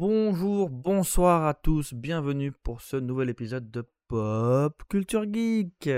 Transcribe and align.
Bonjour, 0.00 0.70
bonsoir 0.70 1.44
à 1.44 1.54
tous, 1.54 1.92
bienvenue 1.92 2.52
pour 2.52 2.82
ce 2.82 2.96
nouvel 2.96 3.30
épisode 3.30 3.68
de 3.72 3.84
Pop 4.06 4.80
Culture 4.88 5.24
Geek. 5.24 5.90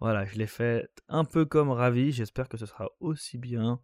Voilà, 0.00 0.24
je 0.24 0.36
l'ai 0.36 0.48
fait 0.48 0.90
un 1.06 1.24
peu 1.24 1.44
comme 1.44 1.70
ravi, 1.70 2.10
j'espère 2.10 2.48
que 2.48 2.56
ce 2.56 2.66
sera 2.66 2.90
aussi 2.98 3.38
bien. 3.38 3.80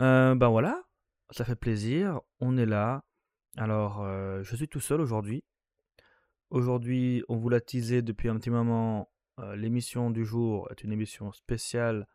Euh, 0.00 0.34
ben 0.34 0.48
voilà, 0.48 0.82
ça 1.30 1.44
fait 1.44 1.54
plaisir, 1.54 2.20
on 2.40 2.56
est 2.56 2.66
là. 2.66 3.04
Alors, 3.56 4.02
euh, 4.02 4.42
je 4.42 4.56
suis 4.56 4.66
tout 4.66 4.80
seul 4.80 5.00
aujourd'hui. 5.00 5.44
Aujourd'hui, 6.50 7.22
on 7.28 7.36
vous 7.36 7.48
l'a 7.48 7.60
teasé 7.60 8.02
depuis 8.02 8.28
un 8.28 8.36
petit 8.36 8.50
moment, 8.50 9.12
euh, 9.38 9.54
l'émission 9.54 10.10
du 10.10 10.24
jour 10.24 10.66
est 10.72 10.82
une 10.82 10.90
émission 10.90 11.30
spéciale 11.30 12.08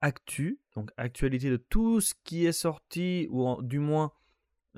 actu, 0.00 0.58
donc 0.74 0.90
actualité 0.96 1.50
de 1.50 1.58
tout 1.58 2.00
ce 2.00 2.14
qui 2.24 2.46
est 2.46 2.52
sorti, 2.52 3.28
ou 3.30 3.60
du 3.60 3.78
moins 3.78 4.10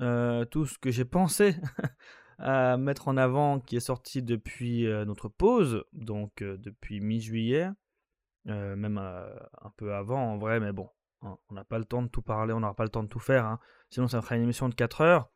euh, 0.01 0.43
tout 0.43 0.65
ce 0.65 0.77
que 0.77 0.91
j'ai 0.91 1.05
pensé 1.05 1.55
à 2.37 2.75
mettre 2.75 3.07
en 3.07 3.15
avant 3.15 3.61
qui 3.61 3.77
est 3.77 3.81
sorti 3.81 4.21
depuis 4.21 4.85
euh, 4.87 5.05
notre 5.05 5.29
pause, 5.29 5.85
donc 5.93 6.41
euh, 6.41 6.57
depuis 6.57 6.99
mi-juillet, 6.99 7.69
même 8.45 8.99
un 8.99 9.69
peu 9.75 9.95
avant 9.95 10.33
en 10.33 10.37
vrai, 10.37 10.59
mais 10.59 10.71
bon, 10.71 10.87
on 11.21 11.53
n'a 11.53 11.63
pas 11.63 11.79
le 11.79 11.85
temps 11.85 12.03
de 12.03 12.09
tout 12.09 12.21
parler, 12.21 12.53
on 12.53 12.59
n'aura 12.59 12.75
pas 12.75 12.83
le 12.83 12.89
temps 12.89 13.01
de 13.01 13.07
tout 13.07 13.19
faire, 13.19 13.45
hein. 13.45 13.59
sinon 13.89 14.07
ça 14.07 14.21
fera 14.21 14.35
une 14.35 14.43
émission 14.43 14.69
de 14.69 14.75
4 14.75 15.01
heures. 15.01 15.31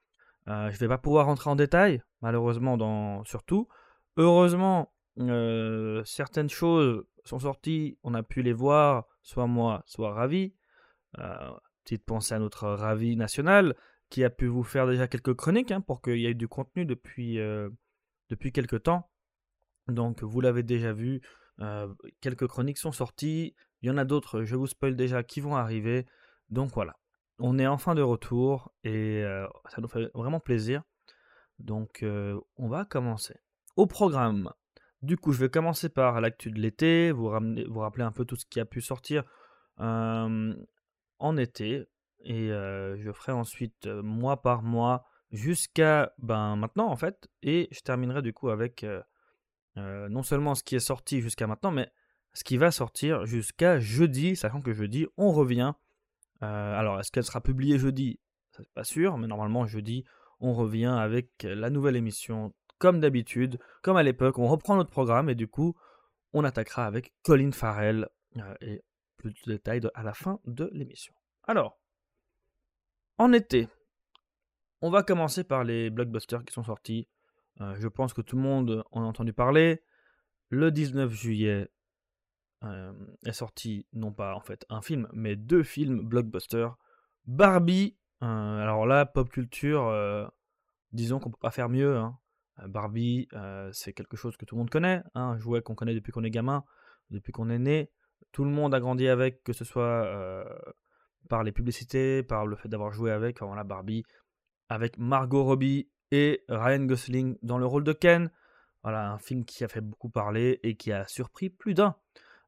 Je 0.45 0.77
vais 0.77 0.87
pas 0.87 0.99
pouvoir 0.99 1.25
rentrer 1.25 1.49
en 1.49 1.55
détail, 1.55 2.03
malheureusement, 2.21 2.77
dans, 2.77 3.23
sur 3.23 3.43
tout. 3.43 3.67
Heureusement, 4.17 4.93
certaines 6.05 6.49
choses 6.49 7.03
sont 7.23 7.39
sorties, 7.39 7.97
on 8.03 8.13
a 8.13 8.21
pu 8.21 8.43
les 8.43 8.53
voir, 8.53 9.07
soit 9.23 9.47
moi, 9.47 9.81
soit 9.87 10.13
Ravi. 10.13 10.53
Petite 11.83 12.05
pensée 12.05 12.35
à 12.35 12.39
notre 12.39 12.67
Ravi 12.67 13.15
national, 13.15 13.75
qui 14.09 14.23
a 14.23 14.29
pu 14.29 14.47
vous 14.47 14.63
faire 14.63 14.87
déjà 14.87 15.07
quelques 15.07 15.35
chroniques, 15.35 15.71
hein, 15.71 15.81
pour 15.81 16.01
qu'il 16.01 16.19
y 16.19 16.25
ait 16.25 16.33
du 16.33 16.47
contenu 16.47 16.85
depuis, 16.85 17.39
euh, 17.39 17.69
quelques 18.53 18.83
temps. 18.83 19.09
Donc, 19.87 20.23
vous 20.23 20.41
l'avez 20.41 20.63
déjà 20.63 20.93
vu, 20.93 21.21
euh, 21.59 21.93
quelques 22.21 22.47
chroniques 22.47 22.77
sont 22.77 22.91
sorties. 22.91 23.55
Il 23.81 23.87
y 23.87 23.91
en 23.91 23.97
a 23.97 24.05
d'autres, 24.05 24.43
je 24.43 24.55
vous 24.55 24.67
spoil 24.67 24.95
déjà, 24.95 25.23
qui 25.23 25.41
vont 25.41 25.55
arriver. 25.55 26.05
Donc 26.49 26.71
voilà, 26.73 26.95
on 27.37 27.59
est 27.59 27.67
enfin 27.67 27.95
de 27.95 28.01
retour 28.01 28.73
et 28.83 29.23
euh, 29.23 29.47
ça 29.69 29.81
nous 29.81 29.87
fait 29.87 30.09
vraiment 30.13 30.39
plaisir. 30.39 30.83
Donc, 31.59 32.03
on 32.03 32.67
va 32.67 32.85
commencer. 32.85 33.35
Au 33.75 33.85
programme. 33.85 34.51
Du 35.01 35.15
coup, 35.17 35.31
je 35.31 35.39
vais 35.39 35.49
commencer 35.49 35.89
par 35.89 36.19
l'actu 36.21 36.51
de 36.51 36.59
l'été, 36.59 37.11
vous, 37.11 37.27
ramener- 37.27 37.65
vous 37.65 37.79
rappeler 37.79 38.03
un 38.03 38.11
peu 38.11 38.25
tout 38.25 38.35
ce 38.35 38.45
qui 38.45 38.59
a 38.59 38.65
pu 38.65 38.81
sortir 38.81 39.23
en 39.77 41.37
été. 41.37 41.85
Et 42.21 42.51
euh, 42.51 42.97
je 42.97 43.11
ferai 43.11 43.31
ensuite 43.31 43.87
euh, 43.87 44.01
mois 44.01 44.41
par 44.41 44.61
mois 44.61 45.05
jusqu'à 45.31 46.13
ben, 46.17 46.55
maintenant 46.55 46.87
en 46.89 46.95
fait. 46.95 47.29
Et 47.43 47.67
je 47.71 47.79
terminerai 47.81 48.21
du 48.21 48.33
coup 48.33 48.49
avec 48.49 48.83
euh, 48.83 50.09
non 50.09 50.23
seulement 50.23 50.55
ce 50.55 50.63
qui 50.63 50.75
est 50.75 50.79
sorti 50.79 51.21
jusqu'à 51.21 51.47
maintenant, 51.47 51.71
mais 51.71 51.89
ce 52.33 52.43
qui 52.43 52.57
va 52.57 52.71
sortir 52.71 53.25
jusqu'à 53.25 53.79
jeudi, 53.79 54.35
sachant 54.35 54.61
que 54.61 54.73
jeudi 54.73 55.07
on 55.17 55.31
revient. 55.31 55.73
Alors 56.41 56.99
est-ce 56.99 57.11
qu'elle 57.11 57.25
sera 57.25 57.41
publiée 57.41 57.77
jeudi? 57.77 58.19
C'est 58.51 58.69
pas 58.73 58.85
sûr, 58.85 59.17
mais 59.17 59.27
normalement 59.27 59.65
jeudi 59.65 60.05
on 60.39 60.53
revient 60.53 60.85
avec 60.85 61.43
la 61.43 61.69
nouvelle 61.69 61.97
émission 61.97 62.53
comme 62.77 63.01
d'habitude, 63.01 63.59
comme 63.81 63.97
à 63.97 64.03
l'époque. 64.03 64.39
On 64.39 64.47
reprend 64.47 64.77
notre 64.77 64.89
programme 64.89 65.29
et 65.29 65.35
du 65.35 65.47
coup 65.47 65.75
on 66.33 66.43
attaquera 66.43 66.85
avec 66.85 67.13
Colin 67.23 67.51
Farrell 67.51 68.07
et 68.61 68.83
plus 69.17 69.33
de 69.45 69.53
détails 69.53 69.81
à 69.93 70.03
la 70.03 70.13
fin 70.13 70.39
de 70.45 70.69
l'émission. 70.73 71.13
Alors, 71.43 71.79
en 73.19 73.33
été, 73.33 73.67
on 74.81 74.89
va 74.89 75.03
commencer 75.03 75.43
par 75.43 75.65
les 75.65 75.89
blockbusters 75.89 76.43
qui 76.45 76.53
sont 76.53 76.63
sortis. 76.63 77.07
Euh, 77.59 77.75
je 77.77 77.87
pense 77.89 78.13
que 78.13 78.21
tout 78.21 78.37
le 78.37 78.41
monde 78.41 78.83
en 78.91 79.03
a 79.03 79.05
entendu 79.05 79.33
parler. 79.33 79.83
Le 80.49 80.71
19 80.71 81.11
juillet 81.11 81.69
euh, 82.63 82.93
est 83.25 83.33
sorti, 83.33 83.85
non 83.91 84.13
pas 84.13 84.33
en 84.33 84.39
fait 84.39 84.65
un 84.69 84.81
film, 84.81 85.09
mais 85.11 85.35
deux 85.35 85.63
films 85.63 86.01
blockbusters. 86.01 86.77
Barbie, 87.25 87.97
euh, 88.23 88.25
alors 88.25 88.85
là, 88.87 89.05
pop 89.05 89.29
culture, 89.29 90.31
disons 90.93 91.19
qu'on 91.19 91.29
peut 91.29 91.37
pas 91.41 91.51
faire 91.51 91.69
mieux. 91.69 91.97
hein. 91.97 92.17
Barbie, 92.67 93.27
c'est 93.73 93.93
quelque 93.93 94.15
chose 94.15 94.37
que 94.37 94.45
tout 94.45 94.55
le 94.55 94.59
monde 94.59 94.69
connaît, 94.69 95.03
hein, 95.13 95.31
un 95.31 95.37
jouet 95.37 95.61
qu'on 95.61 95.75
connaît 95.75 95.93
depuis 95.93 96.13
qu'on 96.13 96.23
est 96.23 96.31
gamin, 96.31 96.63
depuis 97.09 97.33
qu'on 97.33 97.49
est 97.49 97.59
né. 97.59 97.91
Tout 98.31 98.45
le 98.45 98.49
monde 98.49 98.73
a 98.73 98.79
grandi 98.79 99.07
avec, 99.09 99.43
que 99.43 99.53
ce 99.53 99.65
soit 99.65 100.45
par 101.27 101.43
les 101.43 101.51
publicités, 101.51 102.23
par 102.23 102.45
le 102.45 102.55
fait 102.55 102.69
d'avoir 102.69 102.91
joué 102.91 103.11
avec, 103.11 103.37
enfin 103.37 103.47
voilà, 103.47 103.63
Barbie, 103.63 104.03
avec 104.69 104.97
Margot 104.97 105.43
Robbie 105.43 105.89
et 106.11 106.43
Ryan 106.47 106.85
Gosling 106.85 107.37
dans 107.41 107.57
le 107.57 107.65
rôle 107.65 107.83
de 107.83 107.93
Ken. 107.93 108.31
Voilà, 108.83 109.11
un 109.11 109.17
film 109.17 109.43
qui 109.43 109.63
a 109.63 109.67
fait 109.67 109.81
beaucoup 109.81 110.09
parler 110.09 110.59
et 110.63 110.75
qui 110.75 110.91
a 110.91 111.05
surpris 111.07 111.49
plus 111.49 111.73
d'un, 111.73 111.95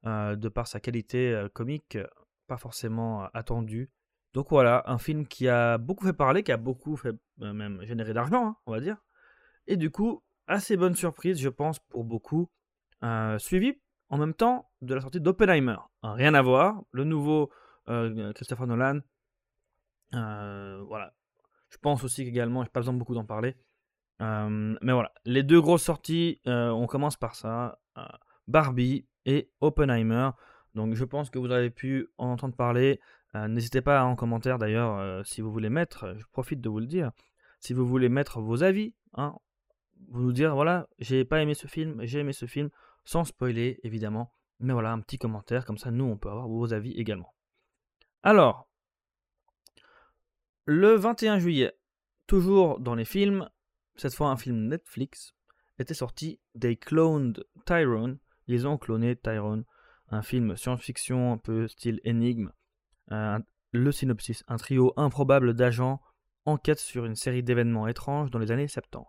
euh, 0.05 0.35
de 0.35 0.47
par 0.49 0.67
sa 0.67 0.79
qualité 0.79 1.33
euh, 1.33 1.49
comique, 1.49 1.97
euh, 1.97 2.07
pas 2.47 2.57
forcément 2.57 3.25
attendue. 3.33 3.89
Donc 4.33 4.49
voilà, 4.49 4.83
un 4.85 4.97
film 4.97 5.27
qui 5.27 5.49
a 5.49 5.77
beaucoup 5.77 6.05
fait 6.05 6.13
parler, 6.13 6.41
qui 6.43 6.53
a 6.53 6.57
beaucoup 6.57 6.95
fait 6.95 7.13
même 7.37 7.81
générer 7.83 8.13
d'argent, 8.13 8.47
hein, 8.47 8.55
on 8.65 8.71
va 8.71 8.79
dire. 8.79 8.95
Et 9.67 9.75
du 9.75 9.91
coup, 9.91 10.23
assez 10.47 10.77
bonne 10.77 10.95
surprise, 10.95 11.37
je 11.39 11.49
pense, 11.49 11.79
pour 11.79 12.05
beaucoup. 12.05 12.49
Suivi 13.39 13.81
en 14.09 14.17
même 14.17 14.35
temps 14.35 14.69
de 14.81 14.93
la 14.93 15.01
sortie 15.01 15.19
d'Oppenheimer. 15.19 15.77
Rien 16.03 16.33
à 16.33 16.41
voir, 16.41 16.83
le 16.91 17.03
nouveau 17.03 17.49
euh, 17.91 18.33
Christopher 18.33 18.67
Nolan. 18.67 18.99
Euh, 20.13 20.83
voilà. 20.87 21.13
Je 21.69 21.77
pense 21.77 22.03
aussi 22.03 22.25
qu'également, 22.25 22.63
j'ai 22.63 22.69
pas 22.69 22.79
besoin 22.79 22.93
beaucoup 22.93 23.13
d'en 23.13 23.25
parler. 23.25 23.55
Euh, 24.21 24.75
mais 24.81 24.93
voilà, 24.93 25.13
les 25.25 25.43
deux 25.43 25.61
grosses 25.61 25.83
sorties, 25.83 26.41
on 26.45 26.85
commence 26.87 27.17
par 27.17 27.35
ça. 27.35 27.79
Barbie 28.47 29.07
et 29.25 29.51
Oppenheimer. 29.61 30.31
Donc 30.75 30.95
je 30.95 31.03
pense 31.05 31.29
que 31.29 31.39
vous 31.39 31.51
avez 31.51 31.69
pu 31.69 32.09
en 32.17 32.29
entendre 32.29 32.55
parler. 32.55 32.99
N'hésitez 33.33 33.81
pas 33.81 34.03
en 34.03 34.15
commentaire 34.15 34.57
d'ailleurs 34.59 35.25
si 35.25 35.41
vous 35.41 35.51
voulez 35.51 35.69
mettre, 35.69 36.13
je 36.17 36.25
profite 36.31 36.59
de 36.59 36.69
vous 36.69 36.79
le 36.79 36.85
dire, 36.85 37.11
si 37.59 37.73
vous 37.73 37.85
voulez 37.85 38.09
mettre 38.09 38.41
vos 38.41 38.63
avis, 38.63 38.93
hein, 39.13 39.35
vous 40.09 40.21
nous 40.21 40.33
dire 40.33 40.53
voilà, 40.53 40.89
j'ai 40.99 41.23
pas 41.23 41.41
aimé 41.41 41.53
ce 41.53 41.67
film, 41.67 42.01
j'ai 42.03 42.19
aimé 42.19 42.33
ce 42.33 42.45
film, 42.45 42.69
sans 43.05 43.23
spoiler 43.23 43.79
évidemment. 43.83 44.33
Mais 44.59 44.73
voilà, 44.73 44.91
un 44.91 44.99
petit 44.99 45.17
commentaire, 45.17 45.65
comme 45.65 45.77
ça 45.77 45.91
nous 45.91 46.05
on 46.05 46.17
peut 46.17 46.29
avoir 46.29 46.47
vos 46.49 46.73
avis 46.73 46.91
également. 46.91 47.33
Alors, 48.23 48.69
le 50.65 50.93
21 50.93 51.39
juillet, 51.39 51.73
toujours 52.27 52.79
dans 52.79 52.93
les 52.93 53.05
films, 53.05 53.49
cette 53.95 54.13
fois 54.13 54.29
un 54.29 54.37
film 54.37 54.67
Netflix, 54.67 55.33
était 55.79 55.95
sorti 55.95 56.39
They 56.59 56.77
Cloned 56.77 57.43
Tyrone. 57.65 58.19
Ils 58.45 58.67
ont 58.67 58.77
cloné 58.77 59.15
Tyrone, 59.15 59.65
un 60.09 60.21
film 60.21 60.55
science-fiction 60.55 61.33
un 61.33 61.37
peu 61.37 61.67
style 61.67 61.99
énigme. 62.03 62.51
Euh, 63.11 63.39
le 63.71 63.91
synopsis, 63.91 64.43
un 64.47 64.57
trio 64.57 64.93
improbable 64.97 65.55
d'agents 65.55 65.99
enquête 66.45 66.79
sur 66.79 67.05
une 67.05 67.15
série 67.15 67.43
d'événements 67.43 67.87
étranges 67.87 68.29
dans 68.29 68.39
les 68.39 68.51
années 68.51 68.67
70. 68.67 69.05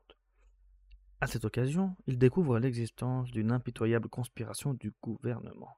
À 1.20 1.26
cette 1.26 1.44
occasion, 1.44 1.96
ils 2.06 2.18
découvrent 2.18 2.58
l'existence 2.58 3.30
d'une 3.30 3.52
impitoyable 3.52 4.08
conspiration 4.08 4.74
du 4.74 4.92
gouvernement. 5.02 5.76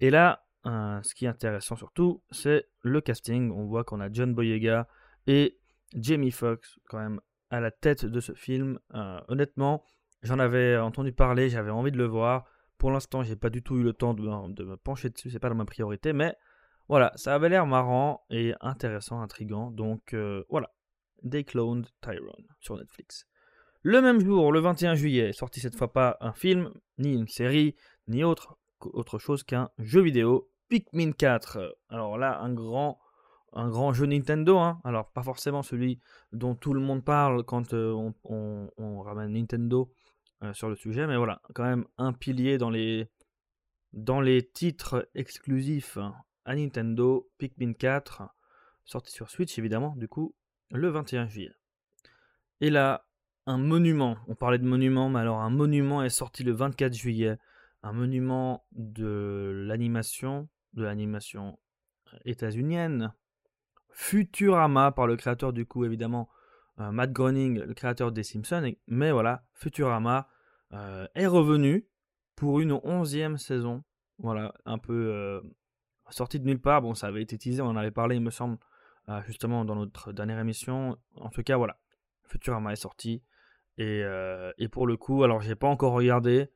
Et 0.00 0.10
là, 0.10 0.46
euh, 0.66 1.00
ce 1.02 1.14
qui 1.14 1.24
est 1.24 1.28
intéressant 1.28 1.76
surtout, 1.76 2.22
c'est 2.30 2.66
le 2.82 3.00
casting. 3.00 3.50
On 3.50 3.64
voit 3.66 3.84
qu'on 3.84 4.00
a 4.00 4.10
John 4.12 4.34
Boyega 4.34 4.86
et 5.26 5.58
Jamie 5.94 6.30
Foxx 6.30 6.78
quand 6.88 6.98
même 6.98 7.20
à 7.50 7.60
la 7.60 7.70
tête 7.70 8.04
de 8.04 8.20
ce 8.20 8.32
film. 8.34 8.78
Euh, 8.94 9.20
honnêtement, 9.28 9.84
j'en 10.22 10.38
avais 10.38 10.76
entendu 10.76 11.12
parler, 11.12 11.48
j'avais 11.48 11.70
envie 11.70 11.90
de 11.92 11.98
le 11.98 12.06
voir. 12.06 12.44
Pour 12.78 12.90
l'instant, 12.90 13.22
j'ai 13.22 13.36
pas 13.36 13.50
du 13.50 13.62
tout 13.62 13.76
eu 13.76 13.82
le 13.82 13.92
temps 13.92 14.14
de, 14.14 14.22
me- 14.22 14.76
pencher 14.76 15.10
dessus, 15.10 15.30
c'est 15.30 15.38
pas 15.38 15.52
ma 15.52 15.64
priorité, 15.64 16.12
mais 16.12 16.34
voilà, 16.88 17.12
ça 17.16 17.34
avait 17.34 17.48
l'air 17.48 17.66
marrant 17.66 18.24
et 18.30 18.54
intéressant, 18.60 19.20
intrigant. 19.20 19.70
Donc 19.70 20.14
euh, 20.14 20.44
voilà, 20.48 20.70
They 21.28 21.44
Cloned 21.44 21.86
Tyrone 22.00 22.46
sur 22.60 22.76
Netflix. 22.76 23.26
Le 23.82 24.00
même 24.02 24.20
jour, 24.20 24.52
le 24.52 24.60
21 24.60 24.94
juillet, 24.94 25.32
sorti 25.32 25.60
cette 25.60 25.74
fois 25.76 25.92
pas 25.92 26.16
un 26.20 26.32
film, 26.32 26.70
ni 26.98 27.14
une 27.14 27.28
série, 27.28 27.76
ni 28.08 28.24
autre, 28.24 28.58
autre 28.86 29.18
chose 29.18 29.42
qu'un 29.42 29.70
jeu 29.78 30.00
vidéo, 30.00 30.50
Pikmin 30.68 31.12
4. 31.12 31.76
Alors 31.88 32.18
là, 32.18 32.40
un 32.40 32.52
grand, 32.52 32.98
un 33.52 33.68
grand 33.68 33.92
jeu 33.92 34.06
Nintendo, 34.06 34.58
hein. 34.58 34.80
alors 34.84 35.10
pas 35.10 35.22
forcément 35.22 35.62
celui 35.62 36.00
dont 36.32 36.54
tout 36.54 36.72
le 36.72 36.80
monde 36.80 37.04
parle 37.04 37.44
quand 37.44 37.74
euh, 37.74 38.12
on, 38.24 39.00
ramène 39.02 39.32
Nintendo 39.32 39.92
euh, 40.42 40.52
sur 40.52 40.68
le 40.68 40.76
sujet, 40.76 41.06
mais 41.06 41.16
voilà, 41.16 41.42
quand 41.54 41.64
même 41.64 41.86
un 41.98 42.12
pilier 42.12 42.58
dans 42.58 42.70
les, 42.70 43.08
dans 43.92 44.20
les 44.20 44.46
titres 44.46 45.08
exclusifs 45.14 45.98
à 46.44 46.54
Nintendo, 46.54 47.28
Pikmin 47.38 47.72
4, 47.72 48.22
sorti 48.84 49.12
sur 49.12 49.30
Switch 49.30 49.58
évidemment, 49.58 49.94
du 49.96 50.08
coup, 50.08 50.34
le 50.70 50.88
21 50.88 51.26
juillet. 51.26 51.52
Et 52.60 52.70
là, 52.70 53.06
un 53.46 53.58
monument, 53.58 54.16
on 54.28 54.34
parlait 54.34 54.58
de 54.58 54.66
monument, 54.66 55.08
mais 55.08 55.20
alors 55.20 55.40
un 55.40 55.50
monument 55.50 56.02
est 56.02 56.10
sorti 56.10 56.44
le 56.44 56.52
24 56.52 56.92
juillet, 56.92 57.38
un 57.82 57.92
monument 57.92 58.66
de 58.72 59.64
l'animation, 59.66 60.48
de 60.74 60.84
l'animation 60.84 61.58
états-unienne, 62.24 63.14
Futurama, 63.92 64.92
par 64.92 65.06
le 65.06 65.16
créateur 65.16 65.52
du 65.52 65.66
coup 65.66 65.84
évidemment 65.84 66.28
Matt 66.78 67.12
Groening, 67.12 67.58
le 67.60 67.74
créateur 67.74 68.12
des 68.12 68.22
Simpsons. 68.22 68.74
mais 68.86 69.12
voilà, 69.12 69.44
Futurama 69.52 70.28
est 71.14 71.26
revenu 71.26 71.86
pour 72.36 72.60
une 72.60 72.72
onzième 72.84 73.36
saison. 73.36 73.84
Voilà, 74.18 74.54
un 74.64 74.78
peu 74.78 75.42
sorti 76.08 76.40
de 76.40 76.46
nulle 76.46 76.60
part. 76.60 76.82
Bon, 76.82 76.94
ça 76.94 77.08
avait 77.08 77.22
été 77.22 77.36
teasé, 77.36 77.60
on 77.60 77.66
en 77.66 77.76
avait 77.76 77.90
parlé, 77.90 78.16
il 78.16 78.22
me 78.22 78.30
semble, 78.30 78.58
justement 79.26 79.64
dans 79.64 79.76
notre 79.76 80.12
dernière 80.12 80.38
émission. 80.38 80.96
En 81.16 81.28
tout 81.28 81.42
cas, 81.42 81.56
voilà, 81.56 81.78
Futurama 82.24 82.72
est 82.72 82.76
sorti. 82.76 83.22
Et, 83.76 84.02
et 84.58 84.68
pour 84.68 84.86
le 84.86 84.96
coup, 84.96 85.22
alors 85.24 85.40
j'ai 85.40 85.56
pas 85.56 85.68
encore 85.68 85.92
regardé. 85.92 86.50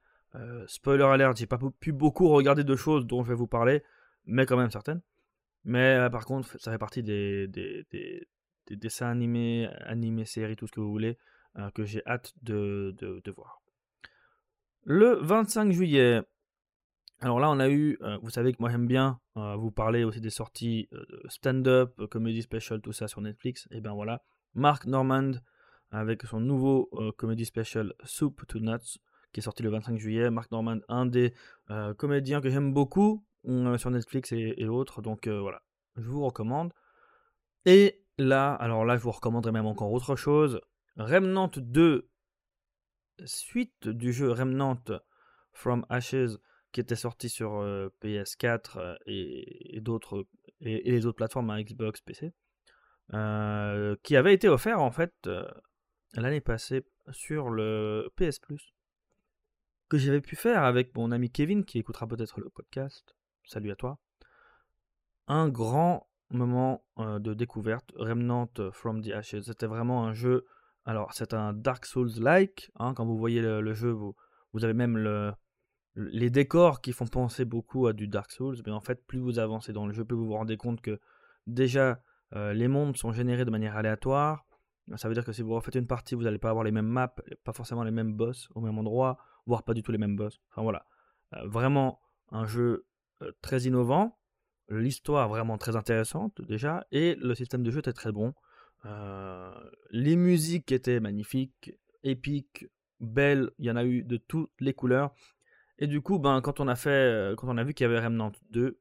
Spoiler 0.67 1.05
alert, 1.05 1.37
j'ai 1.37 1.47
pas 1.47 1.59
pu 1.81 1.93
beaucoup 1.93 2.29
regarder 2.29 2.65
de 2.65 2.77
choses 2.77 3.07
dont 3.07 3.23
je 3.23 3.29
vais 3.29 3.35
vous 3.35 3.47
parler, 3.47 3.83
mais 4.27 4.47
quand 4.47 4.57
même 4.57 4.71
certaines. 4.71 5.03
Mais 5.65 6.09
par 6.11 6.25
contre, 6.25 6.61
ça 6.61 6.73
fait 6.73 6.79
partie 6.79 7.03
des, 7.03 7.49
des, 7.49 7.87
des, 7.91 8.77
dessins 8.77 9.09
animés, 9.09 9.69
animés, 9.87 10.25
séries, 10.25 10.57
tout 10.57 10.67
ce 10.67 10.73
que 10.73 10.81
vous 10.81 10.91
voulez, 10.91 11.19
que 11.75 11.85
j'ai 11.85 12.03
hâte 12.07 12.35
de, 12.43 12.95
voir. 13.35 13.63
Le 14.83 15.15
25 15.23 15.73
juillet, 15.73 16.21
alors 17.21 17.41
là, 17.41 17.51
on 17.51 17.59
a 17.59 17.71
eu, 17.71 17.99
vous 18.23 18.31
savez 18.31 18.53
que 18.53 18.59
moi 18.61 18.71
j'aime 18.71 18.87
bien 18.87 19.21
vous 19.35 19.71
parler 19.71 20.05
aussi 20.05 20.21
des 20.21 20.31
sorties 20.31 20.89
stand-up, 21.29 21.95
comedy 22.11 22.43
special, 22.43 22.81
tout 22.81 22.93
ça 22.93 23.09
sur 23.09 23.21
Netflix. 23.21 23.67
Et 23.71 23.81
ben 23.81 23.95
voilà, 23.95 24.23
Mark 24.55 24.87
Normand 24.87 25.33
avec 25.91 26.23
son 26.25 26.41
nouveau 26.41 26.91
comedy 27.17 27.45
special 27.45 27.95
Soup 28.05 28.45
to 28.47 28.59
Nuts 28.59 28.99
qui 29.35 29.41
est 29.41 29.43
sorti 29.43 29.63
le 29.63 29.69
25 29.69 29.99
juillet. 29.99 30.31
Mark 30.31 30.51
Normand, 30.51 30.79
un 30.89 31.05
des 31.05 31.35
comédiens 31.99 32.41
que 32.41 32.49
j'aime 32.49 32.73
beaucoup 32.73 33.27
sur 33.77 33.91
Netflix 33.91 34.33
et, 34.33 34.67
autres. 34.67 35.03
Donc 35.03 35.29
voilà, 35.29 35.61
je 35.97 36.09
vous 36.09 36.25
recommande. 36.25 36.73
Et 37.67 38.03
là, 38.17 38.55
alors 38.55 38.85
là, 38.85 38.97
je 38.97 39.03
vous 39.03 39.11
recommanderais 39.11 39.53
même 39.53 39.67
encore 39.67 39.93
autre 39.93 40.17
chose. 40.17 40.61
Remnant 40.97 41.51
2, 41.55 42.09
suite 43.25 43.89
du 43.89 44.13
jeu 44.13 44.31
Remnant 44.31 44.83
from 45.53 45.85
Ashes 45.89 46.39
qui 46.73 46.81
était 46.81 46.97
sorti 46.97 47.29
sur 47.29 47.65
PS4 48.03 48.97
et, 49.07 49.81
d'autres 49.81 50.27
et, 50.61 50.91
les 50.91 51.07
autres 51.07 51.17
plateformes 51.17 51.51
à 51.51 51.55
hein, 51.55 51.63
Xbox, 51.63 52.01
PC, 52.01 52.33
qui 53.11 54.17
avait 54.17 54.35
été 54.35 54.49
offert 54.49 54.81
en 54.81 54.91
fait 54.91 55.15
l'année 56.15 56.41
passée 56.41 56.85
sur 57.13 57.51
le 57.51 58.11
PS 58.17 58.39
Plus, 58.39 58.74
que 59.89 59.99
j'avais 59.99 60.21
pu 60.21 60.37
faire 60.37 60.65
avec 60.65 60.95
mon 60.97 61.11
ami 61.13 61.31
Kevin 61.31 61.65
qui 61.65 61.79
écoutera 61.79 62.07
peut-être 62.07 62.41
le 62.41 62.49
podcast. 62.49 63.15
Salut 63.45 63.71
à 63.71 63.77
toi. 63.77 63.99
Un 65.29 65.49
grand 65.49 66.09
moment 66.31 66.85
de 66.99 67.35
découverte, 67.35 67.93
Remnant 67.97 68.51
from 68.73 69.03
the 69.03 69.11
Ashes. 69.11 69.43
C'était 69.43 69.67
vraiment 69.67 70.05
un 70.05 70.13
jeu. 70.13 70.47
Alors, 70.85 71.13
c'est 71.15 71.33
un 71.33 71.53
Dark 71.53 71.87
Souls-like. 71.87 72.71
Hein, 72.77 72.95
quand 72.95 73.07
vous 73.07 73.17
voyez 73.17 73.41
le, 73.41 73.75
jeu, 73.75 73.91
vous, 73.91 74.15
avez 74.65 74.75
même 74.75 74.99
le, 74.99 75.33
les 75.95 76.31
décors 76.31 76.81
qui 76.81 76.93
font 76.93 77.07
penser 77.07 77.45
beaucoup 77.45 77.87
à 77.87 77.93
du 77.93 78.09
Dark 78.09 78.31
Souls, 78.33 78.57
mais 78.67 78.73
en 78.73 78.81
fait, 78.81 79.07
plus 79.07 79.19
vous 79.19 79.39
avancez 79.39 79.73
dans 79.73 79.87
le 79.87 79.93
jeu, 79.93 80.05
plus 80.05 80.17
vous 80.17 80.27
vous 80.27 80.35
rendez 80.35 80.57
compte 80.57 80.81
que 80.81 81.01
déjà 81.47 82.03
euh, 82.35 82.53
les 82.53 82.69
mondes 82.69 82.97
sont 82.97 83.13
générés 83.13 83.45
de 83.45 83.51
manière 83.51 83.77
aléatoire. 83.77 84.47
Ça 84.97 85.09
veut 85.09 85.15
dire 85.15 85.25
que 85.25 85.33
si 85.33 85.43
vous 85.43 85.55
refaites 85.55 85.77
une 85.77 85.87
partie, 85.87 86.15
vous 86.15 86.25
n'allez 86.25 86.39
pas 86.39 86.51
avoir 86.51 86.65
les 86.65 86.73
mêmes 86.73 86.87
maps, 86.87 87.15
pas 87.45 87.53
forcément 87.53 87.85
les 87.85 87.91
mêmes 87.91 88.13
boss 88.13 88.49
au 88.55 88.61
même 88.61 88.77
endroit, 88.79 89.19
voire 89.47 89.63
pas 89.63 89.75
du 89.75 89.83
tout 89.83 89.93
les 89.93 89.99
mêmes 89.99 90.17
boss. 90.17 90.41
Enfin 90.51 90.63
voilà, 90.63 90.87
euh, 91.35 91.47
vraiment 91.47 92.01
un 92.31 92.47
jeu 92.47 92.87
euh, 93.23 93.33
très 93.43 93.63
innovant, 93.63 94.19
l'histoire 94.69 95.29
vraiment 95.29 95.59
très 95.59 95.77
intéressante 95.77 96.41
déjà, 96.43 96.87
et 96.91 97.17
le 97.17 97.35
système 97.35 97.63
de 97.63 97.71
jeu 97.71 97.81
était 97.81 97.93
très 97.93 98.13
bon. 98.13 98.35
les 99.91 100.17
musiques 100.17 100.73
étaient 100.73 101.01
magnifiques, 101.01 101.73
épiques, 102.03 102.67
belles, 103.01 103.51
il 103.59 103.67
y 103.67 103.71
en 103.71 103.77
a 103.77 103.85
eu 103.85 104.03
de 104.03 104.17
toutes 104.17 104.53
les 104.61 104.75
couleurs. 104.75 105.15
Et 105.79 105.87
du 105.87 106.01
coup, 106.01 106.19
ben, 106.19 106.41
quand 106.41 106.61
on 106.61 106.69
a 106.69 106.87
euh, 106.87 107.65
vu 107.65 107.75
qu'il 107.75 107.85
y 107.85 107.91
avait 107.91 108.01
Remnant 108.01 108.33
2, 108.51 108.79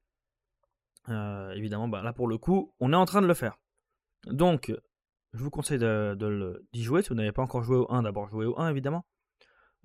euh, 1.10 1.52
évidemment, 1.52 1.88
ben, 1.88 2.02
là 2.04 2.14
pour 2.14 2.28
le 2.28 2.38
coup, 2.38 2.74
on 2.80 2.94
est 2.94 2.96
en 2.96 3.06
train 3.06 3.22
de 3.22 3.28
le 3.28 3.34
faire. 3.34 3.58
Donc, 4.28 4.74
je 5.34 5.44
vous 5.44 5.50
conseille 5.50 5.80
de, 5.80 6.66
d'y 6.72 6.84
jouer. 6.84 7.02
Si 7.02 7.10
vous 7.10 7.16
n'avez 7.16 7.32
pas 7.32 7.42
encore 7.42 7.64
joué 7.64 7.78
au 7.78 7.92
1, 7.92 8.04
d'abord 8.04 8.30
jouez 8.30 8.46
au 8.46 8.60
1 8.60 8.70
évidemment, 8.70 9.06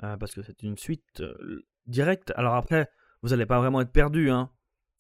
euh, 0.02 0.16
parce 0.16 0.34
que 0.34 0.42
c'est 0.42 0.62
une 0.62 0.76
suite 0.76 1.22
directe. 1.86 2.32
Alors 2.36 2.54
après, 2.54 2.90
vous 3.22 3.30
n'allez 3.30 3.46
pas 3.46 3.58
vraiment 3.58 3.80
être 3.80 3.92
perdu. 3.92 4.30
Hein. 4.30 4.50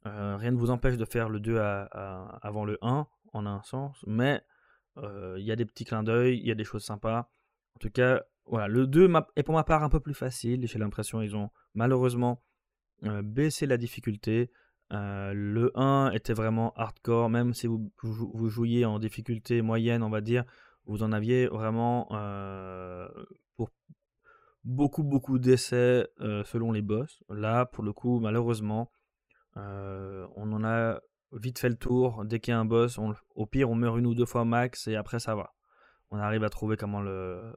rien 0.04 0.50
ne 0.50 0.56
vous 0.56 0.70
empêche 0.70 0.96
de 0.96 1.04
faire 1.04 1.28
le 1.28 1.40
2 1.40 1.58
avant 1.58 2.64
le 2.64 2.78
1, 2.82 3.06
en 3.32 3.46
un 3.46 3.62
sens, 3.62 4.04
mais 4.06 4.42
il 4.96 5.44
y 5.44 5.52
a 5.52 5.56
des 5.56 5.64
petits 5.64 5.84
clins 5.84 6.02
d'œil, 6.02 6.38
il 6.38 6.46
y 6.46 6.50
a 6.50 6.54
des 6.54 6.64
choses 6.64 6.84
sympas. 6.84 7.30
En 7.76 7.78
tout 7.80 7.90
cas, 7.90 8.22
voilà, 8.46 8.66
le 8.66 8.86
2 8.86 9.10
est 9.36 9.42
pour 9.42 9.54
ma 9.54 9.64
part 9.64 9.82
un 9.82 9.88
peu 9.88 10.00
plus 10.00 10.14
facile. 10.14 10.66
J'ai 10.66 10.78
l'impression 10.78 11.20
qu'ils 11.20 11.36
ont 11.36 11.50
malheureusement 11.74 12.42
euh, 13.04 13.22
baissé 13.22 13.66
la 13.66 13.76
difficulté. 13.76 14.50
Euh, 14.92 15.32
le 15.34 15.70
1 15.78 16.12
était 16.12 16.32
vraiment 16.32 16.72
hardcore, 16.74 17.28
même 17.28 17.52
si 17.52 17.66
vous, 17.66 17.92
vous, 18.02 18.48
jouiez 18.48 18.86
en 18.86 18.98
difficulté 18.98 19.60
moyenne, 19.60 20.02
on 20.02 20.08
va 20.08 20.22
dire, 20.22 20.44
vous 20.86 21.02
en 21.02 21.12
aviez 21.12 21.46
vraiment 21.46 22.08
euh, 22.12 23.06
pour 23.56 23.68
beaucoup, 24.68 25.02
beaucoup 25.02 25.38
d'essais 25.38 26.06
selon 26.44 26.70
les 26.70 26.82
boss. 26.82 27.22
Là, 27.28 27.66
pour 27.66 27.82
le 27.82 27.92
coup, 27.92 28.20
malheureusement, 28.20 28.92
on 29.56 30.52
en 30.52 30.62
a 30.64 31.00
vite 31.32 31.58
fait 31.58 31.68
le 31.68 31.76
tour. 31.76 32.24
Dès 32.24 32.40
qu'il 32.40 32.52
y 32.52 32.54
a 32.54 32.60
un 32.60 32.64
boss, 32.64 32.98
au 33.34 33.46
pire, 33.46 33.70
on 33.70 33.74
meurt 33.74 33.98
une 33.98 34.06
ou 34.06 34.14
deux 34.14 34.26
fois 34.26 34.44
max 34.44 34.86
et 34.86 34.96
après, 34.96 35.18
ça 35.18 35.34
va. 35.34 35.54
On 36.10 36.18
arrive 36.18 36.44
à 36.44 36.48
trouver 36.48 36.76
comment 36.76 37.00
le, 37.00 37.54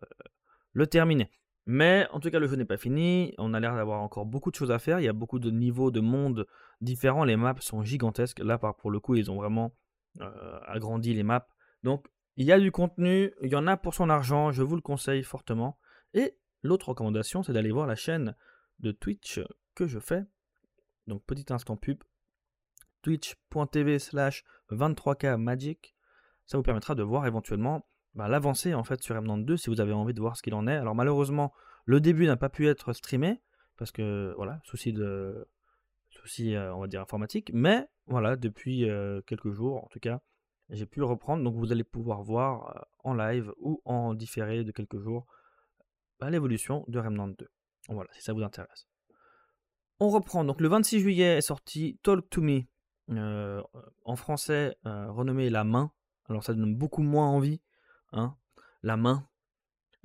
terminer. 0.89 1.29
Mais 1.65 2.07
en 2.11 2.19
tout 2.19 2.31
cas, 2.31 2.39
le 2.39 2.47
jeu 2.47 2.55
n'est 2.55 2.65
pas 2.65 2.77
fini. 2.77 3.33
On 3.37 3.53
a 3.53 3.59
l'air 3.59 3.75
d'avoir 3.75 4.01
encore 4.01 4.25
beaucoup 4.25 4.51
de 4.51 4.55
choses 4.55 4.71
à 4.71 4.79
faire. 4.79 4.99
Il 4.99 5.03
y 5.03 5.09
a 5.09 5.13
beaucoup 5.13 5.39
de 5.39 5.51
niveaux 5.51 5.91
de 5.91 5.99
monde 5.99 6.47
différents. 6.81 7.23
Les 7.23 7.37
maps 7.37 7.55
sont 7.59 7.83
gigantesques. 7.83 8.39
Là, 8.39 8.57
pour 8.57 8.91
le 8.91 8.99
coup, 8.99 9.15
ils 9.15 9.29
ont 9.29 9.35
vraiment 9.35 9.73
euh, 10.19 10.59
agrandi 10.65 11.13
les 11.13 11.23
maps. 11.23 11.47
Donc, 11.83 12.07
il 12.35 12.45
y 12.45 12.51
a 12.51 12.59
du 12.59 12.71
contenu. 12.71 13.31
Il 13.41 13.49
y 13.49 13.55
en 13.55 13.67
a 13.67 13.77
pour 13.77 13.93
son 13.93 14.09
argent. 14.09 14.51
Je 14.51 14.63
vous 14.63 14.75
le 14.75 14.81
conseille 14.81 15.23
fortement. 15.23 15.77
Et 16.13 16.35
l'autre 16.61 16.89
recommandation, 16.89 17.43
c'est 17.43 17.53
d'aller 17.53 17.71
voir 17.71 17.87
la 17.87 17.95
chaîne 17.95 18.35
de 18.79 18.91
Twitch 18.91 19.39
que 19.75 19.87
je 19.87 19.99
fais. 19.99 20.23
Donc, 21.07 21.23
petit 21.25 21.51
instant 21.51 21.77
pub. 21.77 22.03
Twitch.tv 23.01 23.99
slash 23.99 24.43
23K 24.69 25.37
Magic. 25.37 25.95
Ça 26.45 26.57
vous 26.57 26.63
permettra 26.63 26.95
de 26.95 27.03
voir 27.03 27.25
éventuellement 27.25 27.85
bah, 28.13 28.27
l'avancée 28.27 28.73
en 28.73 28.83
fait 28.83 29.01
sur 29.01 29.15
Remnant 29.15 29.37
2 29.37 29.57
si 29.57 29.69
vous 29.69 29.79
avez 29.79 29.93
envie 29.93 30.13
de 30.13 30.19
voir 30.19 30.35
ce 30.37 30.41
qu'il 30.41 30.53
en 30.53 30.67
est. 30.67 30.75
Alors 30.75 30.95
malheureusement, 30.95 31.53
le 31.85 32.01
début 32.01 32.25
n'a 32.25 32.37
pas 32.37 32.49
pu 32.49 32.67
être 32.67 32.93
streamé 32.93 33.41
parce 33.77 33.91
que 33.91 34.33
voilà, 34.35 34.59
souci 34.63 34.93
de 34.93 35.47
souci 36.09 36.55
euh, 36.55 36.73
on 36.75 36.81
va 36.81 36.87
dire 36.87 37.01
informatique, 37.01 37.51
mais 37.53 37.87
voilà, 38.05 38.35
depuis 38.35 38.89
euh, 38.89 39.21
quelques 39.21 39.51
jours 39.51 39.83
en 39.83 39.87
tout 39.87 39.99
cas, 39.99 40.21
j'ai 40.69 40.85
pu 40.85 41.01
reprendre 41.01 41.43
donc 41.43 41.55
vous 41.55 41.71
allez 41.71 41.83
pouvoir 41.83 42.21
voir 42.21 42.75
euh, 42.75 42.81
en 43.03 43.13
live 43.13 43.51
ou 43.59 43.81
en 43.85 44.13
différé 44.13 44.63
de 44.63 44.71
quelques 44.71 44.99
jours 44.99 45.25
l'évolution 46.29 46.85
de 46.87 46.99
Remnant 46.99 47.29
2. 47.29 47.49
Voilà, 47.89 48.09
si 48.13 48.21
ça 48.21 48.33
vous 48.33 48.43
intéresse. 48.43 48.87
On 49.99 50.09
reprend 50.09 50.43
donc 50.43 50.61
le 50.61 50.67
26 50.67 50.99
juillet 50.99 51.37
est 51.37 51.41
sorti 51.41 51.99
Talk 52.03 52.29
to 52.29 52.41
Me 52.41 52.63
en 54.05 54.15
français 54.15 54.75
renommé 54.83 55.49
La 55.49 55.63
main. 55.63 55.91
Alors 56.29 56.43
ça 56.43 56.53
donne 56.53 56.75
beaucoup 56.75 57.03
moins 57.03 57.27
envie 57.27 57.61
Hein, 58.13 58.35
la 58.83 58.97
main. 58.97 59.27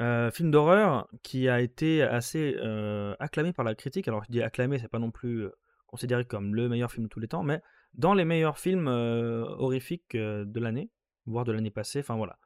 Euh, 0.00 0.30
film 0.30 0.50
d'horreur 0.50 1.08
qui 1.22 1.48
a 1.48 1.60
été 1.60 2.02
assez 2.02 2.56
euh, 2.58 3.16
acclamé 3.18 3.52
par 3.52 3.64
la 3.64 3.74
critique. 3.74 4.08
Alors 4.08 4.24
je 4.24 4.30
dis 4.30 4.42
acclamé, 4.42 4.78
c'est 4.78 4.88
pas 4.88 4.98
non 4.98 5.10
plus 5.10 5.44
euh, 5.44 5.52
considéré 5.86 6.24
comme 6.24 6.54
le 6.54 6.68
meilleur 6.68 6.92
film 6.92 7.04
de 7.04 7.08
tous 7.08 7.20
les 7.20 7.28
temps, 7.28 7.42
mais 7.42 7.62
dans 7.94 8.12
les 8.12 8.26
meilleurs 8.26 8.58
films 8.58 8.88
horrifiques 8.88 10.16
de 10.16 10.60
l'année, 10.60 10.90
voire 11.24 11.46
de 11.46 11.52
l'année 11.52 11.70
passée. 11.70 12.00
Enfin 12.00 12.16
voilà. 12.16 12.38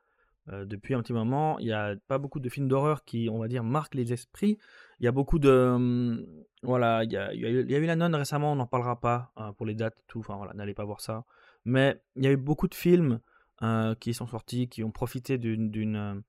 Depuis 0.47 0.95
un 0.95 1.03
petit 1.03 1.13
moment, 1.13 1.59
il 1.59 1.67
n'y 1.67 1.73
a 1.73 1.95
pas 2.09 2.19
beaucoup 2.19 2.41
de 2.41 2.49
films 2.49 2.69
d'horreur 2.69 3.05
qui, 3.05 3.29
on 3.31 3.39
va 3.39 3.47
dire, 3.47 3.63
marquent 3.63 3.95
les 3.95 4.13
esprits. 4.13 4.59
Il 4.99 5.05
y 5.05 5.09
a 5.09 5.13
beaucoup 5.13 5.39
de. 5.39 5.51
Hum, 5.51 6.27
voilà, 6.63 7.05
il 7.05 7.13
y 7.13 7.17
a, 7.17 7.33
eu 7.33 7.87
La 7.87 7.97
Nonne 7.97 8.15
récemment, 8.15 8.53
on 8.53 8.57
n'en 8.57 8.67
parlera 8.67 9.01
pas 9.01 9.33
hein, 9.37 9.53
pour 9.55 9.67
les 9.67 9.75
dates, 9.75 9.97
tout. 10.09 10.21
Enfin 10.21 10.37
voilà, 10.37 10.53
n'allez 10.55 10.75
pas 10.75 10.85
voir 10.85 11.01
ça. 11.01 11.25
Mais 11.65 12.03
il 12.17 12.25
y 12.25 12.27
a 12.27 12.33
eu 12.33 12.37
beaucoup 12.37 12.69
de 12.69 12.75
films 12.75 13.21
euh, 13.63 13.95
qui 13.95 14.15
sont 14.15 14.27
sortis, 14.27 14.69
qui 14.69 14.83
ont 14.83 14.91
profité 14.91 15.39
d'une 15.39 15.97
euh, 15.97 16.21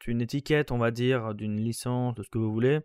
d'une 0.00 0.20
étiquette, 0.20 0.72
on 0.72 0.78
va 0.78 0.90
dire, 0.90 1.34
d'une 1.34 1.56
licence, 1.56 2.14
de 2.14 2.22
ce 2.22 2.30
que 2.30 2.38
vous 2.38 2.52
voulez, 2.52 2.80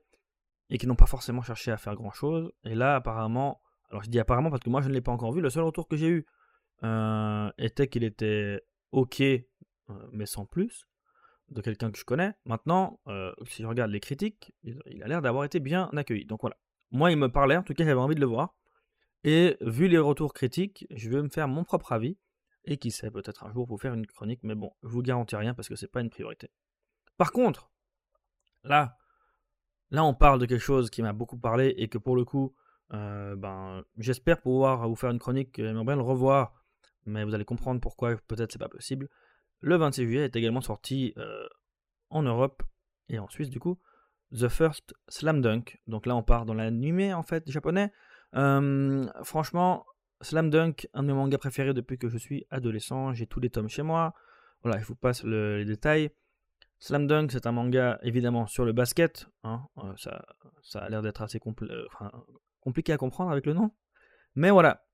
et 0.70 0.78
qui 0.78 0.88
n'ont 0.88 0.96
pas 0.96 1.06
forcément 1.06 1.42
cherché 1.42 1.72
à 1.72 1.78
faire 1.78 1.96
grand 1.96 2.12
chose. 2.12 2.52
Et 2.66 2.76
là, 2.76 2.96
apparemment, 2.96 3.62
alors 3.90 4.04
je 4.04 4.10
dis 4.10 4.20
apparemment 4.20 4.50
parce 4.50 4.62
que 4.62 4.70
moi 4.70 4.82
je 4.82 4.90
ne 4.90 4.94
l'ai 4.94 5.02
pas 5.02 5.12
encore 5.12 5.32
vu, 5.32 5.42
le 5.42 5.50
seul 5.50 5.64
retour 5.64 5.88
que 5.88 5.96
j'ai 5.96 6.08
eu 6.08 6.26
euh, 6.84 7.50
était 7.58 7.88
qu'il 7.88 8.04
était 8.04 8.62
ok, 8.92 9.24
mais 10.12 10.26
sans 10.26 10.46
plus, 10.46 10.88
de 11.50 11.62
quelqu'un 11.62 11.92
que 11.92 11.98
je 11.98 12.06
connais. 12.06 12.34
Maintenant, 12.46 13.00
si 13.46 13.62
je 13.62 13.68
regarde 13.68 13.92
les 13.92 14.00
critiques, 14.00 14.54
il 14.64 15.04
a 15.04 15.08
l'air 15.08 15.22
d'avoir 15.22 15.44
été 15.44 15.60
bien 15.60 15.90
accueilli. 15.96 16.26
Donc 16.26 16.42
voilà. 16.42 16.58
Moi, 16.92 17.12
il 17.12 17.18
me 17.18 17.30
parlait, 17.30 17.58
en 17.58 17.64
tout 17.64 17.74
cas, 17.74 17.84
j'avais 17.84 18.00
envie 18.00 18.16
de 18.16 18.20
le 18.20 18.26
voir. 18.26 18.56
Et 19.24 19.58
vu 19.62 19.88
les 19.88 19.98
retours 19.98 20.34
critiques, 20.34 20.86
je 20.92 21.10
vais 21.10 21.22
me 21.22 21.30
faire 21.30 21.48
mon 21.48 21.64
propre 21.64 21.92
avis. 21.92 22.18
Et 22.66 22.78
qui 22.78 22.92
sait, 22.92 23.12
peut-être 23.12 23.44
un 23.44 23.52
jour 23.52 23.68
vous 23.68 23.78
faire 23.78 23.94
une 23.94 24.08
chronique, 24.08 24.40
mais 24.44 24.56
bon, 24.56 24.72
je 24.84 24.90
vous 24.90 25.02
garantis 25.02 25.36
rien 25.36 25.54
parce 25.54 25.68
que 25.70 25.76
c'est 25.76 25.88
pas 25.88 26.02
une 26.02 26.10
priorité. 26.10 26.50
Par 27.18 27.32
contre, 27.32 27.70
là, 28.64 28.98
là 29.92 30.04
on 30.04 30.16
parle 30.16 30.40
de 30.40 30.46
quelque 30.46 30.62
chose 30.62 30.90
qui 30.90 31.04
m'a 31.04 31.14
beaucoup 31.14 31.38
parlé 31.38 31.76
et 31.78 31.88
que 31.90 32.00
pour 32.00 32.16
le 32.16 32.26
coup, 32.26 32.56
euh, 32.94 33.36
ben, 33.36 33.84
j'espère 33.98 34.42
pouvoir 34.42 34.88
vous 34.88 34.96
faire 34.96 35.12
une 35.12 35.20
chronique, 35.20 35.56
j'aimerais 35.56 35.86
bien 35.86 35.96
le 35.96 36.02
revoir, 36.02 36.54
mais 37.06 37.24
vous 37.24 37.36
allez 37.36 37.46
comprendre 37.46 37.80
pourquoi 37.80 38.16
peut-être 38.28 38.52
c'est 38.52 38.60
pas 38.60 38.70
possible. 38.70 39.10
Le 39.66 39.78
26 39.78 40.04
juillet 40.04 40.26
est 40.26 40.36
également 40.36 40.62
sorti 40.62 41.16
euh, 41.18 41.48
en 42.12 42.22
Europe 42.22 42.62
et 43.10 43.18
en 43.18 43.28
Suisse 43.30 43.50
du 43.50 43.60
coup, 43.60 43.80
The 44.32 44.48
First 44.48 44.94
Slam 45.08 45.42
Dunk. 45.42 45.82
Donc 45.88 46.06
là 46.06 46.16
on 46.16 46.22
part 46.22 46.46
dans 46.46 46.54
l'animé 46.54 47.16
en 47.16 47.24
fait 47.24 47.50
japonais. 47.50 47.92
Euh, 48.36 49.08
franchement, 49.24 49.88
Slam 50.22 50.52
Dunk, 50.52 50.88
un 50.94 51.02
de 51.02 51.08
mes 51.08 51.14
mangas 51.14 51.40
préférés 51.40 51.74
depuis 51.74 51.98
que 51.98 52.10
je 52.10 52.18
suis 52.20 52.46
adolescent. 52.52 53.16
J'ai 53.16 53.26
tous 53.26 53.40
les 53.40 53.50
tomes 53.50 53.68
chez 53.68 53.82
moi. 53.82 54.14
Voilà, 54.62 54.80
je 54.80 54.86
vous 54.86 54.94
passe 54.94 55.24
les 55.24 55.66
détails. 55.66 56.12
Slam 56.78 57.08
Dunk, 57.08 57.32
c'est 57.32 57.48
un 57.48 57.52
manga 57.52 57.98
évidemment 58.04 58.46
sur 58.46 58.66
le 58.66 58.72
basket. 58.72 59.28
Hein. 59.44 59.66
ça, 59.98 60.28
ça, 60.62 60.82
a 60.82 60.90
l'air 60.90 61.02
d'être 61.02 61.24
assez 61.24 61.40
compl 61.40 61.68
compliqué 62.60 62.94
à 62.94 62.98
comprendre 62.98 63.32
avec 63.32 63.48
le 63.48 63.54
nom. 63.54 63.72
Mais 64.36 64.52
voilà, 64.52 64.86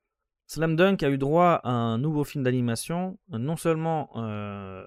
Slam 0.52 0.76
Dunk 0.76 1.02
a 1.02 1.10
eu 1.10 1.18
droit 1.18 1.62
à 1.64 1.72
un 1.72 1.98
nouveau 1.98 2.26
film 2.26 2.44
d'animation, 2.44 3.18
non 3.30 3.56
seulement 3.56 4.10
euh, 4.18 4.86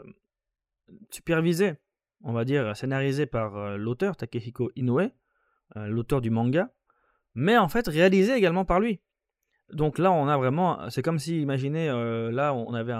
supervisé, 1.09 1.77
on 2.23 2.35
va 2.35 2.45
dire 2.45 2.77
scénarisé 2.77 3.25
par 3.25 3.57
euh, 3.57 3.79
l'auteur 3.79 4.15
Takehiko 4.15 4.71
Inoue, 4.77 4.99
euh, 5.01 5.87
l'auteur 5.87 6.21
du 6.21 6.29
manga, 6.29 6.71
mais 7.35 7.57
en 7.57 7.69
fait 7.69 7.89
réalisé 7.89 8.35
également 8.35 8.67
par 8.67 8.79
lui. 8.79 9.01
Donc 9.73 9.97
là, 9.99 10.13
on 10.13 10.29
a 10.29 10.37
vraiment, 10.37 10.91
c'est 10.91 11.01
comme 11.01 11.19
si, 11.19 11.41
imaginez, 11.41 11.89
là, 11.89 12.53
on 12.53 12.75
avait 12.75 12.93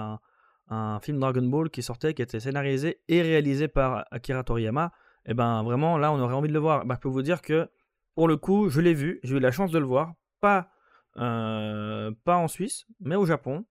un, 0.67 0.99
film 1.01 1.19
Dragon 1.19 1.43
Ball 1.43 1.69
qui 1.69 1.83
sortait, 1.83 2.15
qui 2.15 2.23
était 2.23 2.39
scénarisé 2.39 2.99
et 3.07 3.21
réalisé 3.21 3.67
par 3.67 4.07
Akira 4.09 4.43
Toriyama. 4.43 4.91
Et 5.27 5.31
eh 5.31 5.33
ben 5.35 5.61
vraiment, 5.61 5.99
là, 5.99 6.11
on 6.11 6.19
aurait 6.19 6.33
envie 6.33 6.49
de 6.49 6.53
le 6.53 6.59
voir. 6.59 6.83
Bah, 6.87 6.95
je 6.95 7.01
peux 7.01 7.09
vous 7.09 7.21
dire 7.21 7.43
que 7.43 7.69
pour 8.15 8.27
le 8.27 8.37
coup, 8.37 8.69
je 8.69 8.81
l'ai 8.81 8.95
vu, 8.95 9.19
j'ai 9.21 9.35
eu 9.35 9.39
la 9.39 9.51
chance 9.51 9.69
de 9.69 9.77
le 9.77 9.85
voir, 9.85 10.13
pas, 10.41 10.71
euh, 11.17 12.11
pas 12.23 12.37
en 12.37 12.47
Suisse, 12.47 12.85
mais 12.99 13.15
au 13.15 13.25
Japon. 13.25 13.65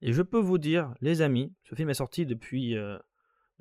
Et 0.00 0.12
je 0.12 0.22
peux 0.22 0.38
vous 0.40 0.58
dire, 0.58 0.94
les 1.00 1.22
amis, 1.22 1.52
ce 1.64 1.74
film 1.74 1.90
est 1.90 1.94
sorti 1.94 2.26
depuis, 2.26 2.76
euh, 2.76 2.98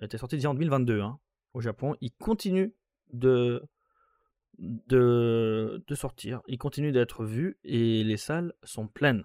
était 0.02 0.18
sorti 0.18 0.36
déjà 0.36 0.50
en 0.50 0.54
2022 0.54 1.02
hein, 1.02 1.20
au 1.54 1.62
Japon. 1.62 1.96
Il 2.02 2.12
continue 2.12 2.76
de, 3.12 3.64
de, 4.60 5.84
de 5.86 5.96
sortir, 5.96 6.42
il 6.48 6.58
continue 6.58 6.92
d'être 6.92 7.26
vu 7.26 7.58
et 7.64 8.04
les 8.04 8.18
salles 8.18 8.54
sont 8.64 8.88
pleines. 8.88 9.24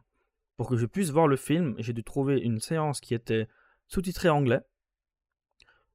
Pour 0.56 0.68
que 0.68 0.76
je 0.76 0.86
puisse 0.86 1.10
voir 1.10 1.26
le 1.26 1.36
film, 1.36 1.74
j'ai 1.78 1.92
dû 1.92 2.04
trouver 2.04 2.38
une 2.38 2.60
séance 2.60 3.00
qui 3.00 3.14
était 3.14 3.48
sous-titrée 3.88 4.28
anglais. 4.28 4.60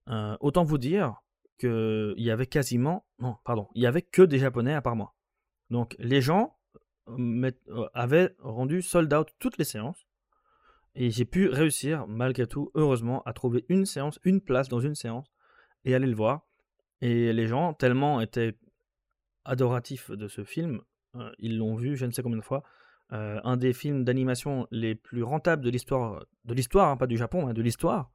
Euh, 0.10 0.38
autant 0.40 0.64
vous 0.64 0.78
dire 0.78 1.22
qu'il 1.60 2.16
y 2.18 2.32
avait 2.32 2.48
quasiment, 2.48 3.06
non, 3.20 3.38
pardon, 3.44 3.68
il 3.74 3.82
y 3.82 3.88
avait 3.88 4.02
que 4.02 4.22
des 4.22 4.40
Japonais 4.40 4.74
à 4.74 4.82
part 4.82 4.96
moi. 4.96 5.16
Donc 5.70 5.96
les 6.00 6.22
gens 6.22 6.57
euh, 7.10 7.52
euh, 7.70 7.88
avaient 7.94 8.36
rendu 8.40 8.82
sold 8.82 9.14
out 9.14 9.30
toutes 9.40 9.58
les 9.58 9.64
séances. 9.64 10.08
Et 10.96 11.12
j'ai 11.12 11.26
pu 11.26 11.50
réussir, 11.50 12.08
malgré 12.08 12.48
tout, 12.48 12.72
heureusement, 12.74 13.22
à 13.24 13.34
trouver 13.34 13.66
une 13.70 13.86
séance, 13.86 14.20
une 14.24 14.42
place 14.42 14.68
dans 14.68 14.80
une 14.80 14.96
séance, 14.96 15.32
et 15.86 15.94
aller 15.94 16.08
le 16.08 16.16
voir. 16.16 16.48
Et 17.02 17.34
les 17.34 17.48
gens, 17.48 17.74
tellement 17.74 18.20
étaient 18.20 18.58
adoratifs 19.46 20.10
de 20.10 20.28
ce 20.28 20.44
film, 20.44 20.82
euh, 21.16 21.32
ils 21.38 21.58
l'ont 21.58 21.76
vu 21.76 21.96
je 21.96 22.06
ne 22.06 22.12
sais 22.12 22.24
combien 22.24 22.40
de 22.40 22.44
fois. 22.44 22.64
un 23.10 23.56
des 23.56 23.72
films 23.74 24.04
d'animation 24.04 24.68
les 24.72 24.96
plus 24.96 25.24
rentables 25.24 25.64
de 25.64 25.70
l'histoire, 25.70 26.26
de 26.44 26.54
l'histoire, 26.54 26.90
hein, 26.90 26.98
pas 26.98 27.08
du 27.08 27.18
Japon, 27.18 27.46
mais 27.46 27.54
de 27.54 27.62
l'histoire. 27.62 28.12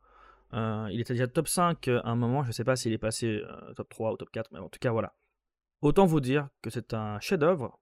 Euh, 0.55 0.89
il 0.93 1.01
était 1.01 1.15
déjà 1.15 1.27
top 1.27 1.49
5 1.49 1.89
à 1.89 2.03
un 2.05 2.17
moment, 2.17 2.43
je 2.43 2.49
ne 2.49 2.53
sais 2.53 2.65
pas 2.65 2.77
s'il 2.77 2.93
est 2.93 2.99
passé 2.99 3.43
euh, 3.43 3.73
top 3.75 3.89
3 3.89 4.13
ou 4.13 4.17
top 4.17 4.31
4, 4.31 4.51
mais 4.53 4.59
en 4.59 4.69
tout 4.69 4.79
cas 4.79 4.91
voilà. 4.91 5.15
Autant 5.81 6.05
vous 6.05 6.21
dire 6.21 6.49
que 6.61 6.71
c'est 6.71 6.95
un 6.95 7.19
chef-d'œuvre 7.21 7.81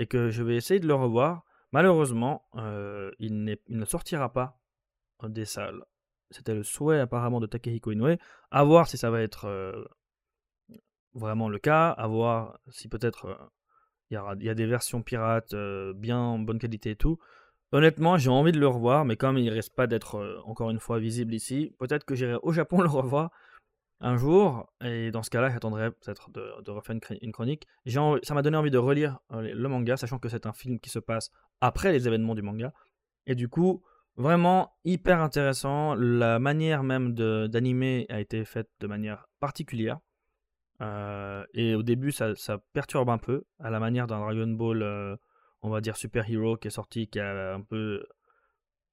et 0.00 0.06
que 0.06 0.30
je 0.30 0.42
vais 0.42 0.56
essayer 0.56 0.80
de 0.80 0.88
le 0.88 0.94
revoir. 0.94 1.44
Malheureusement, 1.70 2.48
euh, 2.56 3.12
il, 3.20 3.44
ne 3.44 3.84
sortira 3.84 4.32
pas 4.32 4.58
des 5.22 5.44
salles. 5.44 5.84
C'était 6.30 6.54
le 6.54 6.64
souhait 6.64 6.98
apparemment 6.98 7.38
de 7.38 7.46
Takehiko 7.46 7.92
Inoue. 7.92 8.16
À 8.50 8.64
voir 8.64 8.88
si 8.88 8.98
ça 8.98 9.10
va 9.10 9.20
être 9.20 9.46
vraiment 11.14 11.48
le 11.48 11.58
cas. 11.58 11.90
À 11.90 12.08
voir 12.08 12.58
si 12.70 12.88
peut-être 12.88 13.52
il 14.10 14.20
y, 14.40 14.48
a 14.48 14.54
des 14.54 14.66
versions 14.66 15.02
pirates 15.02 15.54
bien 15.94 16.18
en 16.18 16.40
bonne 16.40 16.58
qualité 16.58 16.90
et 16.90 16.96
tout. 16.96 17.20
Honnêtement, 17.72 18.18
j'ai 18.18 18.30
envie 18.30 18.50
de 18.50 18.58
le 18.58 18.66
revoir, 18.66 19.04
mais 19.04 19.16
comme 19.16 19.38
il 19.38 19.44
ne 19.44 19.52
reste 19.52 19.74
pas 19.74 19.86
d'être 19.86 20.16
euh, 20.16 20.40
encore 20.44 20.70
une 20.70 20.80
fois 20.80 20.98
visible 20.98 21.32
ici, 21.34 21.72
peut-être 21.78 22.04
que 22.04 22.16
j'irai 22.16 22.36
au 22.42 22.52
Japon 22.52 22.80
le 22.82 22.88
revoir 22.88 23.30
un 24.00 24.16
jour, 24.16 24.72
et 24.82 25.10
dans 25.10 25.22
ce 25.22 25.30
cas-là, 25.30 25.50
j'attendrai 25.50 25.90
peut-être 25.90 26.30
de, 26.30 26.70
refaire 26.70 26.96
une, 27.20 27.32
chronique. 27.32 27.66
ça 27.86 28.34
m'a 28.34 28.42
donné 28.42 28.56
envie 28.56 28.70
de 28.70 28.78
relire 28.78 29.18
euh, 29.32 29.52
le 29.54 29.68
manga, 29.68 29.96
sachant 29.96 30.18
que 30.18 30.28
c'est 30.28 30.46
un 30.46 30.52
film 30.52 30.80
qui 30.80 30.90
se 30.90 30.98
passe 30.98 31.30
après 31.60 31.92
les 31.92 32.06
événements 32.06 32.34
du 32.34 32.42
manga. 32.42 32.72
Et 33.26 33.34
du 33.34 33.48
coup, 33.48 33.82
vraiment 34.16 34.72
hyper 34.84 35.20
intéressant. 35.20 35.94
La 35.94 36.38
manière 36.38 36.82
même 36.82 37.14
d'animer 37.14 38.06
a 38.08 38.20
été 38.20 38.44
faite 38.44 38.70
de 38.80 38.86
manière 38.86 39.26
particulière. 39.38 39.98
Euh, 40.80 41.44
et 41.52 41.74
au 41.74 41.82
début, 41.82 42.10
ça, 42.10 42.34
perturbe 42.72 43.10
un 43.10 43.18
peu, 43.18 43.44
à 43.58 43.68
la 43.70 43.80
manière 43.80 44.06
d'un 44.06 44.18
Dragon 44.18 44.48
Ball 44.48 45.18
on 45.62 45.70
va 45.70 45.80
dire 45.80 45.96
super 45.96 46.28
hero 46.28 46.56
qui 46.56 46.68
est 46.68 46.70
sorti, 46.70 47.08
qui 47.08 47.20
a 47.20 47.54
un 47.54 47.60
peu, 47.60 48.04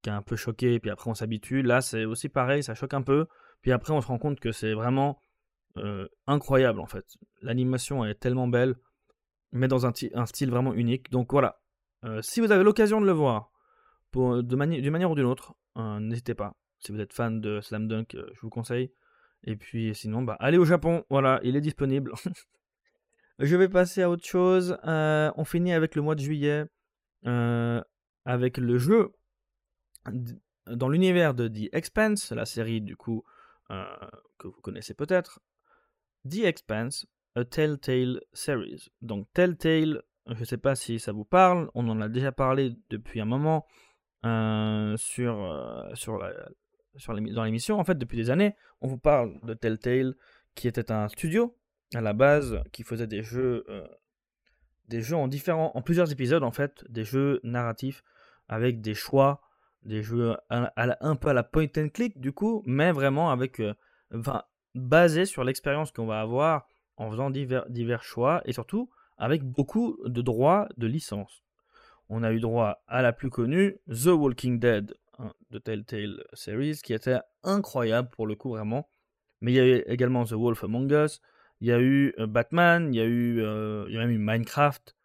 qui 0.01 0.09
a 0.09 0.15
un 0.15 0.21
peu 0.21 0.35
choqué, 0.35 0.79
puis 0.79 0.91
après 0.91 1.09
on 1.09 1.13
s'habitue. 1.13 1.61
Là, 1.61 1.81
c'est 1.81 2.05
aussi 2.05 2.29
pareil, 2.29 2.63
ça 2.63 2.75
choque 2.75 2.93
un 2.93 3.01
peu, 3.01 3.27
puis 3.61 3.71
après 3.71 3.93
on 3.93 4.01
se 4.01 4.07
rend 4.07 4.17
compte 4.17 4.39
que 4.39 4.51
c'est 4.51 4.73
vraiment 4.73 5.19
euh, 5.77 6.07
incroyable 6.25 6.79
en 6.79 6.85
fait. 6.85 7.05
L'animation 7.41 8.05
est 8.05 8.15
tellement 8.15 8.47
belle, 8.47 8.75
mais 9.51 9.67
dans 9.67 9.85
un, 9.85 9.93
style 9.93 10.49
vraiment 10.49 10.73
unique. 10.73 11.11
Donc 11.11 11.31
voilà, 11.31 11.59
euh, 12.05 12.21
si 12.21 12.39
vous 12.41 12.51
avez 12.51 12.63
l'occasion 12.63 13.01
de 13.01 13.05
le 13.05 13.11
voir, 13.11 13.51
d'une 14.13 14.55
manière 14.55 15.11
ou 15.11 15.15
d'une 15.15 15.25
autre, 15.25 15.55
euh, 15.77 15.99
n'hésitez 15.99 16.33
pas. 16.33 16.55
Si 16.79 16.91
vous 16.91 16.99
êtes 16.99 17.13
fan 17.13 17.41
de 17.41 17.61
Slam 17.61 17.87
Dunk, 17.87 18.15
je 18.15 18.39
vous 18.41 18.49
conseille. 18.49 18.91
Et 19.43 19.55
puis 19.55 19.93
sinon, 19.93 20.23
bah, 20.23 20.35
allez 20.39 20.57
au 20.57 20.65
Japon, 20.65 21.03
voilà, 21.09 21.39
il 21.43 21.55
est 21.55 21.61
disponible. 21.61 22.13
Je 23.39 23.55
vais 23.55 23.69
passer 23.69 24.01
à 24.01 24.09
autre 24.09 24.25
chose. 24.25 24.79
On 24.83 25.43
finit 25.45 25.71
avec 25.71 25.93
le 25.93 26.01
mois 26.01 26.15
de 26.15 26.21
juillet, 26.21 26.65
avec 27.23 28.57
le 28.57 28.77
jeu 28.79 29.11
dans 30.65 30.89
l'univers 30.89 31.35
de 31.35 31.47
The 31.47 31.71
Expanse, 31.71 32.31
la 32.31 32.45
série 32.45 32.81
du 32.81 32.95
coup 32.95 33.23
que 33.69 34.47
vous 34.47 34.61
connaissez 34.61 34.93
peut-être. 34.93 35.39
The 36.29 36.43
Expanse, 36.45 37.05
a 37.35 37.45
Telltale 37.45 38.21
Series. 38.33 38.89
Donc 39.01 39.27
Telltale, 39.33 40.01
je 40.27 40.39
ne 40.39 40.45
sais 40.45 40.57
pas 40.57 40.75
si 40.75 40.99
ça 40.99 41.11
vous 41.11 41.25
parle, 41.25 41.69
on 41.73 41.87
en 41.89 42.01
a 42.01 42.09
déjà 42.09 42.31
parlé 42.31 42.75
depuis 42.89 43.21
un 43.21 43.25
moment 43.25 43.65
sur, 44.23 45.89
sur, 45.93 46.17
la, 46.17 46.49
sur 46.95 47.13
dans 47.13 47.43
l'émission, 47.43 47.79
en 47.79 47.83
fait 47.83 47.97
depuis 47.97 48.17
des 48.17 48.29
années. 48.29 48.55
On 48.81 48.87
vous 48.87 48.97
parle 48.97 49.39
de 49.43 49.53
Telltale 49.53 50.15
qui 50.55 50.67
était 50.67 50.91
un 50.91 51.07
studio 51.07 51.55
à 51.93 52.01
la 52.01 52.13
base 52.13 52.61
qui 52.71 52.83
faisait 52.83 53.07
des 53.07 53.23
jeux, 53.23 53.63
euh, 53.69 53.87
des 54.87 55.01
jeux 55.01 55.15
en 55.15 55.27
différents, 55.27 55.71
en 55.73 55.81
plusieurs 55.81 56.11
épisodes 56.11 56.43
en 56.43 56.51
fait, 56.51 56.83
des 56.89 57.03
jeux 57.03 57.39
narratifs 57.43 58.03
avec 58.49 58.81
des 58.81 58.93
choix, 58.93 59.41
des 59.87 60.03
jeux 60.03 60.35
un 60.49 61.15
peu 61.15 61.29
à 61.29 61.33
la 61.33 61.43
point 61.43 61.67
and 61.77 61.89
click 61.93 62.19
du 62.19 62.33
coup, 62.33 62.61
mais 62.65 62.91
vraiment 62.91 63.31
avec, 63.31 63.59
euh, 63.61 63.73
basé 64.75 65.25
sur 65.25 65.43
l'expérience 65.43 65.91
qu'on 65.91 66.05
va 66.05 66.19
avoir 66.19 66.67
en 66.97 67.09
faisant 67.09 67.29
divers, 67.29 68.03
choix 68.03 68.41
et 68.45 68.53
surtout 68.53 68.89
avec 69.17 69.43
beaucoup 69.43 69.97
de 70.05 70.21
droits 70.21 70.67
de 70.77 70.87
licence. 70.87 71.43
On 72.09 72.23
a 72.23 72.31
eu 72.31 72.39
droit 72.39 72.83
à 72.87 73.01
la 73.01 73.13
plus 73.13 73.29
connue, 73.29 73.77
The 73.89 74.07
Walking 74.07 74.59
Dead 74.59 74.93
hein, 75.19 75.33
de 75.51 75.59
Telltale 75.59 76.23
Series, 76.33 76.79
qui 76.83 76.93
était 76.93 77.19
incroyable 77.43 78.09
pour 78.09 78.27
le 78.27 78.35
coup 78.35 78.49
vraiment. 78.49 78.89
Mais 79.41 79.53
il 79.53 79.55
y 79.55 79.59
a 79.59 79.65
eu 79.65 79.83
également 79.87 80.25
The 80.25 80.33
Wolf 80.33 80.63
Among 80.63 80.91
Us, 80.91 81.21
il 81.61 81.67
y 81.67 81.71
a 81.71 81.79
eu 81.79 82.13
euh, 82.19 82.27
Batman, 82.27 82.93
il 82.93 82.97
y 82.97 83.01
a 83.01 83.05
eu, 83.05 83.41
euh, 83.41 83.87
même 83.89 84.17
Minecraft. 84.17 84.95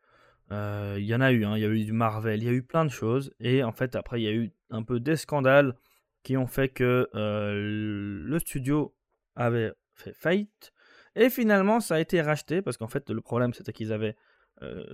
Il 0.51 1.05
y 1.05 1.15
en 1.15 1.23
a 1.23 1.33
eu, 1.33 1.47
hein, 1.47 1.57
il 1.57 1.63
y 1.63 1.65
a 1.65 1.69
eu 1.69 1.83
du 1.83 1.93
Marvel, 1.93 2.43
il 2.43 2.45
y 2.45 2.49
a 2.49 2.53
eu 2.53 2.63
plein 2.63 2.85
de 2.85 2.91
choses. 2.91 3.33
Et 3.41 3.63
en 3.63 3.73
fait, 3.73 3.97
après, 3.97 4.21
il 4.21 4.25
y 4.25 4.29
a 4.29 4.33
eu 4.33 4.53
un 4.73 4.83
peu 4.83 5.01
des 5.01 5.17
scandales 5.17 5.77
qui 6.23 6.37
ont 6.37 6.47
fait 6.47 6.69
que 6.69 7.09
le 7.15 8.39
studio 8.39 8.95
avait 9.37 9.73
fait 9.95 10.13
faillite. 10.13 10.73
Et 11.15 11.31
finalement, 11.31 11.81
ça 11.81 11.97
a 11.97 12.01
été 12.01 12.21
racheté 12.23 12.63
parce 12.63 12.77
qu'en 12.77 12.89
fait, 12.89 13.11
le 13.11 13.21
problème, 13.21 13.53
c'était 13.53 13.73
qu'ils 13.73 13.93
avaient 13.93 14.17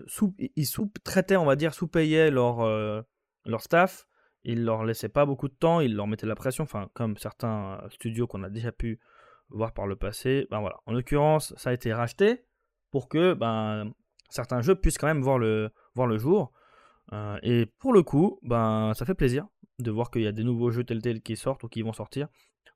sous, 0.06 0.34
ils 0.38 0.66
sous-traitaient, 0.66 1.36
on 1.36 1.44
va 1.44 1.56
dire, 1.56 1.74
sous-payaient 1.74 2.30
leur, 2.30 3.04
leur 3.44 3.62
staff. 3.62 4.06
Ils 4.44 4.64
leur 4.64 4.84
laissaient 4.84 5.08
pas 5.08 5.26
beaucoup 5.26 5.48
de 5.48 5.54
temps, 5.54 5.80
ils 5.80 5.94
leur 5.94 6.06
mettaient 6.06 6.26
la 6.26 6.36
pression, 6.36 6.64
enfin, 6.64 6.88
comme 6.94 7.16
certains 7.16 7.82
studios 7.90 8.26
qu'on 8.26 8.44
a 8.44 8.50
déjà 8.50 8.72
pu 8.72 9.00
voir 9.50 9.72
par 9.72 9.86
le 9.86 9.96
passé. 9.96 10.46
Ben 10.50 10.60
voilà. 10.60 10.76
En 10.86 10.92
l'occurrence, 10.92 11.54
ça 11.56 11.70
a 11.70 11.72
été 11.72 11.92
racheté 11.92 12.44
pour 12.90 13.08
que 13.08 13.34
ben, 13.34 13.92
certains 14.30 14.60
jeux 14.60 14.74
puissent 14.74 14.98
quand 14.98 15.06
même 15.06 15.22
voir 15.22 15.38
le, 15.38 15.70
voir 15.94 16.06
le 16.06 16.18
jour. 16.18 16.52
Euh, 17.12 17.38
et 17.42 17.66
pour 17.78 17.92
le 17.92 18.02
coup, 18.02 18.38
ben, 18.42 18.92
ça 18.94 19.06
fait 19.06 19.14
plaisir 19.14 19.46
de 19.78 19.90
voir 19.90 20.10
qu'il 20.10 20.22
y 20.22 20.26
a 20.26 20.32
des 20.32 20.44
nouveaux 20.44 20.70
jeux 20.70 20.84
tels 20.84 21.22
qui 21.22 21.36
sortent 21.36 21.62
ou 21.64 21.68
qui 21.68 21.82
vont 21.82 21.92
sortir. 21.92 22.28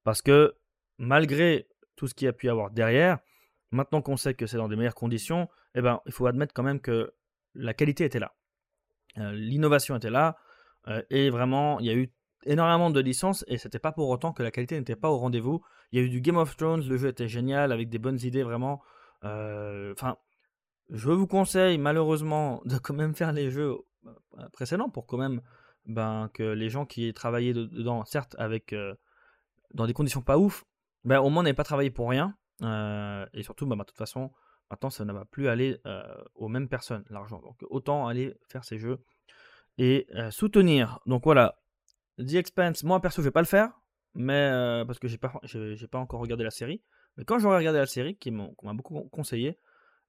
Parce 0.04 0.22
que 0.22 0.54
malgré 0.98 1.68
tout 1.96 2.06
ce 2.06 2.14
qu'il 2.14 2.26
y 2.26 2.28
a 2.28 2.32
pu 2.32 2.46
y 2.46 2.50
avoir 2.50 2.70
derrière, 2.70 3.18
maintenant 3.70 4.02
qu'on 4.02 4.16
sait 4.16 4.34
que 4.34 4.46
c'est 4.46 4.56
dans 4.56 4.68
des 4.68 4.76
meilleures 4.76 4.94
conditions, 4.94 5.48
eh 5.74 5.82
ben, 5.82 6.00
il 6.06 6.12
faut 6.12 6.26
admettre 6.26 6.54
quand 6.54 6.62
même 6.62 6.80
que 6.80 7.12
la 7.54 7.74
qualité 7.74 8.04
était 8.04 8.18
là. 8.18 8.34
Euh, 9.18 9.32
l'innovation 9.32 9.96
était 9.96 10.10
là. 10.10 10.36
Euh, 10.88 11.02
et 11.10 11.30
vraiment, 11.30 11.78
il 11.80 11.86
y 11.86 11.90
a 11.90 11.94
eu 11.94 12.12
énormément 12.44 12.90
de 12.90 13.00
licences 13.00 13.44
et 13.46 13.58
c'était 13.58 13.78
pas 13.78 13.92
pour 13.92 14.08
autant 14.08 14.32
que 14.32 14.42
la 14.42 14.50
qualité 14.50 14.78
n'était 14.78 14.96
pas 14.96 15.10
au 15.10 15.18
rendez-vous. 15.18 15.62
Il 15.92 16.00
y 16.00 16.02
a 16.02 16.04
eu 16.04 16.08
du 16.08 16.20
Game 16.20 16.38
of 16.38 16.56
Thrones, 16.56 16.86
le 16.88 16.96
jeu 16.96 17.08
était 17.08 17.28
génial 17.28 17.72
avec 17.72 17.88
des 17.88 17.98
bonnes 17.98 18.18
idées 18.22 18.42
vraiment. 18.42 18.82
Enfin, 19.22 20.16
je 20.90 21.10
vous 21.10 21.28
conseille 21.28 21.78
malheureusement 21.78 22.62
de 22.64 22.78
quand 22.78 22.94
même 22.94 23.14
faire 23.14 23.32
les 23.32 23.50
jeux 23.50 23.76
euh, 24.06 24.48
précédents 24.52 24.88
pour 24.88 25.06
quand 25.06 25.18
même 25.18 25.40
ben, 25.86 26.30
que 26.34 26.42
les 26.42 26.68
gens 26.68 26.86
qui 26.86 27.06
aient 27.08 27.12
travaillé 27.12 27.52
dedans, 27.52 28.04
certes 28.04 28.34
avec 28.38 28.72
euh, 28.72 28.94
dans 29.74 29.86
des 29.86 29.92
conditions 29.92 30.22
pas 30.22 30.38
ouf, 30.38 30.64
ben, 31.04 31.20
au 31.20 31.30
moins 31.30 31.42
n'aient 31.42 31.54
pas 31.54 31.64
travaillé 31.64 31.90
pour 31.90 32.10
rien. 32.10 32.36
Euh, 32.62 33.26
et 33.32 33.42
surtout, 33.42 33.66
ben, 33.66 33.76
de 33.76 33.82
toute 33.84 33.96
façon, 33.96 34.32
maintenant 34.70 34.90
ça 34.90 35.04
ne 35.04 35.12
va 35.12 35.24
plus 35.24 35.48
aller 35.48 35.80
aux 36.34 36.48
mêmes 36.48 36.68
personnes, 36.68 37.04
l'argent. 37.10 37.40
Donc 37.40 37.56
autant 37.70 38.06
aller 38.06 38.34
faire 38.48 38.64
ces 38.64 38.78
jeux 38.78 39.04
et 39.78 40.06
soutenir. 40.30 41.00
Donc 41.06 41.24
voilà, 41.24 41.58
The 42.18 42.34
Expanse, 42.34 42.82
moi 42.84 43.00
perso 43.00 43.22
je 43.22 43.28
vais 43.28 43.32
pas 43.32 43.40
le 43.40 43.46
faire, 43.46 43.70
mais 44.14 44.50
parce 44.86 44.98
que 44.98 45.08
j'ai 45.08 45.18
pas, 45.18 45.32
j'ai 45.44 45.88
pas 45.88 45.98
encore 45.98 46.20
regardé 46.20 46.44
la 46.44 46.50
série. 46.50 46.82
Mais 47.16 47.24
quand 47.24 47.38
j'aurai 47.38 47.58
regardé 47.58 47.78
la 47.78 47.86
série, 47.86 48.16
qui 48.16 48.30
m'a 48.30 48.72
beaucoup 48.72 49.02
conseillé, 49.10 49.58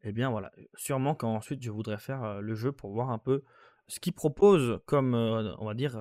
eh 0.04 0.12
bien 0.12 0.30
voilà, 0.30 0.52
sûrement 0.76 1.16
qu'ensuite 1.16 1.62
je 1.62 1.72
voudrais 1.72 1.98
faire 1.98 2.42
le 2.42 2.56
jeu 2.56 2.72
pour 2.72 2.92
voir 2.92 3.10
un 3.10 3.20
peu 3.20 3.44
ce 3.88 4.00
qu'il 4.00 4.13
propose 4.13 4.80
comme, 4.86 5.13
on 5.13 5.66
va 5.66 5.74
dire, 5.74 6.00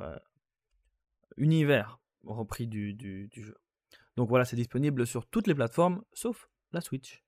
univers 1.36 1.98
repris 2.24 2.66
du, 2.66 2.94
du, 2.94 3.28
jeu. 3.34 3.56
Donc 4.16 4.28
voilà, 4.28 4.44
c'est 4.44 4.56
disponible 4.56 5.06
sur 5.06 5.26
toutes 5.26 5.46
les 5.46 5.54
plateformes 5.54 6.02
sauf 6.12 6.48
la 6.72 6.80
Switch. 6.80 7.22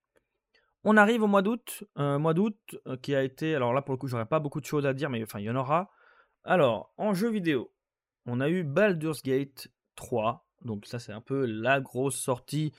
On 0.84 0.96
arrive 0.96 1.22
au 1.22 1.26
mois 1.26 1.42
d'août, 1.42 1.84
mois 1.96 2.34
d'août 2.34 2.58
qui 3.02 3.14
a 3.14 3.22
été, 3.22 3.54
alors 3.54 3.72
là 3.72 3.82
pour 3.82 3.94
le 3.94 3.98
coup 3.98 4.06
j'aurais 4.06 4.26
pas 4.26 4.40
beaucoup 4.40 4.60
de 4.60 4.66
choses 4.66 4.86
à 4.86 4.92
dire, 4.92 5.10
mais 5.10 5.22
enfin 5.22 5.40
il 5.40 5.44
y 5.44 5.50
en 5.50 5.56
aura. 5.56 5.90
Alors 6.44 6.92
en 6.98 7.14
jeu 7.14 7.30
vidéo, 7.30 7.72
on 8.26 8.40
a 8.40 8.48
eu 8.48 8.64
Baldur's 8.64 9.22
Gate 9.22 9.68
3, 9.96 10.46
donc 10.62 10.86
ça 10.86 10.98
c'est 10.98 11.12
un 11.12 11.22
peu 11.22 11.46
la 11.46 11.80
grosse 11.80 12.16
sortie 12.16 12.72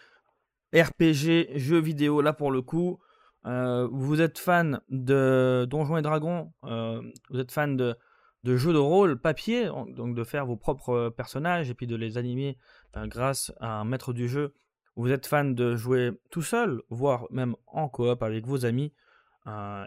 RPG 0.74 1.58
jeu 1.58 1.80
vidéo 1.80 2.22
là 2.22 2.34
pour 2.34 2.52
le 2.52 2.62
coup. 2.62 3.00
Euh, 3.46 3.88
vous 3.92 4.22
êtes 4.22 4.40
fan 4.40 4.82
de 4.90 5.68
Donjons 5.70 5.98
et 5.98 6.02
Dragons, 6.02 6.52
euh, 6.64 7.02
vous 7.30 7.40
êtes 7.40 7.52
fan 7.52 7.78
de, 7.78 7.96
jeux 8.44 8.74
de 8.74 8.80
rôle 8.80 9.20
papier, 9.20 9.66
donc 9.66 10.16
de 10.16 10.24
faire 10.24 10.46
vos 10.48 10.56
propres 10.58 11.10
personnages 11.16 11.70
et 11.70 11.76
puis 11.76 11.86
de 11.86 11.96
les 11.96 12.18
animer 12.18 12.58
euh, 12.98 13.06
grâce 13.06 13.54
à 13.60 13.80
un 13.80 13.86
maître 13.86 14.14
du 14.14 14.28
jeu. 14.28 14.54
Vous 14.96 15.12
êtes 15.12 15.28
fan 15.28 15.54
de 15.54 15.76
jouer 15.76 16.12
tout 16.32 16.42
seul, 16.42 16.82
voire 16.90 17.28
même 17.30 17.56
en 17.68 17.88
coop 17.90 18.24
avec 18.24 18.48
vos 18.48 18.66
amis, 18.66 18.94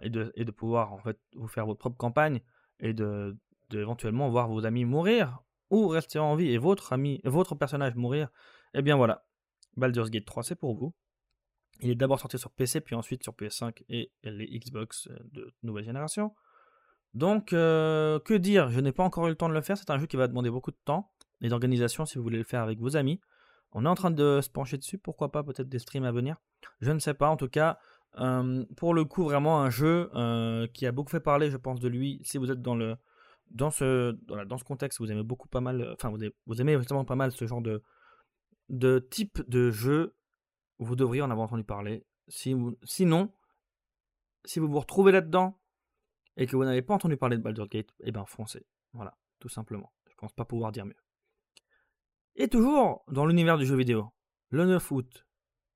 et, 0.03 0.09
de, 0.09 0.31
et 0.37 0.45
pouvoir 0.45 0.93
en 0.93 0.99
fait 0.99 1.19
vous 1.35 1.49
faire 1.49 1.67
votre 1.67 1.81
propre 1.81 1.97
campagne 1.97 2.41
et 2.79 2.93
de, 2.93 3.37
éventuellement 3.73 4.29
voir 4.29 4.47
vos 4.49 4.65
amis 4.65 4.85
mourir 4.85 5.43
ou 5.71 5.89
rester 5.89 6.21
en 6.21 6.37
vie 6.37 6.53
et 6.53 6.59
votre 6.59 6.93
ami, 6.93 7.21
votre 7.25 7.57
personnage 7.57 7.97
mourir. 7.97 8.29
Eh 8.75 8.83
bien 8.83 8.97
voilà, 8.97 9.25
Baldur's 9.77 10.11
Gate 10.11 10.27
3 10.27 10.45
c'est 10.45 10.55
pour 10.55 10.77
vous. 10.77 10.95
Il 11.81 11.91
est 11.91 11.95
d'abord 11.95 12.19
sorti 12.19 12.39
sur 12.39 12.51
PC, 12.51 12.81
puis 12.81 12.95
ensuite 12.95 13.23
sur 13.23 13.35
PS5 13.35 13.83
et 13.89 14.11
les 14.25 14.59
Xbox 14.59 15.09
euh, 15.09 15.17
de 15.33 15.53
nouvelle 15.63 15.85
génération. 15.85 16.35
Donc, 17.15 17.53
euh, 17.53 18.19
que 18.21 18.35
dire? 18.35 18.71
Je 18.71 18.81
n'ai 18.81 18.93
pas 18.93 19.05
encore 19.05 19.27
eu 19.27 19.31
le 19.31 19.37
temps 19.37 19.49
de 19.49 19.55
le 19.55 19.61
faire. 19.61 19.79
C'est 19.79 19.91
un 19.91 19.99
jeu 19.99 20.07
qui 20.07 20.17
va 20.17 20.29
demander 20.29 20.51
beaucoup 20.51 20.71
de 20.71 20.79
temps 20.85 21.11
et 21.41 21.49
d'organisation 21.49 22.05
si 22.05 22.19
vous 22.19 22.25
voulez 22.25 22.39
le 22.39 22.45
faire 22.45 22.63
avec 22.63 22.81
vos 22.81 22.97
amis. 22.97 23.21
On 23.73 23.85
est 23.85 23.89
en 23.89 23.95
train 23.95 24.11
de 24.11 24.41
se 24.43 24.51
pencher 24.51 24.77
dessus. 24.77 24.99
Pourquoi 24.99 25.31
pas 25.31 25.43
peut-être 25.43 25.69
des 25.69 25.79
streams 25.79 26.05
à 26.05 26.13
venir? 26.13 26.37
Je 26.81 26.91
ne 26.91 26.99
sais 26.99 27.15
pas. 27.15 27.29
En 27.29 27.37
tout 27.37 27.49
cas, 27.49 27.79
euh, 28.19 28.65
pour 28.77 28.95
le 28.95 29.05
coup, 29.05 29.25
vraiment 29.25 29.61
un 29.61 29.71
jeu 29.71 30.11
qui 30.75 30.87
a 30.87 30.93
beaucoup 30.93 31.11
fait 31.11 31.21
parler, 31.21 31.51
je 31.51 31.57
pense, 31.57 31.81
de 31.81 31.89
lui. 31.89 32.21
Si 32.25 32.39
vous 32.39 32.51
êtes 32.51 32.61
dans 32.61 32.75
le 32.75 32.97
ce 33.71 34.65
contexte, 34.65 34.99
vous 35.01 35.13
aimez 35.13 35.23
beaucoup 35.23 35.49
pas 35.49 35.61
mal. 35.61 35.95
Enfin, 35.95 36.11
vous, 36.11 36.19
vraiment 36.47 37.05
pas 37.05 37.17
mal 37.17 37.31
ce 37.31 37.47
genre 37.47 37.63
de 38.69 38.99
type 39.11 39.49
de 39.49 39.71
jeu 39.71 40.18
vous 40.79 40.97
devriez 40.97 41.23
en 41.23 41.31
avoir 41.31 41.47
entendu 41.47 41.65
parler. 41.65 42.07
Si 42.29 42.55
sinon, 42.85 43.33
si 44.45 44.59
vous 44.61 44.69
vous 44.69 44.81
retrouvez 44.81 45.13
là-dedans 45.13 45.59
et 46.37 46.47
que 46.47 46.57
vous 46.57 46.65
n'avez 46.65 46.83
pas 46.83 46.95
entendu 46.95 47.17
parler 47.17 47.37
de 47.37 47.43
Baldur's 47.43 47.69
Gate, 47.69 47.95
eh 48.01 48.13
bien 48.13 48.25
foncez. 48.25 48.67
Voilà, 48.93 49.17
tout 49.41 49.49
simplement. 49.49 49.93
Je 50.09 50.15
pense 50.17 50.33
pas 50.33 50.45
pouvoir 50.45 50.73
dire 50.73 50.85
mieux. 50.85 50.97
Et 52.37 52.49
toujours 52.49 53.05
dans 53.09 53.27
l'univers 53.27 53.59
du 53.59 53.67
jeu 53.67 53.77
vidéo, 53.77 54.13
le 54.51 54.65
9 54.65 54.91
août 54.93 55.27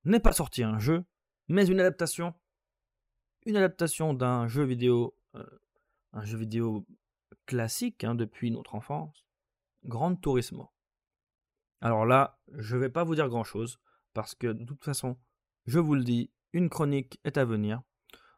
n'est 0.04 0.20
pas 0.20 0.32
sorti 0.32 0.62
un 0.62 0.78
jeu, 0.78 1.04
mais 1.48 1.66
une 1.66 1.80
adaptation. 1.80 2.34
Une 3.44 3.56
adaptation 3.56 4.14
d'un 4.14 4.46
jeu 4.46 4.62
vidéo, 4.62 5.16
euh, 5.34 5.44
un 6.12 6.24
jeu 6.24 6.38
vidéo 6.38 6.86
classique 7.46 8.04
hein, 8.04 8.14
depuis 8.14 8.52
notre 8.52 8.76
enfance, 8.76 9.26
Grand 9.84 10.14
Turismo. 10.14 10.70
Alors 11.80 12.06
là, 12.06 12.38
je 12.52 12.76
vais 12.76 12.90
pas 12.90 13.02
vous 13.02 13.16
dire 13.16 13.28
grand 13.28 13.42
chose 13.42 13.80
parce 14.14 14.34
que 14.34 14.46
de 14.48 14.64
toute 14.64 14.84
façon, 14.84 15.16
je 15.66 15.78
vous 15.78 15.94
le 15.94 16.04
dis, 16.04 16.30
une 16.52 16.68
chronique 16.68 17.18
est 17.24 17.36
à 17.36 17.44
venir. 17.44 17.82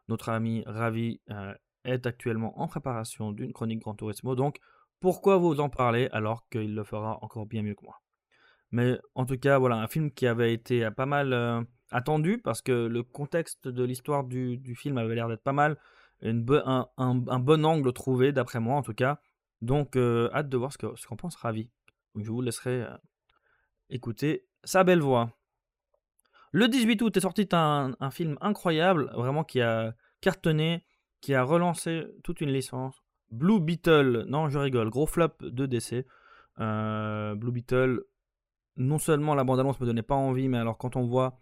Notre 0.07 0.29
ami 0.29 0.63
Ravi 0.65 1.21
euh, 1.31 1.53
est 1.83 2.05
actuellement 2.05 2.59
en 2.59 2.67
préparation 2.67 3.31
d'une 3.31 3.53
chronique 3.53 3.79
Grand 3.79 3.95
Turismo, 3.95 4.35
donc 4.35 4.59
pourquoi 4.99 5.37
vous 5.37 5.59
en 5.59 5.69
parler 5.69 6.09
alors 6.11 6.47
qu'il 6.49 6.73
le 6.73 6.83
fera 6.83 7.19
encore 7.21 7.45
bien 7.45 7.63
mieux 7.63 7.75
que 7.75 7.83
moi? 7.83 8.01
Mais 8.71 8.99
en 9.13 9.25
tout 9.25 9.37
cas, 9.37 9.57
voilà, 9.57 9.77
un 9.77 9.87
film 9.87 10.11
qui 10.11 10.27
avait 10.27 10.53
été 10.53 10.89
pas 10.91 11.05
mal 11.05 11.33
euh, 11.33 11.61
attendu 11.91 12.39
parce 12.39 12.61
que 12.61 12.71
le 12.71 13.03
contexte 13.03 13.67
de 13.67 13.83
l'histoire 13.83 14.23
du, 14.23 14.75
film 14.75 14.97
avait 14.97 15.15
l'air 15.15 15.27
d'être 15.27 15.43
pas 15.43 15.53
mal, 15.53 15.77
un, 16.21 17.39
bon 17.39 17.65
angle 17.65 17.93
trouvé 17.93 18.31
d'après 18.31 18.59
moi 18.59 18.75
en 18.75 18.81
tout 18.81 18.93
cas. 18.93 19.19
Donc 19.61 19.95
euh, 19.95 20.29
hâte 20.33 20.49
de 20.49 20.57
voir 20.57 20.73
ce 20.73 20.77
qu'en 20.77 21.15
pense 21.15 21.35
Ravi. 21.35 21.69
je 22.15 22.29
vous 22.29 22.41
laisserai 22.41 22.85
écouter 23.89 24.45
sa 24.63 24.83
belle 24.83 25.01
voix. 25.01 25.31
Le 26.55 26.69
18 26.69 27.01
août 27.01 27.17
est 27.17 27.19
sorti 27.19 27.49
un, 27.51 28.11
film 28.11 28.37
incroyable, 28.39 29.11
vraiment 29.13 29.43
qui 29.43 29.59
a 29.59 29.93
cartonné, 30.21 30.85
qui 31.19 31.33
a 31.33 31.43
relancé 31.43 32.05
toute 32.23 32.39
une 32.39 32.49
licence. 32.49 33.03
Blue 33.29 33.59
Beetle, 33.59 34.23
non 34.29 34.47
je 34.47 34.57
rigole, 34.57 34.89
gros 34.89 35.05
flop 35.05 35.33
de 35.41 35.65
DC. 35.65 36.05
Euh, 36.61 37.35
Blue 37.35 37.51
Beetle, 37.51 38.03
non 38.77 38.99
seulement 38.99 39.35
la 39.35 39.43
bande-annonce 39.43 39.81
me 39.81 39.85
donnait 39.85 40.01
pas 40.01 40.15
envie, 40.15 40.47
mais 40.47 40.57
alors 40.57 40.77
quand 40.77 40.95
on 40.95 41.03
voit 41.03 41.37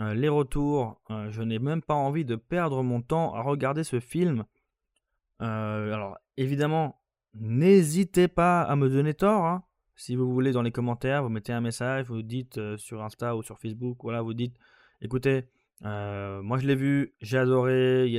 euh, 0.00 0.14
les 0.14 0.28
retours, 0.28 1.00
euh, 1.10 1.30
je 1.30 1.42
n'ai 1.42 1.60
même 1.60 1.80
pas 1.80 1.94
envie 1.94 2.24
de 2.24 2.34
perdre 2.34 2.82
mon 2.82 3.02
temps 3.02 3.36
à 3.36 3.42
regarder 3.42 3.84
ce 3.84 4.00
film. 4.00 4.46
alors 5.38 6.18
évidemment, 6.36 7.00
n'hésitez 7.34 8.26
pas 8.26 8.62
à 8.62 8.74
me 8.74 8.88
donner 8.88 9.14
tort. 9.14 9.44
Hein. 9.44 9.62
Si 9.96 10.14
vous 10.14 10.30
voulez, 10.30 10.52
dans 10.52 10.60
les 10.60 10.72
commentaires, 10.72 11.22
vous 11.22 11.30
mettez 11.30 11.54
un 11.54 11.62
message, 11.62 12.06
vous 12.06 12.20
dites 12.20 12.58
euh, 12.58 12.76
sur 12.76 13.02
Insta 13.02 13.34
ou 13.34 13.42
sur 13.42 13.58
Facebook, 13.58 13.96
voilà, 14.02 14.20
vous 14.20 14.34
dites, 14.34 14.54
écoutez, 15.00 15.48
euh, 15.86 16.42
moi 16.42 16.58
je 16.58 16.66
l'ai 16.66 16.74
vu, 16.74 17.14
j'ai 17.22 17.38
adoré, 17.38 18.14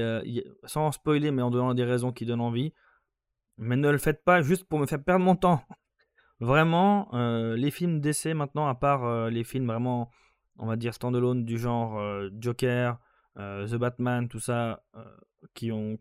sans 0.64 0.92
spoiler, 0.92 1.30
mais 1.30 1.44
en 1.44 1.52
donnant 1.52 1.76
des 1.76 1.84
raisons 1.84 2.12
qui 2.12 2.26
donnent 2.26 2.42
envie. 2.42 2.74
Mais 3.60 3.76
ne 3.76 3.90
le 3.90 4.00
faites 4.00 4.24
pas 4.24 4.42
juste 4.42 4.66
pour 4.66 4.80
me 4.80 4.88
faire 4.88 5.04
perdre 5.04 5.24
mon 5.24 5.36
temps. 5.36 5.62
Vraiment, 6.40 7.14
euh, 7.14 7.56
les 7.56 7.72
films 7.72 8.00
d'essai 8.02 8.34
maintenant, 8.34 8.68
à 8.68 8.76
part 8.76 9.30
les 9.30 9.44
films 9.44 9.68
vraiment, 9.68 10.12
on 10.58 10.66
va 10.66 10.76
dire 10.76 10.96
standalone 10.96 11.46
du 11.46 11.60
genre 11.60 12.02
Joker, 12.40 13.00
The 13.36 13.76
Batman, 13.76 14.28
tout 14.28 14.40
ça, 14.40 14.84
qui 15.54 15.72
ont, 15.72 16.00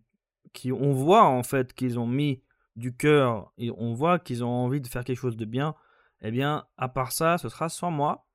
qui 0.54 0.72
on 0.72 0.92
voit 0.92 1.24
en 1.24 1.42
fait 1.42 1.74
qu'ils 1.74 1.98
ont 1.98 2.06
mis 2.06 2.42
du 2.76 2.94
cœur 2.94 3.52
on 3.76 3.94
voit 3.94 4.18
qu'ils 4.18 4.44
ont 4.44 4.48
envie 4.48 4.80
de 4.80 4.86
faire 4.86 5.04
quelque 5.04 5.18
chose 5.18 5.36
de 5.36 5.44
bien, 5.44 5.74
eh 6.22 6.30
bien, 6.30 6.64
à 6.76 6.88
part 6.88 7.12
ça, 7.12 7.38
ce 7.38 7.48
sera 7.48 7.68
sans 7.68 7.90
moi. 7.90 8.26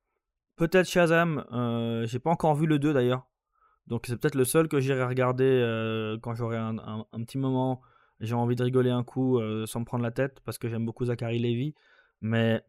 Peut-être 0.55 0.87
Shazam, 0.87 1.45
euh, 1.51 2.05
j'ai 2.05 2.19
pas 2.19 2.29
encore 2.29 2.55
vu 2.55 2.67
le 2.67 2.79
2 2.79 2.93
d'ailleurs. 2.93 3.27
Donc 3.87 4.05
c'est 4.05 4.17
peut-être 4.17 4.35
le 4.35 4.45
seul 4.45 4.67
que 4.67 4.79
j'irai 4.79 5.03
regarder 5.03 5.45
euh, 5.45 6.17
quand 6.21 6.35
j'aurai 6.35 6.57
un, 6.57 7.05
petit 7.25 7.37
moment. 7.37 7.81
J'ai 8.19 8.35
envie 8.35 8.55
de 8.55 8.63
rigoler 8.63 8.91
un 8.91 9.03
coup 9.03 9.39
euh, 9.39 9.65
sans 9.65 9.79
me 9.79 9.85
prendre 9.85 10.03
la 10.03 10.11
tête 10.11 10.39
parce 10.45 10.59
que 10.59 10.69
j'aime 10.69 10.85
beaucoup 10.85 11.05
Zachary 11.05 11.39
Levy. 11.39 11.73
Mais 12.21 12.61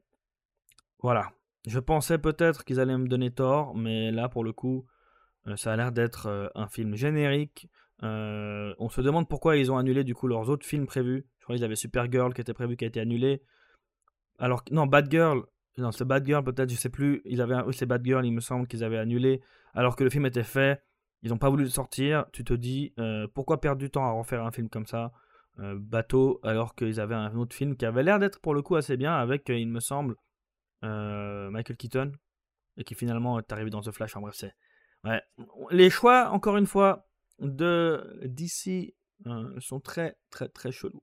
voilà. 1.00 1.32
Je 1.66 1.78
pensais 1.78 2.18
peut-être 2.18 2.64
qu'ils 2.64 2.80
allaient 2.80 2.96
me 2.96 3.06
donner 3.06 3.30
tort, 3.30 3.76
mais 3.76 4.10
là 4.10 4.28
pour 4.28 4.42
le 4.42 4.52
coup, 4.52 4.86
ça 5.56 5.72
a 5.72 5.76
l'air 5.76 5.92
d'être 5.92 6.50
un 6.54 6.66
film 6.66 6.96
générique. 6.96 7.68
on 8.00 8.88
se 8.90 9.00
demande 9.00 9.28
pourquoi 9.28 9.56
ils 9.56 9.70
ont 9.70 9.76
annulé 9.76 10.02
du 10.02 10.14
coup 10.14 10.26
leurs 10.26 10.48
autres 10.48 10.66
films 10.66 10.86
prévus. 10.86 11.26
Je 11.42 11.44
crois 11.44 11.56
qu'ils 11.56 11.64
avaient 11.64 11.74
Supergirl 11.74 12.32
qui 12.34 12.40
était 12.40 12.54
prévu, 12.54 12.76
qui 12.76 12.84
a 12.84 12.86
été 12.86 13.00
annulé. 13.00 13.42
Alors, 14.38 14.62
non, 14.70 14.86
Bad 14.86 15.10
Girl, 15.10 15.42
non, 15.76 15.90
c'est 15.90 16.04
Bad 16.04 16.24
Girl 16.24 16.44
peut-être, 16.44 16.70
je 16.70 16.76
sais 16.76 16.88
plus. 16.88 17.20
Ils 17.24 17.40
avaient, 17.40 17.56
c'est 17.72 17.84
Bad 17.84 18.04
Girl, 18.04 18.24
il 18.24 18.30
me 18.30 18.38
semble 18.40 18.68
qu'ils 18.68 18.84
avaient 18.84 18.98
annulé. 18.98 19.40
Alors 19.74 19.96
que 19.96 20.04
le 20.04 20.10
film 20.10 20.24
était 20.24 20.44
fait, 20.44 20.80
ils 21.22 21.30
n'ont 21.30 21.38
pas 21.38 21.50
voulu 21.50 21.64
le 21.64 21.68
sortir. 21.68 22.26
Tu 22.32 22.44
te 22.44 22.54
dis, 22.54 22.92
euh, 23.00 23.26
pourquoi 23.34 23.60
perdre 23.60 23.80
du 23.80 23.90
temps 23.90 24.06
à 24.06 24.12
refaire 24.12 24.44
un 24.44 24.52
film 24.52 24.68
comme 24.68 24.86
ça 24.86 25.12
bateau, 25.58 26.40
alors 26.44 26.74
qu'ils 26.74 26.98
avaient 26.98 27.14
un 27.14 27.36
autre 27.36 27.54
film 27.54 27.76
qui 27.76 27.84
avait 27.84 28.02
l'air 28.02 28.18
d'être 28.18 28.40
pour 28.40 28.54
le 28.54 28.62
coup 28.62 28.74
assez 28.74 28.96
bien, 28.96 29.14
avec, 29.14 29.50
il 29.50 29.68
me 29.68 29.80
semble, 29.80 30.16
Michael 30.82 31.76
Keaton, 31.76 32.12
et 32.76 32.84
qui 32.84 32.94
finalement 32.94 33.38
est 33.38 33.52
arrivé 33.52 33.68
dans 33.68 33.82
The 33.82 33.90
Flash. 33.90 34.16
En 34.16 34.22
bref, 34.22 34.34
c'est. 34.34 34.54
Ouais. 35.04 35.20
Les 35.70 35.90
choix, 35.90 36.30
encore 36.30 36.56
une 36.56 36.66
fois, 36.66 37.06
de 37.38 38.20
DC 38.24 38.94
sont 39.58 39.80
très, 39.80 40.16
très, 40.30 40.48
très 40.48 40.72
chelous. 40.72 41.02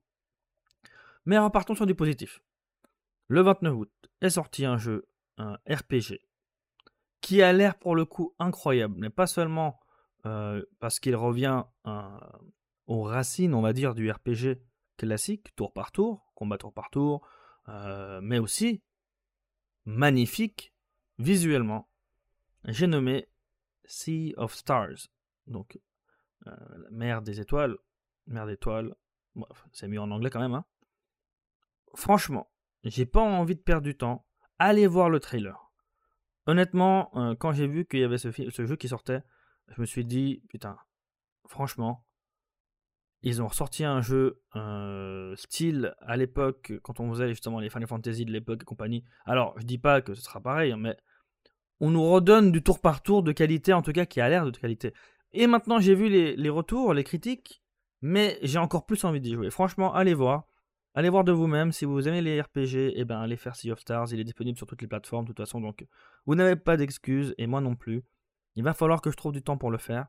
Mais 1.24 1.38
repartons 1.38 1.74
sur 1.74 1.86
du 1.86 1.94
positif. 1.94 2.42
Le 3.28 3.42
29 3.42 3.74
août 3.76 4.10
est 4.20 4.30
sorti 4.30 4.64
un 4.64 4.76
jeu, 4.76 5.06
un 5.38 5.58
RPG, 5.68 6.20
qui 7.20 7.42
a 7.42 7.52
l'air 7.52 7.78
pour 7.78 7.94
le 7.94 8.04
coup 8.04 8.34
incroyable, 8.38 8.94
mais 8.98 9.10
pas 9.10 9.26
seulement 9.26 9.78
euh, 10.26 10.62
parce 10.80 11.00
qu'il 11.00 11.16
revient 11.16 11.64
euh, 11.86 12.18
aux 12.86 13.02
racines, 13.02 13.54
on 13.54 13.62
va 13.62 13.72
dire, 13.72 13.94
du 13.94 14.10
RPG 14.10 14.60
classique, 14.96 15.54
tour 15.56 15.72
par 15.72 15.92
tour, 15.92 16.30
combat 16.34 16.58
tour 16.58 16.72
par 16.72 16.90
tour, 16.90 17.26
euh, 17.68 18.20
mais 18.22 18.38
aussi 18.38 18.82
magnifique 19.84 20.74
visuellement. 21.18 21.88
J'ai 22.64 22.86
nommé 22.86 23.28
Sea 23.84 24.34
of 24.36 24.54
Stars, 24.54 25.08
donc 25.46 25.78
la 26.46 26.56
mer 26.90 27.22
des 27.22 27.40
étoiles, 27.40 27.76
mer 28.26 28.46
d'étoiles, 28.46 28.94
c'est 29.72 29.88
mieux 29.88 30.00
en 30.00 30.10
anglais 30.10 30.30
quand 30.30 30.40
même. 30.40 30.54
Hein. 30.54 30.64
Franchement, 31.94 32.50
j'ai 32.84 33.06
pas 33.06 33.20
envie 33.20 33.56
de 33.56 33.60
perdre 33.60 33.82
du 33.82 33.96
temps. 33.96 34.26
Allez 34.58 34.86
voir 34.86 35.10
le 35.10 35.20
trailer. 35.20 35.70
Honnêtement, 36.46 37.10
quand 37.38 37.52
j'ai 37.52 37.66
vu 37.66 37.86
qu'il 37.86 38.00
y 38.00 38.04
avait 38.04 38.18
ce, 38.18 38.30
jeu 38.32 38.76
qui 38.76 38.88
sortait, 38.88 39.22
je 39.68 39.80
me 39.80 39.86
suis 39.86 40.04
dit, 40.04 40.42
putain, 40.48 40.76
franchement, 41.46 42.04
ils 43.22 43.42
ont 43.42 43.48
ressorti 43.48 43.84
un 43.84 44.00
jeu 44.00 44.42
style 45.36 45.94
à 46.00 46.16
l'époque, 46.16 46.72
quand 46.82 47.00
on 47.00 47.10
faisait 47.10 47.28
justement 47.28 47.60
les 47.60 47.70
Final 47.70 47.86
Fantasy 47.86 48.24
de 48.24 48.32
l'époque 48.32 48.62
et 48.62 48.64
compagnie. 48.64 49.04
Alors, 49.26 49.54
je 49.58 49.64
dis 49.64 49.78
pas 49.78 50.00
que 50.00 50.14
ce 50.14 50.22
sera 50.22 50.40
pareil, 50.40 50.72
hein, 50.72 50.78
mais 50.78 50.96
on 51.80 51.90
nous 51.90 52.10
redonne 52.10 52.52
du 52.52 52.62
tour 52.62 52.80
par 52.80 53.02
tour 53.02 53.22
de 53.22 53.32
qualité, 53.32 53.72
en 53.72 53.82
tout 53.82 53.92
cas 53.92 54.06
qui 54.06 54.20
a 54.20 54.28
l'air 54.28 54.44
de 54.44 54.56
qualité. 54.56 54.92
Et 55.32 55.46
maintenant, 55.46 55.78
j'ai 55.78 55.94
vu 55.94 56.08
les, 56.08 56.36
les, 56.36 56.50
retours, 56.50 56.92
les 56.94 57.04
critiques, 57.04 57.62
mais 58.02 58.38
j'ai 58.42 58.58
encore 58.58 58.86
plus 58.86 59.04
envie 59.04 59.20
d'y 59.20 59.34
jouer. 59.34 59.50
Franchement, 59.50 59.94
allez 59.94 60.14
voir. 60.14 60.46
Allez 60.94 61.08
voir 61.08 61.24
de 61.24 61.32
vous-même. 61.32 61.72
Si 61.72 61.84
vous 61.84 62.08
aimez 62.08 62.20
les 62.20 62.40
RPG, 62.40 62.94
eh 62.94 63.04
ben, 63.04 63.20
allez 63.20 63.36
faire 63.36 63.54
Sea 63.54 63.70
of 63.70 63.80
Stars. 63.80 64.12
Il 64.12 64.20
est 64.20 64.24
disponible 64.24 64.58
sur 64.58 64.66
toutes 64.66 64.82
les 64.82 64.88
plateformes, 64.88 65.24
de 65.24 65.28
toute 65.28 65.38
façon. 65.38 65.60
Donc, 65.60 65.86
vous 66.26 66.34
n'avez 66.34 66.56
pas 66.56 66.76
d'excuses, 66.76 67.34
et 67.38 67.46
moi 67.46 67.60
non 67.60 67.76
plus. 67.76 68.02
Il 68.56 68.64
va 68.64 68.74
falloir 68.74 69.00
que 69.00 69.10
je 69.10 69.16
trouve 69.16 69.32
du 69.32 69.42
temps 69.42 69.56
pour 69.56 69.70
le 69.70 69.78
faire. 69.78 70.06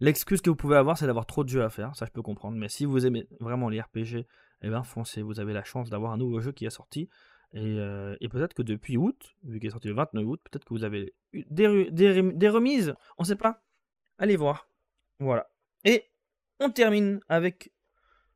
L'excuse 0.00 0.40
que 0.40 0.50
vous 0.50 0.56
pouvez 0.56 0.76
avoir, 0.76 0.96
c'est 0.96 1.06
d'avoir 1.06 1.26
trop 1.26 1.42
de 1.42 1.48
jeux 1.48 1.64
à 1.64 1.70
faire, 1.70 1.96
ça 1.96 2.06
je 2.06 2.12
peux 2.12 2.22
comprendre. 2.22 2.56
Mais 2.56 2.68
si 2.68 2.84
vous 2.84 3.04
aimez 3.04 3.26
vraiment 3.40 3.68
les 3.68 3.80
RPG, 3.80 4.26
eh 4.62 4.70
ben 4.70 4.84
foncez, 4.84 5.22
vous 5.22 5.40
avez 5.40 5.52
la 5.52 5.64
chance 5.64 5.90
d'avoir 5.90 6.12
un 6.12 6.16
nouveau 6.16 6.40
jeu 6.40 6.52
qui 6.52 6.66
est 6.66 6.70
sorti. 6.70 7.08
Et, 7.52 7.78
euh, 7.78 8.14
peut-être 8.30 8.54
que 8.54 8.62
depuis 8.62 8.96
août, 8.96 9.34
vu 9.42 9.58
qu'il 9.58 9.68
est 9.68 9.72
sorti 9.72 9.88
le 9.88 9.94
29 9.94 10.24
août, 10.24 10.40
peut-être 10.44 10.64
que 10.64 10.74
vous 10.74 10.84
avez 10.84 11.14
eu 11.32 11.44
des, 11.50 11.90
des, 11.90 12.48
remises, 12.48 12.94
on 13.16 13.24
sait 13.24 13.36
pas. 13.36 13.62
Allez 14.18 14.36
voir. 14.36 14.68
Voilà. 15.18 15.50
Et 15.84 16.04
on 16.60 16.70
termine 16.70 17.20
avec 17.28 17.72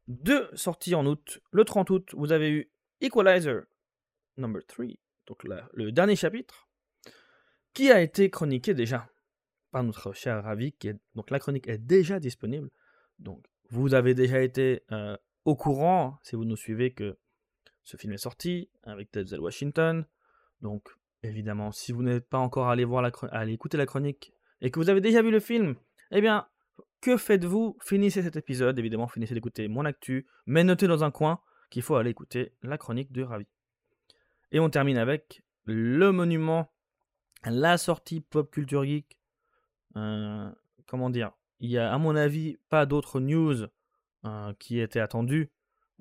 deux 0.08 0.48
sorties 0.54 0.94
en 0.94 1.06
août. 1.06 1.40
Le 1.50 1.64
30 1.64 1.90
août, 1.90 2.10
vous 2.14 2.32
avez 2.32 2.50
eu 2.50 2.72
Equalizer 3.00 3.62
number 4.36 4.64
3, 4.66 4.86
donc 5.26 5.44
le 5.44 5.90
dernier 5.92 6.16
chapitre, 6.16 6.68
qui 7.74 7.90
a 7.90 8.00
été 8.00 8.30
chroniqué 8.30 8.74
déjà 8.74 9.08
par 9.70 9.82
notre 9.82 10.12
cher 10.12 10.42
Ravi. 10.42 10.72
Qui 10.72 10.88
est, 10.88 10.98
donc 11.14 11.30
la 11.30 11.38
chronique 11.38 11.68
est 11.68 11.78
déjà 11.78 12.20
disponible. 12.20 12.70
Donc 13.18 13.44
vous 13.70 13.94
avez 13.94 14.14
déjà 14.14 14.42
été 14.42 14.82
euh, 14.92 15.16
au 15.44 15.56
courant, 15.56 16.18
si 16.22 16.36
vous 16.36 16.44
nous 16.44 16.56
suivez, 16.56 16.92
que 16.92 17.18
ce 17.82 17.96
film 17.96 18.12
est 18.12 18.18
sorti 18.18 18.70
avec 18.82 19.12
Denzel 19.12 19.40
Washington. 19.40 20.06
Donc 20.60 20.88
évidemment, 21.22 21.72
si 21.72 21.92
vous 21.92 22.02
n'êtes 22.02 22.28
pas 22.28 22.38
encore 22.38 22.68
allé, 22.68 22.84
voir 22.84 23.02
la, 23.02 23.10
allé 23.30 23.52
écouter 23.52 23.76
la 23.76 23.86
chronique 23.86 24.32
et 24.60 24.70
que 24.70 24.78
vous 24.78 24.90
avez 24.90 25.00
déjà 25.00 25.22
vu 25.22 25.30
le 25.30 25.40
film, 25.40 25.74
eh 26.10 26.20
bien, 26.20 26.46
que 27.02 27.18
faites-vous? 27.18 27.76
Finissez 27.82 28.22
cet 28.22 28.36
épisode, 28.36 28.78
évidemment, 28.78 29.08
finissez 29.08 29.34
d'écouter 29.34 29.68
mon 29.68 29.84
actu, 29.84 30.26
mais 30.46 30.64
notez 30.64 30.86
dans 30.86 31.04
un 31.04 31.10
coin 31.10 31.40
qu'il 31.70 31.82
faut 31.82 31.96
aller 31.96 32.10
écouter 32.10 32.54
la 32.62 32.78
chronique 32.78 33.12
de 33.12 33.22
Ravi. 33.22 33.46
Et 34.52 34.60
on 34.60 34.70
termine 34.70 34.96
avec 34.96 35.42
le 35.64 36.12
monument, 36.12 36.72
la 37.44 37.76
sortie 37.76 38.20
Pop 38.20 38.50
Culture 38.50 38.84
Geek 38.84 39.18
euh, 39.96 40.50
comment 40.86 41.10
dire, 41.10 41.32
il 41.60 41.70
y 41.70 41.78
a 41.78 41.92
à 41.92 41.98
mon 41.98 42.16
avis 42.16 42.58
pas 42.68 42.86
d'autres 42.86 43.20
news 43.20 43.66
euh, 44.24 44.52
qui 44.58 44.80
étaient 44.80 45.00
attendues. 45.00 45.50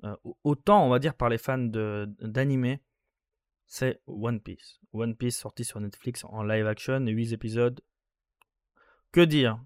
Euh, 0.04 0.16
autant, 0.44 0.84
on 0.84 0.90
va 0.90 0.98
dire, 0.98 1.14
par 1.14 1.28
les 1.28 1.38
fans 1.38 1.58
d'anime, 1.58 2.78
c'est 3.66 4.00
One 4.06 4.40
Piece. 4.40 4.80
One 4.92 5.16
Piece 5.16 5.38
sorti 5.38 5.64
sur 5.64 5.80
Netflix 5.80 6.24
en 6.24 6.42
live 6.42 6.66
action, 6.66 7.00
8 7.06 7.32
épisodes. 7.32 7.80
Que 9.12 9.20
dire? 9.20 9.62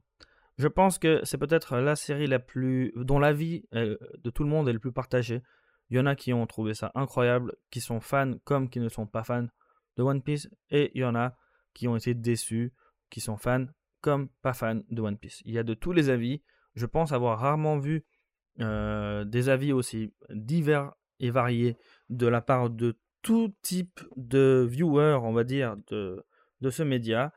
Je 0.59 0.69
pense 0.69 0.99
que 0.99 1.21
c'est 1.25 1.39
peut-être 1.39 1.77
la 1.79 1.97
série 1.97 2.27
la 2.27 2.39
plus 2.39 2.93
dont 2.97 3.19
l'avis 3.19 3.65
de 3.73 4.31
tout 4.31 4.43
le 4.43 4.49
monde 4.49 4.69
est 4.69 4.73
le 4.73 4.79
plus 4.79 4.93
partagé. 4.93 5.43
Il 5.91 5.97
y 5.97 6.01
en 6.01 6.07
a 6.07 6.17
qui 6.17 6.33
ont 6.33 6.47
trouvé 6.47 6.75
ça 6.75 6.91
incroyable, 6.95 7.55
qui 7.71 7.81
sont 7.81 8.01
fans 8.01 8.35
comme 8.45 8.69
qui 8.69 8.81
ne 8.81 8.89
sont 8.89 9.07
pas 9.07 9.23
fans 9.23 9.47
de 9.97 10.03
One 10.03 10.23
Piece, 10.23 10.49
et 10.71 10.91
il 10.95 11.03
y 11.03 11.05
en 11.05 11.15
a 11.15 11.37
qui 11.75 11.89
ont 11.89 11.97
été 11.97 12.15
déçus, 12.15 12.73
qui 13.11 13.21
sont 13.21 13.37
fans 13.37 13.67
comme 14.01 14.29
pas 14.43 14.53
fan 14.53 14.83
de 14.91 15.03
One 15.03 15.19
Piece. 15.19 15.43
Il 15.45 15.53
y 15.53 15.59
a 15.59 15.63
de 15.63 15.75
tous 15.75 15.93
les 15.93 16.11
avis. 16.11 16.43
Je 16.75 16.87
pense 16.87 17.13
avoir 17.13 17.39
rarement 17.39 17.79
vu 17.79 18.05
euh, 18.61 19.25
des 19.25 19.49
avis 19.49 19.73
aussi 19.73 20.15
divers 20.31 20.93
et 21.21 21.31
variés 21.31 21.77
de 22.09 22.27
la 22.27 22.41
part 22.41 22.71
de 22.71 22.99
tout 23.23 23.55
type 23.63 24.01
de 24.17 24.67
viewers, 24.69 25.19
on 25.23 25.33
va 25.33 25.45
dire, 25.45 25.77
de 25.91 26.71
ce 26.71 26.83
média. 26.83 27.33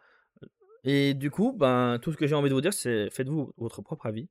Et 0.84 1.14
du 1.14 1.30
coup, 1.30 1.54
ben, 1.54 2.00
tout 2.02 2.12
ce 2.12 2.18
que 2.18 2.28
j'ai 2.28 2.36
envie 2.36 2.50
de 2.50 2.54
vous 2.54 2.62
dire, 2.62 2.74
c'est 2.74 3.10
faites-vous 3.10 3.54
votre 3.58 3.82
propre 3.82 4.06
avis. 4.06 4.30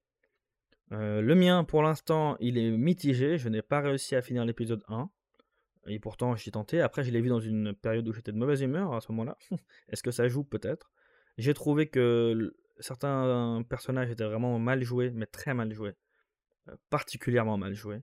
Euh, 0.93 1.21
le 1.21 1.35
mien, 1.35 1.65
pour 1.65 1.83
l'instant, 1.83 2.37
il 2.41 2.57
est 2.59 2.71
mitigé. 2.71 3.39
Je 3.39 3.49
n'ai 3.49 3.63
pas 3.63 3.81
réussi 3.81 4.15
à 4.15 4.23
finir 4.23 4.45
l'épisode 4.45 4.83
1. 4.89 5.11
Et 5.87 5.99
pourtant, 5.99 6.37
j'ai 6.37 6.51
tenté. 6.51 6.81
Après, 6.81 7.03
je 7.05 7.11
l'ai 7.11 7.21
vu 7.21 7.29
dans 7.29 7.41
une 7.41 7.75
période 7.75 8.07
où 8.09 8.13
j'étais 8.13 8.33
de 8.33 8.39
mauvaise 8.39 8.61
humeur 8.63 8.95
à 8.95 9.01
ce 9.01 9.13
moment-là. 9.13 9.37
Est-ce 9.89 10.03
que 10.03 10.11
ça 10.11 10.29
joue? 10.29 10.45
Peut-être. 10.45 10.91
J'ai 11.37 11.55
trouvé 11.55 11.89
que 11.89 12.55
certains 12.81 13.63
personnages 13.69 14.11
étaient 14.11 14.25
vraiment 14.25 14.59
mal 14.59 14.83
joués, 14.83 15.11
mais 15.11 15.27
très 15.27 15.55
mal 15.55 15.73
joués. 15.73 15.95
Euh, 16.69 16.77
particulièrement 16.91 17.59
mal 17.59 17.75
joués. 17.75 18.03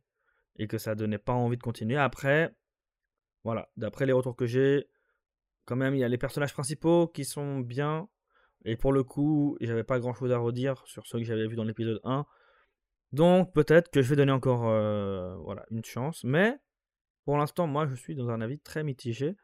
Et 0.58 0.68
que 0.68 0.78
ça 0.78 0.96
donnait 0.96 1.18
pas 1.18 1.34
envie 1.34 1.58
de 1.58 1.64
continuer. 1.64 1.98
Après, 1.98 2.56
voilà, 3.44 3.70
d'après 3.78 4.06
les 4.06 4.14
retours 4.14 4.36
que 4.36 4.46
j'ai, 4.46 4.88
quand 5.66 5.76
même, 5.76 5.96
il 5.96 6.00
y 6.00 6.04
a 6.04 6.08
les 6.08 6.18
personnages 6.18 6.54
principaux 6.54 7.08
qui 7.08 7.26
sont 7.26 7.60
bien. 7.60 8.08
Et 8.66 8.76
pour 8.76 8.92
le 8.92 9.04
coup, 9.04 9.58
j'avais 9.62 9.84
pas 9.84 10.00
grand 10.00 10.14
chose 10.14 10.32
à 10.32 10.38
redire 10.38 10.82
sur 10.86 11.06
ceux 11.06 11.20
que 11.20 11.24
j'avais 11.24 11.48
vu 11.48 11.56
dans 11.56 11.64
l'épisode 11.64 12.02
1. 12.04 12.26
Donc 13.14 13.54
peut-être 13.54 13.92
que 13.92 14.02
je 14.02 14.10
vais 14.10 14.16
donner 14.16 14.32
encore 14.32 14.68
euh, 14.68 15.36
voilà, 15.38 15.66
une 15.70 15.86
chance. 15.86 16.24
Mais 16.24 16.58
pour 17.26 17.38
l'instant, 17.38 17.68
moi, 17.68 17.86
je 17.88 17.94
suis 17.94 18.16
dans 18.16 18.30
un 18.30 18.42
avis 18.42 18.60
très 18.60 18.84
mitigé. 18.84 19.36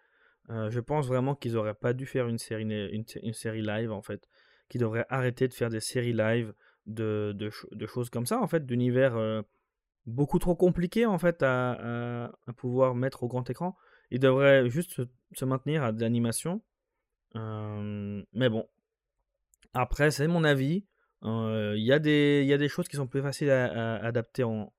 Euh, 0.50 0.72
je 0.72 0.80
pense 0.80 1.08
vraiment 1.08 1.36
qu'ils 1.36 1.56
auraient 1.56 1.76
pas 1.76 1.94
dû 1.94 2.08
faire 2.08 2.28
une 2.28 2.40
série, 2.40 2.64
une, 2.64 3.34
série 3.34 3.62
live 3.62 3.92
en 3.92 4.02
fait. 4.02 4.28
Qu'ils 4.70 4.82
devraient 4.82 5.06
arrêter 5.10 5.48
de 5.48 5.54
faire 5.54 5.70
des 5.70 5.80
séries 5.80 6.14
live 6.14 6.54
de, 6.88 7.34
de, 7.36 7.86
choses 7.86 8.10
comme 8.10 8.26
ça 8.26 8.42
en 8.42 8.48
fait, 8.48 8.66
d'univers 8.66 9.16
euh, 9.16 9.44
beaucoup 10.08 10.40
trop 10.40 10.56
compliqués 10.56 11.06
en 11.06 11.20
fait 11.20 11.44
à, 11.44 12.32
pouvoir 12.58 12.96
mettre 12.96 13.22
au 13.22 13.28
grand 13.28 13.48
écran. 13.50 13.78
Ils 14.10 14.20
devraient 14.20 14.68
juste 14.70 15.04
se, 15.34 15.46
maintenir 15.46 15.84
à 15.84 15.92
de 15.92 16.02
l'animation. 16.02 16.62
Mais 17.36 18.50
bon, 18.50 18.68
après 19.74 20.12
c'est 20.12 20.28
mon 20.28 20.44
avis. 20.44 20.86
Il 21.24 21.84
y, 21.84 21.94
a 21.94 22.00
des 22.00 22.68
choses 22.68 22.88
qui 22.88 22.96
sont 22.96 23.08
plus 23.08 23.22
faciles 23.22 23.52
à, 23.52 23.98
adapter 23.98 24.44
en, 24.44 24.72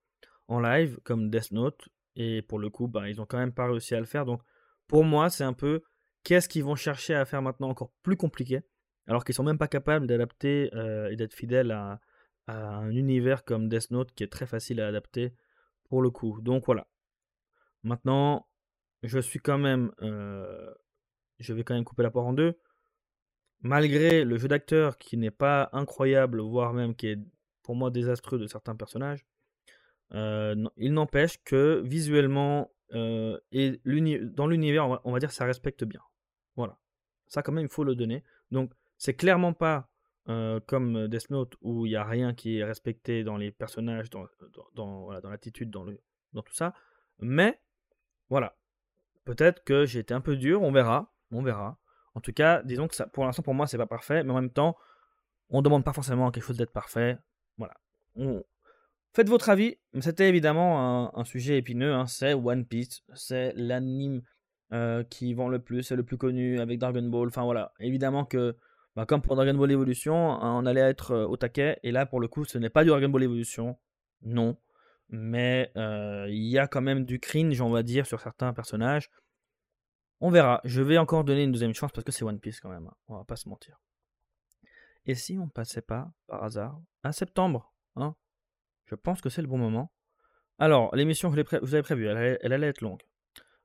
live 0.49 0.99
comme 1.05 1.31
Death 1.31 1.53
Note. 1.53 1.89
Et 2.15 2.43
pour 2.43 2.59
le 2.59 2.69
coup, 2.69 2.89
bah, 2.89 3.09
ils 3.09 3.21
ont 3.21 3.27
quand 3.27 3.39
même 3.39 3.55
pas 3.55 3.67
réussi 3.67 3.95
à 3.95 4.01
le 4.01 4.07
faire. 4.07 4.27
Donc 4.27 4.43
pour 4.87 5.05
moi, 5.05 5.31
c'est 5.31 5.45
un 5.45 5.53
peu 5.55 5.83
qu'est-ce 6.25 6.49
qu'ils 6.49 6.65
vont 6.65 6.77
chercher 6.77 7.15
à 7.15 7.25
faire 7.25 7.43
maintenant 7.43 7.69
encore 7.69 7.93
plus 8.03 8.17
compliqué, 8.17 8.63
alors 9.07 9.25
qu'ils 9.25 9.35
sont 9.35 9.43
même 9.43 9.59
pas 9.59 9.69
capables 9.69 10.07
d'adapter 10.07 10.71
euh, 10.75 11.11
et 11.11 11.17
d'être 11.17 11.35
fidèles 11.35 11.71
à, 11.71 12.01
un 12.49 12.91
univers 12.91 13.45
comme 13.45 13.69
Death 13.69 13.91
Note 13.93 14.13
qui 14.13 14.25
est 14.25 14.31
très 14.31 14.47
facile 14.47 14.81
à 14.81 14.89
adapter 14.89 15.33
pour 15.89 16.03
le 16.03 16.11
coup. 16.11 16.41
Donc 16.43 16.67
voilà. 16.67 16.89
Maintenant, 17.85 18.49
je 19.03 19.21
suis 19.21 19.39
quand 19.39 19.59
même, 19.59 19.93
euh, 20.03 20.71
je 21.39 21.55
vais 21.55 21.65
quand 21.65 21.75
même 21.75 21.85
couper 21.85 22.03
la 22.03 22.11
porte 22.11 22.27
en 22.27 22.33
deux. 22.33 22.59
Malgré 23.63 24.25
le 24.25 24.37
jeu 24.39 24.49
d'acteur 24.49 24.99
qui 24.99 25.17
n'est 25.17 25.31
pas 25.31 25.71
incroyable, 25.73 26.41
voire 26.41 26.73
même 26.73 26.95
qui 26.95 27.09
est 27.09 27.19
pour 27.63 27.77
moi 27.77 27.91
désastreux 27.91 28.39
de 28.39 28.47
certains 28.47 28.75
personnages, 28.75 29.25
euh, 30.15 30.69
il 30.77 30.93
n'empêche 30.93 31.43
que 31.45 31.81
visuellement 31.85 32.71
euh, 32.95 33.39
et 33.53 33.81
dans 33.85 34.47
l'univers, 34.47 35.01
on, 35.05 35.13
va 35.13 35.19
dire, 35.19 35.33
ça 35.33 35.45
respecte 35.45 35.85
bien. 35.85 36.03
Voilà. 36.57 36.79
Ça, 37.27 37.43
quand 37.43 37.53
même, 37.53 37.65
il 37.65 37.73
faut 37.73 37.85
le 37.85 37.95
donner. 37.95 38.23
Donc, 38.51 38.73
c'est 38.99 39.15
clairement 39.15 39.55
pas 39.55 39.89
euh, 40.29 40.61
comme 40.67 41.09
Death 41.09 41.31
Note, 41.31 41.55
où 41.63 41.87
il 41.87 41.91
n'y 41.91 41.97
a 41.97 42.05
rien 42.05 42.35
qui 42.35 42.59
est 42.59 42.65
respecté 42.65 43.25
dans 43.25 43.37
les 43.37 43.51
personnages, 43.51 44.11
dans, 44.11 45.11
l'attitude, 45.25 45.71
dans 45.71 46.43
tout 46.43 46.55
ça. 46.55 46.75
Mais, 47.21 47.61
voilà. 48.29 48.57
Peut-être 49.25 49.65
que 49.65 49.87
j'ai 49.87 50.01
été 50.01 50.13
un 50.13 50.21
peu 50.21 50.37
dur, 50.37 50.63
on 50.63 50.73
verra. 50.73 51.15
On 51.31 51.43
verra. 51.43 51.79
En 52.15 52.21
tout 52.21 52.33
cas, 52.33 52.63
disons 52.63 52.89
que 52.89 53.03
pour 53.11 53.25
l'instant, 53.25 53.43
pour 53.43 53.55
moi, 53.55 53.67
c'est 53.67 53.79
pas 53.79 53.87
parfait, 53.87 54.23
mais 54.23 54.31
en 54.33 54.37
même 54.37 54.51
temps, 54.51 54.77
on 55.51 55.59
ne 55.59 55.63
demande 55.63 55.85
pas 55.85 55.93
forcément 55.93 56.31
quelque 56.31 56.45
chose 56.45 56.57
d'être 56.57 56.73
parfait. 56.73 57.19
Voilà. 57.59 57.75
Faites 59.15 59.29
votre 59.29 59.51
avis, 59.51 59.77
mais 59.93 60.01
c'était 60.01 60.29
évidemment 60.29 61.17
un, 61.17 61.25
sujet 61.25 61.59
épineux. 61.59 61.93
Hein. 61.93 62.07
C'est 62.07 62.33
One 62.35 62.65
Piece, 62.65 63.03
c'est 63.15 63.53
l'anime 63.57 64.23
euh, 64.73 65.05
qui 65.05 65.35
vend 65.35 65.49
le 65.49 65.59
plus, 65.59 65.83
c'est 65.83 65.97
le 65.97 66.03
plus 66.03 66.17
connu 66.17 66.59
avec 66.61 66.79
Dragon 66.79 67.03
Ball. 67.03 67.29
Enfin 67.29 67.45
voilà, 67.45 67.73
évidemment 67.79 68.25
que, 68.25 68.57
bah, 68.97 69.05
comme 69.05 69.21
pour 69.21 69.37
Dragon 69.37 69.55
Ball 69.55 69.71
Evolution, 69.71 70.15
on 70.41 70.65
allait 70.65 70.81
être 70.81 71.11
euh, 71.11 71.27
au 71.27 71.37
taquet. 71.37 71.79
Et 71.83 71.93
là, 71.93 72.07
pour 72.07 72.21
le 72.21 72.29
coup, 72.29 72.47
ce 72.47 72.57
n'est 72.57 72.71
pas 72.71 72.85
du 72.85 72.89
Dragon 72.89 73.11
Ball 73.11 73.23
Evolution, 73.23 73.79
non. 74.23 74.57
Mais 75.11 75.71
euh, 75.77 76.27
il 76.31 76.49
y 76.49 76.59
a 76.59 76.67
quand 76.67 76.81
même 76.81 77.05
du 77.05 77.21
cringe, 77.21 77.61
on 77.61 77.69
va 77.69 77.83
dire, 77.83 78.07
sur 78.07 78.19
certains 78.21 78.55
personnages. 78.55 79.11
On 80.25 80.31
verra. 80.31 80.61
Je 80.63 80.81
vais 80.81 80.99
encore 80.99 81.25
donner 81.25 81.43
une 81.43 81.51
deuxième 81.51 81.75
chance 81.75 81.91
parce 81.91 82.05
que 82.05 82.13
c'est 82.13 82.25
One 82.25 82.39
Piece 82.39 82.61
quand 82.61 82.71
même. 82.71 82.87
Hein. 82.87 82.95
On 83.09 83.17
va 83.17 83.25
pas 83.25 83.35
se 83.35 83.49
mentir. 83.49 83.81
Et 85.05 85.17
si 85.17 85.37
on 85.37 85.49
passait 85.49 85.83
pas, 85.83 86.13
par 86.29 86.45
hasard, 86.45 86.81
à 87.03 87.11
septembre 87.11 87.75
hein? 87.97 88.15
Je 88.87 88.95
pense 88.95 89.21
que 89.21 89.29
c'est 89.29 89.43
le 89.43 89.49
bon 89.49 89.59
moment. 89.59 89.93
Alors, 90.61 90.95
l'émission, 90.95 91.33
je, 91.33 91.59
vous 91.61 91.75
avez 91.75 91.83
prévu, 91.83 92.07
elle, 92.07 92.39
elle, 92.41 92.53
allait 92.53 92.69
être 92.69 92.83
longue. 92.83 93.03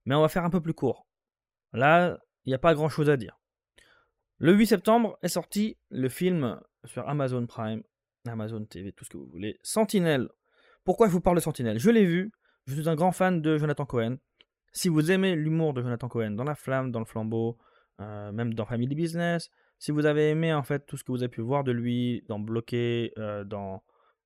Mais 0.06 0.16
on 0.16 0.22
va 0.22 0.30
faire 0.30 0.46
un 0.46 0.50
peu 0.50 0.60
plus 0.60 0.74
court. 0.74 1.08
Là, 1.74 2.18
il 2.46 2.50
n'y 2.50 2.56
a 2.56 2.60
pas 2.60 2.74
grand 2.74 2.90
chose 2.90 3.12
à 3.12 3.18
dire. 3.18 3.40
Le 4.40 4.54
8 4.54 4.66
septembre 4.66 5.20
est 5.22 5.28
sorti 5.28 5.78
le 5.90 6.10
film 6.10 6.60
sur 6.86 7.08
Amazon 7.08 7.46
Prime, 7.46 7.84
Amazon 8.28 8.66
TV, 8.66 8.94
tout 8.94 9.06
ce 9.06 9.12
que 9.12 9.18
vous 9.18 9.28
voulez. 9.28 9.60
Sentinelle. 9.62 10.28
Pourquoi 10.86 11.08
je 11.08 11.12
vous 11.12 11.22
parle 11.22 11.36
de 11.36 11.42
Sentinelle? 11.42 11.78
Je 11.78 11.92
l'ai 11.92 12.06
vu. 12.06 12.32
Je 12.66 12.74
suis 12.74 12.90
un 12.90 12.96
grand 12.96 13.12
fan 13.12 13.44
de 13.44 13.60
Jonathan 13.60 13.86
Cohen. 13.86 14.18
Si 14.78 14.90
vous 14.90 15.10
aimez 15.10 15.36
l'humour 15.36 15.74
de 15.74 15.82
Jonathan 15.82 16.08
Cohen 16.08 16.30
dans 16.30 16.44
La 16.44 16.54
Flamme, 16.54 16.92
dans 16.92 17.00
Le 17.00 17.06
Flambeau, 17.06 17.58
euh, 18.00 18.32
même 18.32 18.54
dans 18.54 18.68
Family 18.68 18.94
Business, 18.94 19.50
si 19.80 19.90
vous 19.90 20.06
avez 20.06 20.30
aimé 20.30 20.54
en 20.54 20.62
fait 20.62 20.86
tout 20.86 20.98
ce 20.98 21.04
que 21.04 21.12
vous 21.12 21.24
avez 21.24 21.32
pu 21.32 21.42
voir 21.42 21.64
de 21.64 21.72
lui 21.72 22.24
dans 22.28 22.38
Bloqué, 22.38 23.12
euh, 23.18 23.44
dans 23.44 23.84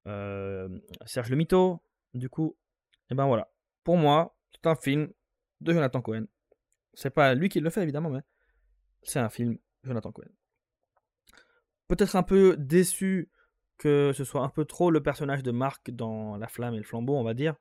euh, 0.08 0.68
Serge 1.06 1.30
le 1.30 1.38
Mito, 1.38 1.82
du 2.14 2.28
coup, 2.28 2.58
et 2.94 3.14
eh 3.14 3.16
ben 3.16 3.28
voilà. 3.28 3.50
Pour 3.86 3.96
moi, 3.96 4.36
c'est 4.52 4.68
un 4.68 4.76
film 4.76 5.14
de 5.62 5.72
Jonathan 5.72 6.02
Cohen. 6.02 6.26
C'est 6.96 7.12
pas 7.12 7.34
lui 7.34 7.48
qui 7.48 7.62
le 7.62 7.70
fait 7.70 7.84
évidemment, 7.84 8.10
mais 8.10 8.24
c'est 9.04 9.20
un 9.20 9.30
film 9.30 9.58
Jonathan 9.86 10.12
Cohen. 10.12 10.32
Peut-être 11.88 12.18
un 12.18 12.24
peu 12.24 12.58
déçu 12.58 13.32
que 13.78 14.12
ce 14.14 14.26
soit 14.26 14.44
un 14.44 14.50
peu 14.50 14.66
trop 14.66 14.92
le 14.92 15.02
personnage 15.02 15.44
de 15.44 15.52
Marc 15.52 15.92
dans 15.92 16.36
La 16.36 16.50
Flamme 16.50 16.74
et 16.74 16.78
le 16.78 16.84
Flambeau, 16.84 17.16
on 17.16 17.24
va 17.24 17.34
dire, 17.34 17.56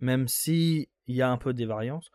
même 0.00 0.28
si 0.28 0.88
il 1.06 1.16
y 1.16 1.22
a 1.22 1.30
un 1.30 1.38
peu 1.38 1.52
des 1.52 1.66
variances. 1.66 2.10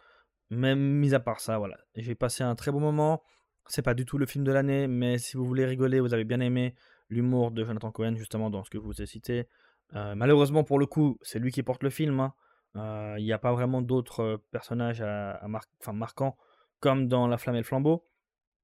Même 0.49 0.79
mis 0.79 1.13
à 1.13 1.19
part 1.19 1.39
ça, 1.39 1.57
voilà, 1.57 1.77
j'ai 1.95 2.15
passé 2.15 2.43
un 2.43 2.55
très 2.55 2.71
bon 2.71 2.79
moment. 2.79 3.23
C'est 3.67 3.81
pas 3.81 3.93
du 3.93 4.05
tout 4.05 4.17
le 4.17 4.25
film 4.25 4.43
de 4.43 4.51
l'année, 4.51 4.87
mais 4.87 5.17
si 5.17 5.37
vous 5.37 5.45
voulez 5.45 5.65
rigoler, 5.65 5.99
vous 5.99 6.13
avez 6.13 6.25
bien 6.25 6.41
aimé 6.41 6.75
l'humour 7.09 7.51
de 7.51 7.63
Jonathan 7.63 7.91
Cohen, 7.91 8.15
justement, 8.15 8.49
dans 8.49 8.63
ce 8.63 8.69
que 8.69 8.77
je 8.77 8.83
vous 8.83 9.01
ai 9.01 9.05
cité. 9.05 9.47
Euh, 9.95 10.15
malheureusement, 10.15 10.63
pour 10.63 10.79
le 10.79 10.85
coup, 10.85 11.17
c'est 11.21 11.39
lui 11.39 11.51
qui 11.51 11.63
porte 11.63 11.83
le 11.83 11.89
film. 11.89 12.19
Hein. 12.19 12.33
Euh, 12.75 13.15
il 13.19 13.23
n'y 13.23 13.33
a 13.33 13.37
pas 13.37 13.53
vraiment 13.53 13.81
d'autres 13.81 14.21
euh, 14.21 14.37
personnages 14.51 15.01
à, 15.01 15.39
enfin, 15.79 15.93
marquants 15.93 16.35
comme 16.79 17.07
dans 17.07 17.27
La 17.27 17.37
Flamme 17.37 17.55
et 17.55 17.59
le 17.59 17.63
Flambeau. 17.63 18.05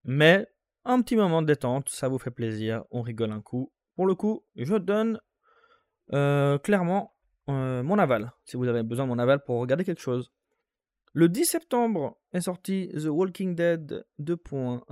Mais 0.04 0.48
un 0.84 1.02
petit 1.02 1.16
moment 1.16 1.42
de 1.42 1.48
détente, 1.48 1.90
ça 1.90 2.10
vous 2.10 2.18
fait 2.18 2.32
plaisir, 2.32 2.84
on 2.92 3.02
rigole 3.02 3.32
un 3.32 3.42
coup. 3.42 3.72
Pour 3.96 4.08
le 4.08 4.16
coup, 4.16 4.44
je 4.56 4.76
donne 4.76 5.20
clairement 6.10 7.14
mon 7.52 7.98
aval, 7.98 8.32
si 8.46 8.58
vous 8.58 8.68
avez 8.68 8.84
besoin 8.84 9.06
de 9.06 9.10
mon 9.10 9.20
aval 9.20 9.44
pour 9.44 9.60
regarder 9.60 9.84
quelque 9.84 10.02
chose. 10.02 10.32
Le 11.14 11.28
10 11.28 11.46
septembre 11.46 12.18
est 12.34 12.42
sorti 12.42 12.90
The 12.94 13.08
Walking 13.08 13.56
Dead 13.56 14.06
2. 14.20 14.38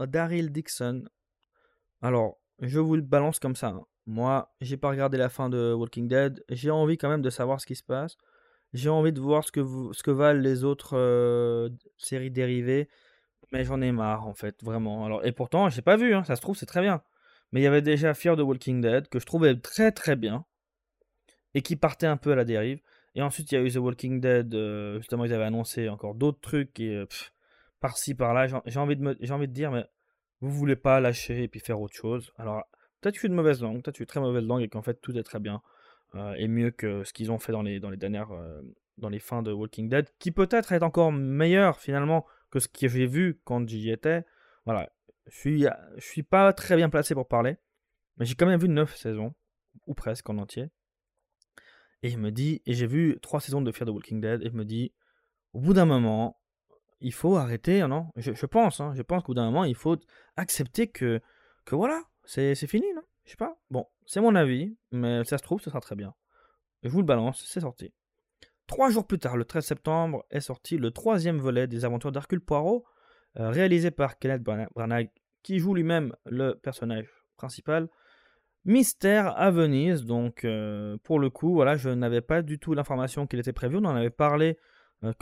Daryl 0.08 0.52
Dixon. 0.52 1.04
Alors, 2.02 2.40
je 2.60 2.80
vous 2.80 2.96
le 2.96 3.04
balance 3.04 3.40
comme 3.40 3.56
ça. 3.56 3.68
Hein. 3.68 3.86
Moi, 4.08 4.52
j'ai 4.62 4.78
pas 4.78 4.90
regardé 4.90 5.18
la 5.18 5.30
fin 5.30 5.50
de 5.50 5.74
Walking 5.74 6.08
Dead. 6.08 6.44
J'ai 6.50 6.72
envie 6.72 6.98
quand 6.98 7.10
même 7.10 7.22
de 7.22 7.30
savoir 7.30 7.62
ce 7.62 7.68
qui 7.68 7.76
se 7.76 7.84
passe. 7.84 8.18
J'ai 8.74 8.90
envie 8.90 9.14
de 9.14 9.20
voir 9.20 9.44
ce 9.44 9.52
que, 9.52 9.62
ce 9.92 10.02
que 10.02 10.12
valent 10.12 10.40
les 10.40 10.64
autres 10.64 10.98
euh, 10.98 11.70
séries 11.98 12.32
dérivées. 12.32 12.90
Mais 13.52 13.64
j'en 13.64 13.82
ai 13.82 13.92
marre, 13.92 14.28
en 14.28 14.34
fait, 14.34 14.64
vraiment. 14.64 15.06
Alors, 15.06 15.26
et 15.26 15.32
pourtant, 15.32 15.70
j'ai 15.70 15.82
pas 15.82 15.98
vu, 15.98 16.14
hein, 16.14 16.24
ça 16.24 16.36
se 16.36 16.42
trouve, 16.42 16.58
c'est 16.58 16.66
très 16.66 16.82
bien. 16.82 17.02
Mais 17.52 17.62
il 17.62 17.64
y 17.64 17.68
avait 17.68 17.82
déjà 17.82 18.14
Fear 18.14 18.36
de 18.36 18.44
Walking 18.44 18.82
Dead, 18.82 19.08
que 19.08 19.20
je 19.20 19.26
trouvais 19.26 19.56
très 19.56 19.92
très 19.92 20.16
bien. 20.16 20.46
Et 21.58 21.64
qui 21.64 21.76
partait 21.76 22.06
un 22.06 22.18
peu 22.18 22.34
à 22.34 22.36
la 22.36 22.46
dérive. 22.46 22.80
Et 23.16 23.22
ensuite, 23.24 23.52
il 23.52 23.56
y 23.56 23.58
a 23.58 23.62
eu 23.64 23.72
The 23.72 23.78
Walking 23.78 24.22
Dead. 24.22 24.54
Euh, 24.54 25.00
justement, 25.00 25.26
ils 25.26 25.34
avaient 25.34 25.46
annoncé 25.46 25.90
encore 25.90 26.14
d'autres 26.14 26.40
trucs. 26.40 26.80
Et 26.80 26.94
euh, 26.94 27.08
par-ci, 27.80 28.14
par-là. 28.14 28.46
J'ai 28.68 28.80
envie, 28.80 28.96
de 28.96 29.46
dire, 29.48 29.72
mais 29.72 29.84
vous 30.40 30.52
voulez 30.52 30.76
pas 30.76 31.00
lâcher 31.00 31.42
et 31.42 31.48
puis 31.48 31.60
faire 31.60 31.82
autre 31.82 31.96
chose. 31.96 32.32
Alors, 32.38 32.64
peut-être 33.02 33.14
que 33.14 33.18
je 33.18 33.22
suis 33.22 33.30
de 33.30 33.34
mauvaise 33.34 33.60
langue. 33.60 33.82
Peut-être 33.82 33.98
que 33.98 34.04
je 34.04 34.08
très 34.08 34.20
mauvaise 34.20 34.44
langue 34.46 34.62
et 34.62 34.70
qu'en 34.70 34.84
fait, 34.84 35.02
tout 35.02 35.18
est 35.18 35.24
très 35.24 35.40
bien. 35.40 35.64
Euh, 36.14 36.36
et 36.38 36.48
mieux 36.48 36.70
que 36.70 37.04
ce 37.04 37.12
qu'ils 37.12 37.32
ont 37.32 37.40
fait 37.40 37.52
dans 37.52 37.64
les, 37.64 37.80
dans 37.80 37.90
les 37.90 37.98
dernières. 37.98 38.30
dans 39.00 39.10
les 39.10 39.18
fins 39.18 39.42
de 39.42 39.52
Walking 39.52 39.90
Dead. 39.90 40.08
Qui 40.20 40.30
peut-être 40.30 40.74
est 40.74 40.84
encore 40.84 41.12
meilleur 41.12 41.80
finalement 41.80 42.24
que 42.52 42.60
ce 42.60 42.68
que 42.68 42.88
j'ai 42.88 43.08
vu 43.08 43.42
quand 43.46 43.68
j'y 43.68 43.90
étais. 43.90 44.26
Voilà. 44.66 44.92
Je 45.26 45.36
suis, 45.36 45.66
je 45.96 46.06
suis 46.06 46.22
pas 46.22 46.54
très 46.54 46.76
bien 46.76 46.92
placé 46.92 47.16
pour 47.16 47.28
parler. 47.28 47.58
Mais 48.18 48.28
j'ai 48.28 48.36
quand 48.36 48.46
même 48.46 48.60
vu 48.60 48.70
9 48.70 48.96
saisons. 48.96 49.34
Ou 49.88 49.96
presque 49.96 50.30
en 50.30 50.38
entier. 50.38 50.70
Et 52.08 52.10
je 52.10 52.18
me 52.18 52.32
dis, 52.32 52.62
et 52.66 52.74
j'ai 52.74 52.88
vu 52.88 53.20
trois 53.22 53.42
saisons 53.42 53.62
de 53.62 53.70
Fear 53.70 53.86
the 53.86 53.92
Walking 53.92 54.22
Dead, 54.22 54.42
et 54.42 54.46
je 54.50 54.56
me 54.56 54.64
dis, 54.64 54.94
au 55.52 55.60
bout 55.60 55.74
d'un 55.74 55.84
moment, 55.84 56.40
il 57.02 57.14
faut 57.14 57.36
arrêter, 57.36 57.86
non? 57.86 58.08
Je, 58.16 58.46
pense, 58.46 58.80
hein, 58.80 58.94
je 58.96 59.02
pense 59.02 59.24
qu'au 59.24 59.34
bout 59.34 59.34
d'un 59.34 59.48
moment, 59.48 59.66
il 59.66 59.76
faut 59.76 59.98
accepter 60.38 60.88
que, 60.88 61.20
que 61.66 61.76
voilà, 61.76 62.02
c'est 62.24 62.56
fini, 62.66 62.86
non? 62.96 63.02
Je 63.26 63.32
sais 63.32 63.36
pas. 63.36 63.58
Bon, 63.72 63.88
c'est 64.06 64.22
mon 64.22 64.36
avis, 64.36 64.78
mais 64.94 65.26
ça 65.26 65.38
se 65.38 65.44
trouve, 65.44 65.60
ce 65.60 65.70
sera 65.70 65.82
très 65.82 65.98
bien. 65.98 66.14
Je 66.82 66.88
vous 66.88 67.00
le 67.00 67.06
balance, 67.06 67.44
c'est 67.46 67.60
sorti. 67.60 67.92
Trois 68.68 68.90
jours 68.90 69.06
plus 69.06 69.20
tard, 69.20 69.36
le 69.36 69.44
13 69.44 69.66
septembre, 69.66 70.26
est 70.30 70.40
sorti 70.40 70.78
le 70.78 70.92
troisième 70.92 71.40
volet 71.40 71.68
des 71.68 71.84
aventures 71.84 72.14
d'Hercule 72.14 72.40
Poirot, 72.40 72.86
euh, 73.38 73.50
réalisé 73.50 73.92
par 73.92 74.18
Kenneth 74.18 74.44
Branagh, 74.44 75.10
qui 75.44 75.60
joue 75.60 75.74
lui-même 75.74 76.16
le 76.26 76.54
personnage 76.54 77.10
principal. 77.36 77.90
Mystère 78.68 79.28
à 79.40 79.50
Venise, 79.50 80.04
donc 80.04 80.44
euh, 80.44 80.98
pour 81.06 81.20
le 81.20 81.30
coup, 81.30 81.54
voilà, 81.54 81.78
je 81.78 81.88
n'avais 81.90 82.20
pas 82.20 82.42
du 82.42 82.60
tout 82.60 82.74
l'information 82.74 83.26
qu'il 83.26 83.40
était 83.40 83.54
prévu. 83.54 83.78
On 83.78 83.86
en 83.86 83.96
avait 83.96 84.10
parlé, 84.10 84.58
euh, 85.06 85.14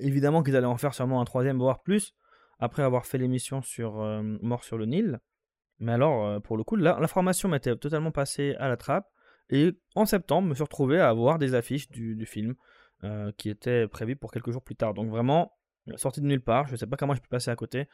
évidemment 0.00 0.42
qu'ils 0.42 0.56
allaient 0.56 0.66
en 0.66 0.76
faire 0.76 0.92
sûrement 0.92 1.20
un 1.20 1.24
troisième, 1.24 1.58
voire 1.58 1.84
plus, 1.84 2.16
après 2.58 2.82
avoir 2.82 3.06
fait 3.06 3.16
l'émission 3.16 3.62
sur 3.62 4.00
euh, 4.00 4.22
Mort 4.42 4.64
sur 4.64 4.76
le 4.76 4.86
Nil. 4.86 5.20
Mais 5.78 5.92
alors, 5.92 6.42
pour 6.42 6.56
le 6.56 6.64
coup, 6.64 6.74
l'information 6.74 7.48
m'était 7.48 7.76
totalement 7.76 8.10
passée 8.10 8.56
à 8.58 8.68
la 8.68 8.76
trappe. 8.76 9.08
Et 9.48 9.72
en 9.94 10.04
septembre, 10.04 10.46
je 10.46 10.50
me 10.50 10.54
suis 10.54 10.64
retrouvé 10.64 10.98
à 10.98 11.08
avoir 11.08 11.38
des 11.38 11.54
affiches 11.54 11.88
du, 11.90 12.24
film 12.24 12.54
qui 13.36 13.50
étaient 13.50 13.88
prévues 13.88 14.14
pour 14.14 14.30
quelques 14.30 14.52
jours 14.52 14.62
plus 14.62 14.76
tard. 14.76 14.94
Donc 14.94 15.10
vraiment, 15.10 15.52
sorti 15.96 16.20
de 16.20 16.26
nulle 16.26 16.42
part. 16.42 16.68
Je 16.68 16.72
ne 16.72 16.76
sais 16.76 16.86
pas 16.86 16.96
comment 16.96 17.14
je 17.14 17.20
peux 17.20 17.28
passer 17.28 17.50
à 17.50 17.56
côté. 17.56 17.88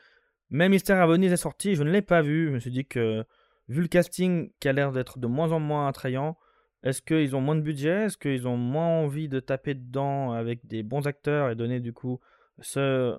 Mais 0.50 0.68
Mystère 0.68 1.00
à 1.00 1.06
Venise 1.06 1.32
est 1.32 1.38
sorti, 1.38 1.76
je 1.76 1.82
ne 1.82 1.90
l'ai 1.90 2.02
pas 2.02 2.20
vu. 2.20 2.48
Je 2.48 2.52
me 2.52 2.58
suis 2.58 2.70
dit 2.70 2.84
que 2.84 3.24
vu 3.68 3.83
le 3.83 3.88
casting 3.88 4.50
qui 4.61 4.68
a 4.68 4.72
l'air 4.72 4.92
d'être 4.92 5.18
de 5.18 5.26
moins 5.26 5.52
en 5.52 5.61
moins 5.61 5.88
attrayant, 5.88 6.38
est-ce 6.83 7.02
qu'ils 7.02 7.35
ont 7.35 7.40
moins 7.40 7.57
de 7.57 7.61
budget? 7.61 8.04
Est-ce 8.04 8.18
qu'ils 8.18 8.46
ont 8.46 8.57
moins 8.57 8.87
envie 8.87 9.28
de 9.28 9.40
taper 9.40 9.74
dedans 9.74 10.33
avec 10.33 10.66
des 10.66 10.83
bons 10.83 11.07
acteurs 11.07 11.50
et 11.50 11.57
donner 11.57 11.81
du 11.81 11.92
coup 11.92 12.20
ce, 12.61 13.18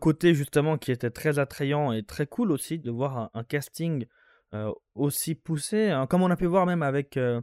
côté 0.00 0.34
justement 0.34 0.76
qui 0.76 0.90
était 0.90 1.10
très 1.10 1.38
attrayant 1.38 1.92
et 1.92 2.02
très 2.02 2.26
cool 2.26 2.50
aussi 2.50 2.78
de 2.78 2.90
voir 2.90 3.30
un, 3.34 3.44
casting 3.44 4.06
euh, 4.54 4.72
aussi 4.94 5.34
poussé, 5.34 5.90
hein, 5.90 6.06
comme 6.06 6.22
on 6.22 6.30
a 6.30 6.36
pu 6.36 6.46
voir 6.46 6.66
même 6.66 6.82
avec 6.82 7.16
euh, 7.16 7.40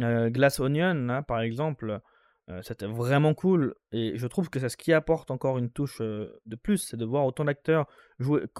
euh, 0.00 0.30
Glass 0.30 0.60
Onion 0.60 1.22
par 1.26 1.40
exemple. 1.40 2.00
Euh, 2.50 2.60
c'était 2.62 2.86
vraiment 2.86 3.32
cool 3.32 3.74
et 3.90 4.18
je 4.18 4.26
trouve 4.26 4.50
que 4.50 4.60
c'est 4.60 4.68
ce 4.68 4.76
qui 4.76 4.92
apporte 4.92 5.30
encore 5.30 5.56
une 5.56 5.70
touche 5.70 6.02
euh, 6.02 6.42
de 6.44 6.56
plus, 6.56 6.76
c'est 6.76 6.98
de 6.98 7.04
voir 7.06 7.24
autant 7.24 7.46
d'acteurs 7.46 7.86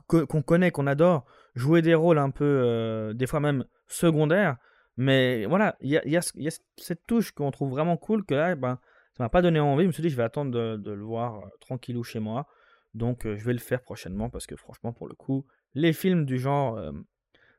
qu'on 0.06 0.42
connaît, 0.42 0.70
qu'on 0.70 0.86
adore, 0.86 1.26
jouer 1.54 1.82
des 1.82 1.94
rôles 1.94 2.16
un 2.16 2.30
peu, 2.30 2.44
euh, 2.44 3.12
des 3.12 3.26
fois 3.26 3.40
même 3.40 3.66
secondaires. 3.86 4.56
Mais 4.96 5.44
voilà, 5.46 5.76
il 5.80 5.90
y 5.90 6.16
a, 6.16 6.20
cette 6.78 7.06
touche 7.06 7.32
qu'on 7.32 7.50
trouve 7.50 7.70
vraiment 7.70 7.96
cool 7.98 8.24
que 8.24 8.34
là, 8.34 8.54
ben, 8.54 8.78
ça 9.16 9.24
m'a 9.24 9.28
pas 9.28 9.42
donné 9.42 9.60
envie. 9.60 9.82
Je 9.82 9.88
me 9.88 9.92
suis 9.92 10.02
dit, 10.02 10.08
je 10.08 10.16
vais 10.16 10.22
attendre 10.22 10.50
de, 10.76 10.90
le 10.90 11.02
voir 11.02 11.42
tranquillou 11.60 12.04
chez 12.04 12.20
moi. 12.20 12.46
Donc 12.94 13.24
je 13.24 13.44
vais 13.44 13.52
le 13.52 13.58
faire 13.58 13.82
prochainement 13.82 14.30
parce 14.30 14.46
que 14.46 14.56
franchement, 14.56 14.92
pour 14.92 15.08
le 15.08 15.14
coup, 15.14 15.44
les 15.74 15.92
films 15.92 16.24
du 16.24 16.38
genre, 16.38 16.80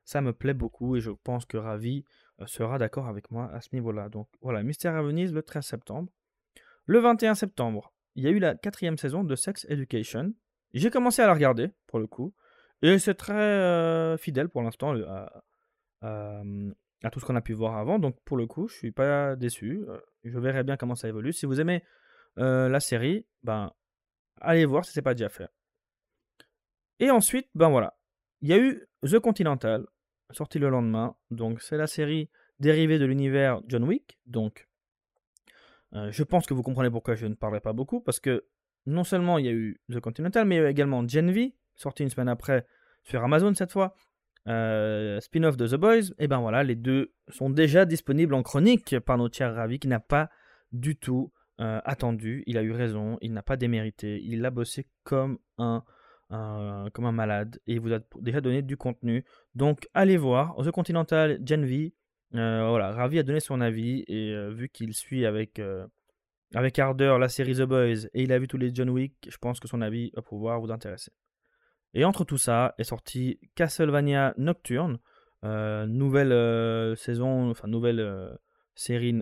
ça 0.05 0.21
me 0.21 0.31
plaît 0.31 0.53
beaucoup 0.53 0.95
et 0.95 1.01
je 1.01 1.11
pense 1.11 1.45
que 1.45 1.57
Ravi 1.57 2.05
euh, 2.07 2.24
sera 2.45 2.77
d'accord 2.77 3.07
avec 3.07 3.31
moi 3.31 3.49
à 3.53 3.61
ce 3.61 3.69
niveau-là. 3.73 4.09
Donc 4.09 4.27
voilà, 4.41 4.63
Mystère 4.63 4.95
à 4.95 5.01
Venise 5.01 5.33
le 5.33 5.41
13 5.41 5.65
septembre. 5.65 6.11
Le 6.85 6.99
21 6.99 7.35
septembre, 7.35 7.93
il 8.15 8.23
y 8.23 8.27
a 8.27 8.29
eu 8.29 8.39
la 8.39 8.55
quatrième 8.55 8.97
saison 8.97 9.23
de 9.23 9.35
Sex 9.35 9.65
Education. 9.69 10.33
J'ai 10.73 10.89
commencé 10.89 11.21
à 11.21 11.27
la 11.27 11.33
regarder, 11.33 11.71
pour 11.87 11.99
le 11.99 12.07
coup. 12.07 12.33
Et 12.81 12.99
c'est 12.99 13.15
très 13.15 13.33
euh, 13.33 14.17
fidèle 14.17 14.49
pour 14.49 14.61
l'instant 14.61 14.93
à 16.01 17.09
tout 17.11 17.19
ce 17.19 17.25
qu'on 17.25 17.35
a 17.35 17.41
pu 17.41 17.53
voir 17.53 17.77
avant. 17.77 17.99
Donc 17.99 18.19
pour 18.25 18.37
le 18.37 18.45
coup, 18.45 18.67
je 18.67 18.75
suis 18.75 18.91
pas 18.91 19.35
déçu. 19.35 19.85
Je 20.23 20.37
verrai 20.37 20.63
bien 20.63 20.77
comment 20.77 20.95
ça 20.95 21.07
évolue. 21.07 21.33
Si 21.33 21.45
vous 21.45 21.59
aimez 21.59 21.83
la 22.35 22.79
série, 22.79 23.25
ben 23.43 23.71
allez 24.41 24.65
voir 24.65 24.85
si 24.85 24.91
c'est 24.91 25.01
pas 25.01 25.13
déjà 25.13 25.29
fait. 25.29 25.49
Et 26.99 27.09
ensuite, 27.09 27.49
ben 27.55 27.69
voilà, 27.69 27.97
il 28.41 28.49
y 28.49 28.53
a 28.53 28.57
eu 28.57 28.87
The 29.03 29.19
Continental, 29.19 29.85
sorti 30.31 30.59
le 30.59 30.69
lendemain. 30.69 31.15
Donc 31.31 31.61
c'est 31.61 31.77
la 31.77 31.87
série 31.87 32.29
dérivée 32.59 32.99
de 32.99 33.05
l'univers 33.05 33.61
John 33.67 33.83
Wick. 33.83 34.17
Donc 34.25 34.67
je 35.93 36.23
pense 36.23 36.45
que 36.45 36.53
vous 36.53 36.61
comprenez 36.61 36.89
pourquoi 36.89 37.15
je 37.15 37.25
ne 37.25 37.35
parlerai 37.35 37.61
pas 37.61 37.71
beaucoup, 37.71 38.01
parce 38.01 38.19
que 38.19 38.45
non 38.85 39.05
seulement 39.05 39.37
il 39.37 39.45
y 39.45 39.47
a 39.47 39.53
eu 39.53 39.79
The 39.89 40.01
Continental, 40.01 40.45
mais 40.45 40.55
il 40.55 40.57
y 40.57 40.61
a 40.61 40.67
eu 40.67 40.69
également 40.69 41.07
Gen 41.07 41.31
V, 41.31 41.55
sorti 41.75 42.03
une 42.03 42.09
semaine 42.09 42.27
après 42.27 42.65
sur 43.03 43.23
Amazon 43.23 43.53
cette 43.53 43.71
fois. 43.71 43.95
Euh, 44.47 45.19
spin-off 45.21 45.57
de 45.57 45.67
The 45.67 45.75
Boys, 45.75 46.13
et 46.19 46.27
ben 46.27 46.39
voilà, 46.39 46.63
les 46.63 46.75
deux 46.75 47.13
sont 47.29 47.49
déjà 47.49 47.85
disponibles 47.85 48.35
en 48.35 48.43
chronique 48.43 48.99
par 48.99 49.17
notre 49.17 49.35
cher 49.35 49.55
Ravi 49.55 49.79
qui 49.79 49.87
n'a 49.87 49.99
pas 49.99 50.29
du 50.71 50.95
tout 50.95 51.31
euh, 51.59 51.81
attendu. 51.83 52.43
Il 52.45 52.57
a 52.59 52.61
eu 52.61 52.71
raison, 52.71 53.17
il 53.21 53.33
n'a 53.33 53.41
pas 53.41 53.57
démérité, 53.57 54.21
il 54.23 54.45
a 54.45 54.51
bossé 54.51 54.87
comme 55.03 55.39
un, 55.57 55.83
comme 56.29 57.05
un 57.05 57.11
malade 57.11 57.59
et 57.67 57.73
il 57.73 57.79
vous 57.79 57.93
a 57.93 57.99
déjà 58.19 58.41
donné 58.41 58.61
du 58.61 58.77
contenu. 58.77 59.23
Donc 59.53 59.87
allez 59.93 60.17
voir 60.17 60.55
The 60.57 60.71
Continental 60.71 61.39
Gen 61.45 61.65
V. 61.65 61.93
Euh, 62.33 62.67
voilà, 62.67 62.91
Ravi 62.91 63.19
a 63.19 63.23
donné 63.23 63.39
son 63.39 63.61
avis 63.61 64.03
et 64.07 64.35
vu 64.51 64.69
qu'il 64.69 64.93
suit 64.93 65.25
avec 65.25 65.61
avec 66.53 66.79
ardeur 66.79 67.19
la 67.19 67.29
série 67.29 67.55
The 67.55 67.63
Boys 67.63 68.07
et 68.13 68.23
il 68.23 68.31
a 68.31 68.39
vu 68.39 68.47
tous 68.47 68.57
les 68.57 68.73
John 68.73 68.89
Wick, 68.89 69.27
je 69.29 69.37
pense 69.37 69.59
que 69.59 69.67
son 69.67 69.81
avis 69.81 70.11
va 70.15 70.21
pouvoir 70.21 70.59
vous 70.59 70.71
intéresser. 70.71 71.11
Et 71.93 72.03
entre 72.03 72.25
tout 72.25 72.37
ça 72.37 72.75
est 72.77 72.83
sorti 72.83 73.39
Castlevania 73.55 74.33
Nocturne, 74.37 74.99
euh, 75.43 75.85
nouvelle 75.85 76.33
euh, 76.33 76.95
saison, 76.95 77.49
enfin 77.49 77.67
nouvelle 77.67 78.01
euh, 78.01 78.35
série 78.75 79.21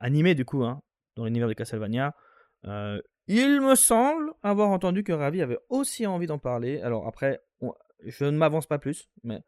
animée 0.00 0.34
du 0.34 0.44
coup, 0.44 0.64
hein, 0.64 0.82
dans 1.16 1.24
l'univers 1.24 1.48
de 1.48 1.52
Castlevania. 1.52 2.14
Il 3.28 3.60
me 3.60 3.74
semble 3.74 4.32
avoir 4.42 4.70
entendu 4.70 5.02
que 5.02 5.12
Ravi 5.12 5.42
avait 5.42 5.58
aussi 5.68 6.06
envie 6.06 6.26
d'en 6.26 6.38
parler. 6.38 6.80
Alors 6.80 7.06
après, 7.06 7.40
je 8.04 8.24
ne 8.24 8.36
m'avance 8.36 8.66
pas 8.66 8.78
plus, 8.78 9.08
mais 9.24 9.40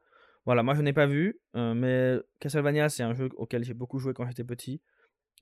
voilà, 0.47 0.63
moi 0.63 0.75
je 0.75 0.83
n'ai 0.83 0.93
pas 0.93 1.07
vu, 1.07 1.41
mais 1.55 2.17
Castlevania 2.41 2.89
c'est 2.89 3.03
un 3.03 3.15
jeu 3.15 3.29
auquel 3.37 3.65
j'ai 3.65 3.75
beaucoup 3.75 3.99
joué 3.99 4.15
quand 4.15 4.27
j'étais 4.27 4.45
petit. 4.45 4.83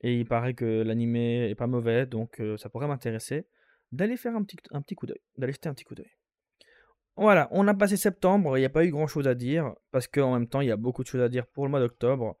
Et 0.01 0.15
il 0.15 0.25
paraît 0.25 0.53
que 0.53 0.83
l'animé 0.83 1.49
est 1.49 1.55
pas 1.55 1.67
mauvais, 1.67 2.05
donc 2.05 2.41
ça 2.57 2.69
pourrait 2.69 2.87
m'intéresser 2.87 3.47
d'aller 3.91 4.17
faire 4.17 4.35
un 4.35 4.43
petit, 4.43 4.57
un 4.71 4.81
petit 4.81 4.95
coup 4.95 5.05
d'œil, 5.05 5.21
d'aller 5.37 5.53
jeter 5.53 5.69
un 5.69 5.73
petit 5.73 5.85
coup 5.85 5.95
d'œil. 5.95 6.11
Voilà, 7.15 7.47
on 7.51 7.67
a 7.67 7.73
passé 7.73 7.97
septembre, 7.97 8.57
il 8.57 8.61
n'y 8.61 8.65
a 8.65 8.69
pas 8.69 8.85
eu 8.85 8.91
grand 8.91 9.07
chose 9.07 9.27
à 9.27 9.33
dire, 9.33 9.73
parce 9.91 10.07
qu'en 10.07 10.33
même 10.33 10.47
temps, 10.47 10.61
il 10.61 10.67
y 10.67 10.71
a 10.71 10.77
beaucoup 10.77 11.01
de 11.01 11.07
choses 11.07 11.21
à 11.21 11.29
dire 11.29 11.47
pour 11.47 11.65
le 11.65 11.71
mois 11.71 11.79
d'octobre. 11.79 12.37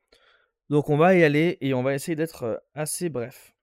Donc 0.69 0.89
on 0.89 0.97
va 0.97 1.15
y 1.15 1.23
aller 1.23 1.57
et 1.61 1.73
on 1.73 1.81
va 1.81 1.95
essayer 1.95 2.15
d'être 2.15 2.43
euh, 2.43 2.57
assez 2.75 3.09
bref. 3.09 3.55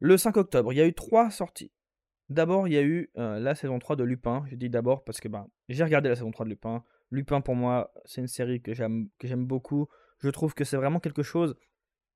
Le 0.00 0.16
5 0.16 0.36
octobre, 0.36 0.72
il 0.72 0.76
y 0.76 0.80
a 0.80 0.86
eu 0.86 0.94
trois 0.94 1.30
sorties. 1.30 1.72
D'abord, 2.28 2.68
il 2.68 2.74
y 2.74 2.78
a 2.78 2.82
eu 2.82 3.10
euh, 3.18 3.38
la 3.38 3.54
saison 3.54 3.78
3 3.78 3.96
de 3.96 4.04
Lupin. 4.04 4.44
Je 4.48 4.56
dis 4.56 4.70
d'abord 4.70 5.04
parce 5.04 5.20
que 5.20 5.28
ben, 5.28 5.46
j'ai 5.68 5.84
regardé 5.84 6.08
la 6.08 6.16
saison 6.16 6.30
3 6.30 6.44
de 6.44 6.50
Lupin. 6.50 6.84
Lupin, 7.10 7.40
pour 7.40 7.54
moi, 7.54 7.92
c'est 8.04 8.20
une 8.20 8.28
série 8.28 8.62
que 8.62 8.72
j'aime 8.72 9.08
beaucoup. 9.46 9.88
Je 10.18 10.30
trouve 10.30 10.54
que 10.54 10.64
c'est 10.64 10.76
vraiment 10.76 11.00
quelque 11.00 11.22
chose 11.22 11.56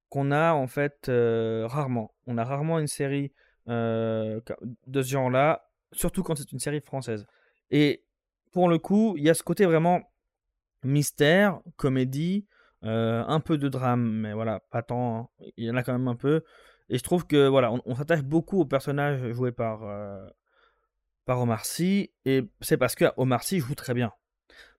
qu'on 0.08 0.30
a 0.30 0.52
en 0.52 0.66
fait 0.66 1.08
euh, 1.08 1.66
rarement. 1.66 2.14
On 2.26 2.38
a 2.38 2.44
rarement 2.44 2.78
une 2.78 2.86
série 2.86 3.32
de 3.66 4.42
ce 4.94 5.08
genre-là, 5.08 5.70
surtout 5.92 6.22
quand 6.22 6.36
c'est 6.36 6.52
une 6.52 6.58
série 6.58 6.82
française. 6.82 7.26
Et 7.70 8.04
pour 8.52 8.68
le 8.68 8.78
coup, 8.78 9.14
il 9.16 9.24
y 9.24 9.30
a 9.30 9.34
ce 9.34 9.42
côté 9.42 9.64
vraiment 9.64 10.02
mystère, 10.84 11.60
comédie, 11.76 12.46
euh, 12.84 13.24
un 13.26 13.40
peu 13.40 13.56
de 13.56 13.68
drame, 13.68 14.02
mais 14.02 14.32
voilà, 14.32 14.60
pas 14.70 14.82
tant. 14.82 15.18
Hein. 15.18 15.28
Il 15.56 15.64
y 15.64 15.70
en 15.70 15.76
a 15.76 15.82
quand 15.82 15.92
même 15.92 16.08
un 16.08 16.16
peu. 16.16 16.42
Et 16.88 16.98
je 16.98 17.02
trouve 17.02 17.26
que 17.26 17.48
voilà, 17.48 17.72
on, 17.86 17.94
s'attache 17.94 18.22
beaucoup 18.22 18.60
au 18.60 18.64
personnage 18.66 19.32
joué 19.32 19.52
par, 19.52 19.84
euh, 19.84 20.28
par 21.24 21.40
Omar 21.40 21.64
Sy, 21.64 22.12
et 22.24 22.42
c'est 22.60 22.76
parce 22.76 22.94
que 22.94 23.06
Omar 23.16 23.42
Sy 23.42 23.60
joue 23.60 23.74
très 23.74 23.94
bien. 23.94 24.12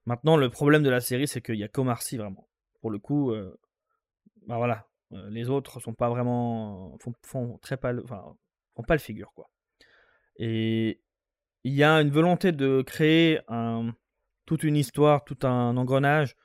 Maintenant, 0.06 0.36
le 0.36 0.48
problème 0.50 0.82
de 0.82 0.90
la 0.90 1.00
série, 1.00 1.26
c'est 1.26 1.40
qu'il 1.40 1.56
n'y 1.56 1.64
a 1.64 1.68
qu'Omar 1.68 2.02
Sy 2.02 2.16
vraiment. 2.16 2.48
Pour 2.80 2.90
le 2.90 2.98
coup, 2.98 3.32
euh, 3.32 3.58
bah 4.46 4.56
voilà, 4.56 4.86
les 5.10 5.50
autres 5.50 5.80
sont 5.80 5.94
pas 5.94 6.08
vraiment 6.08 6.96
font, 7.22 7.58
très 7.58 7.76
pas, 7.76 7.92
enfin, 8.04 8.36
font 8.76 8.82
pas 8.82 8.94
le 8.94 9.00
figure 9.00 9.32
quoi. 9.34 9.50
Et 10.36 11.00
il 11.64 11.72
y 11.74 11.82
a 11.82 12.00
une 12.00 12.10
volonté 12.10 12.52
de 12.52 12.82
créer 12.82 13.40
toute 14.46 14.62
une 14.62 14.76
histoire, 14.76 15.24
tout 15.24 15.38
un 15.46 15.76
engrenage. 15.76 16.36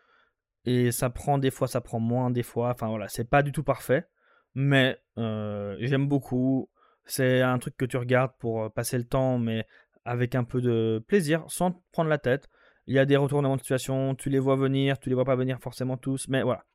Et 0.66 0.92
ça 0.92 1.10
prend 1.10 1.38
des 1.38 1.52
fois, 1.52 1.68
ça 1.68 1.82
prend 1.82 2.00
moins 2.00 2.30
des 2.32 2.44
fois. 2.44 2.72
Enfin 2.72 2.88
voilà, 2.88 3.08
c'est 3.08 3.30
pas 3.30 3.44
du 3.44 3.52
tout 3.52 3.64
parfait. 3.64 4.08
Mais 4.56 5.00
euh, 5.18 5.76
j'aime 5.80 6.08
beaucoup. 6.08 6.70
C'est 7.06 7.42
un 7.42 7.58
truc 7.60 7.76
que 7.78 7.86
tu 7.86 7.98
regardes 7.98 8.32
pour 8.40 8.64
euh, 8.64 8.70
passer 8.70 8.98
le 8.98 9.06
temps, 9.06 9.38
mais 9.38 9.66
avec 10.06 10.36
un 10.36 10.44
peu 10.44 10.62
de 10.62 11.04
plaisir, 11.08 11.44
sans 11.48 11.84
prendre 11.92 12.10
la 12.10 12.18
tête. 12.18 12.50
Il 12.88 12.96
y 12.96 13.00
a 13.00 13.06
des 13.06 13.18
retournements 13.18 13.56
de 13.56 13.62
situation, 13.62 14.16
tu 14.16 14.30
les 14.30 14.40
vois 14.40 14.56
venir, 14.56 15.00
tu 15.00 15.10
les 15.10 15.16
vois 15.16 15.26
pas 15.26 15.36
venir 15.36 15.60
forcément 15.60 15.98
tous, 15.98 16.28
mais 16.28 16.42
voilà. 16.44 16.66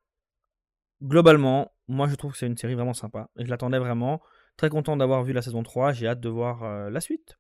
Globalement, 1.02 1.72
moi 1.88 2.08
je 2.08 2.14
trouve 2.14 2.32
que 2.32 2.38
c'est 2.38 2.46
une 2.46 2.56
série 2.56 2.74
vraiment 2.74 2.94
sympa. 2.94 3.28
Je 3.36 3.46
l'attendais 3.46 3.78
vraiment. 3.78 4.20
Très 4.56 4.70
content 4.70 4.96
d'avoir 4.96 5.22
vu 5.24 5.34
la 5.34 5.42
saison 5.42 5.62
3, 5.62 5.92
j'ai 5.92 6.06
hâte 6.06 6.20
de 6.20 6.30
voir 6.30 6.62
euh, 6.64 6.88
la 6.88 7.00
suite. 7.00 7.38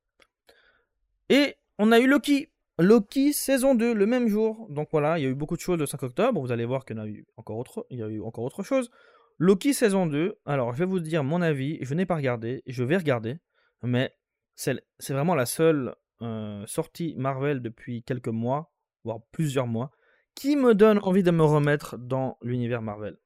Et 1.30 1.56
on 1.78 1.92
a 1.92 1.98
eu 1.98 2.06
Loki. 2.06 2.50
Loki 2.78 3.32
saison 3.32 3.74
2 3.74 3.94
le 3.94 4.06
même 4.06 4.28
jour. 4.28 4.66
Donc 4.68 4.88
voilà, 4.92 5.18
il 5.18 5.22
y 5.22 5.26
a 5.26 5.30
eu 5.30 5.34
beaucoup 5.34 5.56
de 5.56 5.62
choses 5.62 5.78
le 5.78 5.86
5 5.86 6.02
octobre. 6.02 6.38
Vous 6.38 6.52
allez 6.52 6.66
voir 6.66 6.84
qu'il 6.84 6.96
y, 6.96 7.00
a 7.00 7.06
eu 7.06 7.26
encore 7.38 7.56
autre, 7.56 7.86
il 7.88 7.98
y 7.98 8.02
a 8.02 8.08
eu 8.08 8.20
encore 8.20 8.44
autre 8.44 8.62
chose. 8.62 8.90
Loki 9.38 9.74
saison 9.74 10.06
2. 10.06 10.38
Alors 10.46 10.72
je 10.72 10.78
vais 10.78 10.86
vous 10.86 11.00
dire 11.00 11.24
mon 11.24 11.42
avis. 11.42 11.78
Je 11.82 11.94
n'ai 11.94 12.06
pas 12.06 12.16
regardé. 12.16 12.62
Je 12.66 12.84
vais 12.84 12.96
regarder. 12.96 13.38
Mais 13.82 14.12
c'est 14.54 14.82
vraiment 15.10 15.34
la 15.34 15.46
seule 15.46 15.94
euh, 16.22 16.64
sortie 16.66 17.14
Marvel 17.16 17.60
depuis 17.60 18.02
quelques 18.02 18.28
mois, 18.28 18.72
voire 19.04 19.18
plusieurs 19.32 19.66
mois, 19.66 19.90
qui 20.34 20.56
me 20.56 20.74
donne 20.74 20.98
envie 21.02 21.22
de 21.22 21.30
me 21.30 21.44
remettre 21.44 21.98
dans 21.98 22.38
l'univers 22.42 22.80
Marvel. 22.80 23.18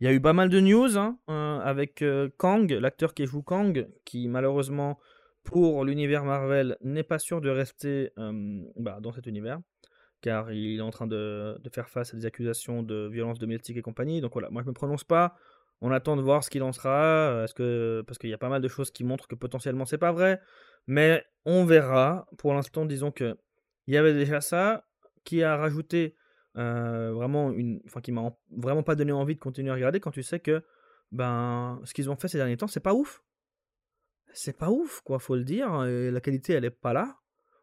Il 0.00 0.06
y 0.06 0.08
a 0.08 0.12
eu 0.12 0.20
pas 0.20 0.32
mal 0.32 0.48
de 0.48 0.60
news 0.60 0.96
hein, 0.96 1.18
euh, 1.28 1.58
avec 1.58 2.02
euh, 2.02 2.30
Kang, 2.38 2.70
l'acteur 2.70 3.12
qui 3.12 3.26
joue 3.26 3.42
Kang, 3.42 3.88
qui 4.04 4.28
malheureusement 4.28 4.98
pour 5.42 5.84
l'univers 5.84 6.24
Marvel 6.24 6.76
n'est 6.82 7.02
pas 7.02 7.18
sûr 7.18 7.40
de 7.40 7.48
rester 7.48 8.10
bah, 8.76 8.98
dans 9.00 9.12
cet 9.12 9.26
univers, 9.26 9.60
car 10.20 10.52
il 10.52 10.78
est 10.78 10.82
en 10.82 10.90
train 10.90 11.06
de, 11.06 11.58
faire 11.72 11.88
face 11.88 12.14
à 12.14 12.16
des 12.16 12.26
accusations 12.26 12.82
de 12.82 13.08
violence 13.08 13.38
domestique 13.38 13.76
et 13.76 13.82
compagnie. 13.82 14.20
Donc 14.20 14.32
voilà, 14.32 14.50
moi 14.50 14.62
je 14.62 14.66
ne 14.66 14.70
me 14.70 14.74
prononce 14.74 15.04
pas. 15.04 15.36
On 15.80 15.92
attend 15.92 16.16
de 16.16 16.22
voir 16.22 16.42
ce 16.42 16.50
qu'il 16.50 16.62
en 16.62 16.72
sera, 16.72 17.30
euh, 17.30 17.44
est-ce 17.44 17.54
que 17.54 18.02
parce 18.06 18.18
qu'il 18.18 18.30
y 18.30 18.34
a 18.34 18.38
pas 18.38 18.48
mal 18.48 18.60
de 18.60 18.68
choses 18.68 18.90
qui 18.90 19.04
montrent 19.04 19.28
que 19.28 19.36
potentiellement 19.36 19.84
c'est 19.84 19.98
pas 19.98 20.12
vrai, 20.12 20.40
mais 20.86 21.24
on 21.44 21.64
verra. 21.64 22.26
Pour 22.38 22.52
l'instant, 22.54 22.84
disons 22.84 23.12
que 23.12 23.36
il 23.86 23.94
y 23.94 23.96
avait 23.96 24.14
déjà 24.14 24.40
ça 24.40 24.84
qui 25.24 25.42
a 25.42 25.56
rajouté 25.56 26.16
euh, 26.56 27.12
vraiment 27.12 27.52
une, 27.52 27.80
enfin 27.86 28.00
qui 28.00 28.12
m'a 28.12 28.32
vraiment 28.50 28.82
pas 28.82 28.96
donné 28.96 29.12
envie 29.12 29.34
de 29.34 29.40
continuer 29.40 29.70
à 29.70 29.74
regarder 29.74 30.00
quand 30.00 30.10
tu 30.10 30.22
sais 30.22 30.40
que 30.40 30.62
ben 31.12 31.80
ce 31.84 31.94
qu'ils 31.94 32.10
ont 32.10 32.16
fait 32.16 32.28
ces 32.28 32.38
derniers 32.38 32.56
temps 32.56 32.66
c'est 32.66 32.80
pas 32.80 32.92
ouf 32.92 33.22
c'est 34.32 34.56
pas 34.56 34.70
ouf, 34.70 35.00
quoi, 35.00 35.18
faut 35.18 35.36
le 35.36 35.44
dire. 35.44 35.70
la 35.84 36.20
qualité, 36.20 36.52
elle 36.52 36.64
est 36.64 36.70
pas 36.70 36.92
là, 36.92 37.16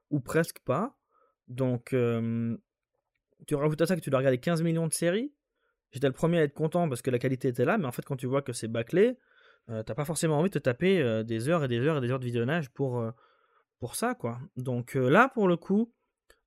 ou 0.09 0.19
presque 0.19 0.59
pas. 0.59 0.97
Donc, 1.47 1.95
tu 3.47 3.55
rajoutes 3.55 3.81
à 3.81 3.85
ça 3.85 3.95
que 3.95 4.01
tu 4.01 4.09
dois 4.09 4.19
regarder 4.19 4.39
15 4.39 4.61
millions 4.63 4.87
de 4.87 4.93
séries. 4.93 5.33
J'étais 5.91 6.07
le 6.07 6.13
premier 6.13 6.39
à 6.39 6.43
être 6.43 6.53
content 6.53 6.89
parce 6.89 7.01
que 7.01 7.11
la 7.11 7.19
qualité 7.19 7.47
était 7.47 7.65
là, 7.65 7.77
mais 7.77 7.85
en 7.85 7.91
fait, 7.91 8.03
quand 8.03 8.17
tu 8.17 8.27
vois 8.27 8.41
que 8.41 8.53
c'est 8.53 8.67
bâclé, 8.67 9.17
t'as 9.67 9.95
pas 9.95 10.05
forcément 10.05 10.39
envie 10.39 10.49
de 10.49 10.59
te 10.59 10.63
taper 10.63 11.23
des 11.23 11.49
heures 11.49 11.63
et 11.63 11.67
des 11.67 11.79
heures 11.79 11.97
et 11.97 12.01
des 12.01 12.11
heures 12.11 12.19
de 12.19 12.25
visionnage 12.25 12.69
pour, 12.69 13.03
pour 13.79 13.95
ça, 13.95 14.15
quoi. 14.15 14.39
Donc 14.57 14.95
là, 14.95 15.29
pour 15.33 15.47
le 15.47 15.57
coup, 15.57 15.93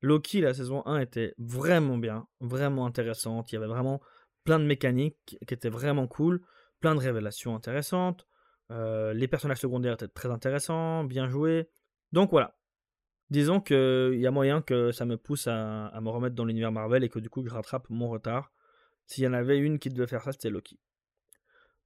Loki, 0.03 0.41
la 0.41 0.55
saison 0.55 0.87
1 0.87 1.01
était 1.01 1.35
vraiment 1.39 1.99
bien, 1.99 2.27
vraiment 2.41 2.87
intéressante. 2.87 3.51
Il 3.51 3.55
y 3.55 3.59
avait 3.59 3.67
vraiment 3.67 4.01
plein 4.45 4.59
de 4.59 4.65
mécaniques 4.65 5.39
qui 5.47 5.55
étaient 5.55 5.71
vraiment 5.71 6.07
cool, 6.07 6.43
plein 6.81 6.95
de 6.95 7.01
révélations 7.01 7.55
intéressantes. 7.55 8.27
Les 8.71 9.29
personnages 9.29 9.61
secondaires 9.61 9.95
étaient 9.95 10.09
très 10.09 10.31
intéressants, 10.31 11.05
bien 11.05 11.29
joués. 11.29 11.71
Donc 12.13 12.31
voilà. 12.31 12.58
Disons 13.31 13.61
qu'il 13.61 14.19
y 14.19 14.27
a 14.27 14.31
moyen 14.31 14.63
que 14.63 14.91
ça 14.93 15.05
me 15.05 15.17
pousse 15.17 15.47
à, 15.47 15.99
me 16.01 16.09
remettre 16.09 16.35
dans 16.35 16.45
l'univers 16.45 16.73
Marvel 16.73 17.05
et 17.05 17.09
que 17.09 17.19
du 17.19 17.29
coup 17.29 17.47
je 17.47 17.53
rattrape 17.53 17.89
mon 17.91 18.09
retard. 18.09 18.53
S'il 19.07 19.25
y 19.25 19.27
en 19.27 19.33
avait 19.33 19.59
une 19.59 19.79
qui 19.79 19.91
devait 19.91 20.07
faire 20.07 20.23
ça, 20.23 20.33
c'était 20.33 20.51
Loki. 20.51 20.79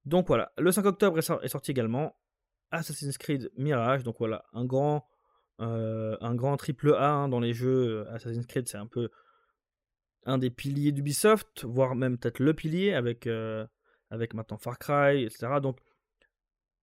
Donc 0.04 0.26
voilà. 0.28 0.52
Le 0.58 0.70
5 0.72 0.84
octobre 0.86 1.18
est, 1.18 1.48
sorti 1.48 1.70
également 1.70 2.16
Assassin's 2.70 3.18
Creed 3.18 3.50
Mirage. 3.56 4.02
Donc 4.02 4.16
voilà, 4.18 4.44
un 4.52 4.64
grand, 4.64 5.08
euh, 5.60 6.16
triple 6.58 6.94
A 6.94 7.10
hein, 7.10 7.28
dans 7.28 7.40
les 7.40 7.52
jeux. 7.52 8.06
Assassin's 8.10 8.46
Creed, 8.46 8.68
c'est 8.68 8.78
un 8.78 8.86
peu 8.86 9.10
un 10.24 10.38
des 10.38 10.50
piliers 10.50 10.92
d'Ubisoft, 10.92 11.64
voire 11.64 11.96
même 11.96 12.18
peut-être 12.18 12.38
le 12.38 12.54
pilier 12.54 12.94
avec, 12.94 13.26
euh, 13.26 13.66
avec 14.10 14.34
maintenant 14.34 14.58
Far 14.58 14.78
Cry, 14.78 15.24
etc. 15.24 15.60
Donc 15.60 15.78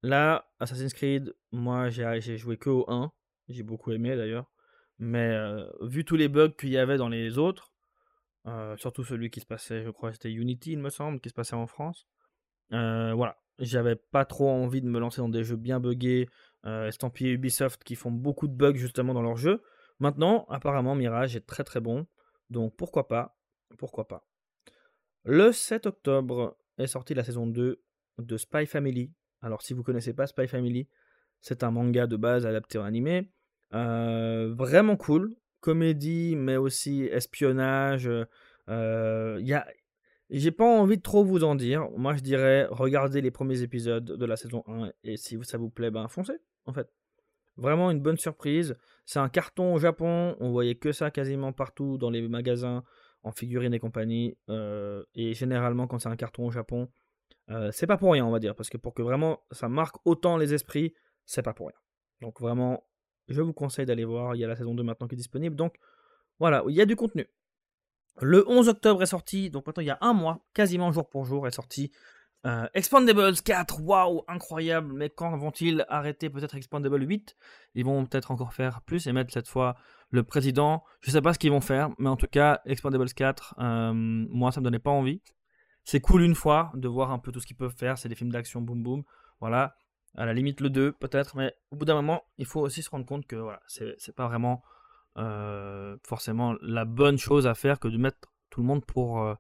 Là, 0.02 0.50
Assassin's 0.60 0.94
Creed, 0.94 1.36
moi 1.52 1.90
j'ai 1.90 2.38
joué 2.38 2.58
que 2.58 2.70
au 2.70 2.90
1. 2.90 3.12
J'ai 3.50 3.64
beaucoup 3.64 3.92
aimé 3.92 4.16
d'ailleurs. 4.16 4.50
Mais 5.00 5.36
vu 5.82 6.06
tous 6.06 6.16
les 6.16 6.30
bugs 6.30 6.52
qu'il 6.52 6.70
y 6.70 6.78
avait 6.78 6.98
dans 6.98 7.10
les 7.10 7.38
autres, 7.38 7.74
surtout 8.78 9.04
celui 9.04 9.30
qui 9.30 9.40
se 9.40 9.46
passait, 9.46 9.84
je 9.84 9.90
crois, 9.90 10.14
c'était 10.14 10.32
Unity, 10.32 10.74
il 10.74 10.80
me 10.80 10.90
semble, 10.90 11.20
qui 11.20 11.30
se 11.30 11.34
passait 11.34 11.56
en 11.56 11.68
France. 11.68 12.08
Voilà, 12.70 13.38
j'avais 13.58 13.96
pas 13.96 14.26
trop 14.26 14.50
envie 14.50 14.82
de 14.82 14.88
me 14.88 15.00
lancer 15.00 15.22
dans 15.22 15.30
des 15.30 15.44
jeux 15.44 15.56
bien 15.56 15.80
buggés, 15.80 16.30
estampillés 16.66 17.32
Ubisoft 17.32 17.84
qui 17.84 17.96
font 17.96 18.12
beaucoup 18.12 18.48
de 18.48 18.54
bugs 18.54 18.76
justement 18.76 19.14
dans 19.14 19.22
leurs 19.22 19.38
jeux. 19.38 19.64
Maintenant, 20.00 20.46
apparemment, 20.50 20.96
Mirage 20.96 21.36
est 21.36 21.46
très 21.46 21.64
très 21.64 21.80
bon, 21.80 22.06
donc 22.50 22.76
pourquoi 22.76 23.08
pas, 23.08 23.38
pourquoi 23.78 24.08
pas. 24.08 24.28
Le 25.24 25.52
7 25.52 25.88
octobre 25.88 26.58
est 26.78 26.88
sortie 26.88 27.14
la 27.14 27.24
saison 27.24 27.48
2 27.48 27.82
de 28.20 28.38
Spy 28.38 28.66
Family. 28.66 29.14
Alors 29.42 29.62
si 29.62 29.74
vous 29.74 29.84
connaissez 29.84 30.14
pas 30.14 30.28
Spy 30.28 30.48
Family, 30.48 30.88
c'est 31.42 31.64
un 31.64 31.72
manga 31.72 32.08
de 32.08 32.18
base 32.18 32.46
adapté 32.46 32.78
en 32.78 32.84
animé. 32.84 33.32
Vraiment 33.72 34.96
cool, 34.98 35.36
comédie, 35.60 36.36
mais 36.36 36.58
aussi 36.58 37.04
espionnage. 37.04 38.10
Y 38.68 39.54
a... 39.54 39.68
J'ai 40.32 40.52
pas 40.52 40.64
envie 40.64 40.98
de 40.98 41.02
trop 41.02 41.24
vous 41.24 41.44
en 41.44 41.56
dire. 41.56 41.90
Moi, 41.98 42.16
je 42.16 42.22
dirais, 42.22 42.68
regardez 42.70 43.20
les 43.20 43.32
premiers 43.32 43.64
épisodes 43.64 44.06
de 44.06 44.26
la 44.26 44.36
saison 44.36 44.64
1 44.68 44.92
et 45.04 45.18
si 45.18 45.40
ça 45.42 45.58
vous 45.58 45.72
plaît, 45.72 45.90
ben 45.90 46.08
foncez, 46.08 46.38
en 46.66 46.74
fait. 46.74 46.88
Vraiment 47.58 47.90
une 47.90 48.00
bonne 48.00 48.18
surprise. 48.18 48.78
C'est 49.06 49.18
un 49.18 49.28
carton 49.28 49.74
au 49.74 49.80
Japon. 49.80 50.36
On 50.40 50.52
voyait 50.52 50.76
que 50.76 50.92
ça 50.92 51.10
quasiment 51.10 51.52
partout 51.52 51.98
dans 51.98 52.12
les 52.12 52.28
magasins, 52.28 52.84
en 53.24 53.32
figurines 53.32 53.74
et 53.74 53.80
compagnie. 53.80 54.38
Et 55.16 55.34
généralement, 55.34 55.88
quand 55.88 55.98
c'est 55.98 56.10
un 56.10 56.16
carton 56.16 56.46
au 56.46 56.52
Japon, 56.52 56.90
c'est 57.72 57.88
pas 57.88 57.98
pour 57.98 58.14
rien, 58.14 58.24
on 58.24 58.32
va 58.32 58.38
dire. 58.38 58.56
Parce 58.56 58.70
que 58.70 58.78
pour 58.78 58.94
que 58.94 59.02
vraiment 59.02 59.40
ça 59.52 59.68
marque 59.68 59.96
autant 60.06 60.38
les 60.38 60.54
esprits, 60.54 60.94
c'est 61.26 61.42
pas 61.42 61.54
pour 61.54 61.70
rien. 61.70 61.80
Donc 62.22 62.40
vraiment, 62.40 62.88
je 63.30 63.42
vous 63.42 63.54
conseille 63.54 63.86
d'aller 63.86 64.06
voir. 64.06 64.36
Il 64.36 64.40
y 64.40 64.46
a 64.46 64.48
la 64.48 64.56
saison 64.56 64.74
2 64.74 64.84
maintenant 64.84 65.08
qui 65.08 65.16
est 65.16 65.18
disponible. 65.18 65.56
Donc 65.56 65.76
voilà, 66.40 66.64
il 66.68 66.76
y 66.76 66.82
a 66.82 66.86
du 66.86 66.96
contenu. 66.96 67.28
Le 68.22 68.48
11 68.50 68.70
octobre 68.70 69.02
est 69.02 69.08
sorti, 69.08 69.50
donc 69.50 69.66
maintenant 69.66 69.82
il 69.82 69.88
y 69.88 69.92
a 69.92 69.98
un 70.02 70.14
mois, 70.14 70.46
quasiment 70.54 70.92
jour 70.92 71.08
pour 71.10 71.26
jour, 71.26 71.48
est 71.48 71.52
sorti 71.52 71.92
euh, 72.46 72.68
Expandables 72.74 73.42
4. 73.42 73.82
Waouh, 73.82 74.24
incroyable. 74.28 74.94
Mais 74.94 75.10
quand 75.10 75.36
vont-ils 75.38 75.86
arrêter 75.90 76.30
peut-être 76.30 76.56
Expandables 76.56 77.08
8 77.08 77.36
Ils 77.76 77.86
vont 77.86 78.06
peut-être 78.06 78.32
encore 78.32 78.54
faire 78.54 78.82
plus 78.82 79.08
et 79.08 79.14
mettre 79.14 79.34
cette 79.34 79.48
fois 79.48 79.76
le 80.10 80.24
président. 80.24 80.84
Je 81.02 81.12
sais 81.12 81.22
pas 81.22 81.34
ce 81.34 81.40
qu'ils 81.40 81.52
vont 81.52 81.62
faire, 81.62 81.90
mais 81.98 82.10
en 82.10 82.16
tout 82.16 82.28
cas, 82.28 82.62
Expandables 82.66 83.12
4, 83.14 83.56
euh, 83.60 83.94
moi 83.94 84.52
ça 84.52 84.62
me 84.62 84.66
donnait 84.66 84.80
pas 84.80 84.92
envie. 84.92 85.22
C'est 85.84 86.02
cool 86.02 86.22
une 86.24 86.36
fois 86.36 86.72
de 86.76 86.88
voir 86.88 87.12
un 87.12 87.20
peu 87.20 87.32
tout 87.32 87.40
ce 87.40 87.48
qu'ils 87.48 87.58
peuvent 87.58 87.76
faire. 87.76 87.98
C'est 87.98 88.10
des 88.10 88.16
films 88.16 88.32
d'action, 88.32 88.62
boum 88.62 88.84
boum. 88.84 89.04
Voilà 89.40 89.76
à 90.16 90.26
la 90.26 90.34
limite 90.34 90.62
le 90.62 90.70
2 90.70 90.92
peut-être, 90.92 91.36
mais 91.36 91.56
au 91.72 91.76
bout 91.76 91.86
d'un 91.86 91.96
moment, 91.96 92.24
il 92.38 92.46
faut 92.46 92.62
aussi 92.62 92.82
se 92.82 92.90
rendre 92.90 93.06
compte 93.06 93.26
que 93.26 93.36
voilà, 93.36 93.62
c'est 93.68 94.16
pas 94.16 94.28
vraiment 94.28 94.64
euh, 95.18 95.98
forcément 96.04 96.56
la 96.62 96.86
bonne 96.86 97.18
chose 97.18 97.48
à 97.48 97.54
faire 97.54 97.80
que 97.80 97.88
de 97.88 97.98
mettre 97.98 98.32
tout 98.50 98.62
le 98.62 98.68
monde 98.68 98.86
pour, 98.86 99.22
euh, 99.22 99.36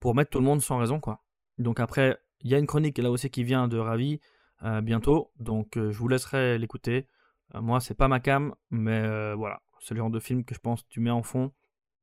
pour 0.00 0.14
mettre 0.14 0.30
tout 0.30 0.40
le 0.40 0.44
monde 0.44 0.60
sans 0.60 0.78
raison. 0.78 1.00
quoi. 1.00 1.24
Donc 1.58 1.80
après, 1.80 2.18
il 2.40 2.50
y 2.50 2.54
a 2.54 2.58
une 2.58 2.66
chronique 2.66 2.98
là 2.98 3.10
aussi 3.10 3.30
qui 3.30 3.44
vient 3.44 3.68
de 3.68 3.78
Ravi 3.78 4.20
euh, 4.62 4.80
bientôt, 4.80 5.32
donc 5.38 5.72
je 5.76 5.96
vous 5.98 6.08
laisserai 6.08 6.58
l'écouter. 6.58 7.08
moi, 7.54 7.80
c'est 7.80 7.94
pas 7.94 8.08
ma 8.08 8.20
cam, 8.20 8.54
mais 8.70 9.34
voilà, 9.34 9.62
c'est 9.80 9.94
le 9.94 9.98
genre 9.98 10.10
de 10.10 10.20
film 10.20 10.44
que 10.44 10.54
je 10.54 10.60
pense 10.60 10.82
que 10.82 10.88
tu 10.88 11.00
mets 11.00 11.10
en 11.10 11.22
fond 11.22 11.52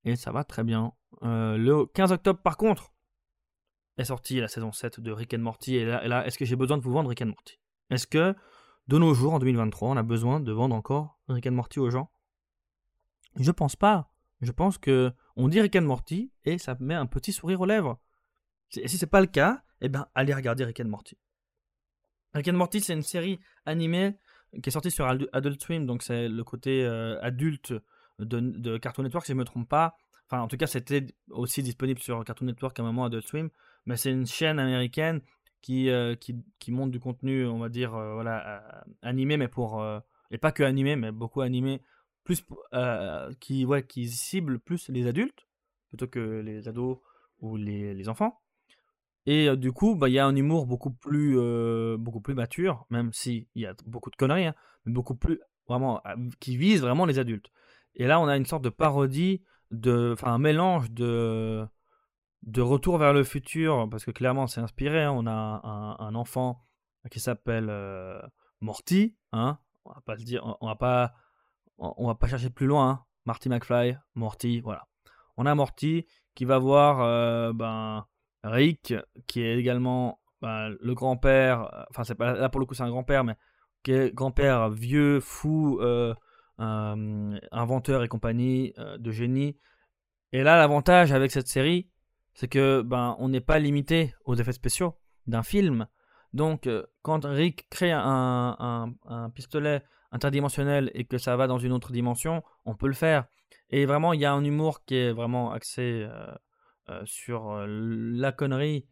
et 0.03 0.15
ça 0.15 0.31
va 0.31 0.43
très 0.43 0.63
bien. 0.63 0.93
le 1.21 1.85
15 1.85 2.11
octobre, 2.11 2.41
par 2.41 2.57
contre, 2.57 2.91
est 3.97 4.05
sortie 4.05 4.39
la 4.39 4.47
saison 4.47 4.71
7 4.71 4.99
de 4.99 5.11
Rick 5.11 5.33
and 5.33 5.39
Morty. 5.39 5.75
Et 5.75 5.85
là, 5.85 6.07
là 6.07 6.25
est-ce 6.25 6.37
que 6.37 6.45
j'ai 6.45 6.55
besoin 6.55 6.77
de 6.77 6.83
vous 6.83 6.91
vendre 6.91 7.09
Rick 7.09 7.21
and 7.21 7.27
Morty? 7.27 7.60
Est-ce 7.91 8.07
que 8.07 8.33
de 8.87 8.97
nos 8.97 9.13
jours, 9.13 9.33
en 9.33 9.39
2023, 9.39 9.89
on 9.89 9.97
a 9.97 10.03
besoin 10.03 10.39
de 10.39 10.51
vendre 10.51 10.75
encore 10.75 11.19
Rick 11.27 11.45
and 11.47 11.51
Morty 11.51 11.79
aux 11.79 11.91
gens? 11.91 12.11
Je 13.37 13.51
pense 13.51 13.75
pas. 13.75 14.11
Je 14.41 14.51
pense 14.51 14.77
que 14.77 15.11
on 15.35 15.47
dit 15.47 15.61
Rick 15.61 15.75
and 15.75 15.83
Morty 15.83 16.31
et 16.45 16.57
ça 16.57 16.75
met 16.79 16.95
un 16.95 17.05
petit 17.05 17.31
sourire 17.31 17.61
aux 17.61 17.65
lèvres. 17.65 17.99
Et 18.75 18.87
si 18.87 18.97
c'est 18.97 19.07
pas 19.07 19.21
le 19.21 19.27
cas, 19.27 19.61
eh 19.81 19.89
ben 19.89 20.07
allez 20.15 20.33
regarder 20.33 20.65
Rick 20.65 20.79
and 20.79 20.87
Morty. 20.87 21.17
Rick 22.33 22.47
and 22.47 22.53
Morty, 22.53 22.81
c'est 22.81 22.93
une 22.93 23.03
série 23.03 23.39
animée 23.65 24.17
qui 24.63 24.69
est 24.69 24.71
sortie 24.71 24.91
sur 24.91 25.05
Adult 25.05 25.61
Swim, 25.61 25.85
donc 25.85 26.01
c'est 26.01 26.27
le 26.27 26.43
côté 26.43 26.83
euh, 26.83 27.21
adulte 27.21 27.73
de, 28.19 28.77
Cartoon 28.77 29.03
Network, 29.03 29.25
si 29.25 29.31
je 29.31 29.35
ne 29.35 29.39
me 29.39 29.45
trompe 29.45 29.67
pas. 29.67 29.95
Enfin, 30.27 30.41
en 30.41 30.47
tout 30.47 30.57
cas, 30.57 30.67
c'était 30.67 31.07
aussi 31.29 31.61
disponible 31.61 31.99
sur 31.99 32.23
Cartoon 32.23 32.45
Network 32.47 32.77
à 32.79 32.83
un 32.83 32.85
moment 32.85 33.05
Adult 33.05 33.27
Swim, 33.27 33.49
mais 33.85 33.97
c'est 33.97 34.11
une 34.11 34.25
chaîne 34.25 34.59
américaine 34.59 35.21
qui, 35.61 35.89
euh, 35.89 36.15
qui, 36.15 36.35
qui 36.59 36.71
montre 36.71 36.91
du 36.91 36.99
contenu, 36.99 37.45
on 37.45 37.59
va 37.59 37.69
dire, 37.69 37.95
euh, 37.95 38.13
voilà, 38.13 38.63
euh, 38.63 38.81
animé, 39.01 39.37
mais 39.37 39.47
pour. 39.47 39.83
et 40.31 40.37
pas 40.37 40.51
que 40.51 40.63
animé, 40.63 40.95
mais 40.95 41.11
beaucoup 41.11 41.41
animé, 41.41 41.81
plus, 42.23 42.43
qui, 43.39 43.65
ouais, 43.65 43.85
qui 43.85 44.09
cible 44.09 44.59
plus 44.59 44.89
les 44.89 45.07
adultes 45.07 45.47
plutôt 45.89 46.07
que 46.07 46.39
les 46.39 46.67
ados 46.67 46.99
ou 47.39 47.57
les, 47.57 47.93
les 47.93 48.09
enfants. 48.09 48.39
Et 49.25 49.55
du 49.57 49.71
coup, 49.71 49.95
bah, 49.95 50.09
il 50.09 50.13
y 50.13 50.19
a 50.19 50.25
un 50.25 50.35
humour 50.35 50.65
beaucoup 50.65 50.91
plus, 50.91 51.37
beaucoup 51.97 52.21
plus 52.21 52.33
mature, 52.33 52.85
même 52.89 53.11
s'il 53.13 53.47
y 53.55 53.65
a 53.65 53.75
beaucoup 53.85 54.09
de 54.09 54.15
conneries, 54.15 54.47
hein, 54.47 54.55
mais 54.85 54.93
beaucoup 54.93 55.15
plus 55.15 55.39
vraiment 55.67 56.01
qui 56.39 56.57
vise 56.57 56.81
vraiment 56.81 57.05
les 57.05 57.19
adultes. 57.19 57.51
Et 57.95 58.07
là, 58.07 58.19
on 58.19 58.27
a 58.27 58.37
une 58.37 58.45
sorte 58.45 58.63
de 58.63 58.69
parodie, 58.69 59.43
de, 59.71 60.11
enfin 60.13 60.33
un 60.33 60.37
mélange 60.39 60.91
de 60.91 61.65
de 62.43 62.61
Retour 62.61 62.97
vers 62.97 63.13
le 63.13 63.23
futur, 63.23 63.87
parce 63.89 64.05
que 64.05 64.11
clairement 64.11 64.47
c'est 64.47 64.61
inspiré, 64.61 65.03
hein. 65.03 65.11
on 65.11 65.27
a 65.27 65.97
un, 65.99 66.15
enfant 66.15 66.63
qui 67.11 67.19
s'appelle 67.19 67.67
euh, 67.69 68.19
Morty, 68.61 69.15
hein, 69.31 69.59
on 69.85 69.93
va 69.93 70.01
pas 70.01 70.15
le 70.15 70.23
dire, 70.23 70.57
on, 70.61 70.67
va 70.67 70.75
pas, 70.75 71.13
on, 71.77 72.07
va 72.07 72.15
pas 72.15 72.27
chercher 72.27 72.49
plus 72.49 72.67
loin, 72.67 72.89
hein. 72.89 73.05
Marty 73.25 73.49
McFly, 73.49 73.95
Morty, 74.15 74.61
voilà. 74.61 74.87
On 75.37 75.45
a 75.45 75.53
Morty 75.53 76.07
qui 76.33 76.45
va 76.45 76.57
voir 76.57 77.01
euh, 77.01 77.53
ben, 77.53 78.07
Rick, 78.43 78.95
qui 79.27 79.41
est 79.41 79.59
également 79.59 80.19
ben, 80.41 80.75
le 80.79 80.95
grand-père, 80.95 81.71
euh, 81.73 81.83
enfin 81.91 82.03
c'est 82.03 82.15
pas 82.15 82.33
là 82.33 82.49
pour 82.49 82.59
le 82.59 82.65
coup 82.65 82.73
c'est 82.73 82.81
un 82.83 82.89
grand-père, 82.89 83.23
mais 83.23 83.35
qui 83.83 83.91
est 83.91 84.13
grand-père 84.13 84.69
vieux, 84.69 85.19
fou, 85.19 85.79
inventeur 86.57 88.03
et 88.03 88.07
compagnie, 88.07 88.73
de 88.97 89.11
génie. 89.11 89.57
Et 90.31 90.43
là 90.43 90.57
l'avantage 90.57 91.11
avec 91.11 91.31
cette 91.31 91.47
série, 91.47 91.90
c'est 92.33 92.47
que 92.47 92.81
ben 92.81 93.15
on 93.19 93.29
n'est 93.29 93.41
pas 93.41 93.59
limité 93.59 94.13
aux 94.25 94.35
effets 94.35 94.53
spéciaux 94.53 94.95
d'un 95.27 95.43
film. 95.43 95.87
Donc 96.33 96.67
euh, 96.67 96.85
quand 97.01 97.25
Rick 97.25 97.67
crée 97.69 97.91
un, 97.91 98.93
un, 99.05 99.29
pistolet 99.31 99.83
interdimensionnel 100.11 100.91
et 100.93 101.05
que 101.05 101.17
ça 101.17 101.35
va 101.35 101.47
dans 101.47 101.59
une 101.59 101.71
autre 101.71 101.91
dimension, 101.91 102.43
on 102.65 102.75
peut 102.75 102.87
le 102.87 102.93
faire. 102.93 103.25
Et 103.69 103.85
vraiment, 103.85 104.13
il 104.13 104.19
y 104.19 104.25
a 104.25 104.33
un 104.33 104.43
humour 104.43 104.83
qui 104.85 104.95
est 104.95 105.11
vraiment 105.11 105.51
axé 105.51 106.05
euh, 106.05 106.33
euh, 106.89 107.01
sur 107.05 107.65
la 107.67 108.31
connerie, 108.31 108.87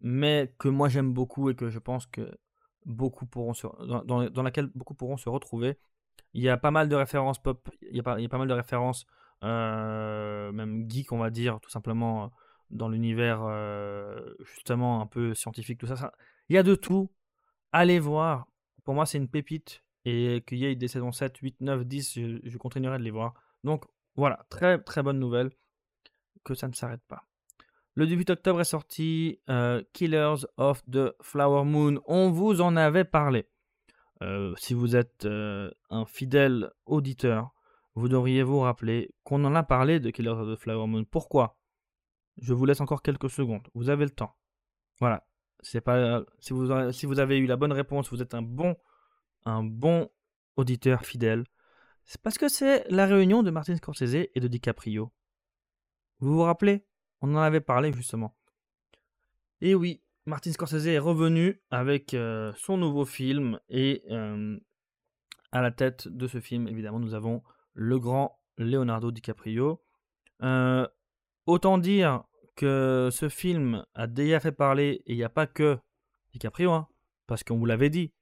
mais 0.00 0.54
que 0.58 0.68
moi 0.68 0.88
j'aime 0.88 1.12
beaucoup 1.12 1.50
et 1.50 1.54
que 1.54 1.70
je 1.70 1.78
pense 1.78 2.06
que 2.06 2.36
beaucoup 2.84 3.26
pourront 3.26 3.54
se, 3.54 3.66
dans, 3.86 4.28
dans, 4.28 4.42
laquelle 4.42 4.70
beaucoup 4.74 4.94
pourront 4.94 5.16
se 5.16 5.28
retrouver. 5.28 5.78
Il 6.32 6.42
y 6.42 6.48
a 6.48 6.56
pas 6.56 6.70
mal 6.70 6.88
de 6.88 6.96
références 6.96 7.40
pop, 7.40 7.68
il 7.82 7.96
y 7.96 8.00
a 8.00 8.02
pas, 8.02 8.18
il 8.18 8.22
y 8.22 8.26
a 8.26 8.28
pas 8.28 8.38
mal 8.38 8.48
de 8.48 8.54
références, 8.54 9.06
même 9.42 10.86
geek, 10.88 11.12
on 11.12 11.18
va 11.18 11.30
dire, 11.30 11.60
tout 11.60 11.70
simplement 11.70 12.32
dans 12.74 12.88
l'univers 12.88 13.42
euh, 13.44 14.34
justement 14.40 15.00
un 15.00 15.06
peu 15.06 15.32
scientifique, 15.32 15.78
tout 15.78 15.86
ça, 15.86 16.12
Il 16.48 16.56
y 16.56 16.58
a 16.58 16.62
de 16.62 16.74
tout. 16.74 17.10
Allez 17.72 17.98
voir. 17.98 18.46
Pour 18.84 18.94
moi, 18.94 19.06
c'est 19.06 19.18
une 19.18 19.28
pépite. 19.28 19.82
Et 20.04 20.42
qu'il 20.46 20.58
y 20.58 20.66
ait 20.66 20.74
des 20.74 20.88
saisons 20.88 21.12
7, 21.12 21.38
8, 21.38 21.62
9, 21.62 21.86
10, 21.86 22.18
je, 22.44 22.58
continuerai 22.58 22.98
de 22.98 23.04
les 23.04 23.10
voir. 23.10 23.32
Donc 23.62 23.84
voilà, 24.16 24.44
très 24.50 24.78
très 24.82 25.02
bonne 25.02 25.18
nouvelle. 25.18 25.50
Que 26.44 26.54
ça 26.54 26.68
ne 26.68 26.74
s'arrête 26.74 27.00
pas. 27.08 27.24
Le 27.94 28.06
18 28.06 28.28
octobre 28.30 28.60
est 28.60 28.64
sorti 28.64 29.40
euh, 29.48 29.82
Killers 29.94 30.44
of 30.58 30.84
the 30.90 31.14
Flower 31.22 31.64
Moon. 31.64 32.02
On 32.06 32.30
vous 32.30 32.60
en 32.60 32.76
avait 32.76 33.04
parlé. 33.04 33.48
Euh, 34.20 34.52
si 34.58 34.74
vous 34.74 34.94
êtes 34.94 35.26
un 35.26 36.04
fidèle 36.04 36.70
auditeur, 36.84 37.54
vous 37.94 38.08
devriez 38.08 38.42
vous 38.42 38.60
rappeler 38.60 39.14
qu'on 39.22 39.42
en 39.44 39.54
a 39.54 39.62
parlé 39.62 40.00
de 40.00 40.10
Killers 40.10 40.30
of 40.30 40.54
the 40.54 40.60
Flower 40.60 40.86
Moon. 40.86 41.04
Pourquoi? 41.04 41.56
Je 42.38 42.52
vous 42.52 42.64
laisse 42.64 42.80
encore 42.80 43.02
quelques 43.02 43.30
secondes. 43.30 43.66
Vous 43.74 43.90
avez 43.90 44.04
le 44.04 44.10
temps. 44.10 44.34
Voilà. 45.00 45.26
C'est 45.60 45.80
pas 45.80 46.22
si 46.40 46.52
vous 46.52 47.18
avez 47.20 47.38
eu 47.38 47.46
la 47.46 47.56
bonne 47.56 47.72
réponse, 47.72 48.10
vous 48.10 48.20
êtes 48.20 48.34
un 48.34 48.42
bon 48.42 48.76
un 49.46 49.62
bon 49.62 50.10
auditeur 50.56 51.04
fidèle. 51.04 51.44
C'est 52.04 52.20
parce 52.20 52.38
que 52.38 52.48
c'est 52.48 52.84
la 52.90 53.06
réunion 53.06 53.42
de 53.42 53.50
Martin 53.50 53.76
Scorsese 53.76 54.28
et 54.34 54.40
de 54.40 54.48
DiCaprio. 54.48 55.10
Vous 56.20 56.34
vous 56.34 56.42
rappelez? 56.42 56.84
On 57.20 57.34
en 57.34 57.38
avait 57.38 57.60
parlé 57.60 57.92
justement. 57.92 58.36
Et 59.60 59.74
oui, 59.74 60.02
Martin 60.26 60.52
Scorsese 60.52 60.86
est 60.86 60.98
revenu 60.98 61.62
avec 61.70 62.14
euh, 62.14 62.52
son 62.56 62.76
nouveau 62.76 63.04
film 63.04 63.58
et 63.68 64.02
euh, 64.10 64.58
à 65.52 65.62
la 65.62 65.70
tête 65.70 66.08
de 66.08 66.26
ce 66.26 66.40
film, 66.40 66.68
évidemment, 66.68 66.98
nous 66.98 67.14
avons 67.14 67.42
le 67.72 67.98
grand 67.98 68.38
Leonardo 68.58 69.10
DiCaprio. 69.10 69.82
Euh, 70.42 70.86
Autant 71.46 71.78
dire 71.78 72.24
que 72.56 73.08
ce 73.12 73.28
film 73.28 73.84
a 73.94 74.06
déjà 74.06 74.40
fait 74.40 74.52
parler, 74.52 75.02
et 75.06 75.12
il 75.12 75.16
n'y 75.16 75.24
a 75.24 75.28
pas 75.28 75.46
que 75.46 75.78
DiCaprio, 76.32 76.72
hein, 76.72 76.88
parce 77.26 77.44
qu'on 77.44 77.58
vous 77.58 77.66
l'avait 77.66 77.90
dit, 77.90 78.12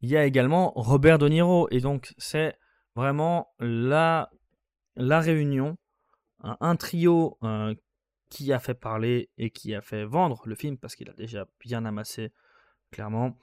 il 0.00 0.10
y 0.10 0.16
a 0.16 0.24
également 0.24 0.72
Robert 0.76 1.18
De 1.18 1.28
Niro, 1.28 1.68
et 1.70 1.80
donc 1.80 2.14
c'est 2.18 2.56
vraiment 2.94 3.48
la, 3.58 4.30
la 4.96 5.20
réunion 5.20 5.76
un, 6.44 6.76
trio 6.76 7.38
qui 8.30 8.52
a 8.52 8.58
fait 8.58 8.74
parler 8.74 9.30
et 9.38 9.50
qui 9.50 9.74
a 9.74 9.80
fait 9.80 10.04
vendre 10.04 10.42
le 10.46 10.54
film 10.54 10.76
parce 10.76 10.94
qu'il 10.94 11.08
a 11.08 11.14
déjà 11.14 11.46
bien 11.60 11.84
amassé, 11.84 12.32
clairement. 12.90 13.38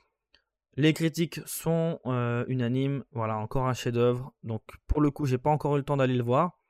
Les 0.75 0.93
critiques 0.93 1.41
sont 1.45 1.99
unanimes. 2.47 3.03
Voilà, 3.11 3.37
encore 3.37 3.67
un 3.67 3.73
chef-d'œuvre. 3.73 4.33
Donc, 4.43 4.61
pour 4.87 5.01
le 5.01 5.11
coup, 5.11 5.25
j'ai 5.25 5.37
pas 5.37 5.49
encore 5.49 5.75
eu 5.75 5.79
le 5.79 5.85
temps 5.85 5.97
d'aller 5.97 6.15
le 6.15 6.23
voir. 6.23 6.60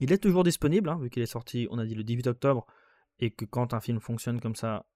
Il 0.00 0.12
est 0.12 0.18
toujours 0.18 0.44
disponible, 0.44 0.88
hein, 0.88 0.98
vu 1.00 1.10
qu'il 1.10 1.22
est 1.22 1.26
sorti, 1.26 1.66
on 1.70 1.78
a 1.78 1.84
dit 1.84 1.94
le 1.94 2.04
18 2.04 2.28
octobre, 2.28 2.66
et 3.18 3.30
que 3.30 3.44
quand 3.44 3.74
un 3.74 3.80
film 3.80 4.00
fonctionne 4.00 4.40
comme 4.40 4.54
ça, 4.54 4.86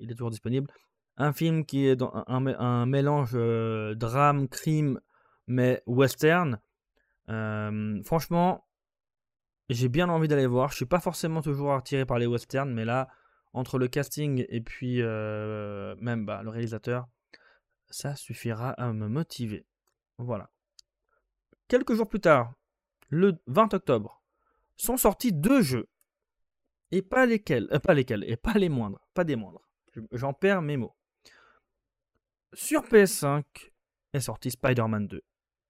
il 0.00 0.10
est 0.10 0.14
toujours 0.14 0.30
disponible. 0.30 0.68
Un 1.16 1.32
film 1.32 1.64
qui 1.64 1.86
est 1.86 2.02
un, 2.26 2.86
mélange 2.86 3.34
drame, 3.96 4.48
crime, 4.48 5.00
mais 5.46 5.82
western. 5.86 6.58
franchement, 8.04 8.68
j'ai 9.68 9.88
bien 9.88 10.08
envie 10.08 10.28
d'aller 10.28 10.46
voir. 10.46 10.70
Je 10.70 10.76
suis 10.76 10.86
pas 10.86 11.00
forcément 11.00 11.42
toujours 11.42 11.74
attiré 11.74 12.06
par 12.06 12.18
les 12.18 12.26
westerns, 12.26 12.72
mais 12.72 12.84
là, 12.84 13.08
entre 13.52 13.78
le 13.78 13.88
casting 13.88 14.44
et 14.48 14.60
puis 14.60 15.02
euh, 15.02 15.94
même 16.00 16.24
bah, 16.24 16.42
le 16.42 16.50
réalisateur, 16.50 17.06
ça 17.90 18.14
suffira 18.14 18.70
à 18.70 18.92
me 18.92 19.08
motiver. 19.08 19.66
Voilà. 20.18 20.50
Quelques 21.68 21.94
jours 21.94 22.08
plus 22.08 22.20
tard, 22.20 22.54
le 23.08 23.38
20 23.46 23.74
octobre, 23.74 24.17
sont 24.78 24.96
sortis 24.96 25.32
deux 25.32 25.60
jeux. 25.60 25.88
Et 26.90 27.02
pas 27.02 27.26
lesquels, 27.26 27.68
euh, 27.72 27.78
pas 27.78 27.92
lesquels, 27.92 28.24
et 28.24 28.36
pas 28.36 28.54
les 28.54 28.70
moindres, 28.70 29.00
pas 29.12 29.24
des 29.24 29.36
moindres. 29.36 29.68
J'en 30.12 30.32
perds 30.32 30.62
mes 30.62 30.78
mots. 30.78 30.96
Sur 32.54 32.82
PS5 32.82 33.44
est 34.14 34.20
sorti 34.20 34.50
Spider-Man 34.50 35.06
2. 35.06 35.22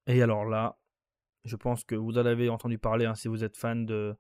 Et 0.06 0.22
alors 0.22 0.44
là, 0.44 0.78
je 1.44 1.56
pense 1.56 1.82
que 1.82 1.96
vous 1.96 2.18
en 2.18 2.26
avez 2.26 2.48
entendu 2.48 2.78
parler 2.78 3.06
hein, 3.06 3.16
si 3.16 3.26
vous 3.26 3.42
êtes 3.42 3.56
fan 3.56 3.84
de, 3.84 4.14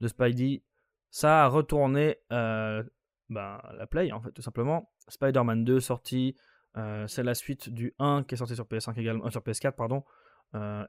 de 0.00 0.08
Spidey. 0.08 0.62
Ça 1.10 1.44
a 1.44 1.48
retourné 1.48 2.18
euh, 2.32 2.82
ben, 3.30 3.58
la 3.78 3.86
Play, 3.86 4.12
en 4.12 4.20
fait, 4.20 4.32
tout 4.32 4.42
simplement. 4.42 4.92
Spider-Man 5.08 5.64
2 5.64 5.80
sorti. 5.80 6.36
Euh, 6.76 7.06
c'est 7.06 7.22
la 7.22 7.34
suite 7.34 7.70
du 7.70 7.94
1 8.00 8.24
qui 8.24 8.34
est 8.34 8.38
sorti 8.38 8.56
sur 8.56 8.64
PS5 8.64 8.98
également, 8.98 9.30
sur 9.30 9.40
PS4, 9.40 9.72
pardon. 9.72 10.04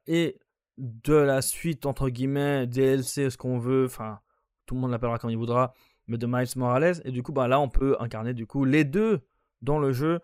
et 0.08 0.40
de 0.78 1.14
la 1.14 1.42
suite, 1.42 1.86
entre 1.86 2.10
guillemets, 2.10 2.68
DLC, 2.68 3.30
ce 3.30 3.38
qu'on 3.38 3.60
veut. 3.60 3.86
Enfin, 3.86 4.20
tout 4.66 4.76
le 4.76 4.82
monde 4.82 4.92
l'appellera 4.92 5.18
comme 5.18 5.32
il 5.32 5.38
voudra. 5.38 5.74
Mais 6.08 6.18
de 6.18 6.28
Miles 6.28 6.48
Morales. 6.56 7.02
Et 7.06 7.12
du 7.12 7.24
coup, 7.24 7.32
ben, 7.32 7.48
là, 7.48 7.60
on 7.60 7.70
peut 7.70 7.96
incarner 8.00 8.34
du 8.34 8.46
coup 8.46 8.66
les 8.66 8.84
deux 8.84 9.22
dans 9.62 9.80
le 9.80 9.92
jeu. 9.92 10.20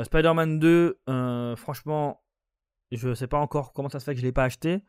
Spider-Man 0.00 0.58
2, 0.58 1.00
franchement, 1.56 2.22
je 2.90 3.14
sais 3.14 3.26
pas 3.26 3.38
encore 3.38 3.72
comment 3.72 3.88
ça 3.88 4.00
se 4.00 4.04
fait 4.04 4.14
que 4.14 4.20
je 4.20 4.26
l'ai 4.26 4.32
pas 4.32 4.44
acheté 4.44 4.82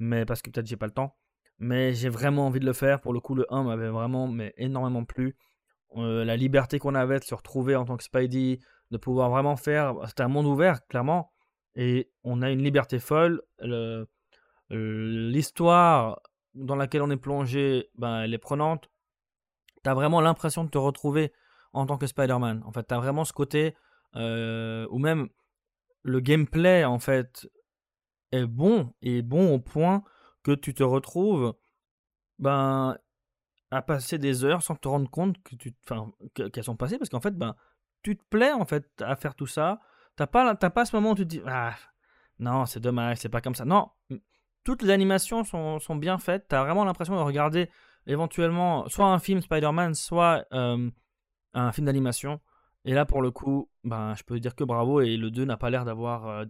mais 0.00 0.24
parce 0.24 0.42
que 0.42 0.50
peut-être 0.50 0.66
j'ai 0.66 0.76
pas 0.76 0.86
le 0.86 0.92
temps. 0.92 1.14
Mais 1.58 1.92
j'ai 1.94 2.08
vraiment 2.08 2.46
envie 2.46 2.58
de 2.58 2.64
le 2.64 2.72
faire. 2.72 3.00
Pour 3.00 3.12
le 3.12 3.20
coup, 3.20 3.34
le 3.34 3.46
1 3.52 3.64
m'avait 3.64 3.90
vraiment 3.90 4.26
mais 4.26 4.52
énormément 4.56 5.04
plu. 5.04 5.36
Euh, 5.96 6.24
la 6.24 6.36
liberté 6.36 6.78
qu'on 6.78 6.94
avait 6.94 7.18
de 7.18 7.24
se 7.24 7.34
retrouver 7.34 7.76
en 7.76 7.84
tant 7.84 7.96
que 7.96 8.02
Spidey, 8.02 8.60
de 8.90 8.96
pouvoir 8.96 9.30
vraiment 9.30 9.56
faire. 9.56 9.94
C'était 10.06 10.22
un 10.22 10.28
monde 10.28 10.46
ouvert, 10.46 10.86
clairement. 10.88 11.30
Et 11.76 12.10
on 12.24 12.42
a 12.42 12.50
une 12.50 12.62
liberté 12.62 12.98
folle. 12.98 13.42
L'histoire 14.70 16.20
dans 16.54 16.76
laquelle 16.76 17.02
on 17.02 17.10
est 17.10 17.16
plongé, 17.16 17.90
ben, 17.96 18.22
elle 18.22 18.34
est 18.34 18.38
prenante. 18.38 18.90
Tu 19.82 19.90
as 19.90 19.94
vraiment 19.94 20.20
l'impression 20.20 20.64
de 20.64 20.70
te 20.70 20.78
retrouver 20.78 21.32
en 21.72 21.86
tant 21.86 21.98
que 21.98 22.06
Spider-Man. 22.06 22.62
En 22.64 22.72
fait, 22.72 22.86
tu 22.86 22.94
as 22.94 22.98
vraiment 22.98 23.24
ce 23.24 23.32
côté, 23.32 23.74
euh, 24.16 24.86
ou 24.90 24.98
même 24.98 25.28
le 26.02 26.20
gameplay, 26.20 26.84
en 26.84 26.98
fait, 26.98 27.48
est 28.32 28.46
bon 28.46 28.92
et 29.02 29.22
bon 29.22 29.54
au 29.54 29.58
point 29.58 30.02
que 30.42 30.52
tu 30.52 30.74
te 30.74 30.82
retrouves 30.82 31.54
ben 32.38 32.96
à 33.70 33.82
passer 33.82 34.18
des 34.18 34.44
heures 34.44 34.62
sans 34.62 34.74
te 34.74 34.88
rendre 34.88 35.10
compte 35.10 35.40
que 35.42 35.54
tu 35.56 35.74
qu'elles 36.34 36.64
sont 36.64 36.76
passées 36.76 36.98
parce 36.98 37.10
qu'en 37.10 37.20
fait 37.20 37.36
ben 37.36 37.54
tu 38.02 38.16
te 38.16 38.22
plais 38.30 38.52
en 38.52 38.64
fait 38.64 38.88
à 39.00 39.16
faire 39.16 39.34
tout 39.34 39.46
ça 39.46 39.80
t'as 40.16 40.26
pas 40.26 40.54
t'as 40.56 40.70
pas 40.70 40.84
ce 40.84 40.96
moment 40.96 41.12
où 41.12 41.14
tu 41.14 41.22
te 41.22 41.28
dis 41.28 41.42
ah 41.46 41.76
non 42.38 42.66
c'est 42.66 42.80
dommage 42.80 43.18
c'est 43.18 43.28
pas 43.28 43.40
comme 43.40 43.54
ça 43.54 43.64
non 43.64 43.90
toutes 44.70 44.82
les 44.82 44.90
animations 44.90 45.44
sont, 45.44 45.96
bien 45.96 46.18
faites 46.18 46.46
t'as 46.48 46.62
vraiment 46.62 46.84
l'impression 46.84 47.16
de 47.16 47.20
regarder 47.20 47.68
éventuellement 48.06 48.88
soit 48.88 49.06
un 49.06 49.18
film 49.18 49.40
Spider-Man 49.40 49.94
soit 49.94 50.46
un 50.50 51.72
film 51.72 51.86
d'animation 51.86 52.40
et 52.84 52.94
là 52.94 53.04
pour 53.04 53.22
le 53.22 53.30
coup 53.30 53.68
ben 53.84 54.14
je 54.14 54.22
peux 54.22 54.38
dire 54.40 54.54
que 54.54 54.64
bravo 54.64 55.00
et 55.00 55.16
le 55.16 55.30
2 55.30 55.44
n'a 55.44 55.56
pas 55.56 55.70
l'air 55.70 55.84
d'avoir 55.84 56.46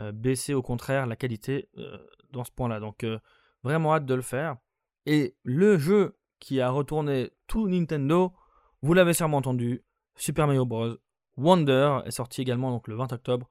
euh, 0.00 0.10
baisser 0.10 0.54
au 0.54 0.62
contraire 0.62 1.06
la 1.06 1.16
qualité 1.16 1.68
euh, 1.76 1.98
dans 2.30 2.44
ce 2.44 2.50
point-là. 2.50 2.80
Donc 2.80 3.04
euh, 3.04 3.18
vraiment 3.62 3.94
hâte 3.94 4.06
de 4.06 4.14
le 4.14 4.22
faire. 4.22 4.56
Et 5.04 5.36
le 5.42 5.76
jeu 5.78 6.18
qui 6.40 6.60
a 6.60 6.70
retourné 6.70 7.30
tout 7.46 7.68
Nintendo, 7.68 8.32
vous 8.80 8.94
l'avez 8.94 9.12
sûrement 9.12 9.38
entendu, 9.38 9.84
Super 10.16 10.46
Mario 10.46 10.64
Bros. 10.64 10.96
Wonder 11.36 12.00
est 12.04 12.10
sorti 12.10 12.40
également 12.40 12.82
le 12.86 12.94
20 12.94 13.12
octobre 13.12 13.50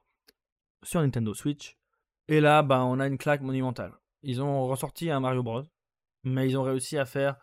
sur 0.82 1.00
Nintendo 1.00 1.32
Switch. 1.32 1.76
Et 2.28 2.40
là, 2.40 2.62
bah, 2.62 2.84
on 2.84 2.98
a 2.98 3.06
une 3.06 3.18
claque 3.18 3.42
monumentale. 3.42 3.92
Ils 4.22 4.42
ont 4.42 4.66
ressorti 4.66 5.10
un 5.10 5.20
Mario 5.20 5.42
Bros. 5.42 5.62
Mais 6.24 6.48
ils 6.48 6.56
ont 6.56 6.62
réussi 6.62 6.98
à 6.98 7.04
faire 7.04 7.36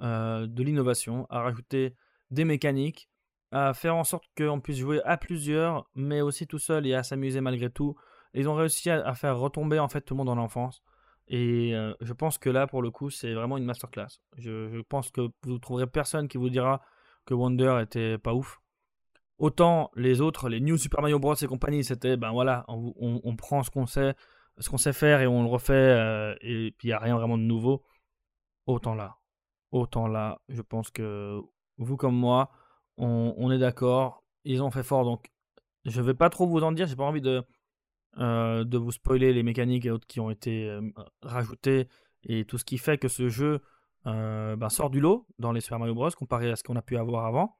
de 0.00 0.62
l'innovation, 0.62 1.26
à 1.30 1.42
rajouter 1.42 1.94
des 2.30 2.44
mécaniques, 2.44 3.08
à 3.52 3.74
faire 3.74 3.94
en 3.94 4.02
sorte 4.04 4.24
qu'on 4.36 4.60
puisse 4.60 4.78
jouer 4.78 5.00
à 5.04 5.16
plusieurs, 5.16 5.88
mais 5.94 6.22
aussi 6.22 6.46
tout 6.46 6.58
seul 6.58 6.86
et 6.86 6.94
à 6.94 7.02
s'amuser 7.02 7.40
malgré 7.40 7.70
tout. 7.70 7.94
Ils 8.34 8.48
ont 8.48 8.54
réussi 8.54 8.90
à, 8.90 9.14
faire 9.14 9.38
retomber 9.38 9.78
en 9.78 9.88
fait 9.88 10.00
tout 10.00 10.14
le 10.14 10.18
monde 10.18 10.26
dans 10.26 10.34
l'enfance. 10.34 10.82
Et 11.28 11.74
euh, 11.74 11.94
je 12.00 12.12
pense 12.14 12.38
que 12.38 12.50
là, 12.50 12.66
pour 12.66 12.82
le 12.82 12.90
coup, 12.90 13.10
c'est 13.10 13.34
vraiment 13.34 13.58
une 13.58 13.64
masterclass. 13.64 14.20
Je, 14.38 14.70
je 14.70 14.80
pense 14.80 15.10
que 15.10 15.28
vous 15.44 15.58
trouverez 15.58 15.86
personne 15.86 16.28
qui 16.28 16.38
vous 16.38 16.50
dira 16.50 16.80
que 17.26 17.34
Wonder 17.34 17.78
était 17.82 18.18
pas 18.18 18.34
ouf. 18.34 18.60
Autant 19.38 19.90
les 19.96 20.20
autres, 20.20 20.48
les 20.48 20.60
New 20.60 20.76
Super 20.76 21.00
Mario 21.00 21.18
Bros 21.18 21.34
et 21.34 21.46
compagnie, 21.46 21.84
c'était 21.84 22.16
ben 22.16 22.30
voilà, 22.32 22.64
on, 22.68 23.36
prend 23.36 23.62
ce 23.62 23.70
qu'on 23.70 23.86
sait, 23.86 24.14
ce 24.58 24.70
qu'on 24.70 24.78
sait 24.78 24.92
faire 24.92 25.20
et 25.20 25.26
on 25.26 25.42
le 25.42 25.48
refait 25.48 25.72
euh, 25.72 26.34
et 26.40 26.72
puis 26.72 26.88
il 26.88 26.90
n'y 26.90 26.94
a 26.94 26.98
rien 26.98 27.16
vraiment 27.16 27.38
de 27.38 27.42
nouveau. 27.42 27.82
Autant 28.66 28.94
là, 28.94 29.16
autant 29.70 30.06
là, 30.06 30.40
je 30.48 30.62
pense 30.62 30.90
que 30.90 31.40
vous 31.78 31.96
comme 31.96 32.16
moi, 32.16 32.50
on, 32.96 33.50
est 33.50 33.58
d'accord. 33.58 34.24
Ils 34.44 34.62
ont 34.62 34.70
fait 34.70 34.82
fort 34.82 35.04
donc 35.04 35.30
je 35.84 36.00
vais 36.00 36.14
pas 36.14 36.30
trop 36.30 36.46
vous 36.46 36.62
en 36.62 36.72
dire, 36.72 36.86
j'ai 36.86 36.96
pas 36.96 37.04
envie 37.04 37.20
de 37.20 37.42
euh, 38.18 38.64
de 38.64 38.78
vous 38.78 38.92
spoiler 38.92 39.32
les 39.32 39.42
mécaniques 39.42 39.86
et 39.86 39.90
autres 39.90 40.06
qui 40.06 40.20
ont 40.20 40.30
été 40.30 40.68
euh, 40.68 40.82
rajoutées 41.22 41.88
et 42.24 42.44
tout 42.44 42.58
ce 42.58 42.64
qui 42.64 42.78
fait 42.78 42.98
que 42.98 43.08
ce 43.08 43.28
jeu 43.28 43.60
ben, 44.04 44.68
sort 44.68 44.90
du 44.90 45.00
lot 45.00 45.26
dans 45.38 45.52
les 45.52 45.60
Super 45.60 45.78
Mario 45.78 45.94
Bros 45.94 46.10
comparé 46.10 46.50
à 46.50 46.56
ce 46.56 46.62
qu'on 46.64 46.76
a 46.76 46.82
pu 46.82 46.96
avoir 46.96 47.24
avant. 47.24 47.56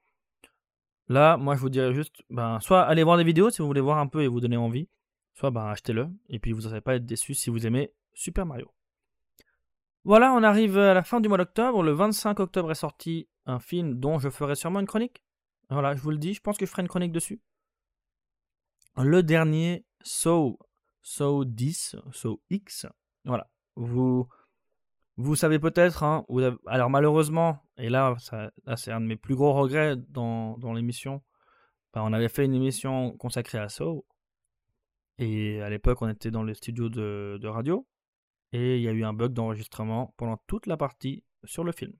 Là, 1.09 1.37
moi 1.37 1.55
je 1.55 1.61
vous 1.61 1.69
dirais 1.69 1.93
juste, 1.93 2.23
ben, 2.29 2.59
soit 2.59 2.81
allez 2.83 3.03
voir 3.03 3.17
des 3.17 3.23
vidéos 3.23 3.49
si 3.49 3.61
vous 3.61 3.67
voulez 3.67 3.81
voir 3.81 3.97
un 3.97 4.07
peu 4.07 4.23
et 4.23 4.27
vous 4.27 4.39
donner 4.39 4.57
envie, 4.57 4.87
soit 5.33 5.51
ben, 5.51 5.65
achetez-le 5.65 6.09
et 6.29 6.39
puis 6.39 6.51
vous 6.51 6.61
n'allez 6.61 6.81
pas 6.81 6.95
être 6.95 7.05
déçu 7.05 7.33
si 7.33 7.49
vous 7.49 7.65
aimez 7.65 7.93
Super 8.13 8.45
Mario. 8.45 8.71
Voilà, 10.05 10.33
on 10.33 10.43
arrive 10.43 10.77
à 10.77 10.93
la 10.93 11.03
fin 11.03 11.21
du 11.21 11.29
mois 11.29 11.37
d'octobre. 11.37 11.81
Le 11.81 11.93
25 11.93 12.39
octobre 12.39 12.71
est 12.71 12.75
sorti 12.75 13.29
un 13.45 13.59
film 13.59 13.95
dont 13.95 14.19
je 14.19 14.29
ferai 14.29 14.55
sûrement 14.55 14.79
une 14.79 14.87
chronique. 14.87 15.23
Voilà, 15.69 15.95
je 15.95 16.01
vous 16.01 16.11
le 16.11 16.17
dis, 16.17 16.33
je 16.33 16.41
pense 16.41 16.57
que 16.57 16.65
je 16.65 16.71
ferai 16.71 16.81
une 16.81 16.87
chronique 16.89 17.13
dessus. 17.13 17.41
Le 18.97 19.23
dernier 19.23 19.85
So, 20.01 20.59
So 21.01 21.45
10, 21.45 21.95
So 22.11 22.41
X. 22.49 22.85
Voilà. 23.23 23.49
Vous, 23.75 24.27
vous 25.15 25.35
savez 25.35 25.57
peut-être, 25.57 26.03
hein, 26.03 26.25
alors 26.67 26.89
malheureusement, 26.89 27.59
et 27.77 27.89
là, 27.89 28.15
c'est 28.75 28.91
un 28.91 29.01
de 29.01 29.05
mes 29.05 29.15
plus 29.15 29.35
gros 29.35 29.53
regrets 29.53 29.95
dans, 30.09 30.57
dans 30.57 30.73
l'émission, 30.73 31.23
bah, 31.93 32.01
on 32.03 32.13
avait 32.13 32.29
fait 32.29 32.45
une 32.45 32.53
émission 32.53 33.15
consacrée 33.17 33.57
à 33.57 33.69
So, 33.69 34.05
et 35.17 35.61
à 35.61 35.69
l'époque, 35.69 36.01
on 36.01 36.09
était 36.09 36.31
dans 36.31 36.43
les 36.43 36.53
studios 36.53 36.89
de, 36.89 37.37
de 37.41 37.47
radio, 37.47 37.87
et 38.51 38.77
il 38.77 38.83
y 38.83 38.87
a 38.87 38.91
eu 38.91 39.03
un 39.03 39.13
bug 39.13 39.33
d'enregistrement 39.33 40.13
pendant 40.17 40.37
toute 40.47 40.67
la 40.67 40.77
partie 40.77 41.23
sur 41.43 41.63
le 41.63 41.71
film. 41.71 41.93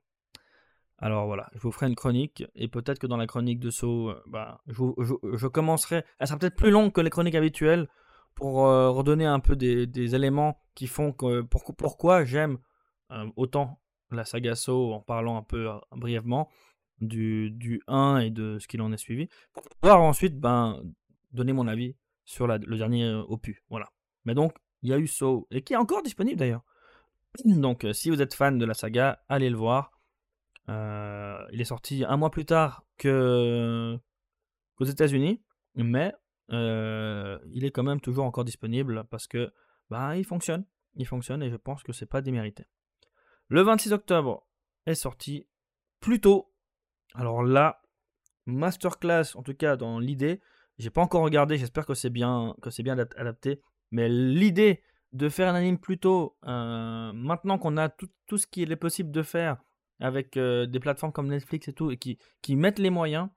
Alors 1.00 1.26
voilà, 1.26 1.50
je 1.54 1.60
vous 1.60 1.72
ferai 1.72 1.88
une 1.88 1.96
chronique 1.96 2.46
et 2.56 2.68
peut-être 2.68 3.00
que 3.00 3.08
dans 3.08 3.18
la 3.18 3.28
chronique 3.28 3.60
de 3.60 3.72
Saut, 3.72 4.10
euh, 4.10 4.24
bah, 4.28 4.62
je, 4.68 5.48
commencerai. 5.48 6.06
Elle 6.20 6.28
sera 6.28 6.40
peut-être 6.40 6.56
plus 6.56 6.72
longue 6.72 6.94
que 6.94 7.02
les 7.02 7.10
chroniques 7.10 7.36
habituelles 7.36 7.90
pour 8.36 8.66
euh, 8.68 8.90
redonner 8.90 9.26
un 9.26 9.40
peu 9.40 9.56
des, 9.56 10.16
éléments 10.16 10.62
qui 10.76 10.88
font 10.88 11.12
que 11.12 11.42
pourquoi 11.42 12.24
j'aime 12.24 12.58
euh, 13.12 13.30
autant 13.36 13.82
la 14.12 14.24
saga 14.24 14.56
Saut 14.56 14.94
en 14.94 15.02
parlant 15.02 15.36
un 15.36 15.44
peu 15.44 15.68
brièvement 15.92 16.50
du, 17.02 17.52
du 17.52 17.82
1 17.88 18.20
et 18.20 18.30
de 18.30 18.60
ce 18.60 18.68
qu'il 18.68 18.82
en 18.82 18.94
est 18.94 18.98
suivi. 18.98 19.28
Pour 19.52 19.64
pouvoir 19.82 20.02
ensuite 20.02 20.40
ben, 20.40 20.82
donner 21.32 21.52
mon 21.52 21.68
avis 21.68 21.98
sur 22.26 22.48
le 22.48 22.78
dernier 22.78 23.12
opus. 23.28 23.62
Voilà. 23.70 23.92
Mais 24.26 24.34
donc, 24.34 24.56
il 24.82 24.90
y 24.90 24.94
a 24.94 24.98
eu 24.98 25.08
Saut 25.08 25.48
et 25.52 25.62
qui 25.62 25.74
est 25.74 25.78
encore 25.78 26.04
disponible 26.04 26.38
d'ailleurs. 26.38 26.64
Donc, 27.46 27.88
si 27.94 28.10
vous 28.10 28.22
êtes 28.22 28.34
fan 28.34 28.58
de 28.60 28.66
la 28.66 28.74
saga, 28.74 29.24
allez 29.28 29.50
le 29.50 29.58
voir. 29.58 29.92
Euh, 30.70 31.46
il 31.52 31.60
est 31.60 31.66
sorti 31.66 32.06
un 32.08 32.16
mois 32.16 32.30
plus 32.32 32.46
tard 32.46 32.86
qu'aux 33.00 34.00
États-Unis, 34.86 35.42
mais 35.76 36.14
euh, 36.52 37.40
il 37.52 37.66
est 37.66 37.72
quand 37.72 37.84
même 37.84 38.02
toujours 38.02 38.26
encore 38.26 38.46
disponible 38.46 39.06
parce 39.10 39.28
que 39.28 39.52
bah, 39.90 40.16
il 40.18 40.26
fonctionne. 40.26 40.66
Il 40.96 41.08
fonctionne 41.08 41.42
et 41.42 41.50
je 41.50 41.56
pense 41.56 41.84
que 41.84 41.92
c'est 41.92 42.06
pas 42.06 42.22
démérité. 42.22 42.66
Le 43.48 43.62
26 43.62 43.94
octobre 43.94 44.48
est 44.86 44.96
sorti 44.96 45.48
plus 46.00 46.22
tôt. 46.22 46.54
Alors 47.16 47.44
là, 47.44 47.82
masterclass, 48.46 49.36
en 49.36 49.44
tout 49.44 49.54
cas 49.54 49.76
dans 49.76 50.00
l'idée, 50.00 50.42
j'ai 50.78 50.90
pas 50.90 51.02
encore 51.02 51.24
regardé, 51.24 51.58
j'espère 51.58 51.86
que 51.86 51.94
c'est 51.94 52.10
bien, 52.10 52.56
que 52.62 52.70
c'est 52.70 52.84
bien 52.84 52.98
adapté. 52.98 53.62
Mais 53.92 54.10
l'idée 54.10 54.82
de 55.12 55.30
faire 55.30 55.50
un 55.50 55.56
anime 55.56 55.78
plus 55.78 56.00
tôt, 56.00 56.38
euh, 56.46 57.14
maintenant 57.14 57.58
qu'on 57.60 57.78
a 57.78 57.90
tout, 57.90 58.10
ce 58.38 58.48
qu'il 58.48 58.72
est 58.72 58.78
possible 58.78 59.12
de 59.12 59.22
faire 59.22 59.64
avec 60.00 60.38
euh, 60.38 60.66
des 60.66 60.80
plateformes 60.80 61.12
comme 61.12 61.28
Netflix 61.28 61.68
et 61.68 61.74
tout, 61.74 61.92
et 61.92 61.98
qui, 61.98 62.18
qui 62.42 62.56
mettent 62.56 62.80
les 62.80 62.90
moyens, 62.90 63.30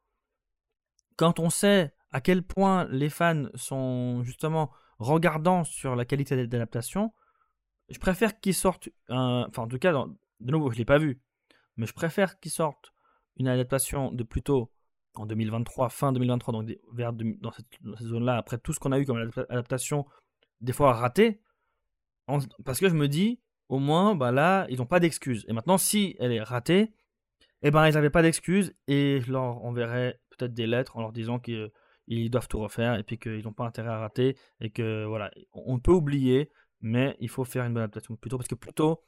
quand 1.17 1.39
on 1.39 1.51
sait 1.51 1.93
à 2.11 2.21
quel 2.21 2.43
point 2.43 2.87
les 2.91 3.11
fans 3.11 3.47
sont 3.55 4.23
justement 4.23 4.71
regardants 4.99 5.65
sur 5.65 5.95
la 5.97 6.07
qualité 6.07 6.47
d'adaptation, 6.47 7.13
je 7.91 7.99
préfère 7.99 8.41
qu'ils 8.41 8.55
sortent, 8.55 8.89
enfin 9.09 9.63
en 9.63 9.69
tout 9.69 9.79
cas, 9.79 9.93
de 9.93 10.51
nouveau, 10.51 10.71
je 10.71 10.79
l'ai 10.79 10.85
pas 10.85 10.99
vu, 10.99 11.21
mais 11.77 11.87
je 11.87 11.93
préfère 11.93 12.41
qu'ils 12.41 12.53
sortent 12.53 12.93
une 13.37 13.49
adaptation 13.49 14.13
de 14.13 14.25
plutôt 14.25 14.73
en 15.19 15.27
2023, 15.27 15.89
fin 15.89 16.13
2023, 16.13 16.53
donc 16.53 16.71
vers 16.93 17.13
dans 17.13 17.51
cette, 17.51 17.67
zone-là, 18.01 18.37
après 18.37 18.59
tout 18.59 18.73
ce 18.73 18.81
qu'on 18.81 18.93
a 18.93 18.99
eu 18.99 19.05
comme 19.05 19.31
adaptation, 19.49 20.07
des 20.61 20.73
fois 20.73 20.93
ratée, 20.93 21.41
parce 22.65 22.81
que 22.81 22.89
je 22.89 22.95
me 22.95 23.09
dis, 23.09 23.41
au 23.69 23.79
moins, 23.79 24.15
bah 24.15 24.33
là, 24.33 24.67
ils 24.69 24.79
n'ont 24.79 24.87
pas 24.87 25.01
d'excuses. 25.01 25.45
Et 25.49 25.53
maintenant, 25.53 25.79
si 25.79 26.17
elle 26.19 26.33
est 26.33 26.43
ratée, 26.43 26.93
eh 27.63 27.71
ben, 27.71 27.89
ils 27.89 27.95
n'avaient 27.95 28.11
pas 28.11 28.23
d'excuses 28.23 28.75
et 28.87 29.21
je 29.21 29.33
leur 29.33 29.65
enverrai 29.65 30.21
peut-être 30.31 30.55
des 30.55 30.67
lettres 30.67 30.97
en 30.97 31.01
leur 31.01 31.13
disant 31.13 31.39
qu'ils 31.39 31.71
doivent 32.31 32.49
tout 32.49 32.61
refaire 32.61 32.97
et 32.99 33.03
puis 33.03 33.19
qu'ils 33.19 33.43
n'ont 33.45 33.53
pas 33.53 33.65
intérêt 33.65 33.89
à 33.89 33.99
rater 33.99 34.37
et 34.61 34.71
que 34.71 35.05
voilà, 35.05 35.31
on 35.53 35.79
peut 35.79 35.93
oublier, 35.93 36.51
mais 36.81 37.17
il 37.21 37.29
faut 37.29 37.45
faire 37.45 37.65
une 37.65 37.75
bonne 37.75 37.85
adaptation 37.85 38.17
plutôt 38.17 38.37
parce 38.37 38.49
que 38.49 38.55
plutôt, 38.55 39.03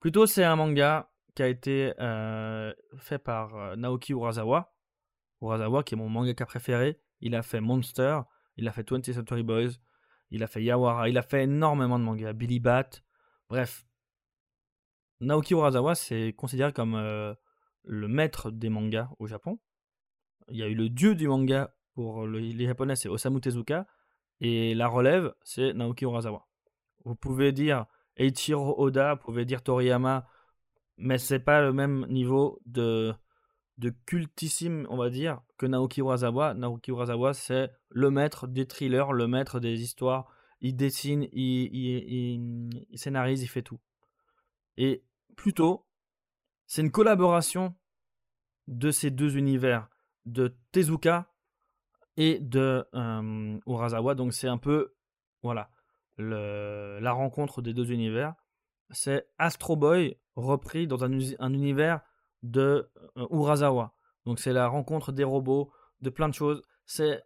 plutôt 0.00 0.26
c'est 0.26 0.44
un 0.44 0.56
manga 0.56 1.10
qui 1.34 1.42
a 1.42 1.48
été 1.48 1.92
euh, 2.00 2.72
fait 2.98 3.18
par 3.18 3.54
euh, 3.56 3.76
Naoki 3.76 4.12
Urasawa. 4.12 4.72
Urasawa 5.46 5.82
qui 5.82 5.94
est 5.94 5.96
mon 5.96 6.08
mangaka 6.08 6.46
préféré. 6.46 6.98
Il 7.20 7.34
a 7.34 7.42
fait 7.42 7.60
Monster, 7.60 8.20
il 8.56 8.68
a 8.68 8.72
fait 8.72 8.88
20th 8.88 9.12
Century 9.12 9.42
Boys, 9.42 9.70
il 10.30 10.42
a 10.42 10.46
fait 10.46 10.62
Yawara, 10.62 11.08
il 11.08 11.16
a 11.18 11.22
fait 11.22 11.44
énormément 11.44 11.98
de 11.98 12.04
mangas, 12.04 12.32
Billy 12.32 12.60
Bat, 12.60 12.90
bref. 13.48 13.86
Naoki 15.20 15.54
Urasawa 15.54 15.94
c'est 15.94 16.34
considéré 16.36 16.72
comme 16.72 16.94
euh, 16.94 17.34
le 17.84 18.08
maître 18.08 18.50
des 18.50 18.68
mangas 18.68 19.08
au 19.18 19.26
Japon. 19.26 19.58
Il 20.48 20.56
y 20.56 20.62
a 20.62 20.68
eu 20.68 20.74
le 20.74 20.88
dieu 20.88 21.14
du 21.14 21.28
manga 21.28 21.74
pour 21.94 22.26
les 22.26 22.66
japonais, 22.66 22.96
c'est 22.96 23.08
Osamu 23.08 23.40
Tezuka, 23.40 23.86
et 24.40 24.74
la 24.74 24.88
relève, 24.88 25.34
c'est 25.42 25.72
Naoki 25.72 26.04
Urasawa. 26.04 26.46
Vous 27.04 27.14
pouvez 27.14 27.52
dire 27.52 27.86
Eiichiro 28.16 28.74
Oda, 28.78 29.14
vous 29.14 29.20
pouvez 29.20 29.44
dire 29.46 29.62
Toriyama, 29.62 30.28
mais 30.98 31.18
c'est 31.18 31.40
pas 31.40 31.62
le 31.62 31.72
même 31.72 32.06
niveau 32.08 32.60
de, 32.66 33.14
de 33.78 33.90
cultissime, 34.06 34.86
on 34.88 34.96
va 34.96 35.10
dire, 35.10 35.40
que 35.58 35.66
Naoki 35.66 36.00
Urasawa. 36.00 36.54
Naoki 36.54 36.90
Urasawa, 36.90 37.34
c'est 37.34 37.70
le 37.90 38.10
maître 38.10 38.46
des 38.46 38.66
thrillers, 38.66 39.12
le 39.12 39.26
maître 39.26 39.60
des 39.60 39.82
histoires. 39.82 40.26
Il 40.60 40.76
dessine, 40.76 41.28
il, 41.32 42.70
scénarise, 42.94 43.42
il 43.42 43.48
fait 43.48 43.62
tout. 43.62 43.80
Et 44.76 45.04
plutôt, 45.36 45.86
c'est 46.66 46.82
une 46.82 46.90
collaboration 46.90 47.74
de 48.66 48.90
ces 48.90 49.10
deux 49.10 49.36
univers, 49.36 49.88
de 50.24 50.56
Tezuka 50.72 51.32
et 52.16 52.38
de 52.40 52.84
euh, 52.94 53.58
Urasawa. 53.66 54.14
Donc 54.14 54.32
c'est 54.32 54.48
un 54.48 54.58
peu, 54.58 54.94
voilà, 55.42 55.70
la 56.18 57.12
rencontre 57.12 57.62
des 57.62 57.74
deux 57.74 57.92
univers, 57.92 58.34
c'est 58.90 59.28
Astro 59.38 59.76
Boy 59.76 60.16
repris 60.36 60.86
dans 60.86 61.04
un, 61.04 61.52
univers 61.52 62.00
de 62.42 62.90
euh, 63.16 63.26
Urasawa. 63.30 63.94
Donc 64.24 64.38
c'est 64.40 64.52
la 64.52 64.68
rencontre 64.68 65.12
des 65.12 65.24
robots, 65.24 65.72
de 66.00 66.10
plein 66.10 66.28
de 66.28 66.34
choses. 66.34 66.62
C'est 66.84 67.22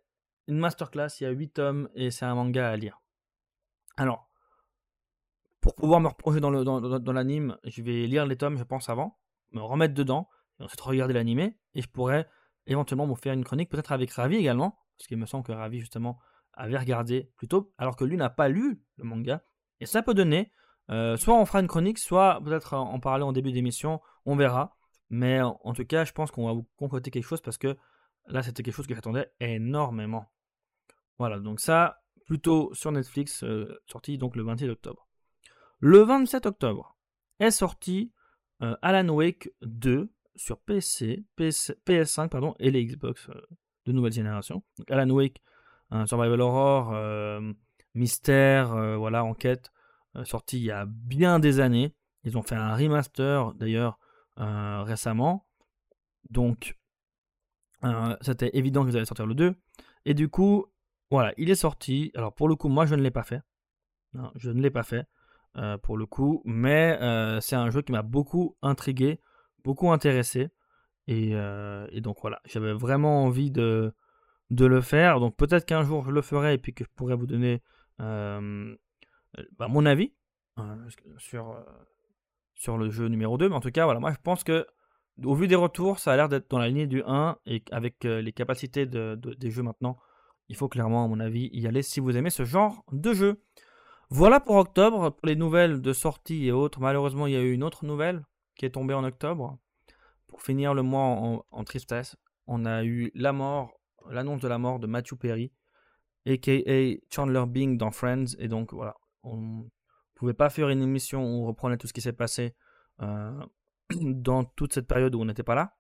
une 0.46 0.58
masterclass, 0.58 1.08
il 1.20 1.24
y 1.24 1.26
a 1.26 1.30
8 1.30 1.48
tomes 1.50 1.88
et 1.94 2.10
c'est 2.10 2.24
un 2.24 2.34
manga 2.34 2.68
à 2.68 2.76
lire. 2.76 3.00
Alors, 3.96 4.30
pour 5.60 5.74
pouvoir 5.74 6.00
me 6.00 6.08
replonger 6.08 6.40
dans, 6.40 7.12
l'anime, 7.12 7.56
je 7.64 7.82
vais 7.82 8.06
lire 8.06 8.26
les 8.26 8.36
tomes, 8.36 8.56
je 8.56 8.64
pense, 8.64 8.88
avant, 8.88 9.18
me 9.52 9.60
remettre 9.60 9.94
dedans, 9.94 10.28
et 10.58 10.64
ensuite 10.64 10.80
regarder 10.80 11.14
l'anime, 11.14 11.40
et 11.74 11.82
je 11.82 11.88
pourrais 11.88 12.26
éventuellement 12.66 13.06
vous 13.06 13.14
faire 13.14 13.34
une 13.34 13.44
chronique, 13.44 13.68
peut-être 13.68 13.92
avec 13.92 14.10
Ravi 14.12 14.36
également, 14.36 14.78
parce 14.96 15.06
qu'il 15.06 15.18
me 15.18 15.26
semble 15.26 15.44
que 15.44 15.52
Ravi, 15.52 15.80
justement, 15.80 16.18
avait 16.54 16.78
regardé 16.78 17.30
plutôt, 17.36 17.72
alors 17.78 17.96
que 17.96 18.04
lui 18.04 18.16
n'a 18.16 18.30
pas 18.30 18.48
lu 18.48 18.82
le 18.96 19.04
manga. 19.04 19.42
Et 19.80 19.86
ça 19.86 20.02
peut 20.02 20.14
donner, 20.14 20.50
euh, 20.90 21.16
soit 21.16 21.34
on 21.34 21.44
fera 21.44 21.60
une 21.60 21.68
chronique, 21.68 21.98
soit 21.98 22.40
peut-être 22.42 22.74
en 22.74 22.98
parler 23.00 23.24
en 23.24 23.32
début 23.32 23.52
d'émission, 23.52 24.00
on 24.24 24.36
verra. 24.36 24.76
Mais 25.10 25.40
en, 25.40 25.72
tout 25.74 25.84
cas, 25.84 26.04
je 26.04 26.12
pense 26.12 26.30
qu'on 26.30 26.46
va 26.46 26.52
vous 26.52 26.66
compléter 26.76 27.10
quelque 27.10 27.26
chose 27.26 27.40
parce 27.40 27.58
que 27.58 27.76
là, 28.26 28.42
c'était 28.42 28.62
quelque 28.62 28.74
chose 28.74 28.86
que 28.86 28.94
j'attendais 28.94 29.30
énormément. 29.40 30.30
Voilà, 31.18 31.38
donc 31.38 31.60
ça, 31.60 32.02
plutôt 32.26 32.72
sur 32.74 32.92
Netflix, 32.92 33.42
euh, 33.42 33.82
sorti 33.86 34.18
donc 34.18 34.36
le 34.36 34.44
27 34.44 34.70
octobre. 34.70 35.08
Le 35.80 35.98
27 35.98 36.46
octobre 36.46 36.96
est 37.40 37.50
sorti 37.50 38.12
euh, 38.62 38.76
Alan 38.82 39.08
Wake 39.08 39.50
2 39.62 40.12
sur 40.36 40.60
PC, 40.60 41.24
PS, 41.36 41.72
5 42.04 42.30
pardon, 42.30 42.54
et 42.60 42.70
les 42.70 42.84
Xbox 42.84 43.28
de 43.86 43.92
nouvelle 43.92 44.12
génération. 44.12 44.62
Alan 44.88 45.10
Wake 45.10 45.42
survival 46.06 46.40
horror, 46.40 46.92
euh, 46.94 47.52
mystère, 47.94 48.72
euh, 48.72 48.96
voilà, 48.96 49.24
enquête, 49.24 49.72
euh, 50.16 50.24
sorti 50.24 50.58
il 50.58 50.64
y 50.64 50.70
a 50.70 50.86
bien 50.86 51.38
des 51.38 51.60
années. 51.60 51.94
Ils 52.24 52.36
ont 52.36 52.42
fait 52.42 52.54
un 52.54 52.76
remaster 52.76 53.54
d'ailleurs 53.54 53.98
récemment. 54.36 55.46
Donc, 56.30 56.76
c'était 58.20 58.50
évident 58.54 58.84
qu'ils 58.84 58.96
allaient 58.96 59.06
sortir 59.06 59.26
le 59.26 59.34
2. 59.34 59.54
Et 60.06 60.14
du 60.14 60.28
coup, 60.28 60.66
voilà, 61.10 61.32
il 61.36 61.50
est 61.50 61.56
sorti. 61.56 62.10
Alors, 62.14 62.34
pour 62.34 62.48
le 62.48 62.56
coup, 62.56 62.68
moi, 62.68 62.86
je 62.86 62.94
ne 62.94 63.02
l'ai 63.02 63.10
pas 63.10 63.24
fait. 63.24 63.40
je 64.36 64.50
ne 64.50 64.60
l'ai 64.60 64.70
pas 64.70 64.82
fait, 64.82 65.06
pour 65.82 65.96
le 65.96 66.06
coup. 66.06 66.42
Mais 66.44 66.98
c'est 67.40 67.56
un 67.56 67.70
jeu 67.70 67.82
qui 67.82 67.92
m'a 67.92 68.02
beaucoup 68.02 68.56
intrigué, 68.62 69.20
beaucoup 69.64 69.90
intéressé. 69.92 70.50
Et, 71.06 71.34
donc, 72.00 72.18
voilà, 72.20 72.40
j'avais 72.46 72.72
vraiment 72.72 73.24
envie 73.24 73.50
de, 73.50 73.94
de 74.50 74.66
le 74.66 74.80
faire. 74.80 75.20
Donc 75.20 75.36
peut-être 75.36 75.64
qu'un 75.64 75.82
jour 75.82 76.04
je 76.04 76.10
le 76.10 76.22
ferai 76.22 76.54
et 76.54 76.58
puis 76.58 76.74
que 76.74 76.84
je 76.84 76.90
pourrais 76.94 77.14
vous 77.14 77.26
donner 77.26 77.62
euh, 78.00 78.76
bah, 79.58 79.68
mon 79.68 79.86
avis 79.86 80.12
euh, 80.58 80.88
sur, 81.18 81.50
euh, 81.50 81.62
sur 82.60 82.76
le 82.76 82.90
jeu 82.90 83.06
numéro 83.08 83.38
2. 83.38 83.48
Mais 83.48 83.54
en 83.54 83.60
tout 83.60 83.70
cas, 83.70 83.86
voilà, 83.86 84.00
moi 84.00 84.12
je 84.12 84.18
pense 84.22 84.44
que 84.44 84.66
au 85.24 85.34
vu 85.34 85.48
des 85.48 85.54
retours, 85.54 85.98
ça 85.98 86.12
a 86.12 86.16
l'air 86.16 86.28
d'être 86.28 86.50
dans 86.50 86.58
la 86.58 86.68
lignée 86.68 86.86
du 86.86 87.02
1 87.04 87.38
et 87.46 87.62
avec 87.72 88.04
les 88.04 88.32
capacités 88.32 88.86
de, 88.86 89.14
des 89.14 89.50
jeux 89.50 89.62
maintenant, 89.62 89.98
il 90.48 90.56
faut 90.56 90.68
clairement, 90.68 91.04
à 91.04 91.08
mon 91.08 91.20
avis, 91.20 91.48
y 91.52 91.66
aller 91.66 91.82
si 91.82 92.00
vous 92.00 92.16
aimez 92.16 92.30
ce 92.30 92.44
genre 92.44 92.84
de 92.92 93.12
jeu. 93.14 93.42
Voilà 94.10 94.40
pour 94.40 94.56
octobre, 94.56 95.10
pour 95.10 95.26
les 95.26 95.36
nouvelles 95.36 95.80
de 95.80 95.92
sortie 95.92 96.46
et 96.46 96.52
autres. 96.52 96.80
Malheureusement, 96.80 97.26
il 97.26 97.32
y 97.32 97.36
a 97.36 97.40
eu 97.40 97.52
une 97.52 97.62
autre 97.62 97.84
nouvelle 97.84 98.24
qui 98.56 98.66
est 98.66 98.70
tombée 98.70 98.94
en 98.94 99.04
octobre. 99.04 99.58
Pour 100.26 100.42
finir 100.42 100.74
le 100.74 100.82
mois 100.82 101.44
en, 101.50 101.64
tristesse, 101.64 102.16
on 102.46 102.66
a 102.66 102.84
eu 102.84 103.10
la 103.14 103.32
mort 103.32 103.72
l'annonce 104.08 104.40
de 104.40 104.48
la 104.48 104.58
mort 104.58 104.80
de 104.80 104.86
Matthew 104.86 105.14
Perry, 105.16 105.52
a.k.a. 106.26 106.96
Chandler 107.10 107.44
Bing 107.46 107.78
dans 107.78 107.90
Friends. 107.90 108.36
Et 108.38 108.48
donc, 108.48 108.72
voilà, 108.72 108.96
ne 110.20 110.26
pouvait 110.26 110.36
pas 110.36 110.50
faire 110.50 110.68
une 110.68 110.82
émission 110.82 111.24
où 111.24 111.44
on 111.44 111.46
reprenait 111.46 111.78
tout 111.78 111.86
ce 111.86 111.94
qui 111.94 112.02
s'est 112.02 112.12
passé 112.12 112.54
euh, 113.00 113.32
dans 114.00 114.44
toute 114.44 114.74
cette 114.74 114.86
période 114.86 115.14
où 115.14 115.20
on 115.22 115.24
n'était 115.24 115.42
pas 115.42 115.54
là, 115.54 115.78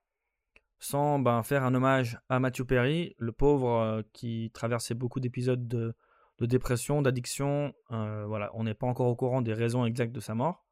sans 0.78 1.18
ben, 1.18 1.42
faire 1.42 1.62
un 1.62 1.74
hommage 1.74 2.18
à 2.30 2.40
Matthew 2.40 2.62
Perry, 2.62 3.14
le 3.18 3.32
pauvre 3.32 3.70
euh, 3.70 4.02
qui 4.14 4.50
traversait 4.54 4.94
beaucoup 4.94 5.20
d'épisodes 5.20 5.68
de, 5.68 5.94
dépression, 6.40 7.02
d'addiction. 7.02 7.74
Euh, 7.90 8.24
voilà, 8.26 8.50
on 8.54 8.64
n'est 8.64 8.72
pas 8.72 8.86
encore 8.86 9.08
au 9.08 9.14
courant 9.14 9.42
des 9.42 9.52
raisons 9.52 9.84
exactes 9.84 10.12
de 10.12 10.20
sa 10.20 10.34
mort, 10.34 10.66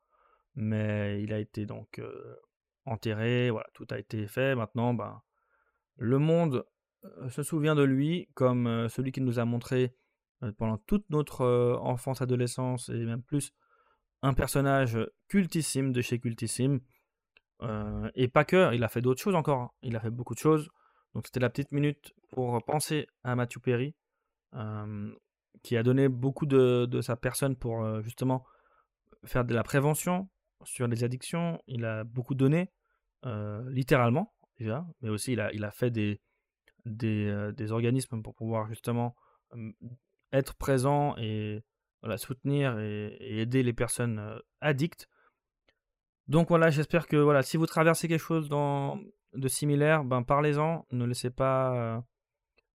mais 0.55 1.23
il 1.23 1.35
a 1.35 1.39
été 1.39 1.67
donc 1.67 2.01
enterré, 2.87 3.51
voilà, 3.51 3.69
tout 3.75 3.87
a 3.91 3.99
été 3.99 4.27
fait. 4.27 4.55
Maintenant, 4.55 4.95
ben, 4.95 5.21
le 5.97 6.19
monde 6.19 6.65
se 7.29 7.43
souvient 7.43 7.75
de 7.75 7.83
lui 7.83 8.31
comme 8.33 8.89
celui 8.89 9.13
qui 9.13 9.21
nous 9.21 9.39
a 9.39 9.45
montré 9.45 9.95
pendant 10.57 10.79
toute 10.79 11.09
notre 11.11 11.79
enfance, 11.83 12.23
adolescence 12.23 12.89
et 12.89 13.05
même 13.05 13.23
plus 13.23 13.53
un 14.23 14.35
personnage 14.35 14.99
cultissime 15.29 15.93
de 15.93 16.01
chez 16.01 16.19
Cultissime. 16.19 16.81
et 18.15 18.29
pas 18.29 18.45
que, 18.45 18.75
il 18.75 18.85
a 18.85 18.89
fait 18.89 19.01
d'autres 19.01 19.21
choses 19.21 19.35
encore. 19.35 19.61
Hein. 19.61 19.71
Il 19.83 19.97
a 19.97 20.01
fait 20.01 20.11
beaucoup 20.11 20.35
de 20.35 20.39
choses. 20.39 20.69
Donc 21.15 21.27
c'était 21.27 21.41
la 21.41 21.51
petite 21.51 21.73
minute 21.73 22.15
pour 22.33 22.63
penser 22.65 23.07
à 23.25 23.35
Matthew 23.35 23.61
Perry, 23.61 23.95
qui 25.63 25.77
a 25.77 25.83
donné 25.83 26.09
beaucoup 26.09 26.47
de, 26.47 27.01
sa 27.01 27.17
personne 27.17 27.57
pour 27.57 28.03
justement 28.03 28.45
faire 29.25 29.45
de 29.45 29.55
la 29.55 29.63
prévention 29.63 30.29
sur 30.65 30.87
les 30.87 31.05
addictions. 31.05 31.61
Il 31.67 31.85
a 31.85 32.05
beaucoup 32.05 32.35
donné, 32.35 32.71
littéralement 33.25 34.35
déjà, 34.59 34.87
mais 35.01 35.09
aussi 35.09 35.33
il 35.33 35.41
a, 35.41 35.53
il 35.53 35.65
a 35.65 35.71
fait 35.71 35.91
des, 35.91 36.21
des, 36.85 37.53
des 37.57 37.73
organismes 37.73 38.23
pour 38.23 38.35
pouvoir 38.35 38.69
justement 38.69 39.17
être 40.33 40.55
présent 40.55 41.17
et 41.19 41.63
soutenir 42.17 42.79
et, 42.79 43.41
aider 43.41 43.63
les 43.63 43.73
personnes 43.73 44.41
addictes. 44.61 45.09
Donc 46.27 46.49
voilà, 46.49 46.71
j'espère 46.71 47.07
que 47.07 47.17
voilà, 47.17 47.43
si 47.43 47.57
vous 47.57 47.67
traversez 47.67 48.09
quelque 48.09 48.21
chose 48.21 48.49
dans, 48.49 49.01
de 49.35 49.49
similaire, 49.49 50.05
ben 50.05 50.23
parlez-en. 50.23 50.87
Ne 50.93 51.05
laissez 51.05 51.31
pas 51.31 52.05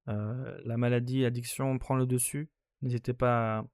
la 0.07 0.77
maladie, 0.77 1.21
l'addiction 1.21 1.77
prendre 1.77 1.99
le 1.99 2.07
dessus. 2.07 2.49
N'hésitez 2.81 3.13
pas 3.13 3.59
à, 3.59 3.65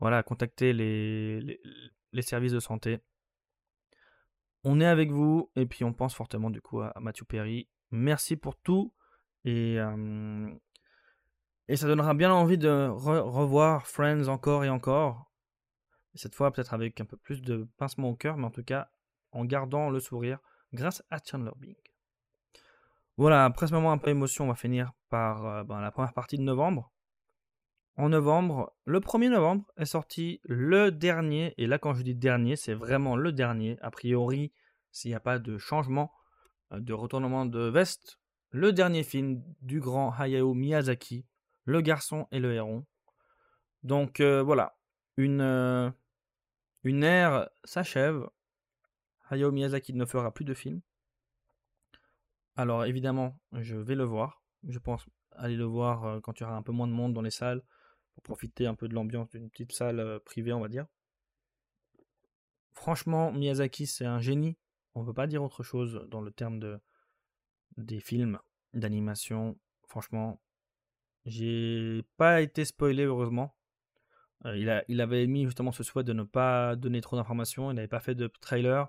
voilà, 0.00 0.18
à 0.18 0.22
contacter 0.22 0.72
les, 0.72 1.60
les, 2.12 2.22
services 2.22 2.52
de 2.52 2.60
santé. 2.60 2.98
On 4.62 4.80
est 4.80 4.86
avec 4.86 5.10
vous 5.10 5.50
et 5.56 5.64
puis 5.64 5.84
on 5.84 5.92
pense 5.92 6.14
fortement 6.14 6.50
du 6.50 6.60
coup 6.60 6.80
à, 6.80 6.92
Mathieu 7.00 7.24
Perry. 7.24 7.68
Merci 7.90 8.36
pour 8.36 8.56
tout 8.56 8.92
et, 9.44 9.78
et 11.68 11.76
ça 11.76 11.86
donnera 11.86 12.14
bien 12.14 12.32
envie 12.32 12.58
de 12.58 12.88
revoir 12.88 13.86
Friends 13.86 14.28
encore 14.28 14.64
et 14.64 14.68
encore. 14.68 15.32
Cette 16.14 16.34
fois 16.34 16.52
peut-être 16.52 16.74
avec 16.74 17.00
un 17.00 17.04
peu 17.04 17.16
plus 17.16 17.42
de 17.42 17.68
pincement 17.76 18.10
au 18.10 18.16
cœur, 18.16 18.36
mais 18.36 18.46
en 18.46 18.50
tout 18.50 18.64
cas 18.64 18.88
en 19.32 19.44
gardant 19.44 19.90
le 19.90 20.00
sourire 20.00 20.38
grâce 20.72 21.02
à 21.10 21.18
Chandler 21.24 21.52
Bing. 21.56 21.76
Voilà, 23.16 23.44
après 23.44 23.66
ce 23.66 23.72
moment 23.72 23.92
un 23.92 23.98
peu 23.98 24.10
émotion, 24.10 24.44
on 24.44 24.48
va 24.48 24.54
finir 24.54 24.92
par 25.08 25.46
euh, 25.46 25.64
ben, 25.64 25.80
la 25.80 25.90
première 25.90 26.12
partie 26.12 26.36
de 26.36 26.42
novembre. 26.42 26.92
En 27.96 28.10
novembre, 28.10 28.74
le 28.84 29.00
1er 29.00 29.30
novembre 29.30 29.64
est 29.78 29.86
sorti 29.86 30.40
le 30.44 30.90
dernier, 30.90 31.54
et 31.56 31.66
là 31.66 31.78
quand 31.78 31.94
je 31.94 32.02
dis 32.02 32.14
dernier, 32.14 32.56
c'est 32.56 32.74
vraiment 32.74 33.16
le 33.16 33.32
dernier, 33.32 33.78
a 33.80 33.90
priori, 33.90 34.52
s'il 34.92 35.10
n'y 35.10 35.14
a 35.14 35.20
pas 35.20 35.38
de 35.38 35.56
changement, 35.56 36.12
euh, 36.72 36.80
de 36.80 36.92
retournement 36.92 37.46
de 37.46 37.60
veste, 37.60 38.18
le 38.50 38.72
dernier 38.72 39.02
film 39.02 39.42
du 39.62 39.80
grand 39.80 40.12
Hayao 40.12 40.52
Miyazaki, 40.52 41.26
Le 41.66 41.82
garçon 41.82 42.26
et 42.30 42.38
le 42.38 42.54
héron. 42.54 42.86
Donc 43.82 44.20
euh, 44.20 44.42
voilà, 44.42 44.78
une, 45.16 45.92
une 46.82 47.04
ère 47.04 47.48
s'achève. 47.64 48.26
Hayao 49.30 49.52
Miyazaki 49.52 49.92
ne 49.92 50.04
fera 50.04 50.32
plus 50.32 50.44
de 50.44 50.54
films. 50.54 50.80
Alors 52.56 52.84
évidemment, 52.84 53.38
je 53.52 53.76
vais 53.76 53.94
le 53.94 54.04
voir. 54.04 54.42
Je 54.66 54.78
pense 54.78 55.06
aller 55.32 55.56
le 55.56 55.64
voir 55.64 56.04
euh, 56.04 56.20
quand 56.20 56.40
il 56.40 56.44
y 56.44 56.46
aura 56.46 56.56
un 56.56 56.62
peu 56.62 56.72
moins 56.72 56.88
de 56.88 56.92
monde 56.92 57.12
dans 57.12 57.22
les 57.22 57.30
salles 57.30 57.62
pour 58.14 58.22
profiter 58.22 58.66
un 58.66 58.74
peu 58.74 58.88
de 58.88 58.94
l'ambiance 58.94 59.28
d'une 59.28 59.50
petite 59.50 59.72
salle 59.72 60.00
euh, 60.00 60.18
privée, 60.20 60.52
on 60.52 60.60
va 60.60 60.68
dire. 60.68 60.86
Franchement, 62.72 63.32
Miyazaki, 63.32 63.86
c'est 63.86 64.06
un 64.06 64.20
génie. 64.20 64.56
On 64.94 65.02
ne 65.02 65.06
peut 65.06 65.14
pas 65.14 65.26
dire 65.26 65.42
autre 65.42 65.62
chose 65.62 66.06
dans 66.08 66.22
le 66.22 66.30
terme 66.30 66.58
de 66.58 66.80
des 67.76 68.00
films 68.00 68.38
d'animation. 68.72 69.58
Franchement, 69.86 70.40
j'ai 71.26 72.02
pas 72.16 72.40
été 72.40 72.64
spoilé 72.64 73.04
heureusement. 73.04 73.54
Euh, 74.46 74.56
il, 74.56 74.70
a, 74.70 74.84
il 74.88 75.00
avait 75.00 75.24
émis 75.24 75.44
justement 75.44 75.72
ce 75.72 75.82
souhait 75.82 76.04
de 76.04 76.12
ne 76.12 76.22
pas 76.22 76.76
donner 76.76 77.00
trop 77.00 77.16
d'informations. 77.16 77.70
Il 77.70 77.74
n'avait 77.74 77.88
pas 77.88 78.00
fait 78.00 78.14
de 78.14 78.28
trailer. 78.40 78.88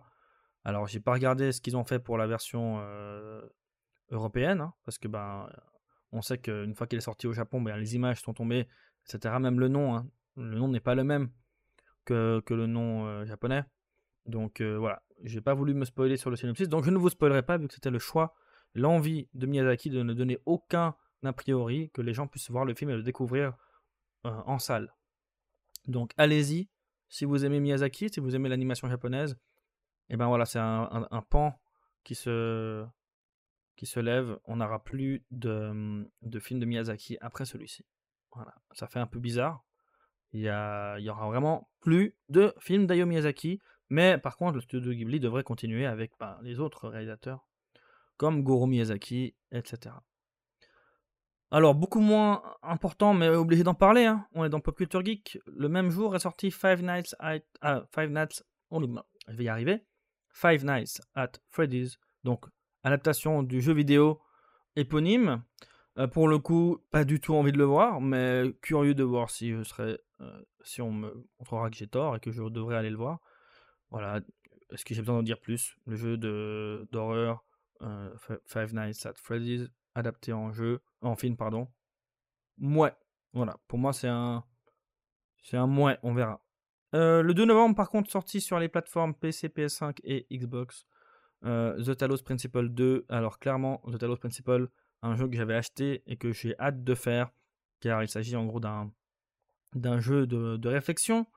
Alors, 0.63 0.87
j'ai 0.87 0.99
pas 0.99 1.13
regardé 1.13 1.51
ce 1.51 1.61
qu'ils 1.61 1.77
ont 1.77 1.83
fait 1.83 1.99
pour 1.99 2.17
la 2.17 2.27
version 2.27 2.81
européenne, 4.11 4.61
hein, 4.61 4.73
parce 4.85 4.97
que 4.97 5.07
ben, 5.07 5.47
on 6.11 6.21
sait 6.21 6.37
qu'une 6.37 6.73
fois 6.73 6.87
qu'elle 6.87 6.99
est 6.99 7.01
sortie 7.01 7.27
au 7.27 7.33
Japon, 7.33 7.61
ben, 7.61 7.77
les 7.77 7.95
images 7.95 8.21
sont 8.21 8.33
tombées, 8.33 8.67
etc. 9.05 9.35
Même 9.39 9.59
le 9.59 9.67
nom, 9.67 9.95
hein, 9.95 10.07
le 10.35 10.57
nom 10.57 10.67
n'est 10.67 10.79
pas 10.79 10.95
le 10.95 11.03
même 11.03 11.29
que, 12.05 12.41
que 12.45 12.53
le 12.53 12.67
nom 12.67 13.05
euh, 13.05 13.25
japonais. 13.25 13.63
Donc 14.25 14.61
euh, 14.61 14.77
voilà, 14.77 15.01
j'ai 15.23 15.41
pas 15.41 15.53
voulu 15.53 15.73
me 15.73 15.85
spoiler 15.85 16.17
sur 16.17 16.29
le 16.29 16.35
synopsis, 16.35 16.67
donc 16.67 16.83
je 16.83 16.89
ne 16.89 16.97
vous 16.97 17.09
spoilerai 17.09 17.43
pas 17.43 17.57
vu 17.57 17.67
que 17.67 17.73
c'était 17.73 17.89
le 17.89 17.99
choix, 17.99 18.33
l'envie 18.73 19.29
de 19.33 19.45
Miyazaki 19.45 19.89
de 19.89 20.03
ne 20.03 20.13
donner 20.13 20.37
aucun 20.45 20.95
a 21.23 21.33
priori, 21.33 21.89
que 21.93 22.01
les 22.01 22.13
gens 22.13 22.27
puissent 22.27 22.51
voir 22.51 22.65
le 22.65 22.73
film 22.73 22.91
et 22.91 22.95
le 22.95 23.03
découvrir 23.03 23.57
euh, 24.25 24.31
en 24.45 24.59
salle. 24.59 24.93
Donc 25.87 26.11
allez-y, 26.17 26.69
si 27.09 27.25
vous 27.25 27.45
aimez 27.45 27.59
Miyazaki, 27.59 28.09
si 28.09 28.19
vous 28.19 28.35
aimez 28.35 28.49
l'animation 28.49 28.89
japonaise, 28.89 29.37
et 30.09 30.17
ben 30.17 30.27
voilà, 30.27 30.45
c'est 30.45 30.59
un, 30.59 31.25
pan 31.29 31.59
qui 32.03 32.15
se, 32.15 32.87
lève, 33.95 34.39
on 34.45 34.57
n'aura 34.57 34.83
plus 34.83 35.25
de, 35.31 36.05
de 36.21 36.39
films 36.39 36.59
de 36.59 36.65
Miyazaki 36.65 37.17
après 37.19 37.45
celui-ci. 37.45 37.85
Voilà, 38.33 38.55
ça 38.71 38.87
fait 38.87 38.99
un 38.99 39.07
peu 39.07 39.19
bizarre. 39.19 39.63
Il 40.33 40.41
y, 40.41 40.49
a, 40.49 40.97
il 40.99 41.05
y 41.05 41.09
aura 41.09 41.27
vraiment 41.27 41.69
plus 41.81 42.15
de 42.29 42.53
films 42.59 42.85
d'Ayo 42.85 43.05
Miyazaki, 43.05 43.61
mais 43.89 44.17
par 44.17 44.37
contre, 44.37 44.55
le 44.55 44.61
studio 44.61 44.91
Ghibli 44.91 45.19
devrait 45.19 45.43
continuer 45.43 45.85
avec 45.85 46.11
ben, 46.19 46.37
les 46.41 46.59
autres 46.59 46.89
réalisateurs, 46.89 47.47
comme 48.17 48.43
Goro 48.43 48.67
Miyazaki, 48.67 49.35
etc. 49.51 49.95
Alors, 51.49 51.75
beaucoup 51.75 52.01
moins 52.01 52.43
important, 52.61 53.13
mais 53.13 53.29
obligé 53.29 53.63
d'en 53.63 53.73
parler, 53.73 54.05
hein. 54.05 54.27
on 54.33 54.43
est 54.43 54.49
dans 54.49 54.59
Pop 54.59 54.75
Culture 54.75 55.03
Geek. 55.03 55.39
Le 55.45 55.69
même 55.69 55.89
jour 55.89 56.15
est 56.15 56.19
sorti 56.19 56.51
Five 56.51 56.83
Nights 56.83 57.15
at. 57.19 57.39
Ah, 57.61 57.83
Five 57.93 58.09
Nights. 58.09 58.43
Oh, 58.69 58.81
y 59.39 59.47
arriver. 59.47 59.85
Five 60.29 60.65
Nights 60.65 61.01
at 61.15 61.31
Freddy's, 61.49 61.97
donc 62.23 62.45
adaptation 62.83 63.41
du 63.41 63.61
jeu 63.61 63.73
vidéo 63.73 64.21
éponyme. 64.75 65.43
Euh, 65.97 66.05
pour 66.05 66.27
le 66.27 66.37
coup, 66.37 66.77
pas 66.91 67.05
du 67.05 67.19
tout 67.19 67.33
envie 67.33 67.51
de 67.51 67.57
le 67.57 67.63
voir, 67.63 68.01
mais 68.01 68.43
curieux 68.61 68.93
de 68.93 69.03
voir 69.03 69.31
si 69.31 69.51
je 69.51 69.63
serais, 69.63 69.97
euh, 70.21 70.41
si 70.63 70.81
on 70.81 70.91
me 70.91 71.27
montrera 71.39 71.71
que 71.71 71.75
j'ai 71.75 71.87
tort 71.87 72.15
et 72.15 72.19
que 72.19 72.31
je 72.31 72.43
devrais 72.43 72.75
aller 72.75 72.91
le 72.91 72.97
voir. 72.97 73.19
Voilà. 73.89 74.21
Est-ce 74.71 74.85
que 74.85 74.93
j'ai 74.93 75.01
besoin 75.01 75.15
d'en 75.15 75.23
dire 75.23 75.39
plus? 75.39 75.75
Le 75.87 75.95
jeu 75.95 76.17
d'horreur 76.17 77.43
euh, 77.81 78.13
Five 78.45 78.75
Nights 78.75 79.05
at 79.05 79.13
Freddy's 79.15 79.69
adapté 79.97 80.33
en 80.33 80.51
jeu, 80.51 80.81
en 81.01 81.15
film 81.15 81.37
pardon. 81.37 81.67
Mouais. 82.57 82.93
Voilà. 83.33 83.57
Pour 83.67 83.77
moi, 83.79 83.93
c'est 83.93 84.07
un, 84.07 84.43
c'est 85.43 85.57
mouais. 85.57 85.97
On 86.03 86.13
verra. 86.13 86.41
le 86.93 87.31
2 87.31 87.45
novembre, 87.45 87.75
par 87.75 87.89
contre, 87.89 88.09
sorti 88.09 88.41
sur 88.41 88.59
les 88.59 88.69
plateformes 88.69 89.13
PC, 89.13 89.49
PS5 89.49 89.99
et 90.03 90.25
Xbox. 90.31 90.87
Euh, 91.45 91.81
The 91.83 91.95
Talos 91.97 92.23
Principle 92.23 92.69
2. 92.69 93.05
Alors 93.09 93.39
clairement, 93.39 93.81
The 93.91 93.97
Talos 93.97 94.17
Principle, 94.17 94.69
un 95.01 95.15
jeu 95.15 95.27
que 95.27 95.35
j'avais 95.35 95.55
acheté 95.55 96.03
et 96.07 96.17
que 96.17 96.31
j'ai 96.31 96.57
hâte 96.59 96.83
de 96.83 96.95
faire, 96.95 97.29
car 97.79 98.03
il 98.03 98.09
s'agit 98.09 98.35
en 98.35 98.45
gros 98.45 98.59
d'un 98.59 99.99
jeu 99.99 100.25
de, 100.27 100.67
réflexion, 100.67 101.27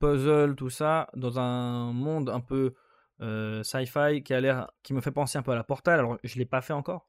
puzzle, 0.00 0.54
tout 0.56 0.70
ça, 0.70 1.08
dans 1.14 1.38
un 1.38 1.92
monde 1.92 2.30
un 2.30 2.40
peu 2.40 2.74
euh, 3.20 3.62
sci-fi 3.62 4.22
qui 4.24 4.34
a 4.34 4.40
l'air, 4.40 4.70
qui 4.82 4.92
me 4.92 5.00
fait 5.00 5.12
penser 5.12 5.38
un 5.38 5.42
peu 5.42 5.52
à 5.52 5.56
la 5.56 5.64
Portal. 5.64 6.00
Alors 6.00 6.18
je 6.24 6.38
l'ai 6.38 6.46
pas 6.46 6.60
fait 6.60 6.72
encore, 6.72 7.08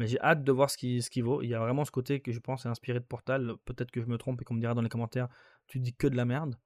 mais 0.00 0.06
j'ai 0.06 0.18
hâte 0.22 0.42
de 0.44 0.50
voir 0.50 0.70
ce 0.70 0.78
qui, 0.78 1.02
ce 1.02 1.10
qui 1.10 1.20
vaut. 1.20 1.42
Il 1.42 1.50
y 1.50 1.54
a 1.54 1.58
vraiment 1.58 1.84
ce 1.84 1.90
côté 1.90 2.20
que 2.20 2.32
je 2.32 2.38
pense 2.38 2.64
est 2.64 2.70
inspiré 2.70 3.00
de 3.00 3.04
Portal. 3.04 3.52
Peut-être 3.66 3.90
que 3.90 4.00
je 4.00 4.06
me 4.06 4.16
trompe 4.16 4.40
et 4.40 4.46
qu'on 4.46 4.54
me 4.54 4.60
dira 4.60 4.72
dans 4.72 4.80
les 4.80 4.88
commentaires, 4.88 5.28
tu 5.66 5.78
dis 5.78 5.92
que 5.92 6.06
de 6.06 6.16
la 6.16 6.24
merde. 6.24 6.56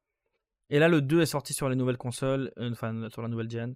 Et 0.71 0.79
là, 0.79 0.89
le 0.89 1.03
2 1.03 1.21
est 1.21 1.27
sorti 1.27 1.53
sur 1.53 1.69
les 1.69 1.75
nouvelles 1.75 1.99
consoles, 1.99 2.53
euh, 2.59 2.71
enfin 2.71 3.09
sur 3.11 3.23
la 3.23 3.29
nouvelle 3.29 3.51
gen. 3.51 3.75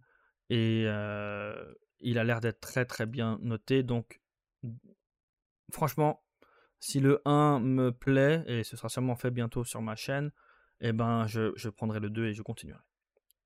Et 0.48 0.82
il 0.82 2.18
a 2.18 2.24
l'air 2.24 2.40
d'être 2.40 2.61
très 2.61 2.84
très 2.84 3.04
bien 3.04 3.40
noté. 3.42 3.82
Donc, 3.82 4.20
franchement, 5.72 6.22
si 6.78 7.00
le 7.00 7.20
1 7.24 7.59
me 7.59 7.90
plaît, 7.90 8.44
et 8.46 8.62
ce 8.62 8.76
sera 8.76 8.88
sûrement 8.88 9.16
fait 9.16 9.32
bientôt 9.32 9.64
sur 9.64 9.82
ma 9.82 9.96
chaîne, 9.96 10.30
eh 10.80 10.92
ben 10.92 11.26
je, 11.26 11.50
je 11.56 11.68
prendrai 11.68 11.98
le 11.98 12.11
2 12.11 12.26
et 12.26 12.32
je 12.32 12.42
continuerai. 12.42 12.84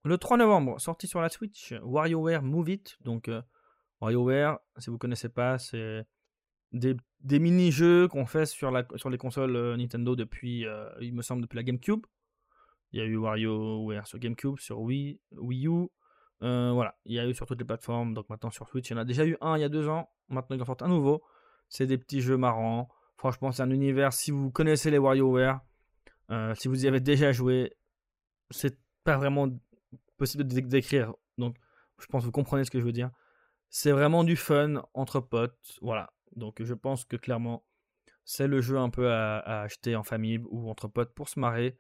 Le 0.05 0.19
3 0.19 0.37
novembre, 0.37 0.79
sorti 0.79 1.07
sur 1.07 1.23
la 1.23 1.31
Switch, 1.31 1.73
WarioWare 1.83 2.43
Move 2.43 2.69
It. 2.69 2.99
Donc, 3.01 3.31
WarioWare, 4.03 4.59
si 4.79 4.91
vous 4.91 4.97
ne 4.97 4.99
connaissez 4.99 5.31
pas, 5.31 5.59
c'est 5.59 6.05
des, 6.73 6.97
mini-jeux 7.39 8.09
qu'on 8.09 8.27
fait 8.27 8.47
sur, 8.47 8.71
les 8.71 9.19
consoles 9.19 9.77
Nintendo 9.77 10.17
depuis, 10.17 10.67
il 11.01 11.15
me 11.15 11.23
semble, 11.23 11.43
depuis 11.43 11.57
la 11.57 11.63
GameCube. 11.63 12.05
Il 12.93 13.01
y 13.01 13.03
a 13.03 13.07
eu 13.07 13.17
WarioWare 13.17 14.07
sur 14.07 14.19
GameCube, 14.19 14.59
sur 14.59 14.81
Wii, 14.81 15.19
Wii 15.33 15.67
U, 15.67 15.89
euh, 16.43 16.73
voilà, 16.73 16.97
il 17.05 17.15
y 17.15 17.21
a 17.21 17.27
eu 17.27 17.35
sur 17.35 17.47
toutes 17.47 17.59
les 17.59 17.65
plateformes, 17.65 18.15
donc 18.15 18.29
maintenant 18.29 18.51
sur 18.51 18.69
Switch, 18.69 18.91
il 18.91 18.95
y 18.95 18.97
en 18.97 18.99
a 18.99 19.05
déjà 19.05 19.25
eu 19.25 19.37
un 19.41 19.57
il 19.57 19.61
y 19.61 19.65
a 19.65 19.69
deux 19.69 19.89
ans, 19.89 20.11
maintenant 20.29 20.57
ils 20.57 20.63
en 20.63 20.65
sortent 20.65 20.83
un 20.83 20.89
nouveau. 20.89 21.23
C'est 21.69 21.87
des 21.87 21.99
petits 21.99 22.21
jeux 22.21 22.37
marrants. 22.37 22.89
Franchement, 23.17 23.53
c'est 23.53 23.63
un 23.63 23.71
univers, 23.71 24.13
si 24.13 24.31
vous 24.33 24.51
connaissez 24.51 24.91
les 24.91 24.99
WarioWare, 24.99 25.61
euh, 26.31 26.55
si 26.55 26.69
vous 26.69 26.85
y 26.85 26.89
avez 26.89 27.01
déjà 27.01 27.31
joué, 27.31 27.73
c'est 28.51 28.77
pas 29.05 29.17
vraiment 29.17 29.49
possible 30.17 30.45
de 30.45 30.61
décrire. 30.61 31.15
Donc, 31.39 31.57
je 31.99 32.07
pense 32.07 32.23
que 32.23 32.27
vous 32.27 32.33
comprenez 32.33 32.65
ce 32.65 32.71
que 32.71 32.81
je 32.81 32.85
veux 32.85 32.93
dire. 32.93 33.11
C'est 33.75 33.91
vraiment 33.91 34.23
du 34.23 34.37
fun 34.37 34.83
entre 34.93 35.19
potes, 35.21 35.79
voilà. 35.81 36.13
Donc, 36.37 36.63
je 36.63 36.75
pense 36.75 37.07
que 37.07 37.17
clairement, 37.17 37.65
c'est 38.23 38.47
le 38.47 38.61
jeu 38.61 38.77
un 38.77 38.91
peu 38.91 39.11
à, 39.11 39.63
acheter 39.63 39.97
en 39.97 40.03
famille 40.03 40.39
ou 40.51 40.69
entre 40.71 40.89
potes 40.89 41.15
pour 41.15 41.31
se 41.31 41.41
marrer. 41.41 41.79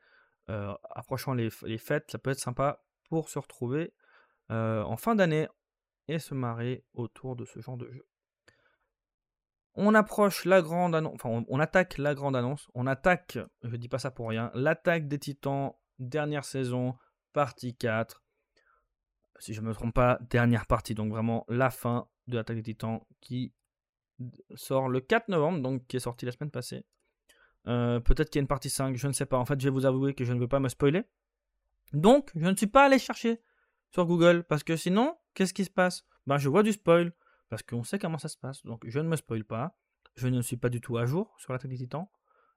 Euh, 0.48 0.72
approchant 0.94 1.34
les, 1.34 1.50
fêtes, 1.50 2.10
ça 2.10 2.18
peut 2.18 2.30
être 2.30 2.40
sympa 2.40 2.82
pour 3.10 3.28
se 3.28 3.38
retrouver 3.38 3.92
euh, 4.50 4.82
en 4.82 4.96
fin 4.96 5.14
d'année 5.14 5.46
et 6.08 6.18
se 6.18 6.32
marrer 6.32 6.82
autour 6.94 7.36
de 7.36 7.44
ce 7.44 7.60
genre 7.60 7.76
de 7.76 7.90
jeu. 7.92 8.06
On 9.74 9.94
approche 9.94 10.46
la 10.46 10.62
grande 10.62 10.94
annonce, 10.94 11.14
enfin 11.14 11.44
on, 11.46 11.60
attaque 11.60 11.98
la 11.98 12.14
grande 12.14 12.36
annonce, 12.36 12.70
on 12.74 12.86
attaque, 12.86 13.38
je 13.62 13.76
dis 13.76 13.88
pas 13.88 13.98
ça 13.98 14.10
pour 14.10 14.30
rien, 14.30 14.50
l'attaque 14.54 15.08
des 15.08 15.18
titans, 15.18 15.74
dernière 15.98 16.46
saison, 16.46 16.96
partie 17.34 17.76
4. 17.76 18.21
Si 19.42 19.54
je 19.54 19.60
ne 19.60 19.66
me 19.66 19.74
trompe 19.74 19.92
pas, 19.92 20.20
dernière 20.30 20.66
partie, 20.66 20.94
donc 20.94 21.10
vraiment 21.10 21.44
la 21.48 21.68
fin 21.70 22.06
de 22.28 22.36
l'attaque 22.36 22.58
des 22.58 22.62
titans 22.62 23.00
qui 23.20 23.52
sort 24.54 24.88
le 24.88 25.00
4 25.00 25.26
novembre, 25.26 25.58
donc 25.60 25.84
qui 25.88 25.96
est 25.96 26.00
sorti 26.00 26.24
la 26.26 26.30
semaine 26.30 26.52
passée. 26.52 26.84
Euh, 27.66 27.98
peut-être 27.98 28.30
qu'il 28.30 28.38
y 28.38 28.40
a 28.40 28.42
une 28.42 28.46
partie 28.46 28.70
5, 28.70 28.94
je 28.94 29.08
ne 29.08 29.12
sais 29.12 29.26
pas. 29.26 29.38
En 29.38 29.44
fait, 29.44 29.60
je 29.60 29.64
vais 29.64 29.72
vous 29.72 29.84
avouer 29.84 30.14
que 30.14 30.24
je 30.24 30.32
ne 30.32 30.38
veux 30.38 30.46
pas 30.46 30.60
me 30.60 30.68
spoiler. 30.68 31.02
Donc, 31.92 32.30
je 32.36 32.46
ne 32.46 32.54
suis 32.54 32.68
pas 32.68 32.84
allé 32.84 33.00
chercher 33.00 33.42
sur 33.90 34.06
Google. 34.06 34.44
Parce 34.44 34.62
que 34.62 34.76
sinon, 34.76 35.16
qu'est-ce 35.34 35.52
qui 35.52 35.64
se 35.64 35.70
passe? 35.70 36.06
Ben, 36.28 36.38
je 36.38 36.48
vois 36.48 36.62
du 36.62 36.70
spoil. 36.70 37.12
Parce 37.48 37.64
qu'on 37.64 37.82
sait 37.82 37.98
comment 37.98 38.18
ça 38.18 38.28
se 38.28 38.38
passe. 38.38 38.64
Donc, 38.64 38.84
je 38.86 39.00
ne 39.00 39.08
me 39.08 39.16
spoil 39.16 39.42
pas. 39.42 39.76
Je 40.14 40.28
ne 40.28 40.40
suis 40.40 40.56
pas 40.56 40.68
du 40.68 40.80
tout 40.80 40.98
à 40.98 41.04
jour 41.04 41.34
sur 41.38 41.52
l'attaque 41.52 41.72
des 41.72 41.78
titans. 41.78 42.06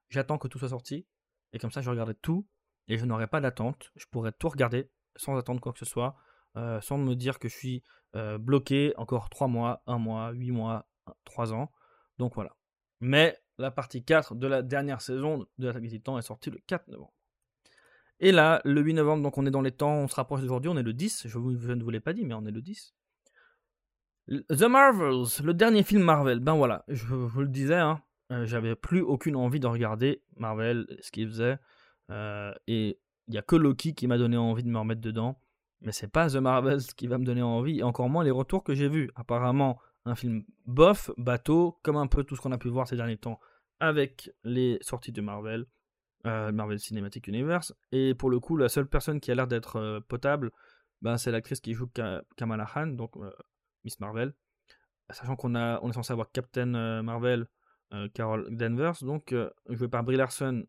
J'attends 0.08 0.38
que 0.38 0.46
tout 0.46 0.60
soit 0.60 0.68
sorti. 0.68 1.04
Et 1.52 1.58
comme 1.58 1.72
ça, 1.72 1.80
je 1.80 1.90
regarderai 1.90 2.14
tout. 2.14 2.46
Et 2.86 2.96
je 2.96 3.06
n'aurai 3.06 3.26
pas 3.26 3.40
d'attente. 3.40 3.90
Je 3.96 4.06
pourrai 4.06 4.30
tout 4.30 4.50
regarder 4.50 4.88
sans 5.16 5.36
attendre 5.36 5.60
quoi 5.60 5.72
que 5.72 5.80
ce 5.80 5.84
soit. 5.84 6.14
Euh, 6.56 6.80
sans 6.80 6.96
me 6.96 7.14
dire 7.14 7.38
que 7.38 7.48
je 7.48 7.54
suis 7.54 7.82
euh, 8.14 8.38
bloqué 8.38 8.94
encore 8.96 9.28
3 9.28 9.46
mois, 9.46 9.82
1 9.86 9.98
mois, 9.98 10.30
8 10.30 10.50
mois, 10.52 10.88
3 11.24 11.52
ans. 11.52 11.70
Donc 12.18 12.34
voilà. 12.34 12.56
Mais 13.00 13.38
la 13.58 13.70
partie 13.70 14.02
4 14.02 14.34
de 14.34 14.46
la 14.46 14.62
dernière 14.62 15.02
saison 15.02 15.46
de 15.58 15.66
l'attaque 15.66 15.82
des 15.82 15.90
titans 15.90 16.18
est 16.18 16.22
sortie 16.22 16.50
le 16.50 16.58
4 16.66 16.88
novembre. 16.88 17.12
Et 18.20 18.32
là, 18.32 18.62
le 18.64 18.80
8 18.80 18.94
novembre, 18.94 19.22
donc 19.22 19.36
on 19.36 19.44
est 19.44 19.50
dans 19.50 19.60
les 19.60 19.72
temps, 19.72 19.92
on 19.92 20.08
se 20.08 20.14
rapproche 20.14 20.40
d'aujourd'hui, 20.40 20.70
on 20.70 20.78
est 20.78 20.82
le 20.82 20.94
10, 20.94 21.26
je, 21.28 21.38
ne 21.38 21.82
vous 21.82 21.90
l'ai 21.90 22.00
pas 22.00 22.14
dit, 22.14 22.24
mais 22.24 22.32
on 22.32 22.46
est 22.46 22.50
le 22.50 22.62
10. 22.62 22.94
The 24.28 24.62
Marvels, 24.62 25.44
le 25.44 25.52
dernier 25.52 25.82
film 25.82 26.02
Marvel, 26.02 26.40
ben 26.40 26.56
voilà, 26.56 26.84
je 26.88 27.14
vous 27.14 27.42
le 27.42 27.48
disais, 27.48 27.76
hein, 27.76 28.02
euh, 28.32 28.46
j'avais 28.46 28.74
plus 28.74 29.02
aucune 29.02 29.36
envie 29.36 29.60
de 29.60 29.66
regarder 29.66 30.22
Marvel, 30.36 30.86
ce 31.00 31.10
qu'il 31.10 31.28
faisait, 31.28 31.58
et 32.66 32.98
il 33.28 33.30
n'y 33.30 33.38
a 33.38 33.42
que 33.42 33.54
Loki 33.54 33.94
qui 33.94 34.06
m'a 34.06 34.16
donné 34.16 34.38
envie 34.38 34.62
de 34.62 34.70
me 34.70 34.78
remettre 34.78 35.02
dedans, 35.02 35.38
mais 35.80 35.92
c'est 35.92 36.08
pas 36.08 36.28
The 36.30 36.36
Marvels 36.36 36.82
qui 36.96 37.06
va 37.06 37.18
me 37.18 37.24
donner 37.24 37.42
envie, 37.42 37.80
et 37.80 37.82
encore 37.82 38.08
moins 38.08 38.24
les 38.24 38.30
retours 38.30 38.64
que 38.64 38.74
j'ai 38.74 38.88
vus. 38.88 39.10
Apparemment, 39.14 39.78
un 40.04 40.14
film 40.14 40.44
bof, 40.66 41.10
bateau, 41.16 41.78
comme 41.82 41.96
un 41.96 42.06
peu 42.06 42.24
tout 42.24 42.36
ce 42.36 42.40
qu'on 42.40 42.52
a 42.52 42.58
pu 42.58 42.68
voir 42.68 42.88
ces 42.88 42.96
derniers 42.96 43.18
temps 43.18 43.40
avec 43.80 44.30
les 44.44 44.78
sorties 44.80 45.12
de 45.12 45.20
Marvel. 45.20 45.66
Euh, 46.26 46.50
Marvel 46.50 46.80
Cinematic 46.80 47.28
Universe. 47.28 47.72
Et 47.92 48.14
pour 48.14 48.30
le 48.30 48.40
coup, 48.40 48.56
la 48.56 48.68
seule 48.68 48.88
personne 48.88 49.20
qui 49.20 49.30
a 49.30 49.34
l'air 49.36 49.46
d'être 49.46 49.76
euh, 49.76 50.00
potable, 50.00 50.50
ben, 51.00 51.18
c'est 51.18 51.30
l'actrice 51.30 51.60
qui 51.60 51.72
joue 51.72 51.88
Kamala 52.36 52.66
Khan, 52.66 52.88
donc 52.88 53.16
euh, 53.16 53.30
Miss 53.84 54.00
Marvel. 54.00 54.34
Sachant 55.10 55.36
qu'on 55.36 55.54
on 55.54 55.88
est 55.88 55.92
censé 55.92 56.12
avoir 56.12 56.32
Captain 56.32 57.00
Marvel, 57.00 57.46
Carol 58.12 58.48
Danvers, 58.50 59.04
donc 59.04 59.32
jouée 59.68 59.86
par 59.86 60.02
Brie 60.02 60.16
Larson, 60.16 60.66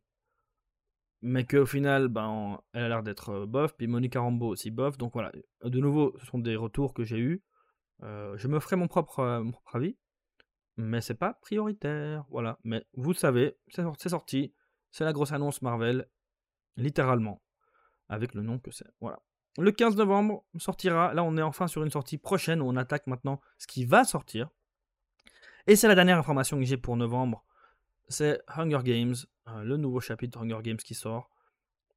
mais 1.21 1.45
qu'au 1.45 1.65
final, 1.65 2.07
ben, 2.07 2.59
elle 2.73 2.83
a 2.83 2.89
l'air 2.89 3.03
d'être 3.03 3.45
bof. 3.45 3.75
Puis 3.75 3.87
Monica 3.87 4.19
Rambeau 4.19 4.47
aussi 4.49 4.71
bof. 4.71 4.97
Donc 4.97 5.13
voilà, 5.13 5.31
de 5.63 5.79
nouveau, 5.79 6.15
ce 6.19 6.25
sont 6.25 6.39
des 6.39 6.55
retours 6.55 6.93
que 6.93 7.03
j'ai 7.03 7.19
eus. 7.19 7.43
je 8.01 8.47
me 8.47 8.59
ferai 8.59 8.75
mon 8.75 8.87
propre, 8.87 9.41
mon 9.43 9.51
propre 9.51 9.75
avis, 9.75 9.97
mais 10.77 11.01
c'est 11.01 11.15
pas 11.15 11.33
prioritaire. 11.33 12.25
Voilà, 12.29 12.59
mais 12.63 12.85
vous 12.93 13.13
savez, 13.13 13.57
c'est 13.69 14.09
sorti. 14.09 14.53
C'est 14.91 15.03
la 15.03 15.13
grosse 15.13 15.31
annonce 15.31 15.61
Marvel, 15.61 16.07
littéralement, 16.77 17.41
avec 18.09 18.33
le 18.33 18.41
nom 18.41 18.59
que 18.59 18.71
c'est. 18.71 18.87
Voilà. 19.01 19.19
Le 19.59 19.71
15 19.71 19.95
novembre 19.97 20.45
sortira, 20.59 21.15
là 21.15 21.23
on 21.23 21.35
est 21.35 21.41
enfin 21.41 21.67
sur 21.67 21.83
une 21.83 21.89
sortie 21.89 22.19
prochaine 22.19 22.61
où 22.61 22.65
on 22.67 22.75
attaque 22.75 23.07
maintenant 23.07 23.41
ce 23.57 23.65
qui 23.65 23.85
va 23.85 24.03
sortir. 24.03 24.49
Et 25.65 25.75
c'est 25.75 25.87
la 25.87 25.95
dernière 25.95 26.19
information 26.19 26.57
que 26.57 26.63
j'ai 26.63 26.77
pour 26.77 26.95
novembre, 26.95 27.43
c'est 28.07 28.41
Hunger 28.47 28.79
Games, 28.83 29.15
euh, 29.49 29.63
le 29.63 29.77
nouveau 29.77 29.99
chapitre 29.99 30.39
de 30.39 30.43
Hunger 30.45 30.61
Games 30.63 30.77
qui 30.77 30.93
sort. 30.93 31.29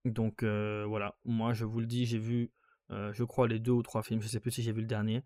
Donc 0.05 0.43
euh, 0.43 0.85
voilà, 0.89 1.17
moi 1.25 1.53
je 1.53 1.65
vous 1.65 1.81
le 1.81 1.87
dis, 1.87 2.07
j'ai 2.07 2.19
vu, 2.19 2.53
euh, 2.91 3.13
je 3.13 3.25
crois, 3.25 3.49
les 3.49 3.59
deux 3.59 3.73
ou 3.73 3.83
trois 3.83 4.03
films, 4.03 4.23
je 4.23 4.29
sais 4.29 4.41
plus 4.41 4.51
si 4.51 4.63
j'ai 4.63 4.73
vu 4.73 4.81
le 4.81 4.87
dernier. 4.87 5.23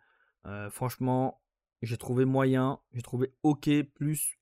franchement, 0.70 1.40
j'ai 1.82 1.96
trouvé 1.96 2.24
moyen, 2.24 2.80
j'ai 2.92 3.02
trouvé 3.02 3.32
ok 3.42 3.70
plus 3.94 4.38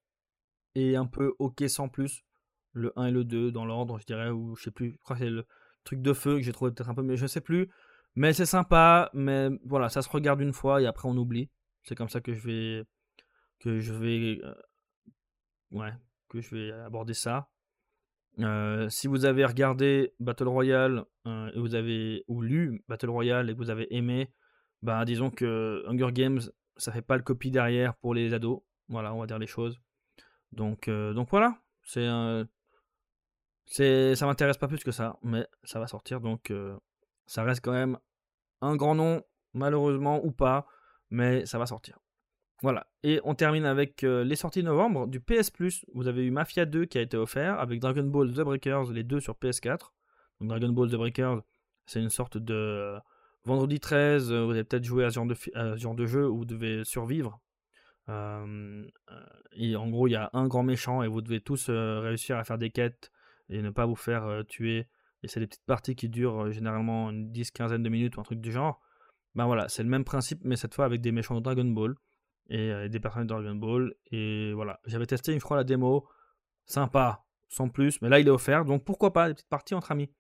et 0.75 0.97
un 0.97 1.07
peu 1.07 1.35
ok 1.39 1.65
sans 1.69 1.89
plus 1.89 2.25
le 2.73 2.93
1 2.97 3.07
et 3.07 3.11
le 3.11 3.25
2 3.25 3.53
dans 3.53 3.65
l'ordre, 3.67 3.99
je 3.99 4.07
dirais, 4.07 4.31
ou 4.31 4.57
je 4.57 4.65
sais 4.65 4.71
plus, 4.71 4.93
je 4.93 4.97
crois 4.99 5.17
que 5.17 5.23
c'est 5.25 5.31
le 5.31 5.47
truc 5.85 6.01
de 6.03 6.13
feu 6.13 6.37
que 6.37 6.43
j'ai 6.43 6.53
trouvé 6.53 6.71
peut-être 6.73 6.89
un 6.91 6.95
peu, 6.95 7.03
mais 7.03 7.17
je 7.17 7.27
sais 7.27 7.41
plus. 7.41 7.71
Mais 8.15 8.33
c'est 8.33 8.47
sympa, 8.47 9.11
mais 9.15 9.49
voilà, 9.65 9.89
ça 9.89 10.03
se 10.03 10.09
regarde 10.09 10.41
une 10.41 10.53
fois 10.53 10.83
et 10.83 10.87
après 10.87 11.09
on 11.09 11.17
oublie. 11.17 11.51
C'est 11.85 11.95
comme 11.95 12.09
ça 12.09 12.21
que 12.21 12.35
je 12.35 12.41
vais, 12.41 12.85
que 13.61 13.81
je 13.81 13.93
vais, 13.93 14.41
ouais, 15.71 15.93
que 16.33 16.41
je 16.41 16.55
vais 16.55 16.73
aborder 16.73 17.15
ça. 17.15 17.49
Euh, 18.41 18.89
si 18.89 19.09
vous 19.09 19.27
avez 19.27 19.45
regardé 19.45 20.15
Battle 20.19 20.49
Royale 20.49 21.05
euh, 21.27 21.51
et 21.55 21.59
vous 21.59 21.75
avez 21.75 22.25
ou 22.29 22.41
lu 22.41 22.83
Battle 22.89 23.11
Royale 23.11 23.51
et 23.51 23.53
que 23.53 23.59
vous 23.59 23.71
avez 23.71 23.95
aimé, 23.95 24.33
bah 24.81 25.05
disons 25.05 25.31
que 25.31 25.85
Hunger 25.87 26.13
Games 26.13 26.41
ça 26.77 26.93
fait 26.93 27.03
pas 27.03 27.17
le 27.17 27.23
copie 27.23 27.51
derrière 27.51 27.95
pour 27.97 28.15
les 28.15 28.33
ados. 28.33 28.61
Voilà, 28.89 29.13
on 29.15 29.21
va 29.21 29.27
dire 29.27 29.39
les 29.39 29.47
choses. 29.47 29.79
Donc 30.51 30.89
donc 30.89 31.29
voilà, 31.31 31.59
c'est 31.83 32.09
c'est, 33.67 34.15
ça 34.17 34.27
m'intéresse 34.27 34.59
pas 34.59 34.69
plus 34.69 34.85
que 34.85 34.91
ça, 34.91 35.19
mais 35.23 35.47
ça 35.65 35.79
va 35.79 35.87
sortir, 35.87 36.21
donc 36.21 36.51
euh, 36.51 36.77
ça 37.27 37.43
reste 37.43 37.65
quand 37.65 37.73
même 37.73 37.99
un 38.61 38.77
grand 38.77 38.95
nom, 38.95 39.23
malheureusement 39.55 40.25
ou 40.25 40.31
pas, 40.31 40.67
mais 41.11 41.47
ça 41.47 41.59
va 41.59 41.67
sortir. 41.67 41.99
Voilà, 42.63 42.87
et 43.03 43.21
on 43.25 43.35
termine 43.35 43.65
avec 43.65 44.05
euh, 44.05 44.23
les 44.23 44.37
sorties 44.37 44.63
novembre 44.63 45.09
du 45.09 45.21
PS 45.21 45.51
Plus. 45.51 45.85
Vous 45.95 46.07
avez 46.07 46.25
eu 46.25 46.31
Mafia 46.31 46.65
2 46.65 46.85
qui 46.85 46.97
a 46.97 47.01
été 47.01 47.17
offert 47.17 47.59
avec 47.59 47.81
Dragon 47.81 48.05
Ball 48.05 48.33
The 48.33 48.41
Breakers, 48.41 48.93
les 48.93 49.03
deux 49.03 49.21
sur 49.21 49.35
PS4. 49.35 49.93
Donc 50.41 50.49
Dragon 50.49 50.69
Ball 50.69 50.89
The 50.89 50.95
Breakers, 50.95 51.43
c'est 51.87 52.01
une 52.01 52.11
sorte 52.11 52.39
de 52.39 52.55
euh, 52.55 52.99
vendredi 53.45 53.81
13. 53.81 54.33
vous 54.33 54.51
avez 54.51 54.65
peut-être 54.65 54.85
joué 54.85 55.05
à 55.05 55.11
ce, 55.11 55.15
genre 55.77 55.95
de, 55.97 56.07
jeu 56.07 56.29
où 56.29 56.39
vous 56.39 56.45
devez 56.45 56.85
survivre. 56.85 57.41
et 58.09 59.77
en 59.77 59.89
gros, 59.91 60.07
il 60.07 60.13
y 60.13 60.17
a 60.17 60.31
un 60.33 60.47
grand 60.47 60.63
méchant 60.63 61.03
et 61.03 61.09
vous 61.09 61.21
devez 61.21 61.41
tous 61.41 61.69
réussir 61.69 62.39
à 62.39 62.45
faire 62.45 62.59
des 62.59 62.71
quêtes 62.71 63.11
et 63.53 63.63
ne 63.63 63.71
pas 63.71 63.87
vous 63.87 63.97
faire 63.97 64.25
euh, 64.25 64.43
tuer. 64.43 64.89
Et 65.23 65.29
c'est 65.29 65.41
des 65.41 65.47
petites 65.47 65.67
parties 65.67 65.95
qui 65.95 66.09
durent 66.09 66.47
euh, 66.47 66.51
généralement 66.51 67.11
une 67.11 67.31
10-15 67.33 67.81
de 67.81 67.89
minutes 67.89 68.17
ou 68.17 68.21
un 68.21 68.25
truc 68.25 68.41
du 68.41 68.51
genre. 68.51 68.81
Ben 69.35 69.47
voilà, 69.47 69.69
c'est 69.69 69.83
le 69.83 69.89
même 69.89 70.05
principe, 70.05 70.41
mais 70.45 70.57
cette 70.57 70.75
fois 70.75 70.85
avec 70.85 71.01
des 71.01 71.13
méchants 71.13 71.35
de 71.35 71.41
Dragon 71.41 71.65
Ball 71.65 71.95
et 72.49 72.71
euh, 72.71 72.89
des 72.89 73.01
personnages 73.01 73.45
de 73.45 73.53
Ball. 73.53 73.95
Et 74.11 74.53
voilà, 74.53 74.81
j'avais 74.87 75.07
testé 75.07 75.33
une 75.33 75.41
fois 75.41 75.57
la 75.57 75.65
démo, 75.65 76.09
sympa, 76.67 77.25
sans 77.49 77.69
plus, 77.69 78.01
mais 78.03 78.09
là 78.09 78.21
il 78.21 78.27
est 78.27 78.31
offert, 78.31 78.65
donc 78.65 78.85
pourquoi 78.85 79.13
pas 79.13 79.29
des 79.29 79.35
petites 79.35 79.49
parties 79.49 79.75
entre 79.75 79.93
amis. 79.93 80.11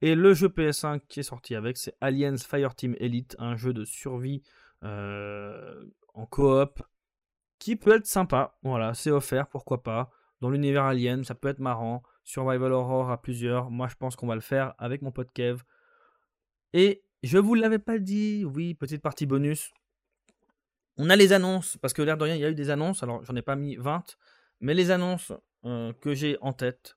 Et 0.00 0.14
le 0.14 0.32
jeu 0.34 0.48
PS5 0.48 1.00
qui 1.08 1.20
est 1.20 1.24
sorti 1.24 1.54
avec, 1.54 1.76
c'est 1.76 1.94
Aliens 2.00 2.36
Fireteam 2.36 2.94
Elite, 3.00 3.34
un 3.38 3.56
jeu 3.56 3.72
de 3.72 3.84
survie 3.84 4.42
en 4.82 6.26
coop 6.30 6.80
qui 7.58 7.76
peut 7.76 7.96
être 7.96 8.06
sympa. 8.06 8.56
Voilà, 8.62 8.94
c'est 8.94 9.10
offert, 9.10 9.48
pourquoi 9.48 9.82
pas. 9.82 10.10
Dans 10.40 10.50
l'univers 10.50 10.84
Alien, 10.84 11.24
ça 11.24 11.34
peut 11.34 11.48
être 11.48 11.58
marrant. 11.58 12.02
Survival 12.24 12.72
Horror 12.72 13.10
à 13.10 13.20
plusieurs. 13.20 13.70
Moi, 13.70 13.88
je 13.88 13.96
pense 13.96 14.16
qu'on 14.16 14.26
va 14.26 14.34
le 14.34 14.40
faire 14.40 14.74
avec 14.78 15.02
mon 15.02 15.10
pote 15.10 15.32
Kev. 15.32 15.62
Et 16.72 17.02
je 17.22 17.38
vous 17.38 17.54
l'avais 17.54 17.78
pas 17.78 17.98
dit, 17.98 18.44
oui, 18.44 18.74
petite 18.74 19.02
partie 19.02 19.26
bonus. 19.26 19.72
On 20.98 21.10
a 21.10 21.16
les 21.16 21.32
annonces, 21.32 21.76
parce 21.78 21.94
que 21.94 22.02
l'air 22.02 22.16
de 22.16 22.24
rien, 22.24 22.34
il 22.34 22.40
y 22.40 22.44
a 22.44 22.50
eu 22.50 22.54
des 22.54 22.70
annonces. 22.70 23.02
Alors, 23.02 23.24
j'en 23.24 23.36
ai 23.36 23.42
pas 23.42 23.56
mis 23.56 23.76
20, 23.76 24.16
mais 24.60 24.74
les 24.74 24.90
annonces 24.90 25.32
euh, 25.64 25.92
que 25.94 26.14
j'ai 26.14 26.36
en 26.40 26.52
tête. 26.52 26.96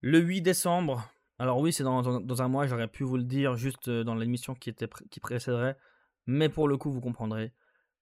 Le 0.00 0.18
8 0.18 0.42
décembre, 0.42 1.08
alors 1.38 1.58
oui, 1.58 1.72
c'est 1.72 1.84
dans, 1.84 2.42
un 2.42 2.48
mois, 2.48 2.66
j'aurais 2.66 2.88
pu 2.88 3.04
vous 3.04 3.16
le 3.16 3.24
dire 3.24 3.56
juste 3.56 3.88
euh, 3.88 4.04
dans 4.04 4.14
l'émission 4.14 4.54
qui, 4.54 4.72
précéderait, 5.20 5.78
mais 6.26 6.48
pour 6.48 6.68
le 6.68 6.76
coup, 6.76 6.90
vous 6.90 7.00
comprendrez. 7.00 7.52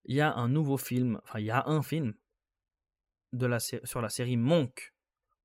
Il 0.07 0.17
y 0.17 0.21
a 0.21 0.35
un 0.35 0.49
nouveau 0.49 0.79
film, 0.79 1.21
enfin, 1.23 1.39
il 1.39 1.47
y 1.47 1.51
a 1.51 1.69
un 1.69 1.83
film 1.83 2.15
sur 3.85 4.03
la 4.03 4.09
série 4.09 4.37
Monk 4.37 4.93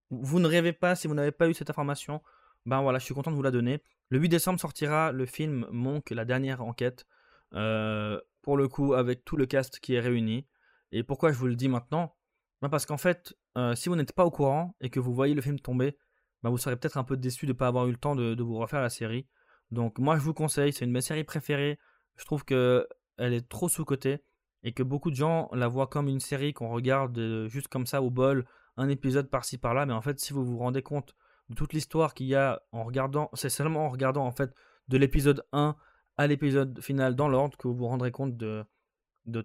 vous 0.09 0.39
ne 0.39 0.47
rêvez 0.47 0.73
pas 0.73 0.95
si 0.95 1.07
vous 1.07 1.13
n'avez 1.13 1.31
pas 1.31 1.49
eu 1.49 1.53
cette 1.53 1.69
information. 1.69 2.21
Ben 2.65 2.81
voilà, 2.81 2.99
je 2.99 3.05
suis 3.05 3.13
content 3.13 3.31
de 3.31 3.35
vous 3.35 3.43
la 3.43 3.51
donner. 3.51 3.81
Le 4.09 4.19
8 4.19 4.29
décembre 4.29 4.59
sortira 4.59 5.11
le 5.11 5.25
film 5.25 5.67
Monk, 5.71 6.09
la 6.11 6.25
dernière 6.25 6.63
enquête. 6.63 7.05
Euh, 7.53 8.19
pour 8.47 8.55
le 8.55 8.69
coup, 8.69 8.93
avec 8.93 9.25
tout 9.25 9.35
le 9.35 9.45
cast 9.45 9.77
qui 9.81 9.95
est 9.95 9.99
réuni. 9.99 10.47
Et 10.93 11.03
pourquoi 11.03 11.33
je 11.33 11.37
vous 11.37 11.47
le 11.47 11.57
dis 11.57 11.67
maintenant? 11.67 12.15
Ben 12.61 12.69
Parce 12.69 12.85
qu'en 12.85 12.95
fait, 12.95 13.35
euh, 13.57 13.75
si 13.75 13.89
vous 13.89 13.97
n'êtes 13.97 14.13
pas 14.13 14.23
au 14.23 14.31
courant 14.31 14.73
et 14.79 14.89
que 14.89 15.01
vous 15.01 15.13
voyez 15.13 15.33
le 15.33 15.41
film 15.41 15.59
tomber, 15.59 15.97
ben 16.41 16.49
vous 16.49 16.57
serez 16.57 16.77
peut-être 16.77 16.95
un 16.95 17.03
peu 17.03 17.17
déçu 17.17 17.45
de 17.45 17.51
ne 17.51 17.57
pas 17.57 17.67
avoir 17.67 17.87
eu 17.87 17.91
le 17.91 17.97
temps 17.97 18.15
de, 18.15 18.41
vous 18.41 18.57
refaire 18.57 18.79
la 18.79 18.87
série. 18.87 19.27
Donc 19.69 19.99
moi 19.99 20.15
je 20.15 20.21
vous 20.21 20.33
conseille, 20.33 20.71
c'est 20.71 20.85
une 20.85 20.91
de 20.91 20.93
mes 20.93 21.01
séries 21.01 21.25
préférées. 21.25 21.77
Je 22.15 22.23
trouve 22.23 22.45
que 22.45 22.87
elle 23.17 23.33
est 23.33 23.49
trop 23.49 23.67
sous-cotée 23.67 24.23
et 24.63 24.71
que 24.71 24.81
beaucoup 24.81 25.11
de 25.11 25.17
gens 25.17 25.49
la 25.51 25.67
voient 25.67 25.87
comme 25.87 26.07
une 26.07 26.21
série 26.21 26.53
qu'on 26.53 26.69
regarde 26.69 27.17
euh, 27.17 27.49
juste 27.49 27.67
comme 27.67 27.85
ça 27.85 28.01
au 28.01 28.11
bol 28.11 28.45
un 28.77 28.87
épisode 28.87 29.29
par-ci 29.29 29.57
par-là, 29.57 29.85
mais 29.85 29.93
en 29.93 30.01
fait, 30.01 30.21
si 30.21 30.31
vous 30.31 30.45
vous 30.45 30.59
rendez 30.59 30.83
compte 30.83 31.15
de 31.49 31.55
toute 31.55 31.73
l'histoire 31.73 32.13
qu'il 32.13 32.27
y 32.27 32.35
a 32.35 32.61
en 32.71 32.85
regardant, 32.85 33.29
c'est 33.33 33.49
seulement 33.49 33.87
en 33.87 33.89
regardant 33.89 34.25
en 34.25 34.31
fait 34.31 34.53
de 34.87 34.97
l'épisode 34.97 35.45
1 35.51 35.75
à 36.17 36.27
l'épisode 36.27 36.81
final 36.81 37.15
dans 37.15 37.27
l'ordre 37.27 37.57
que 37.57 37.67
vous 37.67 37.75
vous 37.75 37.87
rendrez 37.87 38.11
compte 38.11 38.35
de, 38.35 38.65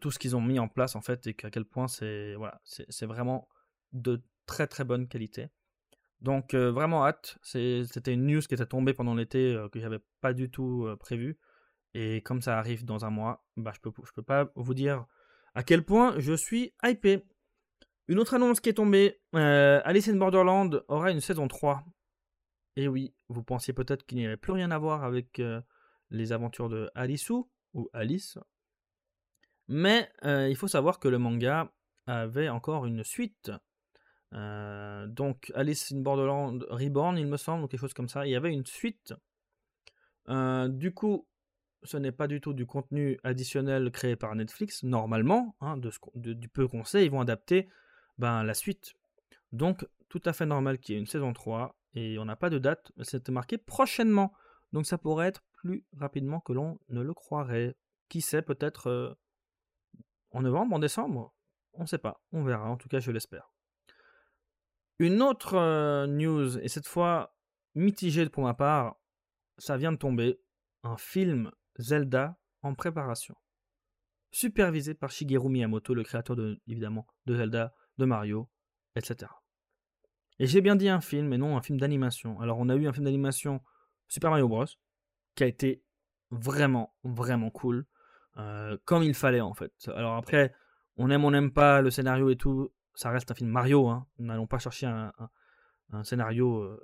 tout 0.00 0.10
ce 0.10 0.18
qu'ils 0.18 0.34
ont 0.34 0.40
mis 0.40 0.58
en 0.58 0.68
place 0.68 0.96
en 0.96 1.02
fait 1.02 1.26
et 1.26 1.34
qu'à 1.34 1.50
quel 1.50 1.64
point 1.64 1.86
c'est 1.86 2.36
vraiment 3.02 3.48
de 3.92 4.22
très 4.46 4.66
très 4.66 4.84
bonne 4.84 5.06
qualité. 5.06 5.48
Donc 6.20 6.54
euh, 6.54 6.70
vraiment 6.70 7.04
hâte, 7.04 7.38
c'était 7.42 8.14
une 8.14 8.26
news 8.26 8.40
qui 8.40 8.54
était 8.54 8.66
tombée 8.66 8.94
pendant 8.94 9.14
l'été 9.14 9.54
euh, 9.54 9.68
que 9.68 9.80
j'avais 9.80 9.98
pas 10.20 10.32
du 10.32 10.50
tout 10.50 10.86
euh, 10.86 10.96
prévu 10.96 11.36
et 11.94 12.22
comme 12.22 12.40
ça 12.40 12.58
arrive 12.58 12.84
dans 12.84 13.04
un 13.04 13.10
mois, 13.10 13.44
bah 13.56 13.72
je 13.74 13.80
peux 13.80 13.90
je 14.04 14.12
peux 14.12 14.22
pas 14.22 14.50
vous 14.54 14.72
dire 14.72 15.04
à 15.54 15.62
quel 15.62 15.84
point 15.84 16.14
je 16.18 16.32
suis 16.32 16.72
hypé. 16.84 17.24
Une 18.08 18.18
autre 18.18 18.34
annonce 18.34 18.60
qui 18.60 18.68
est 18.68 18.74
tombée, 18.74 19.20
Alice 19.32 20.08
in 20.08 20.16
Borderland 20.16 20.84
aura 20.88 21.10
une 21.10 21.20
saison 21.20 21.48
3. 21.48 21.84
Et 22.76 22.88
oui, 22.88 23.14
vous 23.28 23.42
pensiez 23.42 23.74
peut-être 23.74 24.06
qu'il 24.06 24.18
n'y 24.18 24.26
avait 24.26 24.36
plus 24.36 24.52
rien 24.52 24.70
à 24.70 24.78
voir 24.78 25.04
avec 25.04 25.40
les 26.12 26.32
aventures 26.32 26.68
de 26.68 26.90
Alisu, 26.94 27.42
ou 27.74 27.88
Alice. 27.92 28.38
Mais 29.68 30.10
euh, 30.24 30.48
il 30.48 30.56
faut 30.56 30.68
savoir 30.68 30.98
que 30.98 31.08
le 31.08 31.18
manga 31.18 31.72
avait 32.06 32.48
encore 32.48 32.86
une 32.86 33.02
suite. 33.02 33.50
Euh, 34.34 35.06
donc 35.06 35.52
Alice 35.54 35.92
in 35.92 36.00
Borderland 36.00 36.64
Reborn, 36.70 37.18
il 37.18 37.26
me 37.26 37.36
semble, 37.36 37.64
ou 37.64 37.68
quelque 37.68 37.80
chose 37.80 37.94
comme 37.94 38.08
ça. 38.08 38.26
Il 38.26 38.30
y 38.30 38.36
avait 38.36 38.52
une 38.52 38.66
suite. 38.66 39.14
Euh, 40.28 40.68
du 40.68 40.92
coup, 40.92 41.26
ce 41.82 41.96
n'est 41.96 42.12
pas 42.12 42.28
du 42.28 42.40
tout 42.40 42.52
du 42.52 42.66
contenu 42.66 43.18
additionnel 43.24 43.90
créé 43.90 44.14
par 44.14 44.34
Netflix. 44.34 44.82
Normalement, 44.82 45.56
hein, 45.60 45.76
de 45.76 46.32
du 46.32 46.48
peu 46.48 46.68
qu'on 46.68 46.84
sait, 46.84 47.04
ils 47.04 47.10
vont 47.10 47.20
adapter 47.20 47.68
ben, 48.18 48.44
la 48.44 48.54
suite. 48.54 48.94
Donc, 49.52 49.86
tout 50.08 50.22
à 50.24 50.32
fait 50.32 50.46
normal 50.46 50.78
qu'il 50.78 50.94
y 50.94 50.98
ait 50.98 51.00
une 51.00 51.06
saison 51.06 51.32
3. 51.32 51.76
Et 51.94 52.18
on 52.18 52.24
n'a 52.24 52.36
pas 52.36 52.50
de 52.50 52.58
date. 52.58 52.92
C'était 53.02 53.32
marqué 53.32 53.58
prochainement. 53.58 54.32
Donc, 54.72 54.86
ça 54.86 54.98
pourrait 54.98 55.28
être 55.28 55.44
plus 55.52 55.84
rapidement 55.96 56.40
que 56.40 56.52
l'on 56.52 56.78
ne 56.88 57.00
le 57.00 57.14
croirait. 57.14 57.76
Qui 58.08 58.20
sait, 58.20 58.42
peut-être 58.42 58.88
euh, 58.88 59.14
en 60.32 60.42
novembre, 60.42 60.76
en 60.76 60.78
décembre 60.78 61.34
On 61.72 61.82
ne 61.82 61.86
sait 61.86 61.98
pas. 61.98 62.22
On 62.32 62.42
verra. 62.42 62.68
En 62.68 62.76
tout 62.76 62.88
cas, 62.88 63.00
je 63.00 63.10
l'espère. 63.10 63.52
Une 64.98 65.22
autre 65.22 65.54
euh, 65.54 66.06
news, 66.06 66.58
et 66.58 66.68
cette 66.68 66.86
fois 66.86 67.34
mitigée 67.74 68.28
pour 68.28 68.44
ma 68.44 68.54
part, 68.54 68.96
ça 69.58 69.76
vient 69.76 69.92
de 69.92 69.96
tomber. 69.96 70.40
Un 70.84 70.96
film 70.96 71.52
Zelda 71.78 72.36
en 72.62 72.74
préparation. 72.74 73.36
Supervisé 74.32 74.94
par 74.94 75.10
Shigeru 75.10 75.48
Miyamoto, 75.48 75.94
le 75.94 76.02
créateur 76.02 76.34
de, 76.34 76.60
évidemment 76.66 77.06
de 77.26 77.36
Zelda, 77.36 77.72
de 77.98 78.04
Mario, 78.04 78.50
etc. 78.96 79.30
Et 80.38 80.46
j'ai 80.46 80.60
bien 80.60 80.74
dit 80.74 80.88
un 80.88 81.00
film 81.00 81.32
et 81.32 81.38
non 81.38 81.56
un 81.56 81.62
film 81.62 81.78
d'animation. 81.78 82.40
Alors 82.40 82.58
on 82.58 82.68
a 82.68 82.74
eu 82.74 82.86
un 82.88 82.92
film 82.92 83.04
d'animation 83.04 83.60
Super 84.12 84.28
Mario 84.28 84.46
Bros. 84.46 84.66
qui 85.34 85.42
a 85.42 85.46
été 85.46 85.82
vraiment, 86.30 86.94
vraiment 87.02 87.48
cool. 87.48 87.86
Euh, 88.36 88.76
comme 88.84 89.02
il 89.02 89.14
fallait 89.14 89.40
en 89.40 89.54
fait. 89.54 89.72
Alors 89.88 90.16
après, 90.16 90.54
on 90.98 91.08
aime, 91.08 91.24
on 91.24 91.30
n'aime 91.30 91.50
pas 91.50 91.80
le 91.80 91.90
scénario 91.90 92.28
et 92.28 92.36
tout. 92.36 92.70
Ça 92.94 93.10
reste 93.10 93.30
un 93.30 93.34
film 93.34 93.48
Mario. 93.48 93.88
Hein. 93.88 94.06
N'allons 94.18 94.46
pas 94.46 94.58
chercher 94.58 94.84
un, 94.84 95.14
scénario 96.04 96.58
euh, 96.58 96.78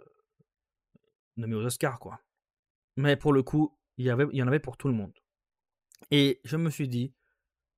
nommé 1.36 1.54
aux 1.54 1.66
Oscars 1.66 1.98
quoi. 1.98 2.18
Mais 2.96 3.14
pour 3.14 3.34
le 3.34 3.42
coup, 3.42 3.78
il 3.98 4.06
y, 4.06 4.42
en 4.42 4.48
avait 4.48 4.58
pour 4.58 4.78
tout 4.78 4.88
le 4.88 4.94
monde. 4.94 5.12
Et 6.10 6.40
je 6.44 6.56
me 6.56 6.70
suis 6.70 6.88
dit, 6.88 7.12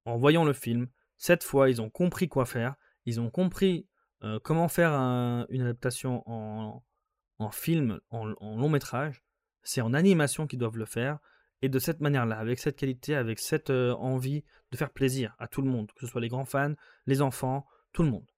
en 0.05 0.17
voyant 0.17 0.45
le 0.45 0.53
film, 0.53 0.87
cette 1.19 1.43
fois, 1.43 1.69
ils 1.71 1.83
ont 1.83 1.91
compris 1.91 2.29
quoi 2.29 2.47
faire. 2.47 2.77
Ils 3.05 3.21
ont 3.21 3.31
compris 3.31 3.89
euh, 4.23 4.39
comment 4.39 4.69
faire 4.69 4.93
une 4.93 5.63
adaptation 5.63 6.23
en, 6.29 7.51
film, 7.51 8.01
en, 8.11 8.27
long 8.27 8.69
métrage. 8.69 9.25
C'est 9.63 9.81
en 9.81 9.95
animation 9.95 10.47
qu'ils 10.47 10.59
doivent 10.59 10.79
le 10.79 10.87
faire. 10.87 11.19
Et 11.63 11.69
de 11.69 11.79
cette 11.79 12.01
manière-là, 12.01 12.39
avec 12.39 12.59
cette 12.59 12.77
qualité, 12.77 13.15
avec 13.15 13.39
cette 13.39 13.71
envie 13.71 14.45
de 14.71 14.77
faire 14.79 14.91
plaisir 14.91 15.35
à 15.39 15.47
tout 15.47 15.61
le 15.61 15.69
monde, 15.69 15.93
que 15.93 16.01
ce 16.01 16.07
soit 16.07 16.23
les 16.23 16.29
grands 16.29 16.47
fans, 16.47 16.75
les 17.07 17.21
enfants, 17.21 17.67
tout 17.93 18.03
le 18.03 18.11
monde. 18.11 18.31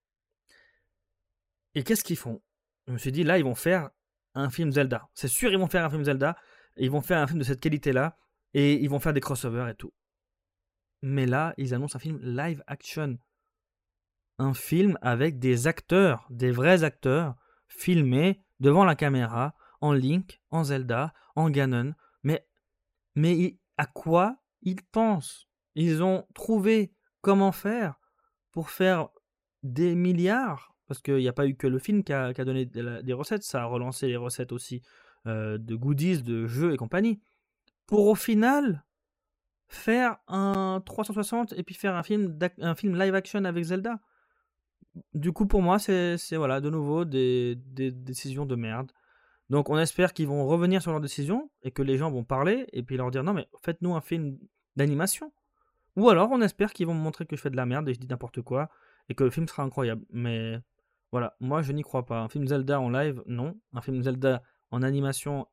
Et 1.75 1.85
qu'est-ce 1.85 2.03
qu'ils 2.03 2.17
font? 2.17 2.43
Je 2.89 2.93
me 2.93 2.99
suis 2.99 3.13
dit, 3.13 3.23
là, 3.23 3.39
ils 3.39 3.45
vont 3.45 3.55
faire 3.55 3.91
un 4.35 4.51
film 4.51 4.73
Zelda. 4.73 5.09
C'est 5.15 5.29
sûr, 5.29 5.53
ils 5.53 5.59
vont 5.59 5.69
faire 5.69 5.85
un 5.85 5.91
film 5.91 6.05
Zelda. 6.05 6.37
Ils 6.77 6.91
vont 6.91 7.01
faire 7.01 7.19
un 7.19 7.27
film 7.27 7.39
de 7.39 7.45
cette 7.45 7.61
qualité-là. 7.61 8.19
Et 8.55 8.75
ils 8.83 8.91
vont 8.91 8.99
faire 8.99 9.13
des 9.13 9.21
crossovers 9.21 9.69
et 9.69 9.75
tout. 9.75 9.93
Mais 11.01 11.27
là, 11.27 11.55
ils 11.59 11.75
annoncent 11.75 11.97
un 11.97 12.01
film 12.01 12.19
live 12.23 12.63
action. 12.67 13.19
Un 14.39 14.55
film 14.55 14.99
avec 15.01 15.39
des 15.39 15.69
acteurs, 15.69 16.27
des 16.29 16.51
vrais 16.51 16.83
acteurs, 16.83 17.37
filmés 17.69 18.43
devant 18.59 18.85
la 18.85 18.97
caméra, 18.97 19.55
en 19.83 19.93
Link, 19.93 20.41
en 20.51 20.65
Zelda, 20.65 21.13
en 21.37 21.51
Ganon. 21.51 21.93
Mais, 22.23 22.47
mais 23.15 23.59
à 23.77 23.85
quoi 23.85 24.39
ils 24.63 24.83
pensent? 24.83 25.47
Ils 25.75 26.03
ont 26.03 26.27
trouvé 26.35 26.95
comment 27.21 27.53
faire 27.53 28.01
pour 28.51 28.71
faire 28.71 29.09
des 29.63 29.95
milliards, 29.95 30.75
parce 30.89 31.01
qu'il 31.01 31.17
n'y 31.17 31.29
a 31.29 31.33
pas 31.33 31.47
eu 31.47 31.55
que 31.55 31.67
le 31.67 31.79
film 31.79 32.03
qui 32.03 32.13
a, 32.13 32.33
donné 32.33 32.67
des 32.67 33.13
recettes, 33.13 33.43
ça 33.43 33.63
a 33.63 33.67
relancé 33.67 34.09
les 34.09 34.17
recettes 34.17 34.53
aussi 34.53 34.83
euh, 35.27 35.59
de 35.59 35.75
goodies, 35.75 36.23
de 36.23 36.47
jeux 36.47 36.73
et 36.73 36.77
compagnie, 36.77 37.21
pour 37.87 38.07
au 38.07 38.15
final 38.15 38.85
faire 39.69 40.19
un 40.29 40.83
360 40.85 41.55
et 41.55 41.63
puis 41.63 41.75
faire 41.75 41.95
un 41.95 42.03
film, 42.03 42.39
un 42.59 42.75
film 42.75 42.99
live 42.99 43.15
action 43.15 43.45
avec 43.45 43.65
Zelda. 43.65 44.01
Du 45.15 45.33
coup, 45.33 45.47
pour 45.47 45.63
moi, 45.63 45.79
c'est 45.79 46.19
voilà, 46.37 46.61
de 46.61 46.69
nouveau 46.69 47.05
des, 47.05 47.55
décisions 47.57 48.45
de 48.45 48.55
merde. 48.55 48.93
Donc, 49.53 49.69
on 49.69 49.77
espère 49.77 50.15
qu'ils 50.15 50.29
vont 50.29 50.47
revenir 50.47 50.81
sur 50.81 50.93
leurs 50.93 51.01
décisions 51.03 51.51
et 51.63 51.73
que 51.73 51.83
les 51.83 51.99
gens 51.99 52.11
vont 52.11 52.25
parler 52.25 52.67
et 52.73 52.83
puis 52.83 52.97
leur 52.97 53.11
dire 53.11 53.23
non, 53.23 53.35
mais 53.35 53.49
faites-nous 53.63 53.95
un 53.95 54.01
film 54.01 54.39
d'animation. 54.77 55.31
Ou 55.95 56.09
alors, 56.09 56.31
on 56.33 56.41
espère 56.41 56.73
qu'ils 56.73 56.87
vont 56.87 56.95
me 56.95 57.03
montrer 57.03 57.27
que 57.27 57.37
je 57.37 57.43
fais 57.43 57.51
de 57.51 57.57
la 57.57 57.67
merde 57.67 57.87
et 57.87 57.93
je 57.93 58.01
dis 58.01 58.09
n'importe 58.09 58.41
quoi 58.41 58.71
et 59.11 59.15
que 59.15 59.25
le 59.25 59.29
film 59.29 59.47
sera 59.47 59.63
incroyable. 59.63 60.07
Mais 60.09 60.59
voilà, 61.11 61.37
moi, 61.39 61.61
je 61.61 61.71
n'y 61.73 61.83
crois 61.83 62.07
pas. 62.07 62.21
Un 62.21 62.31
film 62.31 62.49
Zelda 62.49 62.81
en 62.81 62.89
live, 62.89 63.23
non. 63.27 63.61
Un 63.75 63.83
film 63.83 64.03
Zelda 64.03 64.43
en 64.71 64.81
animation, 64.81 65.47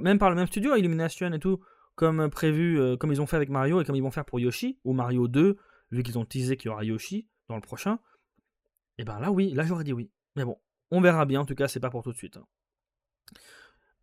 même 0.00 0.18
par 0.18 0.30
le 0.30 0.34
même 0.34 0.48
studio, 0.48 0.74
Illumination 0.74 1.32
et 1.32 1.38
tout, 1.38 1.60
comme 1.94 2.30
prévu, 2.30 2.80
euh, 2.80 2.96
comme 2.96 3.12
ils 3.12 3.22
ont 3.22 3.26
fait 3.26 3.36
avec 3.36 3.48
Mario 3.48 3.80
et 3.80 3.84
comme 3.84 3.94
ils 3.94 4.02
vont 4.02 4.10
faire 4.10 4.24
pour 4.24 4.40
Yoshi, 4.40 4.80
ou 4.82 4.92
Mario 4.92 5.28
2, 5.28 5.56
vu 5.92 6.02
qu'ils 6.02 6.18
ont 6.18 6.24
teasé 6.24 6.56
qu'il 6.56 6.68
y 6.68 6.72
aura 6.72 6.82
Yoshi 6.82 7.28
dans 7.46 7.54
le 7.54 7.62
prochain, 7.62 8.00
et 8.98 9.02
eh 9.02 9.04
ben 9.04 9.20
là 9.20 9.30
oui, 9.30 9.52
là 9.52 9.62
j'aurais 9.62 9.84
dit 9.84 9.92
oui. 9.92 10.10
Mais 10.34 10.44
bon, 10.44 10.58
on 10.90 11.00
verra 11.00 11.26
bien, 11.26 11.40
en 11.40 11.46
tout 11.46 11.54
cas 11.54 11.68
c'est 11.68 11.78
pas 11.78 11.90
pour 11.90 12.02
tout 12.02 12.10
de 12.10 12.16
suite. 12.16 12.36
Hein. 12.36 12.46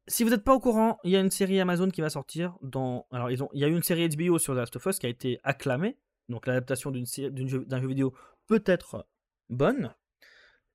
Si 0.08 0.24
vous 0.24 0.30
n'êtes 0.30 0.44
pas 0.44 0.54
au 0.54 0.60
courant, 0.60 1.00
il 1.04 1.12
y 1.12 1.18
a 1.18 1.20
une 1.20 1.32
série 1.32 1.60
Amazon 1.60 1.90
qui 1.90 2.02
va 2.02 2.10
sortir 2.10 2.58
dans... 2.62 3.06
Alors 3.12 3.30
ils 3.30 3.44
ont... 3.44 3.50
il 3.54 3.60
y 3.60 3.66
a 3.66 3.68
eu 3.68 3.76
une 3.76 3.84
série 3.84 4.08
HBO 4.08 4.40
sur 4.40 4.54
The 4.54 4.58
Last 4.58 4.76
of 4.78 4.86
Us 4.86 5.00
qui 5.00 5.06
a 5.06 5.10
été 5.10 5.40
acclamée, 5.44 5.98
donc 6.30 6.48
l'adaptation 6.48 6.92
d'un 6.92 7.48
jeu... 7.48 7.88
vidéo 7.88 8.14
peut 8.48 8.64
être 8.66 9.06
bonne. 9.50 9.94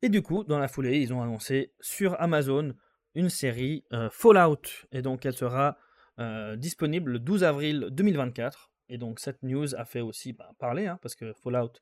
Et 0.02 0.08
du 0.08 0.20
coup, 0.20 0.44
dans 0.44 0.58
la 0.58 0.68
foulée, 0.68 1.00
ils 1.00 1.14
ont 1.14 1.22
annoncé 1.22 1.72
sur 1.80 2.20
Amazon 2.20 2.74
une 3.14 3.30
série 3.30 3.84
euh, 3.92 4.10
Fallout. 4.10 4.86
Et 4.90 5.00
donc 5.00 5.24
elle 5.24 5.34
sera 5.34 5.78
euh, 6.18 6.56
disponible 6.56 7.12
le 7.12 7.18
12 7.18 7.44
avril 7.44 7.88
2024. 7.90 8.70
Et 8.88 8.98
donc 8.98 9.20
cette 9.20 9.42
news 9.42 9.74
a 9.74 9.84
fait 9.84 10.00
aussi 10.00 10.32
bah, 10.32 10.50
parler, 10.58 10.86
hein, 10.86 10.98
parce 11.00 11.14
que 11.14 11.32
Fallout, 11.32 11.72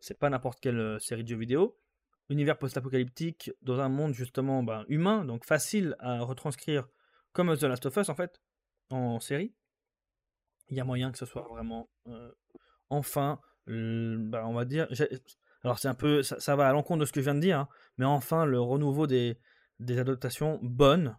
c'est 0.00 0.18
pas 0.18 0.28
n'importe 0.28 0.60
quelle 0.60 0.78
euh, 0.78 0.98
série 0.98 1.24
de 1.24 1.28
jeux 1.28 1.36
vidéo. 1.36 1.76
Univers 2.30 2.58
post-apocalyptique 2.58 3.50
dans 3.62 3.80
un 3.80 3.88
monde 3.88 4.12
justement 4.12 4.62
bah, 4.62 4.84
humain, 4.88 5.24
donc 5.24 5.44
facile 5.44 5.96
à 5.98 6.20
retranscrire 6.20 6.86
comme 7.32 7.56
The 7.56 7.62
Last 7.62 7.86
of 7.86 7.96
Us 7.96 8.08
en 8.08 8.14
fait, 8.14 8.42
en 8.90 9.18
série. 9.20 9.54
Il 10.68 10.76
y 10.76 10.80
a 10.80 10.84
moyen 10.84 11.10
que 11.10 11.18
ce 11.18 11.24
soit 11.24 11.46
vraiment 11.48 11.88
enfin, 12.90 13.40
bah, 13.66 14.46
on 14.46 14.52
va 14.52 14.64
dire. 14.64 14.88
Alors 15.64 15.78
c'est 15.78 15.88
un 15.88 15.94
peu, 15.94 16.22
ça, 16.22 16.56
va 16.56 16.68
à 16.68 16.72
l'encontre 16.72 17.00
de 17.00 17.04
ce 17.06 17.12
que 17.12 17.20
je 17.20 17.24
viens 17.24 17.34
de 17.34 17.40
dire, 17.40 17.60
hein, 17.60 17.68
mais 17.96 18.04
enfin 18.04 18.44
le 18.44 18.60
renouveau 18.60 19.06
des, 19.06 19.38
des 19.80 19.98
adaptations 19.98 20.58
bonnes, 20.62 21.16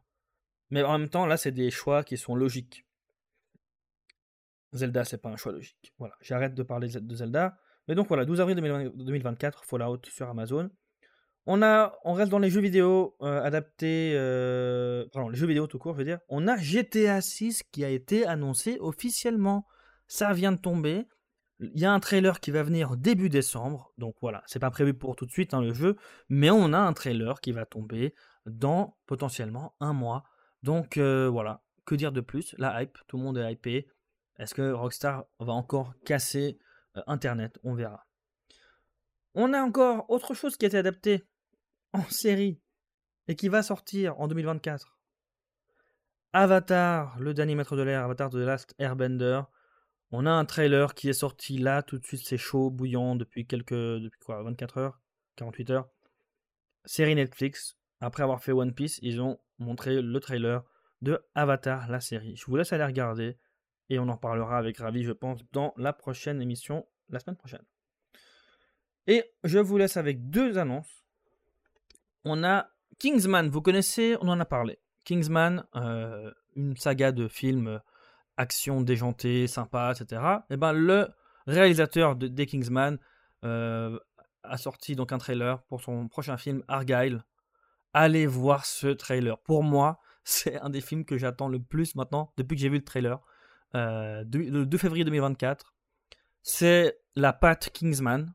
mais 0.70 0.84
en 0.84 0.98
même 0.98 1.10
temps, 1.10 1.26
là, 1.26 1.38
c'est 1.38 1.52
des 1.52 1.72
choix 1.72 2.04
qui 2.04 2.18
sont 2.18 2.36
logiques. 2.36 2.86
Zelda, 4.74 5.04
c'est 5.04 5.18
pas 5.18 5.30
un 5.30 5.38
choix 5.38 5.52
logique. 5.52 5.94
Voilà, 5.98 6.16
j'arrête 6.22 6.54
de 6.54 6.64
parler 6.64 6.90
de 6.90 7.16
Zelda. 7.16 7.58
Mais 7.88 7.96
donc 7.96 8.08
voilà, 8.08 8.26
12 8.26 8.40
avril 8.40 8.56
2024, 8.56 9.66
Fallout 9.66 10.02
sur 10.06 10.30
Amazon. 10.30 10.70
On 11.52 11.64
a, 11.64 11.98
on 12.04 12.14
reste 12.14 12.30
dans 12.30 12.38
les 12.38 12.52
jeux 12.52 12.62
vidéo 12.62 13.16
euh, 13.24 13.42
adaptés, 13.42 14.14
euh, 14.16 15.08
pardon, 15.12 15.30
les 15.30 15.36
jeux 15.36 15.48
vidéo 15.48 15.66
tout 15.66 15.80
court, 15.80 15.94
je 15.94 15.98
veux 15.98 16.06
dire. 16.06 16.20
On 16.30 16.48
a 16.48 16.56
GTA 16.58 17.22
6 17.22 17.64
qui 17.72 17.84
a 17.84 17.90
été 17.90 18.24
annoncé 18.24 18.78
officiellement. 18.80 19.66
Ça 20.08 20.32
vient 20.34 20.52
de 20.52 20.60
tomber. 20.60 21.08
Il 21.60 21.80
y 21.80 21.86
a 21.86 21.92
un 21.92 22.00
trailer 22.00 22.40
qui 22.40 22.52
va 22.52 22.62
venir 22.62 22.98
début 22.98 23.30
décembre, 23.30 23.92
donc 23.98 24.16
voilà, 24.22 24.44
c'est 24.46 24.60
pas 24.60 24.70
prévu 24.70 24.94
pour 24.94 25.16
tout 25.16 25.26
de 25.26 25.32
suite 25.32 25.56
hein, 25.56 25.62
le 25.62 25.74
jeu, 25.74 25.96
mais 26.30 26.52
on 26.52 26.72
a 26.72 26.78
un 26.78 26.94
trailer 26.94 27.42
qui 27.42 27.52
va 27.52 27.66
tomber 27.66 28.14
dans 28.46 28.96
potentiellement 29.08 29.74
un 29.80 29.94
mois. 29.94 30.26
Donc 30.62 30.98
euh, 30.98 31.30
voilà, 31.30 31.64
que 31.84 31.96
dire 31.96 32.12
de 32.12 32.22
plus? 32.22 32.54
La 32.60 32.84
hype, 32.84 33.00
tout 33.08 33.18
le 33.18 33.24
monde 33.24 33.40
est 33.40 33.52
hypé. 33.52 33.88
Est-ce 34.38 34.54
que 34.54 34.72
Rockstar 34.72 35.26
va 35.40 35.54
encore 35.54 35.96
casser 36.06 36.60
Internet? 37.08 37.58
On 37.64 37.74
verra. 37.74 38.06
On 39.34 39.54
a 39.54 39.62
encore 39.64 40.08
autre 40.12 40.36
chose 40.36 40.56
qui 40.56 40.66
a 40.66 40.68
été 40.68 40.78
adapté 40.78 41.24
en 41.94 42.04
série 42.10 42.60
et 43.28 43.36
qui 43.36 43.50
va 43.50 43.64
sortir 43.64 44.20
en 44.20 44.28
2024. 44.28 44.98
Avatar, 46.34 47.18
le 47.20 47.34
dernier 47.34 47.56
maître 47.56 47.76
de 47.76 47.82
l'air, 47.82 48.04
Avatar 48.04 48.30
The 48.30 48.36
Last 48.36 48.76
Airbender. 48.78 49.42
On 50.12 50.26
a 50.26 50.32
un 50.32 50.46
trailer 50.46 50.94
qui 50.94 51.10
est 51.10 51.14
sorti 51.14 51.58
là, 51.58 51.84
tout 51.84 51.98
de 51.98 52.06
suite, 52.06 52.22
c'est 52.24 52.38
chaud, 52.38 52.70
bouillant 52.70 53.16
depuis 53.16 53.46
quelques. 53.46 53.74
Depuis 53.74 54.20
quoi 54.20 54.42
24 54.44 54.78
heures 54.78 55.02
48 55.36 55.70
heures 55.72 55.90
Série 56.86 57.16
Netflix, 57.16 57.78
après 58.00 58.24
avoir 58.24 58.42
fait 58.42 58.52
One 58.52 58.74
Piece, 58.74 59.00
ils 59.02 59.22
ont 59.22 59.40
montré 59.60 60.02
le 60.02 60.20
trailer 60.20 60.64
de 61.02 61.20
Avatar, 61.36 61.90
la 61.90 62.00
série. 62.00 62.36
Je 62.36 62.46
vous 62.46 62.56
laisse 62.56 62.74
aller 62.74 62.86
regarder 62.86 63.38
et 63.90 64.00
on 64.00 64.08
en 64.08 64.18
parlera 64.18 64.58
avec 64.58 64.78
Ravi, 64.78 65.04
je 65.04 65.12
pense, 65.12 65.42
dans 65.52 65.74
la 65.78 65.94
prochaine 65.94 66.42
émission, 66.42 66.88
la 67.10 67.20
semaine 67.20 67.38
prochaine. 67.38 67.64
Et 69.08 69.24
je 69.44 69.60
vous 69.60 69.78
laisse 69.78 69.98
avec 69.98 70.30
deux 70.30 70.58
annonces. 70.58 70.99
On 72.26 72.44
a 72.44 72.68
Kingsman, 73.00 73.50
vous 73.50 73.62
connaissez, 73.62 74.18
on 74.22 74.28
en 74.28 74.40
a 74.40 74.46
parlé. 74.46 74.80
Kingsman, 75.06 75.66
euh, 75.76 76.32
une 76.56 76.76
saga 76.76 77.12
de 77.12 77.28
films 77.28 77.80
action 78.38 78.82
déjantée, 78.82 79.48
sympa, 79.48 79.94
etc. 79.94 80.22
Et 80.50 80.58
ben 80.58 80.74
le 80.74 81.10
réalisateur 81.48 82.16
de 82.16 82.28
The 82.28 82.46
Kingsman 82.46 82.98
a 83.42 84.58
sorti 84.58 84.96
donc 84.96 85.12
un 85.12 85.18
trailer 85.18 85.62
pour 85.64 85.82
son 85.82 86.08
prochain 86.08 86.38
film 86.38 86.64
Argyle. 86.68 87.24
Allez 87.94 88.28
voir 88.28 88.66
ce 88.66 88.88
trailer. 88.88 89.38
Pour 89.40 89.64
moi, 89.64 90.00
c'est 90.24 90.60
un 90.60 90.70
des 90.70 90.82
films 90.82 91.06
que 91.06 91.18
j'attends 91.18 91.48
le 91.48 91.60
plus 91.60 91.96
maintenant 91.96 92.34
depuis 92.38 92.56
que 92.56 92.62
j'ai 92.62 92.70
vu 92.70 92.78
le 92.78 92.84
trailer. 92.84 93.20
le 93.74 94.64
2 94.64 94.78
février 94.78 95.04
2024. 95.04 95.74
C'est 96.44 97.00
la 97.16 97.34
patte 97.34 97.70
Kingsman 97.72 98.34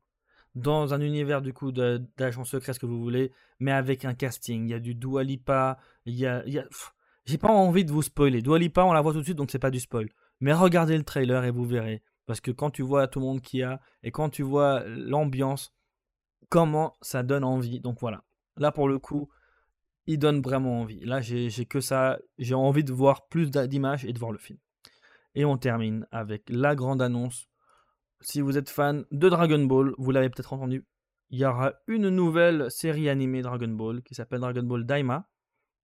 dans 0.55 0.95
un 0.95 1.01
univers 1.01 1.43
du 1.43 1.53
coup 1.53 1.73
d'agent 1.73 2.45
secret, 2.45 2.73
ce 2.73 2.79
que 2.79 2.87
vous 2.87 3.01
voulez, 3.01 3.33
mais 3.59 3.73
avec 3.73 4.05
un 4.05 4.15
casting. 4.15 4.67
Il 4.67 4.71
y 4.71 4.75
a 4.75 4.79
du 4.79 4.95
Dua 4.95 5.25
Lipa, 5.25 5.79
il 6.07 6.15
y 6.15 6.27
a, 6.27 6.45
j'ai 7.25 7.39
pas 7.39 7.49
envie 7.49 7.85
de 7.85 7.93
vous 7.93 8.03
spoiler. 8.03 8.43
Dua 8.43 8.59
Lipa, 8.59 8.85
on 8.85 8.93
la 8.93 9.01
voit 9.01 9.13
tout 9.13 9.21
de 9.21 9.25
suite, 9.25 9.37
donc 9.37 9.51
c'est 9.51 9.59
pas 9.59 9.71
du 9.71 9.81
spoil. 9.81 10.09
Mais 10.41 10.53
regardez 10.53 10.97
le 10.97 11.05
trailer 11.05 11.45
et 11.45 11.51
vous 11.51 11.65
verrez. 11.65 12.03
Parce 12.27 12.41
que 12.41 12.51
quand 12.51 12.71
tu 12.71 12.83
vois 12.83 13.09
tout 13.09 13.21
le 13.21 13.27
monde 13.27 13.41
qu'il 13.41 13.61
y 13.61 13.63
a 13.63 13.81
et 14.03 14.11
quand 14.11 14.31
tu 14.31 14.43
vois 14.43 14.85
l'ambiance, 14.87 15.75
comment 16.49 16.95
ça 17.01 17.23
donne 17.23 17.45
envie. 17.45 17.81
Donc 17.81 17.99
voilà. 18.01 18.25
Là 18.57 18.73
pour 18.73 18.89
le 18.89 18.99
coup, 18.99 19.29
il 20.07 20.19
donne 20.19 20.41
vraiment 20.41 20.81
envie. 20.81 21.05
Là 21.05 21.21
j'ai 21.21 21.67
que 21.67 21.81
ça. 21.81 22.19
J'ai 22.39 22.55
envie 22.55 22.85
de 22.85 22.93
voir 22.93 23.29
plus 23.29 23.51
d'images 23.51 24.05
et 24.05 24.13
de 24.13 24.19
voir 24.19 24.33
le 24.33 24.39
film. 24.39 24.59
Et 25.35 25.45
on 25.45 25.57
termine 25.59 26.07
avec 26.13 26.45
la 26.49 26.75
grande 26.75 27.03
annonce 27.03 27.49
si 28.25 28.41
vous 28.41 28.57
êtes 28.59 28.71
fan 28.71 29.05
de 29.11 29.29
Dragon 29.29 29.63
Ball, 29.65 29.95
vous 29.99 30.11
l'avez 30.11 30.31
peut-être 30.31 30.53
entendu, 30.53 30.85
il 31.31 31.39
y 31.39 31.45
aura 31.45 31.75
une 31.87 32.09
nouvelle 32.09 32.71
série 32.71 33.09
animée 33.09 33.43
Dragon 33.43 33.69
Ball 33.69 34.03
qui 34.03 34.15
s'appelle 34.15 34.41
Dragon 34.41 34.63
Ball 34.63 34.85
Daima, 34.85 35.29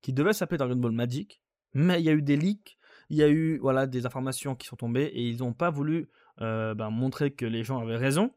qui 0.02 0.12
devait 0.12 0.32
s'appeler 0.32 0.58
Dragon 0.58 0.76
Ball 0.76 0.92
Magic, 0.92 1.42
mais 1.74 2.00
il 2.00 2.04
y 2.04 2.08
a 2.08 2.12
eu 2.12 2.22
des 2.22 2.36
leaks, 2.36 2.78
il 3.10 3.16
y 3.16 3.22
a 3.22 3.28
eu 3.28 3.58
voilà 3.58 3.86
des 3.86 4.06
informations 4.06 4.54
qui 4.54 4.66
sont 4.66 4.76
tombées 4.76 5.04
et 5.04 5.28
ils 5.28 5.38
n'ont 5.38 5.52
pas 5.52 5.70
voulu 5.70 6.08
euh, 6.40 6.74
ben, 6.74 6.90
montrer 6.90 7.32
que 7.32 7.44
les 7.44 7.64
gens 7.64 7.80
avaient 7.80 7.96
raison. 7.96 8.32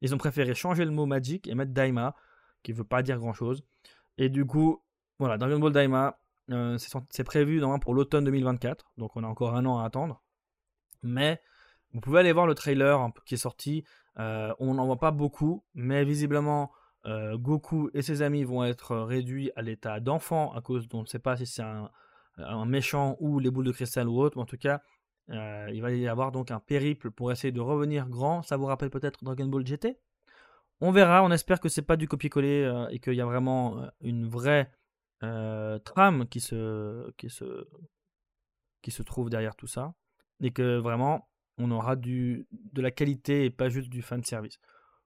Ils 0.00 0.14
ont 0.14 0.18
préféré 0.18 0.54
changer 0.54 0.84
le 0.84 0.90
mot 0.90 1.06
Magic 1.06 1.46
et 1.48 1.54
mettre 1.54 1.72
Daima, 1.72 2.14
qui 2.62 2.72
ne 2.72 2.76
veut 2.76 2.84
pas 2.84 3.02
dire 3.02 3.18
grand-chose. 3.18 3.62
Et 4.18 4.28
du 4.28 4.46
coup, 4.46 4.82
voilà, 5.18 5.38
Dragon 5.38 5.58
Ball 5.58 5.72
Daima, 5.72 6.18
euh, 6.50 6.76
c'est 7.10 7.24
prévu 7.24 7.62
pour 7.80 7.94
l'automne 7.94 8.24
2024, 8.24 8.92
donc 8.98 9.16
on 9.16 9.24
a 9.24 9.26
encore 9.26 9.54
un 9.54 9.64
an 9.66 9.78
à 9.78 9.84
attendre. 9.84 10.22
Mais 11.02 11.40
vous 11.92 12.00
pouvez 12.00 12.20
aller 12.20 12.32
voir 12.32 12.46
le 12.46 12.54
trailer 12.54 13.10
qui 13.26 13.34
est 13.34 13.38
sorti. 13.38 13.84
Euh, 14.18 14.52
on 14.58 14.74
n'en 14.74 14.86
voit 14.86 14.98
pas 14.98 15.10
beaucoup, 15.10 15.64
mais 15.74 16.04
visiblement, 16.04 16.72
euh, 17.06 17.36
Goku 17.36 17.90
et 17.94 18.02
ses 18.02 18.22
amis 18.22 18.44
vont 18.44 18.64
être 18.64 18.96
réduits 18.96 19.50
à 19.56 19.62
l'état 19.62 20.00
d'enfant 20.00 20.52
à 20.52 20.60
cause, 20.60 20.86
on 20.92 21.02
ne 21.02 21.06
sait 21.06 21.18
pas 21.18 21.36
si 21.36 21.46
c'est 21.46 21.62
un, 21.62 21.90
méchant 22.64 23.16
ou 23.20 23.38
les 23.38 23.50
boules 23.50 23.66
de 23.66 23.72
cristal 23.72 24.08
ou 24.08 24.18
autre, 24.20 24.36
mais 24.36 24.42
en 24.42 24.46
tout 24.46 24.56
cas, 24.56 24.82
euh, 25.30 25.68
il 25.72 25.82
va 25.82 25.92
y 25.92 26.08
avoir 26.08 26.32
donc 26.32 26.50
un 26.50 26.60
périple 26.60 27.10
pour 27.10 27.30
essayer 27.30 27.52
de 27.52 27.60
revenir 27.60 28.08
grand. 28.08 28.42
Ça 28.42 28.56
vous 28.56 28.66
rappelle 28.66 28.90
peut-être 28.90 29.22
Dragon 29.24 29.46
Ball 29.46 29.66
GT 29.66 29.98
On 30.80 30.92
verra, 30.92 31.22
on 31.22 31.30
espère 31.30 31.60
que 31.60 31.68
c'est 31.68 31.82
pas 31.82 31.96
du 31.96 32.08
copier-coller 32.08 32.86
et 32.90 32.98
qu'il 33.00 33.14
y 33.14 33.20
a 33.20 33.26
vraiment 33.26 33.86
une 34.00 34.26
vraie 34.26 34.70
trame 35.20 36.26
qui 36.28 36.40
se, 36.40 37.10
qui, 37.12 37.30
se, 37.30 37.68
qui 38.82 38.90
se 38.90 39.02
trouve 39.02 39.30
derrière 39.30 39.56
tout 39.56 39.66
ça. 39.66 39.94
Et 40.40 40.50
que 40.50 40.78
vraiment, 40.78 41.28
on 41.58 41.70
aura 41.70 41.96
du, 41.96 42.46
de 42.50 42.82
la 42.82 42.90
qualité 42.90 43.44
et 43.44 43.50
pas 43.50 43.68
juste 43.68 43.88
du 43.88 44.02
fan 44.02 44.22
service. 44.24 44.58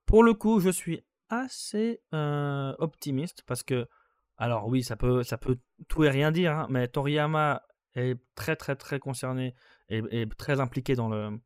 Pour 0.04 0.22
le 0.22 0.34
coup, 0.34 0.60
je 0.60 0.70
suis 0.70 1.04
assez 1.28 2.00
euh, 2.14 2.74
optimiste 2.78 3.42
parce 3.46 3.62
que, 3.62 3.88
alors 4.36 4.68
oui, 4.68 4.82
ça 4.82 4.96
peut, 4.96 5.22
ça 5.22 5.38
peut 5.38 5.58
tout 5.88 6.04
et 6.04 6.10
rien 6.10 6.30
dire, 6.30 6.52
hein, 6.52 6.66
mais 6.70 6.86
Toriyama 6.88 7.62
est 7.94 8.20
très 8.34 8.56
très 8.56 8.76
très 8.76 8.98
concerné 8.98 9.54
et, 9.88 10.26
très 10.36 10.60
impliqué 10.60 10.94
dans, 10.94 11.08
le, 11.08 11.40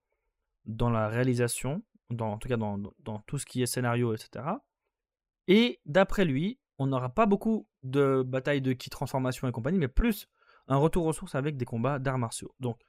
dans 0.66 0.90
la 0.90 1.08
réalisation, 1.08 1.82
dans, 2.10 2.32
en 2.32 2.38
tout 2.38 2.48
cas 2.48 2.56
dans, 2.56 2.78
dans 2.98 3.20
tout 3.20 3.38
ce 3.38 3.46
qui 3.46 3.62
est 3.62 3.66
scénario, 3.66 4.14
etc. 4.14 4.44
Et 5.46 5.80
d'après 5.86 6.24
lui, 6.24 6.60
on 6.78 6.86
n'aura 6.86 7.10
pas 7.10 7.26
beaucoup 7.26 7.68
de 7.82 8.22
batailles 8.26 8.62
de 8.62 8.72
ki 8.72 8.90
transformation 8.90 9.46
et 9.48 9.52
compagnie, 9.52 9.78
mais 9.78 9.88
plus 9.88 10.28
un 10.68 10.76
retour 10.76 11.06
aux 11.06 11.12
sources 11.12 11.34
avec 11.34 11.56
des 11.56 11.64
combats 11.64 11.98
d'arts 11.98 12.18
martiaux. 12.18 12.54
Donc, 12.60 12.80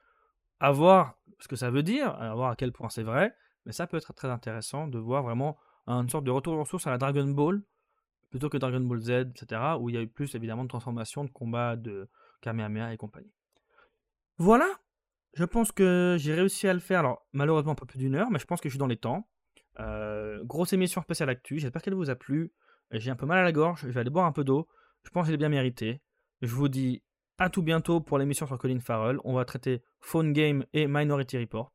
à 0.62 0.72
voir 0.72 1.18
ce 1.40 1.48
que 1.48 1.56
ça 1.56 1.72
veut 1.72 1.82
dire, 1.82 2.16
à 2.22 2.34
voir 2.36 2.52
à 2.52 2.56
quel 2.56 2.72
point 2.72 2.90
c'est 2.90 3.04
vrai, 3.04 3.36
mais 3.66 3.72
ça 3.72 3.88
peut 3.88 3.98
être 3.98 4.14
très 4.14 4.30
intéressant 4.30 4.88
de 4.88 5.00
voir 5.00 5.24
vraiment 5.24 5.58
une 5.88 6.08
sorte 6.08 6.24
de 6.24 6.32
retour 6.32 6.54
en 6.58 6.66
source 6.66 6.86
à 6.86 6.92
la 6.92 7.00
Dragon 7.00 7.26
Ball, 7.26 7.64
plutôt 8.30 8.48
que 8.48 8.58
Dragon 8.58 8.80
Ball 8.80 9.02
Z, 9.02 9.10
etc., 9.10 9.60
où 9.80 9.90
il 9.90 9.96
y 9.96 9.98
a 9.98 10.02
eu 10.02 10.08
plus 10.08 10.36
évidemment 10.36 10.64
de 10.64 10.70
transformation, 10.70 11.26
de 11.26 11.32
combats, 11.32 11.76
de 11.76 12.08
Kamehameha 12.42 12.94
et 12.94 12.98
compagnie. 12.98 13.34
Voilà, 14.38 14.68
je 15.34 15.44
pense 15.44 15.72
que 15.72 16.16
j'ai 16.20 16.36
réussi 16.36 16.68
à 16.68 16.74
le 16.76 16.80
faire, 16.80 17.00
alors 17.00 17.26
malheureusement 17.34 17.74
pas 17.74 17.88
plus 17.88 17.98
d'une 17.98 18.14
heure, 18.14 18.30
mais 18.30 18.40
je 18.40 18.46
pense 18.46 18.62
que 18.62 18.70
je 18.70 18.74
suis 18.74 18.80
dans 18.80 18.88
les 18.88 18.98
temps. 18.98 19.28
Euh, 19.80 20.44
grosse 20.44 20.74
émission 20.74 21.02
spéciale 21.02 21.30
actu, 21.30 21.58
j'espère 21.58 21.82
qu'elle 21.82 21.96
vous 21.96 22.12
a 22.12 22.16
plu. 22.16 22.54
J'ai 22.92 23.10
un 23.10 23.16
peu 23.16 23.26
mal 23.26 23.40
à 23.40 23.44
la 23.44 23.52
gorge, 23.52 23.82
je 23.82 23.88
vais 23.88 24.02
aller 24.02 24.10
boire 24.12 24.26
un 24.26 24.32
peu 24.32 24.44
d'eau, 24.44 24.68
je 25.04 25.10
pense 25.10 25.26
qu'elle 25.26 25.36
est 25.36 25.38
bien 25.38 25.50
méritée. 25.50 26.02
Je 26.42 26.54
vous 26.54 26.68
dis 26.70 27.02
à 27.42 27.50
tout 27.50 27.64
bientôt 27.64 28.02
pour 28.02 28.20
l'émission 28.20 28.46
sur 28.46 28.56
Colin 28.60 28.80
Farrell. 28.80 29.18
On 29.24 29.34
va 29.34 29.46
traiter 29.46 29.82
Phone 30.00 30.32
Game 30.32 30.64
et 30.74 30.86
Minority 30.86 31.40
Report. 31.40 31.74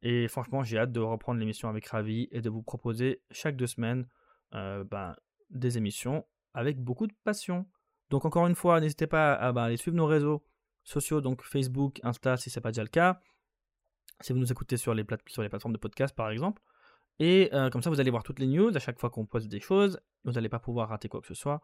Et 0.00 0.28
franchement, 0.28 0.64
j'ai 0.64 0.78
hâte 0.78 0.92
de 0.92 1.00
reprendre 1.00 1.38
l'émission 1.38 1.68
avec 1.68 1.86
Ravi 1.88 2.26
et 2.30 2.40
de 2.40 2.48
vous 2.48 2.62
proposer 2.62 3.20
chaque 3.30 3.56
deux 3.56 3.66
semaines 3.66 4.08
euh, 4.54 4.84
ben, 4.84 5.14
des 5.50 5.76
émissions 5.76 6.24
avec 6.54 6.82
beaucoup 6.82 7.06
de 7.06 7.12
passion. 7.22 7.66
Donc 8.08 8.24
encore 8.24 8.46
une 8.46 8.54
fois, 8.54 8.80
n'hésitez 8.80 9.06
pas 9.06 9.34
à 9.34 9.52
ben, 9.52 9.64
aller 9.64 9.76
suivre 9.76 9.94
nos 9.94 10.06
réseaux 10.06 10.42
sociaux, 10.84 11.20
donc 11.20 11.42
Facebook, 11.42 12.00
Insta 12.02 12.38
si 12.38 12.48
ce 12.48 12.58
n'est 12.58 12.62
pas 12.62 12.70
déjà 12.70 12.82
le 12.82 12.88
cas. 12.88 13.20
Si 14.22 14.32
vous 14.32 14.38
nous 14.38 14.50
écoutez 14.50 14.78
sur 14.78 14.94
les, 14.94 15.04
plateformes 15.04 15.74
de 15.74 15.78
podcast 15.78 16.16
par 16.16 16.30
exemple. 16.30 16.62
Et 17.18 17.50
euh, 17.52 17.68
comme 17.68 17.82
ça, 17.82 17.90
vous 17.90 18.00
allez 18.00 18.10
voir 18.10 18.22
toutes 18.22 18.38
les 18.38 18.46
news 18.46 18.74
à 18.74 18.78
chaque 18.78 18.98
fois 18.98 19.10
qu'on 19.10 19.26
poste 19.26 19.48
des 19.48 19.60
choses. 19.60 20.00
Vous 20.24 20.32
n'allez 20.32 20.48
pas 20.48 20.60
pouvoir 20.60 20.88
rater 20.88 21.10
quoi 21.10 21.20
que 21.20 21.26
ce 21.26 21.34
soit. 21.34 21.60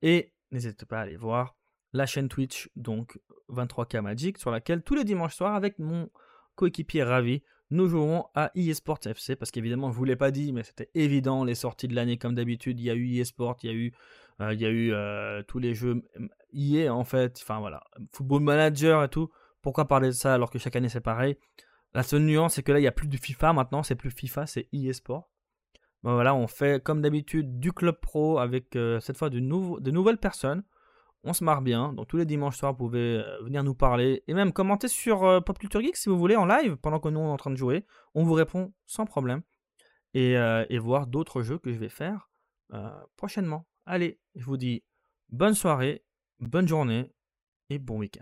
Et 0.00 0.32
n'hésitez 0.52 0.86
pas 0.86 0.98
à 0.98 1.00
aller 1.00 1.16
voir 1.16 1.56
la 1.92 2.06
chaîne 2.06 2.28
Twitch, 2.28 2.70
donc 2.76 3.18
23K 3.50 4.00
Magic, 4.00 4.38
sur 4.38 4.50
laquelle 4.50 4.82
tous 4.82 4.94
les 4.94 5.04
dimanches 5.04 5.34
soirs, 5.34 5.54
avec 5.54 5.78
mon 5.78 6.10
coéquipier 6.54 7.02
Ravi, 7.02 7.42
nous 7.70 7.86
jouerons 7.86 8.26
à 8.34 8.50
eSports 8.54 9.00
FC, 9.04 9.36
parce 9.36 9.50
qu'évidemment, 9.50 9.88
je 9.88 9.94
ne 9.94 9.98
vous 9.98 10.04
l'ai 10.04 10.16
pas 10.16 10.30
dit, 10.30 10.52
mais 10.52 10.62
c'était 10.62 10.90
évident, 10.94 11.44
les 11.44 11.54
sorties 11.54 11.88
de 11.88 11.94
l'année 11.94 12.16
comme 12.16 12.34
d'habitude, 12.34 12.80
il 12.80 12.84
y 12.84 12.90
a 12.90 12.94
eu 12.94 13.20
eSports, 13.20 13.58
il 13.62 13.66
y 13.66 13.70
a 13.70 13.74
eu, 13.74 13.92
euh, 14.40 14.54
il 14.54 14.60
y 14.60 14.64
a 14.64 14.70
eu 14.70 14.92
euh, 14.92 15.42
tous 15.42 15.58
les 15.58 15.74
jeux 15.74 16.02
EA 16.54 16.90
en 16.90 17.04
fait, 17.04 17.38
enfin 17.42 17.60
voilà, 17.60 17.84
Football 18.12 18.42
Manager 18.42 19.04
et 19.04 19.08
tout. 19.08 19.30
Pourquoi 19.60 19.86
parler 19.86 20.08
de 20.08 20.12
ça 20.12 20.34
alors 20.34 20.50
que 20.50 20.58
chaque 20.58 20.76
année 20.76 20.88
c'est 20.88 21.00
pareil? 21.00 21.36
La 21.94 22.02
seule 22.02 22.22
nuance, 22.22 22.54
c'est 22.54 22.62
que 22.62 22.72
là, 22.72 22.78
il 22.78 22.82
n'y 22.82 22.88
a 22.88 22.92
plus 22.92 23.08
de 23.08 23.16
FIFA 23.16 23.52
maintenant, 23.52 23.82
c'est 23.82 23.96
plus 23.96 24.10
FIFA, 24.10 24.46
c'est 24.46 24.68
eSports. 24.72 25.28
Ben 26.04 26.14
voilà, 26.14 26.34
on 26.34 26.46
fait 26.46 26.82
comme 26.82 27.02
d'habitude 27.02 27.58
du 27.58 27.72
club 27.72 27.98
pro 28.00 28.38
avec 28.38 28.76
euh, 28.76 29.00
cette 29.00 29.16
fois 29.16 29.30
de, 29.30 29.40
de 29.40 29.90
nouvelles 29.90 30.18
personnes 30.18 30.62
on 31.24 31.32
se 31.32 31.44
marre 31.44 31.62
bien. 31.62 31.92
Donc 31.92 32.08
tous 32.08 32.16
les 32.16 32.26
dimanches 32.26 32.56
soirs, 32.56 32.72
vous 32.72 32.78
pouvez 32.78 33.22
euh, 33.24 33.42
venir 33.42 33.64
nous 33.64 33.74
parler 33.74 34.22
et 34.26 34.34
même 34.34 34.52
commenter 34.52 34.88
sur 34.88 35.24
euh, 35.24 35.40
Pop 35.40 35.58
Culture 35.58 35.80
Geek 35.80 35.96
si 35.96 36.08
vous 36.08 36.18
voulez 36.18 36.36
en 36.36 36.46
live 36.46 36.76
pendant 36.76 37.00
que 37.00 37.08
nous 37.08 37.20
on 37.20 37.28
est 37.28 37.32
en 37.32 37.36
train 37.36 37.50
de 37.50 37.56
jouer. 37.56 37.84
On 38.14 38.24
vous 38.24 38.34
répond 38.34 38.72
sans 38.86 39.04
problème 39.04 39.42
et, 40.14 40.36
euh, 40.36 40.64
voir 40.80 41.06
d'autres 41.06 41.42
jeux 41.42 41.58
que 41.58 41.72
je 41.72 41.78
vais 41.78 41.88
faire 41.88 42.30
prochainement. 43.16 43.66
Allez, 43.86 44.20
je 44.34 44.44
vous 44.44 44.58
dis 44.58 44.84
bonne 45.30 45.54
soirée, 45.54 46.04
bonne 46.38 46.68
journée 46.68 47.14
et 47.70 47.78
bon 47.78 47.98
week-end. 47.98 48.20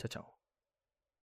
Ciao 0.00 0.08
ciao. 0.08 0.31